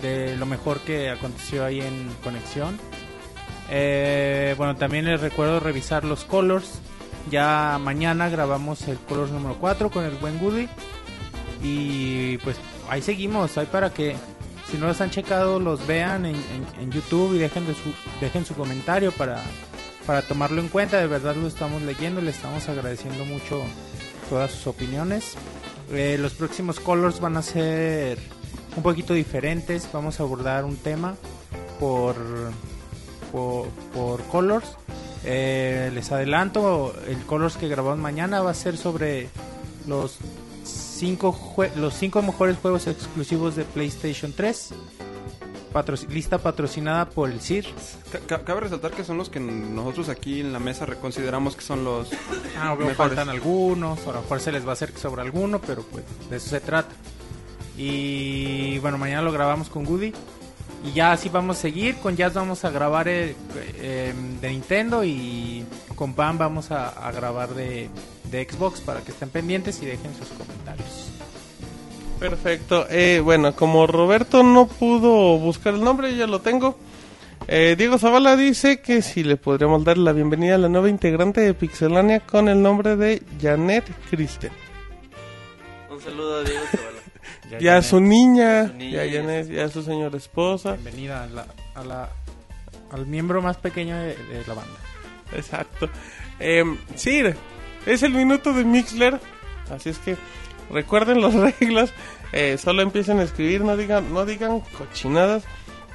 [0.00, 2.78] de lo mejor que aconteció ahí en Conexión.
[3.68, 6.80] Eh, bueno, también les recuerdo revisar los colors.
[7.30, 10.68] Ya mañana grabamos el colors número 4 con el buen Goody.
[11.62, 12.56] Y pues
[12.88, 14.16] ahí seguimos, ahí para que
[14.70, 18.54] si no los han checado los vean en, YouTube y dejen, de su, dejen su
[18.54, 19.42] comentario para,
[20.06, 20.98] para tomarlo en cuenta.
[20.98, 23.62] De verdad lo estamos leyendo, le estamos agradeciendo mucho
[24.28, 25.34] todas sus opiniones.
[25.90, 28.18] Eh, los próximos colors van a ser
[28.76, 29.88] un poquito diferentes.
[29.90, 31.14] Vamos a abordar un tema
[31.80, 32.16] por,
[33.32, 34.76] por, por colors.
[35.24, 39.28] Eh, les adelanto, el colors que grabamos mañana va a ser sobre
[39.86, 40.18] los
[40.98, 44.70] cinco, jue- los cinco mejores juegos exclusivos de PlayStation 3.
[45.72, 47.66] Patro- lista patrocinada por el CIR.
[48.10, 51.62] Ca- ca- Cabe resaltar que son los que nosotros aquí en la mesa reconsideramos que
[51.62, 52.08] son los
[52.58, 52.96] Ah, mejores.
[52.96, 56.04] faltan algunos, o a lo mejor se les va a hacer sobre alguno, pero pues
[56.30, 56.94] de eso se trata.
[57.76, 60.12] Y bueno, mañana lo grabamos con Goody.
[60.84, 61.96] Y ya así vamos a seguir.
[61.96, 63.34] Con Jazz vamos a grabar eh,
[63.76, 65.64] eh, de Nintendo y
[65.96, 67.90] con Pam vamos a, a grabar de,
[68.30, 71.10] de Xbox para que estén pendientes y dejen sus comentarios.
[72.18, 72.86] Perfecto.
[72.90, 76.76] Eh, bueno, como Roberto no pudo buscar el nombre, ya lo tengo.
[77.46, 81.40] Eh, Diego Zavala dice que si le podríamos dar la bienvenida a la nueva integrante
[81.40, 84.50] de Pixelania con el nombre de Janet Kristen.
[85.90, 86.88] Un saludo a Diego Zavala.
[87.50, 90.72] Ya, y a su niña, su niña, y a Janet, y a su señora esposa.
[90.72, 92.10] Bienvenida a la, a la-
[92.92, 94.74] al miembro más pequeño de, de la banda.
[95.34, 95.88] Exacto.
[96.40, 96.62] Eh,
[96.94, 97.22] sí,
[97.92, 99.20] es el minuto de Mixler.
[99.74, 100.16] Así es que
[100.70, 101.92] recuerden las reglas.
[102.32, 105.44] eh, solo empiecen a escribir, no digan, no digan cochinadas.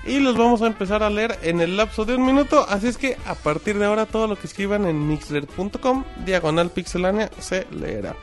[0.06, 2.66] Y los vamos a empezar a leer en el lapso de un minuto.
[2.68, 7.30] Así es que a partir de ahora todo lo que escriban en mixler.com, diagonal pixelánea,
[7.40, 8.16] se leerá.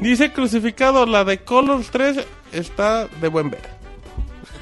[0.00, 3.79] Dice crucificado, la de Colors 3 está de buen ver.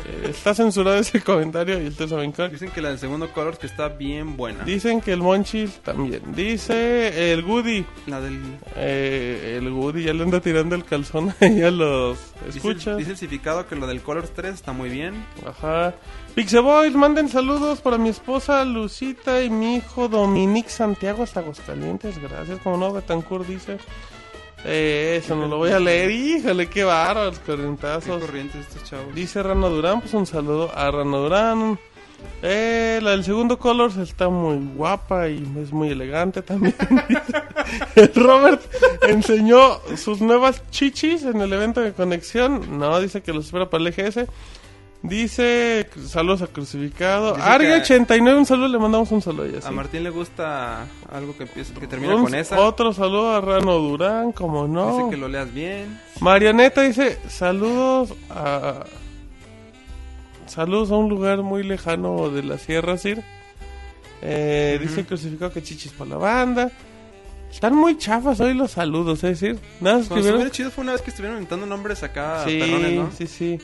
[0.09, 2.51] Eh, está censurado ese comentario y ustedes saben cuál.
[2.51, 4.65] Dicen que la del segundo Colors que está bien buena.
[4.65, 6.23] Dicen que el Monchis también.
[6.35, 7.85] Dice el Woody.
[8.07, 8.41] La del...
[8.77, 12.97] eh, el Woody ya le anda tirando el calzón ahí a los Dice, escuchas.
[12.97, 15.25] dice el que la del Colors 3 está muy bien.
[15.47, 15.95] Ajá.
[16.35, 22.19] Pixeboys, manden saludos para mi esposa Lucita y mi hijo Dominic Santiago hasta Aguascalientes.
[22.23, 23.79] Gracias, como no, Betancourt dice.
[24.65, 26.11] Eh, eso no lo voy a leer.
[26.11, 28.21] Híjole, qué bárbaros, Qué corrientazos.
[28.21, 29.15] corrientes estos chavos.
[29.15, 31.79] Dice Rano Durán, pues un saludo a Rano Durán.
[32.43, 36.75] Eh, la del segundo Colors está muy guapa y es muy elegante también.
[38.15, 38.61] Robert
[39.03, 42.79] enseñó sus nuevas chichis en el evento de conexión.
[42.79, 44.27] No, dice que los espera para el EGS.
[45.03, 47.35] Dice saludos a Crucificado.
[47.35, 49.47] Dice Argue89, un saludo, le mandamos un saludo.
[49.47, 49.71] ya, A sí.
[49.71, 52.59] Martín le gusta algo que empieza, que termina Un- con esa.
[52.61, 54.97] Otro saludo a Rano Durán, como no.
[54.99, 56.01] Dice que lo leas bien.
[56.21, 58.85] Marioneta dice, saludos a...
[60.47, 63.23] Saludos a un lugar muy lejano de la Sierra, Sir.
[64.23, 66.73] Eh, Dice crucificado que chichis para la banda.
[67.53, 69.59] Están muy chafas hoy los saludos, es decir.
[69.81, 70.41] Nada, escribieron...
[70.41, 73.11] estuvo chido fue una vez que estuvieron inventando nombres acá Sí, perrones, ¿no?
[73.17, 73.59] sí, sí.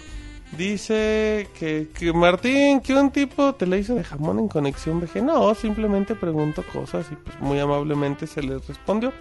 [0.56, 5.22] Dice que, que Martín, que un tipo te le hizo de jamón en conexión VG.
[5.22, 9.12] No, simplemente pregunto cosas y pues muy amablemente se les respondió.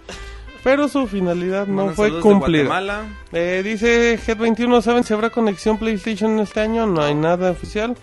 [0.62, 2.10] Pero su finalidad no fue.
[2.20, 3.04] Guatemala.
[3.32, 6.86] Eh, dice Head21, ¿saben si habrá conexión PlayStation este año?
[6.86, 7.96] No hay nada oficial.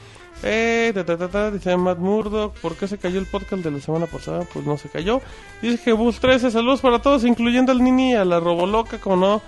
[0.43, 3.72] Eh, ta, ta, ta, ta, dice Matt Murdock, ¿por qué se cayó el podcast de
[3.72, 4.45] la semana pasada?
[4.51, 5.22] Pues no se cayó.
[5.61, 9.16] Dice que Bus 13, saludos para todos, incluyendo al Nini y a la Roboloca, como
[9.16, 9.42] no.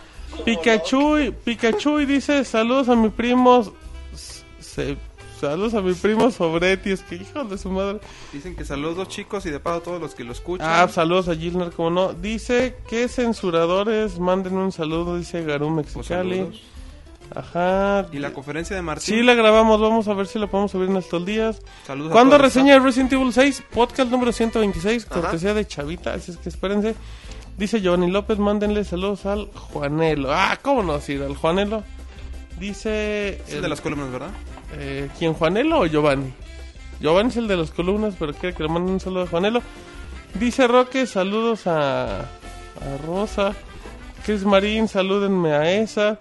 [0.46, 3.74] Pikachu, y- Pikachu y dice, saludos a mi primo,
[4.60, 4.98] se-
[5.40, 8.00] saludos a mi primo Sobretti, es que hijo de su madre.
[8.32, 10.68] Dicen que saludos chicos y de paso a todos los que lo escuchan.
[10.70, 12.14] Ah, saludos a Gilner, como no.
[12.14, 16.38] Dice que censuradores, manden un saludo, dice Garum Pues Mexicali.
[16.38, 16.62] saludos.
[17.36, 18.06] Ajá.
[18.12, 19.06] Y la conferencia de Martín.
[19.16, 21.62] Sí, la grabamos, vamos a ver si la podemos subir en estos días.
[21.88, 23.64] Saludos ¿Cuándo reseña Resident Evil 6?
[23.74, 25.22] Podcast número 126, Ajá.
[25.22, 26.96] cortesía de Chavita, así es que espérense.
[27.58, 30.34] Dice Giovanni López, mándenle saludos al Juanelo.
[30.34, 31.84] Ah, ¿cómo no decir al Juanelo?
[32.60, 33.42] Dice...
[33.48, 34.32] Es el de las columnas, ¿verdad?
[34.76, 36.34] eh, ¿Quién, Juanelo o Giovanni?
[37.00, 39.62] Giovanni es el de las columnas, pero quiere que le manden un saludo a Juanelo.
[40.36, 42.26] Dice Roque, saludos a, a
[43.06, 43.54] Rosa.
[44.26, 46.18] Chris Marín, salúdenme a esa.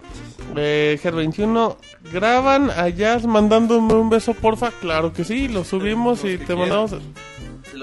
[0.55, 1.77] Eh, Ger21,
[2.11, 4.71] graban a Jazz mandándome un beso, porfa.
[4.81, 6.95] Claro que sí, lo subimos y te mandamos.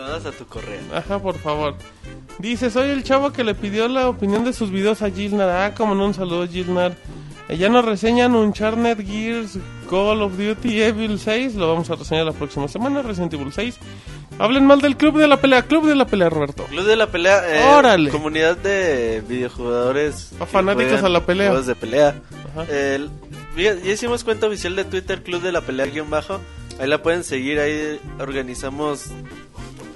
[0.01, 0.81] Lo das a tu correo.
[0.95, 1.75] Ajá, por favor.
[2.39, 5.51] Dice, soy el chavo que le pidió la opinión de sus videos a Gilnar.
[5.51, 6.97] Ah, como no, un saludo, Gilnar.
[7.49, 9.59] Eh, ya nos reseñan Uncharted, Gears,
[9.91, 11.55] Call of Duty, Evil 6.
[11.57, 13.77] Lo vamos a reseñar la próxima semana, Resident Evil 6.
[14.39, 15.63] Hablen mal del Club de la Pelea.
[15.65, 16.65] Club de la Pelea, Roberto.
[16.65, 17.43] Club de la pelea.
[17.61, 18.09] eh, Órale.
[18.11, 20.33] Comunidad de videojugadores.
[20.37, 21.49] A que fanáticos a la pelea.
[21.51, 22.15] Juegos de pelea.
[22.53, 22.65] Ajá.
[22.73, 23.11] El-
[23.57, 26.41] ya ya hicimos cuenta oficial de Twitter, Club de la Pelea guion bajo.
[26.79, 29.07] Ahí la pueden seguir, ahí organizamos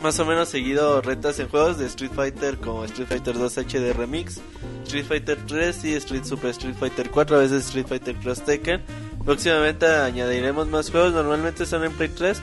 [0.05, 3.94] más o menos seguido retas en juegos de Street Fighter como Street Fighter 2 HD
[3.94, 4.39] Remix,
[4.83, 8.83] Street Fighter 3 y Street Super Street Fighter 4, a veces Street Fighter Cross Tekken.
[9.24, 12.39] Próximamente añadiremos más juegos, normalmente son en Play 3.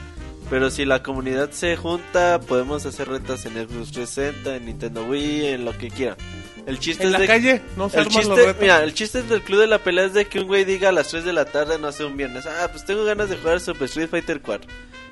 [0.50, 5.46] Pero si la comunidad se junta, podemos hacer retas en Xbox 360, en Nintendo Wii,
[5.46, 6.18] en lo que quieran.
[6.66, 8.62] El chiste En es la de calle, no se el arman los chiste, retos.
[8.62, 10.92] mira, el chiste del club de la pelea es de que un güey diga a
[10.92, 13.60] las 3 de la tarde, no sé, un viernes, ah, pues tengo ganas de jugar
[13.60, 14.70] Super Street Fighter 4.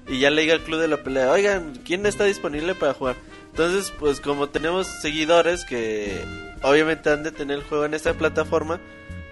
[0.08, 3.16] Y ya le diga al club de la pelea, oigan, ¿quién está disponible para jugar?
[3.52, 6.24] Entonces, pues como tenemos seguidores que
[6.62, 8.80] obviamente han de tener el juego en esta plataforma,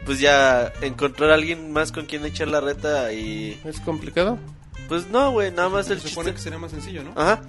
[0.06, 3.60] pues ya encontrar a alguien más con quien echar la reta y...
[3.66, 4.38] ¿Es complicado?
[4.88, 6.44] Pues no, güey, nada más el Se supone que chiste...
[6.50, 7.12] sería más sencillo, ¿no?
[7.16, 7.42] Ajá,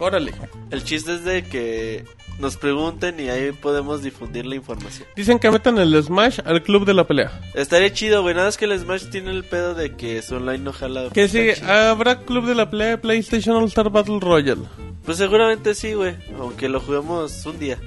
[0.00, 0.32] Órale.
[0.70, 2.04] el chiste es de que
[2.40, 5.06] nos pregunten y ahí podemos difundir la información.
[5.14, 7.38] Dicen que metan el Smash al Club de la Pelea.
[7.54, 8.34] Estaría chido, güey.
[8.34, 11.10] Nada más que el Smash tiene el pedo de que su online no jala.
[11.12, 11.70] Que sí, chido.
[11.70, 14.62] habrá Club de la Pelea de PlayStation All Star Battle Royale.
[15.04, 16.16] Pues seguramente sí, güey.
[16.38, 17.78] Aunque lo juguemos un día.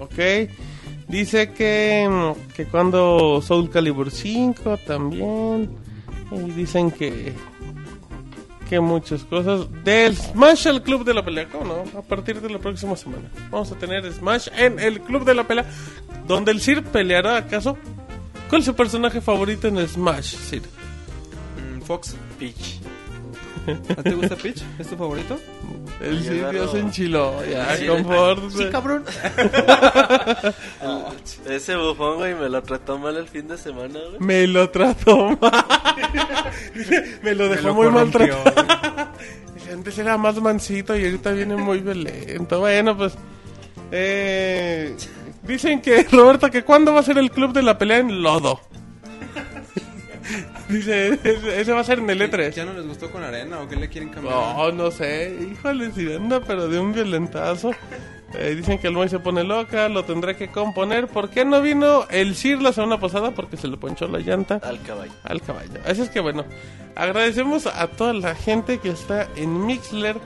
[0.00, 0.50] Ok.
[1.08, 5.70] Dice que, mm, que cuando Soul Calibur 5 también.
[6.30, 7.32] Y dicen que.
[8.80, 9.66] Muchas cosas.
[9.84, 11.48] Del Smash al Club de la Pelea.
[11.48, 11.98] ¿Cómo no?
[11.98, 13.30] A partir de la próxima semana.
[13.50, 15.66] Vamos a tener Smash en el Club de la Pelea.
[16.26, 17.76] Donde el Sir peleará, ¿acaso?
[18.48, 20.62] ¿Cuál es su personaje favorito en Smash, Sir?
[20.62, 22.80] Mm, Fox Peach.
[23.96, 24.62] ¿A ti te gusta Peach?
[24.78, 25.38] ¿Es tu favorito?
[26.00, 27.44] El Ay, ya se enchiló.
[27.44, 28.70] Ya, Sí, confórtate.
[28.70, 29.04] cabrón.
[31.48, 34.20] Ese bufón, güey, me lo trató mal el fin de semana, güey.
[34.20, 35.52] Me lo trató mal.
[37.22, 38.42] me lo dejó lo muy maltratado.
[39.72, 42.60] Antes era más mansito y ahorita viene muy violento.
[42.60, 43.14] Bueno, pues.
[43.90, 44.94] Eh,
[45.42, 48.60] dicen que, Roberto, que cuándo va a ser el club de la pelea en lodo.
[50.72, 51.18] Dice,
[51.60, 52.50] ese va a ser en el E3.
[52.50, 54.34] ¿Ya no les gustó con arena o qué le quieren cambiar?
[54.34, 55.36] No, no sé.
[55.52, 57.72] Híjole, si anda, pero de un violentazo.
[58.34, 61.06] Eh, dicen que el Moy se pone loca, lo tendré que componer.
[61.08, 63.32] ¿Por qué no vino el Sir la semana pasada?
[63.32, 65.12] Porque se le ponchó la llanta Al caballo.
[65.24, 65.80] al caballo.
[65.84, 66.44] Así es que bueno,
[66.96, 70.16] agradecemos a toda la gente que está en Mixler.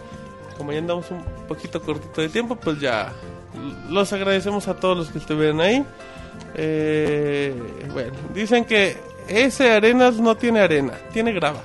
[0.57, 3.12] Como ya andamos un poquito cortito de tiempo, pues ya
[3.91, 5.84] los agradecemos a todos los que estuvieron ahí.
[6.55, 7.52] Eh,
[7.92, 8.97] bueno, dicen que
[9.29, 11.63] ese Arenas no tiene arena, tiene grava.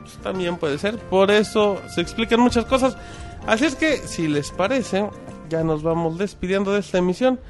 [0.00, 2.96] Pues también puede ser, por eso se explican muchas cosas.
[3.46, 5.08] Así es que, si les parece,
[5.48, 7.40] ya nos vamos despidiendo de esta emisión.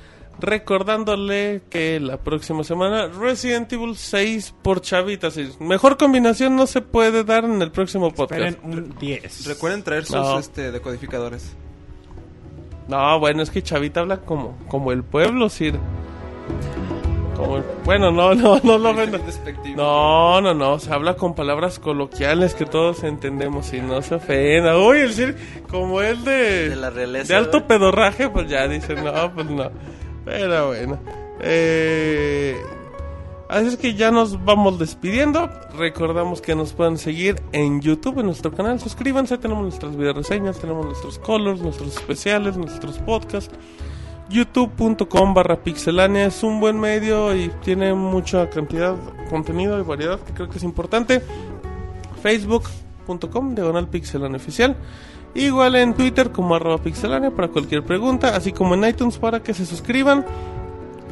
[0.41, 5.39] Recordándole que la próxima semana Resident Evil 6 por chavitas.
[5.61, 8.41] Mejor combinación no se puede dar en el próximo podcast.
[8.41, 9.47] Esperen un 10.
[9.47, 10.39] Recuerden traer sus No.
[10.39, 11.55] este, decodificadores.
[12.89, 15.79] No, bueno, es que Chavita habla como, como el pueblo, Sir.
[17.85, 19.13] Bueno, no, no, no lo ven.
[19.77, 24.79] No, no, no, se habla con palabras coloquiales que todos entendemos y no se ofenda.
[24.79, 25.37] Uy, el Sir,
[25.69, 29.71] como el de, De la realeza, de alto pedorraje, pues ya dice, no, pues no.
[30.25, 30.99] Pero bueno.
[31.41, 32.57] Eh,
[33.49, 35.51] así es que ya nos vamos despidiendo.
[35.77, 38.79] Recordamos que nos pueden seguir en YouTube, en nuestro canal.
[38.81, 43.55] Suscríbanse, tenemos nuestras video reseñas, tenemos nuestros colors, nuestros especiales, nuestros podcasts.
[44.33, 46.27] youtube.com barra pixelania.
[46.27, 50.59] Es un buen medio y tiene mucha cantidad de contenido y variedad que creo que
[50.59, 51.23] es importante.
[52.23, 54.77] Facebook.com diagonal pixelania oficial.
[55.35, 59.55] Igual en twitter como arroba pixelania para cualquier pregunta así como en itunes para que
[59.55, 60.27] se suscriban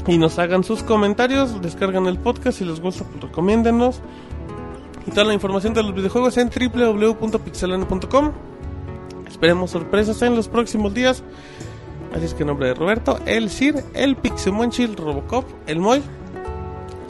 [0.07, 1.61] y nos hagan sus comentarios.
[1.61, 4.01] Descargan el podcast si les gusta pues recomiéndenos.
[5.07, 8.31] Y toda la información de los videojuegos en www.pixelania.com
[9.27, 11.23] esperemos sorpresas en los próximos días
[12.13, 16.01] Así es que en nombre de Roberto, el Sir, el Pixemonchi, el Robocop, el Moy,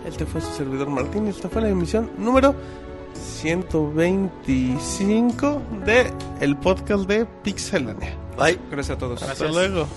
[0.06, 2.56] este fue su servidor Martín y esta fue la emisión número
[3.14, 8.18] 125 de el podcast de Pixelania.
[8.38, 8.60] Bye.
[8.70, 9.24] Gracias a todos.
[9.24, 9.88] Hasta luego.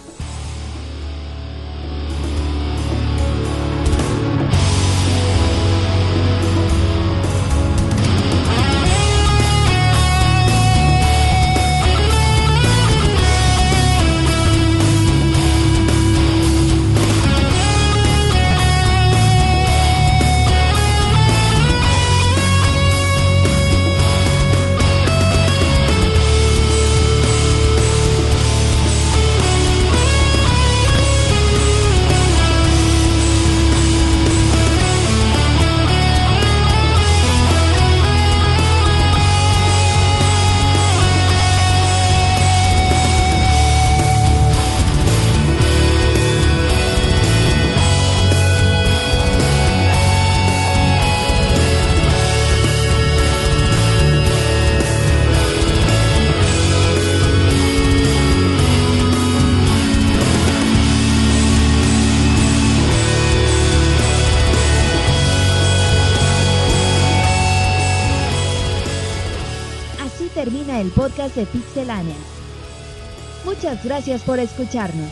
[73.94, 75.08] Gracias por escucharnos.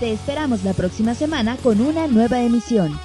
[0.00, 2.98] Te esperamos la próxima semana con una nueva emisión.